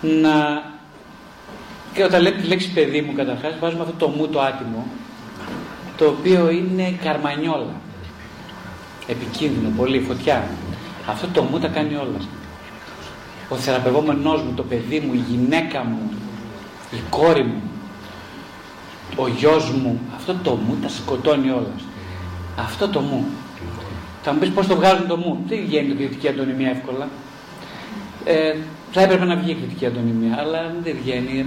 να. 0.00 0.62
Και 1.92 2.04
όταν 2.04 2.22
λέτε 2.22 2.40
τη 2.40 2.46
λέξη 2.46 2.72
παιδί 2.72 3.00
μου, 3.00 3.12
καταρχάς, 3.12 3.52
βάζουμε 3.60 3.82
αυτό 3.82 3.94
το 3.98 4.08
μου 4.08 4.28
το 4.28 4.40
άτιμο, 4.40 4.86
το 5.96 6.06
οποίο 6.06 6.50
είναι 6.50 6.98
καρμανιόλα. 7.02 7.74
Επικίνδυνο, 9.08 9.72
πολύ, 9.76 10.00
φωτιά. 10.00 10.48
Αυτό 11.06 11.26
το 11.26 11.42
μου 11.42 11.58
τα 11.58 11.68
κάνει 11.68 11.94
όλα 11.94 12.18
ο 13.48 13.56
θεραπευόμενός 13.56 14.42
μου, 14.42 14.52
το 14.56 14.62
παιδί 14.62 15.00
μου, 15.00 15.14
η 15.14 15.24
γυναίκα 15.28 15.84
μου, 15.84 16.10
η 16.90 17.00
κόρη 17.10 17.42
μου, 17.42 17.62
ο 19.16 19.28
γιος 19.28 19.70
μου, 19.70 20.00
αυτό 20.16 20.34
το 20.42 20.54
μου 20.54 20.78
τα 20.82 20.88
σκοτώνει 20.88 21.50
όλα. 21.50 21.74
Αυτό 22.58 22.88
το 22.88 23.00
μου. 23.00 23.24
Θα 24.22 24.32
μου 24.32 24.38
πεις 24.38 24.50
πώς 24.50 24.66
το 24.66 24.76
βγάζουν 24.76 25.06
το 25.06 25.16
μου. 25.16 25.44
Δεν 25.48 25.58
βγαίνει 25.66 25.92
η 25.92 25.94
κριτική 25.94 26.28
αντωνυμία 26.28 26.70
εύκολα. 26.70 27.08
Ε, 28.24 28.54
θα 28.92 29.00
έπρεπε 29.00 29.24
να 29.24 29.36
βγει 29.36 29.50
η 29.50 29.54
κριτική 29.54 29.86
αντωνυμία, 29.86 30.36
αλλά 30.38 30.74
δεν 30.82 30.96
βγαίνει. 31.02 31.46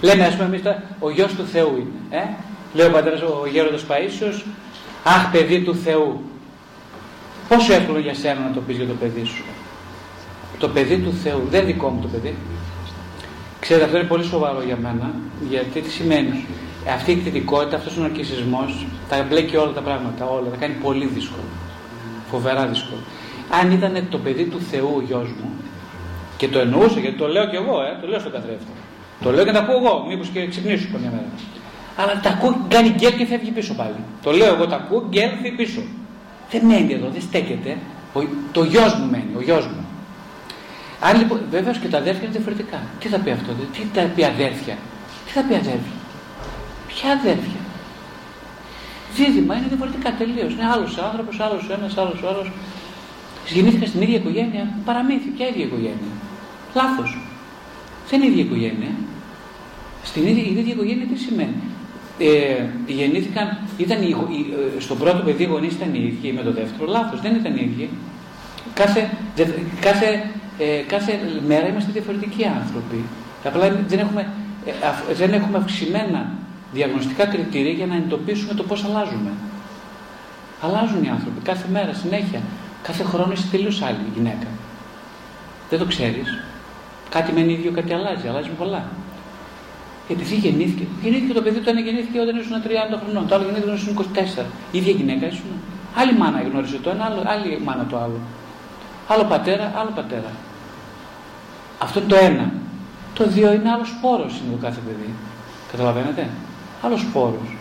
Λέμε, 0.00 0.24
ας 0.24 0.34
πούμε, 0.34 0.44
εμείς 0.44 0.62
ο 0.98 1.10
γιος 1.10 1.34
του 1.34 1.46
Θεού 1.46 1.76
είναι. 1.76 2.20
Ε; 2.22 2.22
Λέει 2.74 2.86
ο 2.86 2.90
πατέρας, 2.90 3.22
ο 3.22 3.46
γέροντας 3.52 3.84
Παΐσιος, 3.88 4.44
αχ, 5.04 5.30
παιδί 5.30 5.60
του 5.60 5.74
Θεού. 5.74 6.20
Πόσο 7.48 7.72
εύκολο 7.72 7.98
για 7.98 8.14
σένα 8.14 8.40
να 8.40 8.50
το 8.54 8.60
πεις 8.60 8.76
για 8.76 8.86
το 8.86 8.94
παιδί 8.94 9.24
σου; 9.24 9.44
Το 10.58 10.68
παιδί 10.68 10.98
του 10.98 11.12
Θεού, 11.12 11.46
δεν 11.50 11.66
δικό 11.66 11.88
μου 11.88 12.00
το 12.00 12.08
παιδί. 12.08 12.34
Ξέρετε, 13.60 13.84
αυτό 13.84 13.98
είναι 13.98 14.06
πολύ 14.06 14.24
σοβαρό 14.24 14.62
για 14.62 14.76
μένα, 14.76 15.14
γιατί 15.48 15.80
τι 15.80 15.90
σημαίνει; 15.90 16.46
Αυτή 16.94 17.10
η 17.12 17.16
κριτικότητα, 17.16 17.76
αυτός 17.76 17.96
ο 17.96 18.00
ναρκισισμός, 18.00 18.86
θα 19.08 19.26
μπλέκει 19.28 19.56
όλα 19.56 19.72
τα 19.72 19.80
πράγματα, 19.80 20.24
όλα, 20.26 20.46
θα 20.50 20.56
κάνει 20.56 20.74
πολύ 20.82 21.06
δύσκολο. 21.06 21.48
Φοβερά 22.30 22.66
δύσκολο. 22.66 23.00
Αν 23.60 23.70
ήταν 23.70 24.06
το 24.10 24.18
παιδί 24.18 24.44
του 24.44 24.60
Θεού 24.60 24.92
ο 24.96 25.00
γιος 25.00 25.28
μου, 25.28 25.50
και 26.36 26.48
το 26.48 26.58
εννοούσε, 26.58 27.00
γιατί 27.00 27.16
το 27.16 27.28
λέω 27.28 27.46
κι 27.46 27.56
εγώ, 27.56 27.82
ε, 27.82 27.98
το 28.00 28.06
λέω 28.08 28.18
στον 28.18 28.32
καθρέφτη. 28.32 28.72
Το 29.22 29.30
λέω 29.32 29.44
και 29.44 29.52
τα 29.52 29.58
ακούω 29.58 29.76
εγώ, 29.76 30.04
μήπως 30.08 30.28
και 30.28 30.46
ξυπνήσω 30.46 30.88
καμιά 30.92 31.10
μέρα. 31.10 31.30
Αλλά 31.96 32.20
τα 32.20 32.30
ακούω, 32.30 32.66
κάνει 32.68 32.88
γκέλ 32.88 33.16
και 33.16 33.26
φεύγει 33.26 33.50
πίσω 33.50 33.74
πάλι. 33.74 33.98
Το 34.22 34.30
λέω 34.30 34.54
εγώ, 34.54 34.66
τα 34.66 34.76
ακούω, 34.76 35.06
γκέλ 35.08 35.28
φεύγει 35.28 35.50
πίσω. 35.50 35.82
Δεν 36.54 36.66
μένει 36.66 36.92
εδώ, 36.92 37.08
δεν 37.08 37.22
στέκεται. 37.22 37.76
Ο, 38.12 38.20
το 38.52 38.62
γιος 38.64 38.94
μου 38.94 39.10
μένει, 39.10 39.32
ο 39.36 39.42
γιος 39.42 39.66
μου. 39.66 39.86
Αν 41.00 41.18
λοιπόν, 41.18 41.40
βέβαια 41.50 41.72
και 41.72 41.88
τα 41.88 41.98
αδέρφια 41.98 42.22
είναι 42.22 42.32
διαφορετικά. 42.32 42.78
Τι 43.00 43.08
θα 43.08 43.18
πει 43.18 43.30
αυτό, 43.30 43.52
τι 43.72 43.82
θα 43.94 44.02
πει 44.14 44.24
αδέρφια, 44.24 44.76
τι 45.24 45.30
θα 45.32 45.40
πει 45.40 45.54
αδέρφια, 45.54 45.98
ποια 46.88 47.12
αδέρφια; 47.12 47.60
Δίδυμα 49.16 49.54
είναι 49.56 49.66
διαφορετικά 49.68 50.14
τελείως. 50.20 50.52
Είναι 50.52 50.66
άλλος 50.74 50.98
άνθρωπος, 50.98 51.40
άλλος 51.40 51.70
ένας, 51.70 51.96
άλλος 51.96 52.20
άλλο. 52.28 52.46
Γεννήθηκα 53.48 53.86
στην 53.86 54.02
ίδια 54.02 54.16
οικογένεια, 54.16 54.68
παραμύθι, 54.84 55.28
ποια 55.28 55.48
ίδια 55.48 55.64
οικογένεια. 55.64 56.12
Λάθος. 56.74 57.10
Δεν 58.08 58.22
είναι 58.22 58.28
η 58.28 58.32
ίδια 58.32 58.44
οικογένεια. 58.44 58.92
Στην 60.04 60.26
ίδια, 60.26 60.42
η 60.42 60.50
ίδια 60.50 60.72
οικογένεια 60.72 61.06
τι 61.06 61.18
σημαίνει; 61.18 61.62
Ε, 62.18 62.64
γεννήθηκαν, 62.86 63.58
ήταν 63.76 64.02
οι, 64.02 64.10
ε, 64.76 64.80
στο 64.80 64.94
πρώτο 64.94 65.22
παιδί 65.22 65.42
οι 65.42 65.46
γονείς 65.46 65.72
ήταν 65.72 65.94
οι 65.94 66.02
ίδιοι 66.02 66.32
με 66.32 66.42
το 66.42 66.52
δεύτερο. 66.52 66.90
Λάθος, 66.90 67.20
δεν 67.20 67.34
ήταν 67.34 67.56
οι 67.56 67.70
ίδιοι. 67.70 67.90
Κάθε, 68.74 69.10
κάθε 69.80 70.30
ε, 70.58 70.82
κάθε 70.86 71.20
μέρα 71.46 71.68
είμαστε 71.68 71.92
διαφορετικοί 71.92 72.44
άνθρωποι. 72.44 73.04
Απλά 73.44 73.84
δεν 73.86 73.98
έχουμε, 73.98 74.28
ε, 74.66 75.14
δεν 75.14 75.32
έχουμε 75.32 75.58
αυξημένα 75.58 76.32
διαγνωστικά 76.72 77.26
κριτήρια 77.26 77.72
για 77.72 77.86
να 77.86 77.96
εντοπίσουμε 77.96 78.54
το 78.54 78.62
πώς 78.62 78.84
αλλάζουμε. 78.84 79.30
Αλλάζουν 80.60 81.04
οι 81.04 81.08
άνθρωποι 81.08 81.40
κάθε 81.42 81.68
μέρα, 81.72 81.92
συνέχεια. 81.92 82.40
Κάθε 82.82 83.04
χρόνο 83.04 83.32
είσαι 83.32 83.46
τελείως 83.50 83.82
άλλη 83.82 84.04
γυναίκα. 84.14 84.46
Δεν 85.70 85.78
το 85.78 85.84
ξέρεις. 85.84 86.38
Κάτι 87.10 87.32
μένει 87.32 87.52
ίδιο, 87.52 87.70
κάτι 87.70 87.92
αλλάζει. 87.92 88.28
Αλλάζει 88.28 88.48
πολλά. 88.48 88.84
Επειδή 90.08 90.34
γεννήθηκε, 90.34 90.84
γεννήθηκε 91.02 91.32
το 91.32 91.42
παιδί 91.42 91.58
του 91.58 91.68
ένα 91.68 91.80
γεννήθηκε 91.80 92.20
όταν 92.20 92.36
ήσουν 92.36 92.54
30 92.62 92.98
χρονών, 93.02 93.28
το 93.28 93.34
άλλο 93.34 93.44
γεννήθηκε 93.44 93.70
όταν 93.70 93.80
ήσουν 93.82 93.92
24. 94.42 94.44
Η 94.72 94.78
ίδια 94.78 94.92
γυναίκα 94.92 95.26
ήσουν. 95.26 95.50
Άλλη 95.96 96.12
μάνα 96.12 96.42
γνώρισε 96.42 96.78
το 96.78 96.90
ένα, 96.90 97.04
άλλη 97.24 97.60
μάνα 97.64 97.86
το 97.90 97.96
άλλο. 97.96 98.18
Άλλο 99.08 99.24
πατέρα, 99.24 99.72
άλλο 99.76 99.90
πατέρα. 99.94 100.30
Αυτό 101.78 101.98
είναι 101.98 102.08
το 102.08 102.16
ένα. 102.16 102.52
Το 103.14 103.26
δύο 103.26 103.52
είναι 103.52 103.70
άλλος 103.70 103.98
πόρος 104.00 104.32
είναι 104.40 104.56
το 104.56 104.60
κάθε 104.66 104.80
παιδί. 104.86 105.10
Καταλαβαίνετε; 105.70 106.28
Άλλος 106.82 107.06
πόρος. 107.12 107.56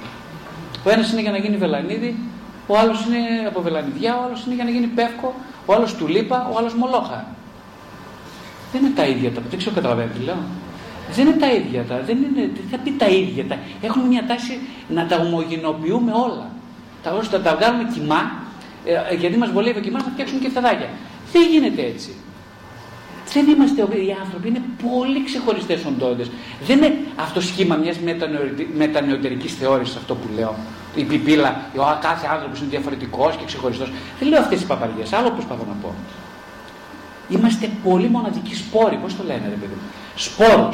Ο 0.84 0.90
ένας 0.90 1.12
είναι 1.12 1.22
για 1.22 1.32
να 1.32 1.38
γίνει 1.38 1.58
βελανίδι, 1.58 2.16
ο 2.68 2.78
άλλος 2.78 3.06
είναι 3.06 3.20
από 3.48 3.62
βελανιδιά, 3.62 4.18
ο 4.18 4.24
άλλος 4.26 4.46
είναι 4.46 4.56
για 4.56 4.64
να 4.64 4.70
γίνει 4.70 4.86
πεύκο, 4.86 5.34
ο 5.66 5.74
άλλος 5.74 5.96
τουλίπα, 5.96 6.50
ο 6.54 6.58
άλλος 6.58 6.74
μολόχα. 6.74 7.26
Δεν 8.72 8.86
είναι 8.86 8.94
τα 8.96 9.06
ίδια 9.06 9.32
τα 9.32 9.42
Δεν 9.50 9.58
ξέρω 9.60 9.76
καταλαβαίνετε 9.76 10.18
τι 10.18 10.24
λέω. 10.24 10.36
Δεν 11.16 11.28
είναι 11.28 11.36
τα 11.36 11.52
ίδια. 11.52 11.84
Τα, 11.84 12.02
δεν 12.06 12.18
είναι, 12.18 12.48
τι 12.48 12.62
θα 12.72 12.78
πει 12.78 12.92
τα 12.92 13.08
ίδια. 13.08 13.46
Τα, 13.46 13.58
έχουμε 13.82 14.06
μια 14.08 14.26
τάση 14.28 14.60
να 14.88 15.06
τα 15.06 15.16
ομογενοποιούμε 15.16 16.12
όλα. 16.12 16.52
Τα, 17.04 17.12
ώστε 17.12 17.38
να 17.38 17.44
τα 17.44 17.56
βγάλουμε 17.56 17.90
κοιμά, 17.94 18.32
ε, 18.86 19.16
γιατί 19.16 19.38
μας 19.38 19.52
βολεύει 19.52 19.78
ο 19.78 19.82
κοιμάς 19.82 20.04
να 20.06 20.12
φτιάξουμε 20.12 20.40
και 20.40 20.50
φεδάκια. 20.50 20.90
Δεν 21.32 21.42
γίνεται 21.52 21.82
έτσι. 21.82 22.14
Δεν 23.34 23.48
είμαστε 23.48 23.82
οι 23.82 24.16
άνθρωποι, 24.24 24.48
είναι 24.48 24.62
πολύ 24.84 25.24
ξεχωριστές 25.24 25.86
οντότητες. 25.86 26.32
Δεν 26.66 26.78
είναι 26.78 26.96
αυτό 27.16 27.42
σχήμα 27.42 27.76
μιας 27.76 27.98
μετανεωτερικής 28.78 29.54
θεώρησης 29.54 29.96
αυτό 29.96 30.16
που 30.16 30.28
λέω. 30.36 30.56
Η 30.96 31.04
πιπίλα, 31.04 31.62
ο 31.76 31.82
κάθε 32.02 32.28
άνθρωπος 32.32 32.60
είναι 32.60 32.70
διαφορετικός 32.70 33.36
και 33.36 33.46
ξεχωριστός. 33.46 33.92
Δεν 34.20 34.28
λέω 34.28 34.40
αυτές 34.40 34.62
οι 34.62 34.66
παπαριές, 34.66 35.14
άλλο 35.14 35.32
προσπαθώ 35.32 35.66
να 35.68 35.76
πω. 35.82 35.94
Είμαστε 37.30 37.70
πολύ 37.84 38.10
μοναδικοί 38.10 38.56
σπόροι, 38.56 38.96
πώς 38.96 39.16
το 39.16 39.24
λένε, 39.24 39.42
ρε 39.50 39.56
παιδί 39.56 39.74
μου; 39.76 39.88
Σπόρο. 40.16 40.70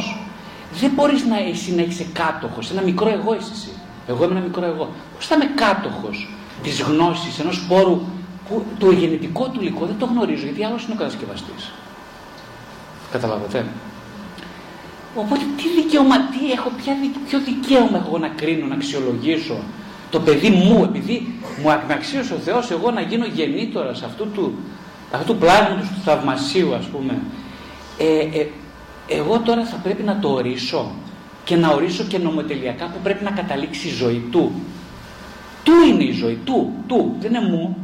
Δεν 0.73 0.91
μπορείς 0.95 1.25
να 1.25 1.37
εσύ 1.37 1.75
να 1.75 1.81
είσαι 1.81 2.05
κάτοχο, 2.13 2.59
ένα 2.71 2.81
μικρό 2.81 3.09
εγώ 3.09 3.35
είσαι 3.35 3.51
εσύ. 3.53 3.71
Εγώ 4.07 4.23
είμαι 4.23 4.33
ένα 4.33 4.41
μικρό 4.41 4.65
εγώ. 4.65 4.89
Πώς 5.15 5.27
θα 5.27 5.35
είμαι 5.35 5.49
κάτοχος 5.55 6.29
της 6.63 6.81
γνώσης 6.81 7.39
ενός 7.39 7.55
σπόρου 7.55 8.01
που 8.49 8.63
το 8.77 8.91
γενετικό 8.91 9.49
του 9.49 9.61
υλικό 9.61 9.85
δεν 9.85 9.95
το 9.99 10.05
γνωρίζω, 10.05 10.43
γιατί 10.43 10.63
άλλος 10.63 10.83
είναι 10.83 10.93
ο 10.93 10.97
κατασκευαστής. 10.97 11.71
Καταλάβατε; 13.11 13.65
Οπότε 15.15 15.41
τι 15.57 15.81
δικαίωμα, 15.81 16.15
τι 16.17 16.51
έχω, 16.51 16.71
ποια, 16.77 16.93
ποιο 17.27 17.39
δικαίωμα 17.39 17.97
έχω 17.97 18.17
να 18.17 18.27
κρίνω, 18.27 18.65
να 18.65 18.75
αξιολογήσω 18.75 19.57
το 20.09 20.19
παιδί 20.19 20.49
μου, 20.49 20.83
επειδή 20.83 21.39
μου 21.61 21.71
αξίωσε 21.71 22.33
ο 22.33 22.37
Θεός 22.37 22.71
εγώ 22.71 22.91
να 22.91 23.01
γίνω 23.01 23.25
γεννήτωρας 23.25 24.03
αυτού 24.03 24.27
του, 24.31 24.55
αυτού 25.11 25.33
του 25.33 25.39
πλάσματος 25.39 25.87
του 25.87 26.01
θαυμασίου 26.05 26.75
ας 26.75 26.85
πούμε. 26.85 27.21
Ε, 27.97 28.39
ε, 28.39 28.47
εγώ 29.09 29.39
τώρα 29.39 29.65
θα 29.65 29.75
πρέπει 29.75 30.03
να 30.03 30.19
το 30.19 30.29
ορίσω 30.29 30.91
και 31.43 31.55
να 31.55 31.69
ορίσω 31.69 32.03
και 32.03 32.17
νομοτελειακά 32.17 32.85
που 32.85 32.99
πρέπει 33.03 33.23
να 33.23 33.31
καταλήξει 33.31 33.87
η 33.87 33.91
ζωή 33.91 34.23
του. 34.31 34.51
Του 35.63 35.71
είναι 35.87 36.03
η 36.03 36.11
ζωή, 36.11 36.39
του, 36.45 36.73
του, 36.87 37.15
δεν 37.19 37.33
είναι 37.33 37.49
μου. 37.49 37.77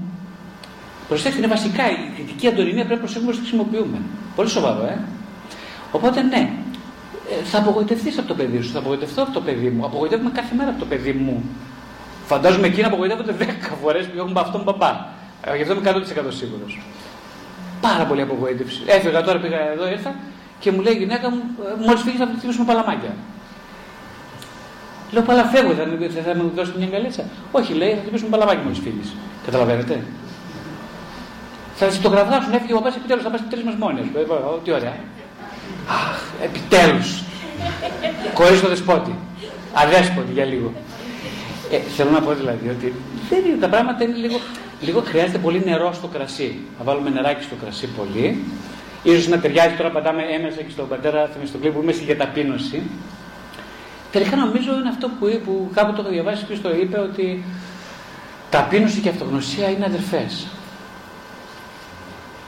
Προσέξτε, 1.07 1.39
είναι 1.39 1.47
βασικά 1.47 1.91
η 1.91 1.95
κριτική 2.15 2.47
αντωνυμία 2.47 2.85
πρέπει 2.85 2.91
να 2.91 2.97
προσέχουμε 2.97 3.31
να 3.31 3.37
χρησιμοποιούμε. 3.37 3.97
Πολύ 4.35 4.49
σοβαρό, 4.49 4.85
ε. 4.85 4.99
Οπότε 5.91 6.21
ναι, 6.21 6.49
ε, 7.29 7.43
θα 7.43 7.57
απογοητευτείς 7.57 8.17
από 8.17 8.27
το 8.27 8.33
παιδί 8.33 8.61
σου, 8.61 8.71
θα 8.71 8.79
απογοητευτώ 8.79 9.21
από 9.21 9.31
το 9.31 9.41
παιδί 9.41 9.69
μου. 9.69 9.85
Απογοητεύουμε 9.85 10.29
κάθε 10.29 10.55
μέρα 10.55 10.69
από 10.69 10.79
το 10.79 10.85
παιδί 10.85 11.13
μου. 11.13 11.43
Φαντάζομαι 12.25 12.67
εκείνα 12.67 12.87
απογοητεύονται 12.87 13.35
10 13.39 13.43
φορές 13.81 14.05
που 14.05 14.17
έχουν 14.17 14.37
αυτόν 14.37 14.51
τον 14.51 14.63
παπά. 14.63 15.07
Ε, 15.41 15.55
γι' 15.55 15.61
αυτό 15.61 15.73
είμαι 15.73 15.81
100% 15.81 16.01
σίγουρος. 16.29 16.81
Πάρα 17.81 18.05
πολύ 18.05 18.21
απογοήτευση. 18.21 18.81
Έφυγα 18.85 19.23
τώρα, 19.23 19.39
πήγα 19.39 19.71
εδώ, 19.71 19.89
ήρθα 19.89 20.15
και 20.65 20.71
μου 20.71 20.81
λέει 20.81 20.93
η 20.93 20.97
γυναίκα 20.97 21.29
μου, 21.31 21.41
«Ε, 21.81 21.85
μόλις 21.85 22.01
φύγεις 22.05 22.19
θα 22.19 22.27
χτυπήσουμε 22.37 22.65
παλαμάκια. 22.65 23.13
Λέω, 25.11 25.23
παλά 25.29 25.43
φεύγω, 25.43 25.73
θα, 25.79 25.83
θα, 26.15 26.21
θα 26.27 26.35
μου 26.37 26.51
δώσεις 26.55 26.73
μια 26.79 26.87
γκαλίτσα. 26.91 27.23
Όχι, 27.51 27.73
λέει, 27.73 27.91
θα 27.97 28.01
χτυπήσουμε 28.01 28.29
παλαμάκια 28.29 28.63
μόλις 28.63 28.79
φύγεις. 28.85 29.09
Καταλαβαίνετε. 29.45 30.03
Θα 31.75 31.85
το 32.03 32.09
γραβδάσουν, 32.09 32.53
έφυγε 32.53 32.73
ο 32.73 32.77
παπάς, 32.77 32.95
επιτέλους 32.95 33.23
θα 33.23 33.29
πας 33.29 33.41
τρεις 33.49 33.63
μας 33.63 33.75
μόνοι. 33.75 34.01
Τι 34.63 34.71
ωραία. 34.71 34.95
Αχ, 35.99 36.17
επιτέλους. 36.47 37.09
Χωρίς 38.33 38.61
το 38.61 38.67
δεσπότη. 38.67 39.15
Αδέσποτη 39.73 40.31
για 40.31 40.45
λίγο. 40.45 40.73
Ε, 41.71 41.77
θέλω 41.95 42.09
να 42.09 42.21
πω 42.21 42.31
δηλαδή 42.33 42.69
ότι 42.69 42.93
δεν 43.29 43.41
είναι, 43.45 43.57
τα 43.65 43.69
πράγματα 43.69 44.03
είναι 44.03 44.17
λίγο, 44.25 44.37
λίγο 44.81 45.01
χρειάζεται 45.05 45.37
πολύ 45.37 45.61
νερό 45.65 45.93
στο 45.93 46.07
κρασί. 46.07 46.59
Να 46.77 46.83
βάλουμε 46.85 47.09
νεράκι 47.09 47.43
στο 47.43 47.55
κρασί 47.61 47.87
πολύ. 47.99 48.43
Ίσως 49.05 49.27
να 49.27 49.39
ταιριάζει 49.39 49.75
τώρα 49.75 49.89
πατάμε 49.89 50.23
έμεσα 50.23 50.61
και 50.61 50.71
στον 50.71 50.87
πατέρα 50.87 51.29
Θεμιστοκλή 51.33 51.69
που 51.71 51.81
είμαι 51.81 51.91
για 51.91 52.17
ταπείνωση. 52.17 52.81
Τελικά 54.11 54.35
νομίζω 54.35 54.73
είναι 54.79 54.89
αυτό 54.89 55.07
που, 55.07 55.41
που 55.45 55.71
κάπου 55.73 55.93
το 55.93 56.01
έχω 56.01 56.09
διαβάσει 56.09 56.45
και 56.45 56.57
το 56.57 56.69
είπε 56.69 56.99
ότι 56.99 57.43
ταπείνωση 58.49 58.99
και 58.99 59.09
αυτογνωσία 59.09 59.69
είναι 59.69 59.85
αδερφές. 59.85 60.47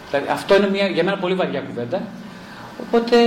Δηλαδή, 0.10 0.30
αυτό 0.32 0.56
είναι 0.56 0.70
μια, 0.70 0.88
για 0.88 1.04
μένα 1.04 1.18
πολύ 1.18 1.34
βαριά 1.34 1.62
κουβέντα. 1.62 2.02
Οπότε 2.82 3.18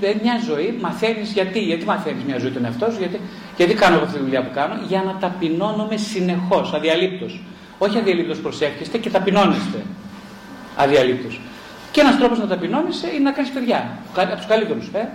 ε, 0.00 0.14
μια 0.22 0.40
ζωή 0.46 0.78
μαθαίνεις 0.80 1.32
γιατί, 1.32 1.58
γιατί 1.58 1.84
μαθαίνεις 1.84 2.24
μια 2.24 2.38
ζωή 2.38 2.50
τον 2.50 2.64
εαυτό 2.64 2.90
σου, 2.90 2.98
γιατί, 2.98 3.20
γιατί 3.56 3.74
κάνω 3.74 3.96
αυτή 3.96 4.16
τη 4.16 4.22
δουλειά 4.22 4.42
που 4.42 4.50
κάνω, 4.54 4.74
για 4.88 5.02
να 5.02 5.16
ταπεινώνομαι 5.20 5.96
συνεχώς, 5.96 6.72
αδιαλείπτως. 6.72 7.40
Όχι 7.78 7.98
αδιαλείπτως 7.98 8.38
προσεύχεστε 8.38 8.98
και 8.98 9.10
ταπεινώνεστε 9.10 9.78
αδιαλείπτως. 10.76 11.40
Και 11.92 12.00
ένας 12.00 12.16
τρόπος 12.18 12.38
να 12.38 12.46
ταπεινώνεσαι 12.46 13.08
είναι 13.14 13.24
να 13.30 13.32
κάνεις 13.32 13.50
παιδιά. 13.50 13.98
Από 14.16 14.36
τους 14.36 14.46
καλύτερους. 14.46 14.88
Ε; 14.92 15.08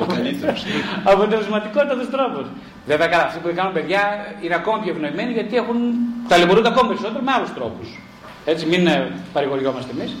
Ο 0.00 0.04
καλύτερο. 0.04 0.54
Αποτελεσματικότατο 1.12 2.06
τρόπο. 2.06 2.46
Βέβαια, 2.86 3.06
καλά, 3.06 3.22
αυτοί 3.22 3.38
που 3.38 3.52
κάνουν 3.54 3.72
παιδιά 3.72 4.02
είναι 4.40 4.54
ακόμα 4.54 4.78
πιο 4.82 4.92
ευνοημένοι 4.92 5.32
γιατί 5.32 5.56
έχουν, 5.56 5.76
ταλαιπωρούνται 6.28 6.68
ακόμα 6.68 6.88
περισσότερο 6.88 7.22
με 7.24 7.32
άλλους 7.32 7.54
τρόπους. 7.54 7.88
Έτσι, 8.44 8.66
μην 8.66 8.86
ε, 8.86 9.10
παρηγοριόμαστε 9.32 9.90
εμείς 9.98 10.14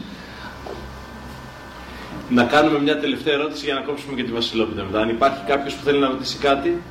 να 2.28 2.44
κάνουμε 2.44 2.78
μια 2.80 2.98
τελευταία 2.98 3.34
ερώτηση 3.34 3.64
για 3.64 3.74
να 3.74 3.80
κόψουμε 3.80 4.16
και 4.16 4.22
τη 4.22 4.32
Βασιλόπιτα 4.32 4.82
μετά. 4.84 5.00
Αν 5.00 5.08
υπάρχει 5.08 5.40
κάποιος 5.46 5.74
που 5.74 5.84
θέλει 5.84 5.98
να 5.98 6.08
ρωτήσει 6.08 6.38
κάτι. 6.38 6.82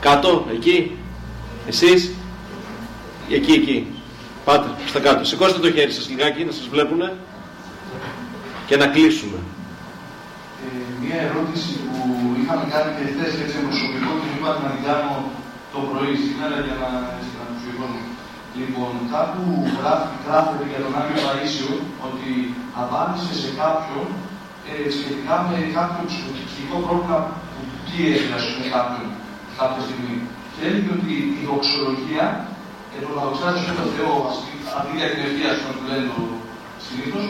Κάτω, 0.00 0.46
εκεί. 0.52 0.96
Εσείς. 1.68 2.12
Εκεί, 3.30 3.52
εκεί. 3.52 3.86
Πάτε, 4.44 4.68
στα 4.86 5.00
κάτω. 5.00 5.24
Σηκώστε 5.24 5.58
το 5.58 5.72
χέρι 5.72 5.90
σας 5.90 6.08
λιγάκι, 6.08 6.44
να 6.44 6.52
σας 6.52 6.68
βλέπουν 6.68 7.10
και 8.68 8.76
να 8.80 8.86
κλείσουμε. 8.94 9.38
Ε, 10.64 10.68
μια 11.02 11.18
ερώτηση 11.28 11.72
που 11.86 11.98
είχαμε 12.38 12.64
κάνει 12.72 12.90
και 12.96 13.04
χθες 13.10 13.32
έτσι 13.42 13.56
προσωπικό 13.66 14.10
και 14.20 14.28
είπατε 14.34 14.60
να 14.66 14.70
την 14.74 14.82
κάνω 14.88 15.14
το 15.72 15.78
πρωί 15.88 16.14
σήμερα 16.24 16.56
για 16.66 16.76
να, 16.82 16.88
να 17.38 17.44
τους 17.50 17.62
Λοιπόν, 18.60 18.92
κάπου 19.14 19.42
γράφεται 20.26 20.66
για 20.70 20.80
τον 20.84 20.92
Άγιο 20.98 21.18
Παΐσιο 21.24 21.72
ότι 22.08 22.30
απάντησε 22.82 23.32
σε 23.42 23.50
κάποιον 23.60 24.06
ε, 24.70 24.74
σχετικά 24.96 25.34
με 25.46 25.56
κάποιο 25.78 26.02
ψυχολογικό 26.10 26.76
πρόβλημα 26.86 27.18
που 27.50 27.62
πίεζε, 27.84 28.28
ας 28.38 28.44
πούμε, 28.48 28.66
κάποιον 28.76 29.06
κάποια 29.60 29.82
στιγμή. 29.86 30.16
Και 30.54 30.62
έλεγε 30.68 30.90
ότι 30.98 31.14
η 31.40 31.42
δοξολογία 31.48 32.26
και 32.90 32.98
το 33.04 33.08
να 33.16 33.22
δοξάζει 33.26 33.60
τον 33.80 33.88
Θεό, 33.96 34.14
αντί 34.76 34.92
για 34.98 35.08
την 35.12 35.20
ευθεία, 35.26 35.48
ας 35.54 35.58
πούμε, 35.60 35.74
που 35.78 35.84
λένε 35.90 36.06
το 36.10 36.22
συνήθως, 36.84 37.26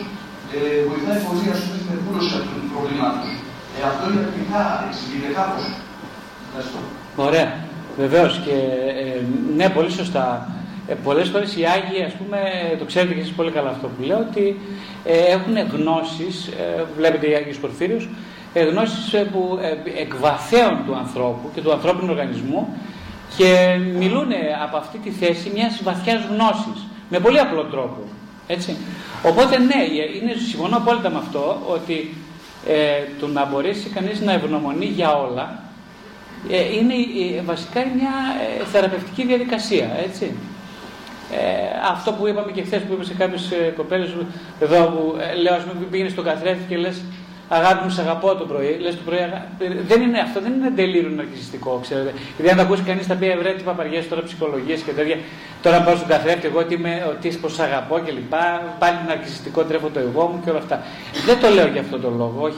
ε, 0.53 0.57
βοηθάει 0.89 1.19
πολύ, 1.27 1.45
ας 1.55 1.59
πούμε, 1.63 1.77
στην 1.81 1.93
εκπλήρωση 1.95 2.31
αυτών 2.39 2.57
των 2.61 2.69
προβλημάτων. 2.73 3.29
Ε, 3.75 3.79
αυτό 3.91 4.03
είναι 4.09 4.21
αρκετά, 4.27 4.61
εξηγείται 4.87 5.29
κάπως. 5.37 5.63
Ευχαριστώ. 6.47 6.79
Ωραία. 7.27 7.49
Βεβαίως 8.03 8.33
και 8.45 8.55
ε, 9.01 9.21
ναι, 9.57 9.67
πολύ 9.77 9.91
σωστά 9.99 10.27
ε, 10.87 10.93
πολλές 10.93 11.29
φορές 11.29 11.55
οι 11.55 11.63
Άγιοι, 11.65 12.03
ας 12.03 12.13
πούμε, 12.13 12.37
το 12.79 12.85
ξέρετε 12.85 13.13
και 13.13 13.19
εσείς 13.19 13.31
πολύ 13.31 13.51
καλά 13.51 13.69
αυτό 13.69 13.87
που 13.87 14.03
λέω, 14.03 14.19
ότι 14.29 14.59
ε, 15.03 15.17
έχουν 15.17 15.55
γνώσεις, 15.75 16.47
ε, 16.47 16.83
βλέπετε 16.97 17.29
οι 17.29 17.35
Άγιους 17.35 17.57
Πορφύριους, 17.57 18.09
ε, 18.53 18.63
γνώσεις 18.63 19.13
ε, 19.13 19.23
που 19.31 19.59
ε, 19.61 20.01
εκβαθέων 20.01 20.79
του 20.85 20.95
ανθρώπου 20.95 21.49
και 21.53 21.61
του 21.61 21.71
ανθρώπινου 21.71 22.11
οργανισμού 22.11 22.77
και 23.37 23.79
μιλούν 23.97 24.27
από 24.63 24.77
αυτή 24.77 24.97
τη 24.97 25.09
θέση 25.09 25.51
μιας 25.53 25.81
βαθιάς 25.83 26.21
γνώσης, 26.31 26.87
με 27.09 27.19
πολύ 27.19 27.39
απλό 27.39 27.63
τρόπο. 27.63 27.99
Έτσι. 28.47 28.77
Οπότε 29.23 29.57
ναι, 29.57 29.83
είναι, 30.21 30.33
συμφωνώ 30.49 30.77
απόλυτα 30.77 31.09
με 31.09 31.17
αυτό, 31.17 31.61
ότι 31.67 32.13
ε, 32.67 33.03
το 33.19 33.27
να 33.27 33.45
μπορέσει 33.45 33.89
κανείς 33.89 34.21
να 34.21 34.31
ευγνωμονεί 34.31 34.85
για 34.85 35.13
όλα, 35.15 35.63
είναι 36.79 36.93
βασικά 37.45 37.79
μια 37.79 38.11
θεραπευτική 38.71 39.25
διαδικασία, 39.25 39.89
έτσι. 40.05 40.31
Ε, 41.31 41.89
αυτό 41.91 42.11
που 42.11 42.27
είπαμε 42.27 42.51
και 42.51 42.63
χθες 42.63 42.81
που 42.81 42.93
είπα 42.93 43.03
σε 43.03 43.13
κάποιες 43.13 43.53
κοπέλες 43.75 44.15
εδώ 44.59 44.85
που 44.85 45.15
ε, 45.19 45.35
λέω, 45.35 45.53
ας 45.53 45.63
πούμε, 45.63 45.85
πήγαινε 45.91 46.09
στον 46.09 46.23
καθρέφτη 46.23 46.63
και 46.69 46.77
λες 46.77 47.01
Αγάπη 47.49 47.83
μου, 47.83 47.89
σε 47.89 48.01
αγαπώ 48.01 48.35
το 48.35 48.45
πρωί. 48.45 48.77
Λες 48.81 48.95
το 48.95 49.01
πρωί, 49.05 49.19
αγα... 49.19 49.47
δεν 49.87 50.01
είναι, 50.01 50.19
αυτό 50.19 50.41
δεν 50.41 50.53
είναι 50.53 50.71
τελείω 50.75 51.09
ναρκιστικό, 51.15 51.79
ξέρετε. 51.81 52.13
Γιατί 52.35 52.51
αν 52.51 52.57
το 52.57 52.63
ακούσει 52.63 52.81
κανείς, 52.81 53.05
θα 53.05 53.15
πει 53.15 53.29
Ευρέ, 53.29 53.53
τι 53.53 53.63
παπαριές 53.63 54.07
τώρα, 54.07 54.21
ψυχολογίες 54.23 54.81
και 54.81 54.91
τέτοια. 54.91 55.17
Τώρα 55.61 55.81
πάω 55.81 55.95
στον 55.95 56.07
καθρέφτη, 56.07 56.47
εγώ 56.47 56.59
ότι 56.59 56.73
είμαι 56.73 57.05
ότι 57.09 57.29
πως 57.41 57.59
αγαπώ 57.59 57.99
και 58.05 58.11
λοιπά. 58.11 58.75
Πάλι 58.79 58.97
ναρκιστικό, 59.07 59.63
τρέφω 59.63 59.89
το 59.89 59.99
εγώ 59.99 60.23
μου 60.27 60.41
και 60.43 60.49
όλα 60.49 60.59
αυτά. 60.59 60.81
Δεν 61.25 61.39
το 61.39 61.49
λέω 61.49 61.67
για 61.67 61.81
αυτό 61.81 61.99
το 61.99 62.09
λόγο, 62.09 62.37
όχι. 62.41 62.57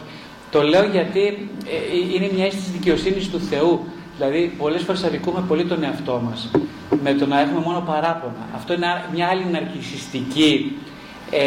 Το 0.51 0.61
λέω 0.61 0.83
γιατί 0.83 1.49
ε, 1.65 2.15
είναι 2.15 2.29
μια 2.33 2.45
αίσθηση 2.45 2.69
δικαιοσύνης 2.71 3.29
του 3.29 3.39
Θεού. 3.39 3.85
Δηλαδή, 4.17 4.53
πολλές 4.57 4.81
φορές 4.81 5.03
αδικούμε 5.03 5.43
πολύ 5.47 5.65
τον 5.65 5.83
εαυτό 5.83 6.21
μας 6.25 6.51
με 7.03 7.13
το 7.13 7.25
να 7.25 7.39
έχουμε 7.39 7.59
μόνο 7.59 7.79
παράπονα. 7.79 8.47
Αυτό 8.55 8.73
είναι 8.73 8.87
μια 9.13 9.27
άλλη 9.27 9.45
ναρκισιστική 9.51 10.77
ε, 11.31 11.39
ε, 11.39 11.45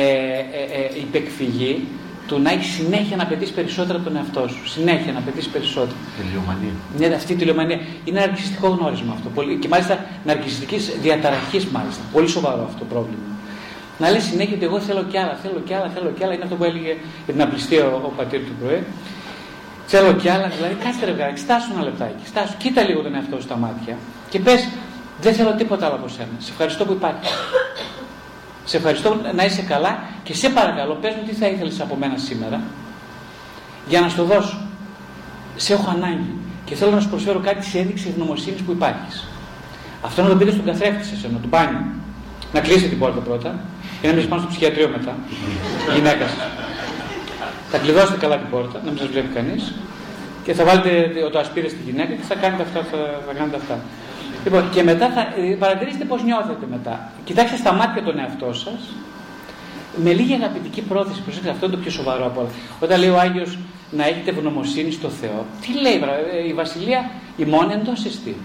ε, 0.95 0.99
υπεκφυγή 1.01 1.87
του 2.31 2.41
να 2.41 2.51
έχεις 2.51 2.71
συνέχεια 2.79 3.17
να 3.17 3.27
πετύχει 3.27 3.53
περισσότερα 3.53 3.99
από 3.99 4.07
τον 4.09 4.17
εαυτό 4.17 4.49
σου. 4.49 4.69
Συνέχεια 4.69 5.13
να 5.13 5.21
πετύχει 5.21 5.49
περισσότερα. 5.57 5.99
Τελειομανία. 6.23 6.75
Ναι, 6.99 7.07
αυτή 7.21 7.33
η 7.33 7.37
τελειομανία. 7.37 7.79
Είναι 8.05 8.21
ναρκιστικό 8.21 8.69
γνώρισμα 8.69 9.13
αυτό. 9.17 9.29
Πολύ, 9.29 9.55
και 9.63 9.69
μάλιστα 9.69 10.05
ναρκιστική 10.25 10.77
διαταραχής, 10.77 11.65
μάλιστα. 11.67 12.03
Πολύ 12.13 12.29
σοβαρό 12.29 12.63
αυτό 12.69 12.79
το 12.79 12.85
πρόβλημα. 12.93 13.27
Να 13.99 14.11
λέει 14.11 14.21
συνέχεια 14.21 14.55
ότι 14.55 14.65
εγώ 14.65 14.81
θέλω 14.81 15.03
κι 15.11 15.19
άλλα, 15.19 15.35
θέλω 15.43 15.61
κι 15.67 15.75
άλλα, 15.75 15.89
θέλω 15.95 16.11
κι 16.17 16.25
άλλα. 16.25 16.35
Είναι 16.35 16.45
αυτό 16.47 16.57
που 16.57 16.65
έλεγε 16.65 16.93
για 17.25 17.33
την 17.35 17.43
απληστία 17.43 17.85
ο, 17.87 18.01
ο 18.09 18.13
πατήρ 18.17 18.41
του 18.41 18.55
πρωί. 18.61 18.83
Θέλω 19.93 20.13
κι 20.13 20.29
άλλα, 20.29 20.49
δηλαδή 20.57 20.75
κάτσε 20.85 21.05
ρε 21.05 21.13
βγάλε, 21.13 21.37
στάσου 21.37 21.71
ένα 21.75 21.83
λεπτάκι, 21.83 22.27
στάσου, 22.27 22.55
κοίτα 22.59 22.83
λίγο 22.83 23.01
τον 23.03 23.15
εαυτό 23.15 23.37
σου 23.37 23.43
στα 23.43 23.57
μάτια 23.57 23.97
και 24.29 24.39
πες 24.39 24.69
δεν 25.21 25.35
θέλω 25.35 25.53
τίποτα 25.55 25.87
άλλο 25.87 25.95
από 25.95 26.09
σένα, 26.09 26.35
σε 26.39 26.51
ευχαριστώ 26.51 26.85
που 26.85 26.93
υπάρχει. 26.93 27.29
Σε 28.65 28.77
ευχαριστώ 28.77 29.21
να 29.35 29.45
είσαι 29.45 29.63
καλά 29.63 29.99
και 30.23 30.35
σε 30.35 30.49
παρακαλώ 30.49 30.95
πες 30.95 31.15
μου 31.15 31.23
τι 31.29 31.35
θα 31.35 31.47
ήθελες 31.47 31.81
από 31.81 31.97
μένα 31.97 32.17
σήμερα 32.17 32.61
για 33.89 34.01
να 34.01 34.09
σου 34.09 34.17
το 34.17 34.25
δώσω. 34.25 34.59
Σε 35.57 35.73
έχω 35.73 35.91
ανάγκη 35.91 36.35
και 36.65 36.75
θέλω 36.75 36.91
να 36.91 37.01
σου 37.01 37.09
προσφέρω 37.09 37.41
κάτι 37.41 37.65
σε 37.65 37.79
έδειξης 37.79 38.07
ευγνωμοσύνης 38.07 38.61
που 38.61 38.73
υπάρχεις. 38.73 39.29
Αυτό 40.03 40.23
να 40.23 40.29
το 40.29 40.37
πείτε 40.37 40.51
στον 40.51 40.65
καθρέφτη 40.65 41.05
σας, 41.05 41.23
να 41.33 41.39
του 41.39 41.49
μπάνιο. 41.49 41.85
Να 42.53 42.61
κλείσετε 42.61 42.89
την 42.89 42.99
πόρτα 42.99 43.21
πρώτα 43.21 43.61
και 44.01 44.07
να 44.07 44.13
μην 44.13 44.29
πάνω 44.29 44.41
στο 44.41 44.51
ψυχιατρίο 44.51 44.89
μετά. 44.89 45.17
Η 45.91 45.95
γυναίκας 45.97 46.31
σα. 46.31 46.69
Θα 47.73 47.79
κλειδώσετε 47.83 48.19
καλά 48.19 48.37
την 48.37 48.51
πόρτα, 48.51 48.81
να 48.85 48.91
μην 48.91 48.99
σας 48.99 49.09
βλέπει 49.09 49.35
κανείς 49.35 49.73
και 50.45 50.53
θα 50.55 50.65
βάλετε 50.65 51.13
το 51.33 51.39
ασπίδε 51.39 51.69
στη 51.69 51.79
γυναίκα 51.85 52.13
και 52.15 52.23
θα 52.29 52.35
κάνετε 52.35 52.63
αυτά. 52.63 52.81
Θα, 52.91 52.99
θα 53.27 53.33
κάνετε 53.39 53.57
αυτά. 53.57 53.79
Λοιπόν, 54.45 54.71
και 54.71 54.83
μετά 54.83 55.11
θα 55.11 55.21
ε, 55.21 55.55
παρατηρήσετε 55.59 56.05
πώς 56.05 56.23
νιώθετε 56.23 56.67
μετά. 56.71 57.13
Κοιτάξτε 57.25 57.57
στα 57.57 57.73
μάτια 57.73 58.03
τον 58.03 58.19
εαυτό 58.19 58.53
σας 58.53 58.93
με 59.97 60.13
λίγη 60.13 60.35
αγαπητική 60.35 60.81
πρόθεση. 60.81 61.23
Προσέξτε, 61.23 61.51
αυτό 61.51 61.67
είναι 61.67 61.75
το 61.75 61.81
πιο 61.81 61.91
σοβαρό 61.91 62.27
από 62.27 62.41
όλα. 62.41 62.49
Όταν 62.81 63.01
λέει 63.01 63.09
ο 63.09 63.19
Άγιος 63.19 63.59
να 63.91 64.07
έχετε 64.07 64.31
ευγνωμοσύνη 64.31 64.91
στο 64.91 65.09
Θεό, 65.09 65.47
τι 65.61 65.81
λέει 65.81 65.95
ε, 66.43 66.49
η 66.49 66.53
Βασιλεία, 66.53 67.11
η 67.37 67.45
μόνη 67.45 67.73
εντός 67.73 68.05
εστί. 68.05 68.37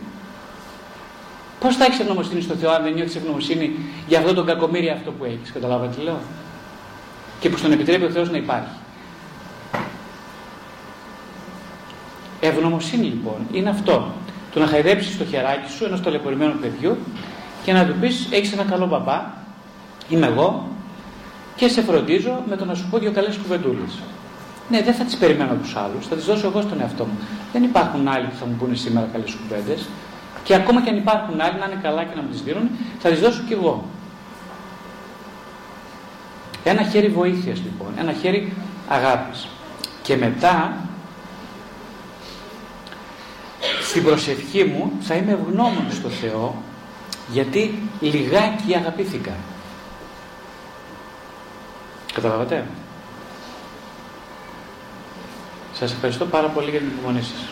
Πώς 1.59 1.75
θα 1.75 1.85
έχεις 1.85 1.99
ευγνωμοσύνη 1.99 2.41
στο 2.41 2.53
Θεό, 2.53 2.71
αν 2.71 2.83
δεν 2.83 2.93
νιώθεις 2.93 3.15
ευγνωμοσύνη 3.15 3.71
για 4.07 4.19
αυτό 4.19 4.33
το 4.33 4.43
κακομίρι 4.43 4.89
αυτό 4.89 5.11
που 5.11 5.25
έχεις. 5.25 5.51
Καταλάβατε 5.51 5.95
τι 5.95 6.01
λέω; 6.01 6.19
Και 7.39 7.49
που 7.49 7.57
στον 7.57 7.71
επιτρέπει 7.71 8.05
ο 8.05 8.09
Θεός 8.09 8.31
να 8.31 8.37
υπάρχει. 8.37 8.75
Ευγνωμοσύνη 12.39 13.05
λοιπόν 13.05 13.47
είναι 13.51 13.69
αυτό. 13.69 14.13
Το 14.55 14.61
να 14.61 14.67
χαϊδέψεις 14.67 15.17
το 15.17 15.25
χεράκι 15.25 15.71
σου 15.71 15.85
ενός 15.85 16.01
ταλαιπωρημένου 16.01 16.59
παιδιού 16.61 16.97
και 17.63 17.73
να 17.73 17.85
του 17.85 17.95
πεις: 17.99 18.27
Έχεις 18.31 18.53
ένα 18.53 18.63
καλό 18.63 18.87
μπαμπά, 18.87 19.21
είμαι 20.09 20.25
εγώ, 20.25 20.67
και 21.55 21.67
σε 21.67 21.81
φροντίζω 21.81 22.43
με 22.49 22.55
το 22.55 22.65
να 22.65 22.73
σου 22.73 22.87
πω 22.89 22.97
δύο 22.97 23.11
καλές 23.11 23.37
κουβεντούλες. 23.37 23.99
Ναι, 24.69 24.81
δεν 24.81 24.93
θα 24.93 25.03
τις 25.03 25.15
περιμένω 25.15 25.51
από 25.51 25.61
τους 25.61 25.75
άλλους, 25.75 26.07
θα 26.07 26.15
τις 26.15 26.25
δώσω 26.25 26.47
εγώ 26.47 26.61
στον 26.61 26.81
εαυτό 26.81 27.05
μου. 27.05 27.17
Δεν 27.53 27.63
υπάρχουν 27.63 28.07
άλλοι 28.07 28.25
που 28.25 28.35
θα 28.39 28.45
μου 28.45 28.55
πούνε 28.59 28.75
σήμερα 28.75 29.07
καλές 29.11 29.35
κουβέντες. 29.41 29.85
Και 30.43 30.55
ακόμα 30.55 30.81
και 30.81 30.89
αν 30.89 30.97
υπάρχουν 30.97 31.41
άλλοι 31.41 31.59
να 31.59 31.65
είναι 31.65 31.79
καλά 31.81 32.03
και 32.03 32.15
να 32.15 32.21
μου 32.21 32.29
τις 32.29 32.41
δίνουν, 32.41 32.69
θα 32.99 33.09
τις 33.09 33.19
δώσω 33.19 33.41
κι 33.47 33.53
εγώ. 33.53 33.83
Ένα 36.63 36.83
χέρι 36.83 37.07
βοήθειας 37.07 37.57
λοιπόν, 37.57 37.87
ένα 37.99 38.11
χέρι 38.11 38.53
αγάπης. 38.87 39.47
Και 40.01 40.17
μετά 40.17 40.84
στην 43.89 44.03
προσευχή 44.03 44.63
μου 44.63 44.91
θα 45.01 45.15
είμαι 45.15 45.31
ευγνώμων 45.31 45.85
στο 45.91 46.09
Θεό 46.09 46.55
γιατί 47.31 47.79
λιγάκι 47.99 48.75
αγαπήθηκα. 48.75 49.31
Καταλάβατε. 52.13 52.65
Σας 55.73 55.91
ευχαριστώ 55.91 56.25
πάρα 56.25 56.47
πολύ 56.47 56.69
για 56.69 56.79
την 56.79 56.87
υπομονή 56.87 57.21
σας. 57.21 57.47